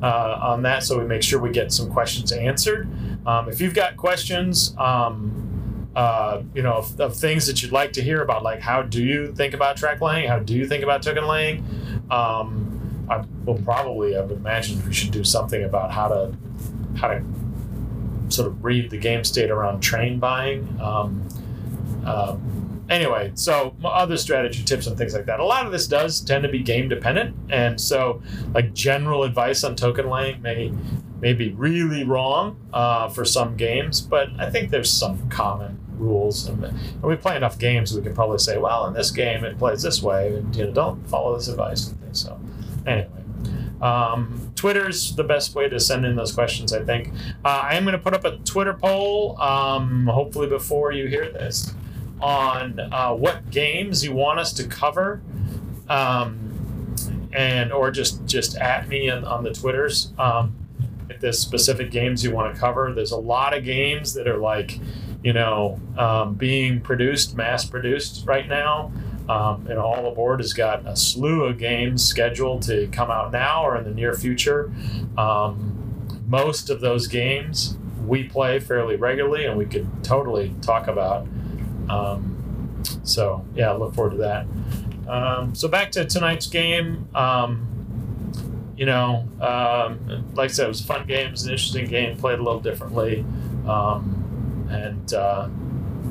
uh, 0.00 0.38
on 0.40 0.62
that 0.62 0.82
so 0.84 0.98
we 0.98 1.04
make 1.04 1.22
sure 1.22 1.38
we 1.40 1.50
get 1.50 1.72
some 1.72 1.90
questions 1.90 2.32
answered. 2.32 2.88
Um, 3.26 3.48
if 3.48 3.60
you've 3.60 3.74
got 3.74 3.96
questions, 3.96 4.74
um, 4.78 5.88
uh, 5.94 6.42
you 6.54 6.62
know, 6.62 6.74
of, 6.74 6.98
of, 7.00 7.14
things 7.14 7.46
that 7.46 7.62
you'd 7.62 7.72
like 7.72 7.92
to 7.92 8.02
hear 8.02 8.22
about, 8.22 8.42
like 8.42 8.60
how 8.60 8.80
do 8.80 9.04
you 9.04 9.32
think 9.32 9.52
about 9.52 9.76
track 9.76 10.00
laying? 10.00 10.28
How 10.28 10.38
do 10.38 10.54
you 10.54 10.66
think 10.66 10.82
about 10.82 11.02
token 11.02 11.26
laying? 11.26 11.58
Um, 12.10 13.06
I 13.10 13.24
will 13.44 13.60
probably, 13.62 14.16
I 14.16 14.22
would 14.22 14.30
imagine, 14.38 14.84
we 14.86 14.94
should 14.94 15.10
do 15.10 15.24
something 15.24 15.62
about 15.62 15.92
how 15.92 16.08
to 16.08 16.34
how 16.96 17.08
to 17.08 17.22
sort 18.28 18.48
of 18.48 18.64
read 18.64 18.90
the 18.90 18.98
game 18.98 19.24
state 19.24 19.50
around 19.50 19.80
train 19.80 20.18
buying. 20.18 20.80
Um, 20.80 21.28
uh, 22.06 22.36
anyway, 22.88 23.32
so 23.34 23.74
other 23.84 24.16
strategy 24.16 24.62
tips 24.62 24.86
and 24.86 24.96
things 24.96 25.14
like 25.14 25.26
that. 25.26 25.40
A 25.40 25.44
lot 25.44 25.66
of 25.66 25.72
this 25.72 25.86
does 25.86 26.20
tend 26.20 26.42
to 26.42 26.48
be 26.48 26.60
game 26.60 26.88
dependent, 26.88 27.36
and 27.50 27.80
so 27.80 28.22
like 28.54 28.74
general 28.74 29.22
advice 29.24 29.64
on 29.64 29.76
token 29.76 30.08
laying 30.08 30.42
may 30.42 30.72
may 31.20 31.32
be 31.32 31.52
really 31.52 32.04
wrong 32.04 32.56
uh, 32.72 33.08
for 33.08 33.24
some 33.24 33.56
games, 33.56 34.00
but 34.00 34.28
I 34.38 34.50
think 34.50 34.70
there's 34.70 34.90
some 34.90 35.28
common 35.28 35.78
rules, 35.96 36.48
and, 36.48 36.74
we 37.02 37.14
play 37.16 37.36
enough 37.36 37.58
games 37.58 37.94
we 37.94 38.02
can 38.02 38.14
probably 38.14 38.38
say, 38.38 38.58
well, 38.58 38.86
in 38.88 38.94
this 38.94 39.10
game 39.12 39.44
it 39.44 39.58
plays 39.58 39.82
this 39.82 40.02
way, 40.02 40.34
and 40.34 40.54
you 40.54 40.66
know, 40.66 40.72
don't 40.72 41.08
follow 41.08 41.36
this 41.36 41.48
advice 41.48 41.88
and 41.88 42.00
things. 42.00 42.20
So 42.20 42.38
anyway. 42.86 43.08
Um, 43.80 44.52
Twitter's 44.54 45.16
the 45.16 45.24
best 45.24 45.56
way 45.56 45.68
to 45.68 45.80
send 45.80 46.06
in 46.06 46.14
those 46.14 46.30
questions, 46.30 46.72
I 46.72 46.84
think. 46.84 47.08
Uh, 47.44 47.62
I 47.64 47.74
am 47.74 47.82
going 47.82 47.96
to 47.96 47.98
put 47.98 48.14
up 48.14 48.24
a 48.24 48.36
Twitter 48.38 48.74
poll, 48.74 49.36
um, 49.40 50.06
hopefully 50.06 50.46
before 50.46 50.92
you 50.92 51.08
hear 51.08 51.32
this 51.32 51.74
on 52.22 52.78
uh, 52.80 53.12
what 53.12 53.50
games 53.50 54.04
you 54.04 54.12
want 54.12 54.38
us 54.38 54.52
to 54.54 54.66
cover, 54.66 55.22
um, 55.88 56.94
and 57.32 57.72
or 57.72 57.90
just 57.90 58.24
just 58.26 58.56
at 58.56 58.88
me 58.88 59.10
on, 59.10 59.24
on 59.24 59.42
the 59.42 59.52
twitters 59.52 60.12
um, 60.18 60.54
if 61.08 61.20
there's 61.20 61.38
specific 61.38 61.90
games 61.90 62.22
you 62.24 62.30
want 62.30 62.54
to 62.54 62.60
cover. 62.60 62.92
There's 62.92 63.10
a 63.10 63.16
lot 63.18 63.56
of 63.56 63.64
games 63.64 64.14
that 64.14 64.28
are 64.28 64.38
like, 64.38 64.78
you 65.22 65.32
know, 65.32 65.80
um, 65.98 66.34
being 66.34 66.80
produced, 66.80 67.36
mass 67.36 67.64
produced 67.64 68.26
right 68.26 68.48
now. 68.48 68.92
Um, 69.28 69.68
and 69.68 69.78
All-Aboard 69.78 70.40
has 70.40 70.52
got 70.52 70.84
a 70.84 70.96
slew 70.96 71.44
of 71.44 71.56
games 71.56 72.04
scheduled 72.04 72.62
to 72.62 72.88
come 72.88 73.08
out 73.08 73.30
now 73.30 73.64
or 73.64 73.76
in 73.76 73.84
the 73.84 73.94
near 73.94 74.14
future. 74.14 74.72
Um, 75.16 75.78
most 76.26 76.70
of 76.70 76.80
those 76.80 77.06
games 77.06 77.76
we 78.04 78.24
play 78.24 78.58
fairly 78.58 78.96
regularly, 78.96 79.44
and 79.44 79.56
we 79.56 79.64
could 79.64 80.02
totally 80.02 80.54
talk 80.60 80.88
about. 80.88 81.26
Um, 81.92 82.82
so 83.04 83.44
yeah, 83.54 83.72
look 83.72 83.94
forward 83.94 84.12
to 84.12 84.16
that. 84.18 84.46
Um, 85.08 85.54
so 85.54 85.68
back 85.68 85.92
to 85.92 86.04
tonight's 86.04 86.46
game. 86.46 87.08
Um, 87.14 87.68
you 88.76 88.86
know, 88.86 89.28
um, 89.40 90.24
like 90.34 90.50
I 90.50 90.52
said, 90.52 90.64
it 90.64 90.68
was 90.68 90.80
a 90.80 90.84
fun 90.84 91.06
game. 91.06 91.28
It 91.28 91.30
was 91.32 91.44
an 91.44 91.52
interesting 91.52 91.86
game. 91.86 92.16
Played 92.16 92.38
a 92.38 92.42
little 92.42 92.60
differently, 92.60 93.24
um, 93.66 94.66
and 94.70 95.12
uh, 95.12 95.48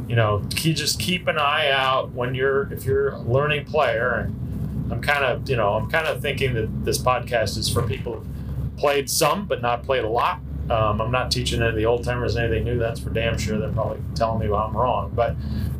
you 0.07 0.15
know, 0.15 0.43
just 0.49 0.99
keep 0.99 1.27
an 1.27 1.37
eye 1.37 1.71
out 1.71 2.11
when 2.11 2.35
you're 2.35 2.71
if 2.71 2.85
you're 2.85 3.09
a 3.09 3.19
learning 3.19 3.65
player. 3.65 4.13
And 4.27 4.93
I'm 4.93 5.01
kind 5.01 5.25
of 5.25 5.49
you 5.49 5.55
know 5.55 5.73
I'm 5.73 5.89
kind 5.89 6.07
of 6.07 6.21
thinking 6.21 6.53
that 6.53 6.85
this 6.85 6.97
podcast 6.97 7.57
is 7.57 7.69
for 7.69 7.81
people 7.81 8.19
who've 8.19 8.77
played 8.77 9.09
some 9.09 9.47
but 9.47 9.61
not 9.61 9.83
played 9.83 10.03
a 10.03 10.09
lot. 10.09 10.39
Um, 10.71 11.01
I'm 11.01 11.11
not 11.11 11.31
teaching 11.31 11.59
any 11.59 11.69
of 11.69 11.75
the 11.75 11.85
old 11.85 12.03
timers 12.03 12.37
anything 12.37 12.63
new. 12.63 12.79
That's 12.79 12.99
for 12.99 13.09
damn 13.09 13.37
sure. 13.37 13.59
They're 13.59 13.71
probably 13.71 13.99
telling 14.15 14.39
me 14.39 14.55
I'm 14.55 14.75
wrong. 14.75 15.11
But 15.13 15.35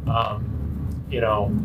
um, 0.05 1.05
you 1.09 1.21
know, 1.21 1.55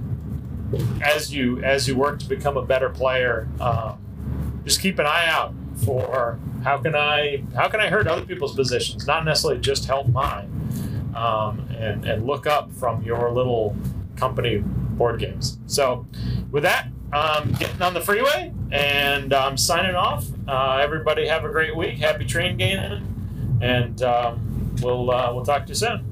as 1.03 1.35
you 1.35 1.62
as 1.65 1.89
you 1.89 1.97
work 1.97 2.20
to 2.20 2.28
become 2.28 2.57
a 2.57 2.62
better 2.62 2.89
player, 2.89 3.48
um, 3.61 4.62
just 4.65 4.81
keep 4.81 4.98
an 4.98 5.07
eye 5.07 5.27
out 5.27 5.55
for 5.85 6.39
how 6.62 6.78
can 6.78 6.94
I 6.94 7.43
how 7.55 7.69
can 7.69 7.81
I 7.81 7.89
hurt 7.89 8.07
other 8.07 8.24
people's 8.24 8.55
positions, 8.55 9.07
not 9.07 9.24
necessarily 9.24 9.61
just 9.61 9.86
help 9.86 10.09
mine, 10.09 11.12
um, 11.16 11.69
and 11.78 12.05
and 12.05 12.27
look 12.27 12.47
up 12.47 12.73
from 12.73 13.03
your 13.03 13.32
little 13.32 13.77
company 14.16 14.59
board 14.59 15.20
games. 15.20 15.59
So, 15.66 16.07
with 16.51 16.62
that, 16.62 16.89
I'm 17.12 17.53
getting 17.53 17.82
on 17.82 17.94
the 17.94 18.01
freeway 18.01 18.53
and 18.73 19.32
I'm 19.32 19.57
signing 19.57 19.94
off. 19.94 20.27
Uh, 20.48 20.78
everybody 20.82 21.27
have 21.28 21.44
a 21.44 21.48
great 21.48 21.77
week. 21.77 21.98
Happy 21.98 22.24
train 22.24 22.57
gaining, 22.57 23.15
and 23.60 24.02
um, 24.02 24.74
we'll 24.82 25.10
uh, 25.10 25.32
we'll 25.32 25.44
talk 25.44 25.64
to 25.66 25.70
you 25.70 25.74
soon. 25.74 26.04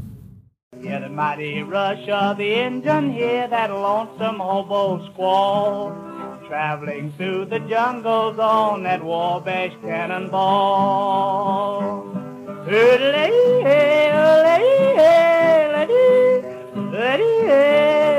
Hear 0.80 1.00
the 1.00 1.08
mighty 1.08 1.62
rush 1.62 2.08
of 2.08 2.36
the 2.38 2.54
engine, 2.54 3.12
hear 3.12 3.48
that 3.48 3.70
lonesome 3.70 4.38
hobo 4.38 5.04
squall. 5.12 5.92
Traveling 6.48 7.12
through 7.16 7.46
the 7.46 7.60
jungles 7.60 8.38
on 8.38 8.82
that 8.82 9.02
Wabash 9.02 9.72
cannonball. 9.80 10.42
Oodley, 12.66 13.30
lady, 13.64 14.96
lady, 15.74 16.42
lady. 16.96 18.13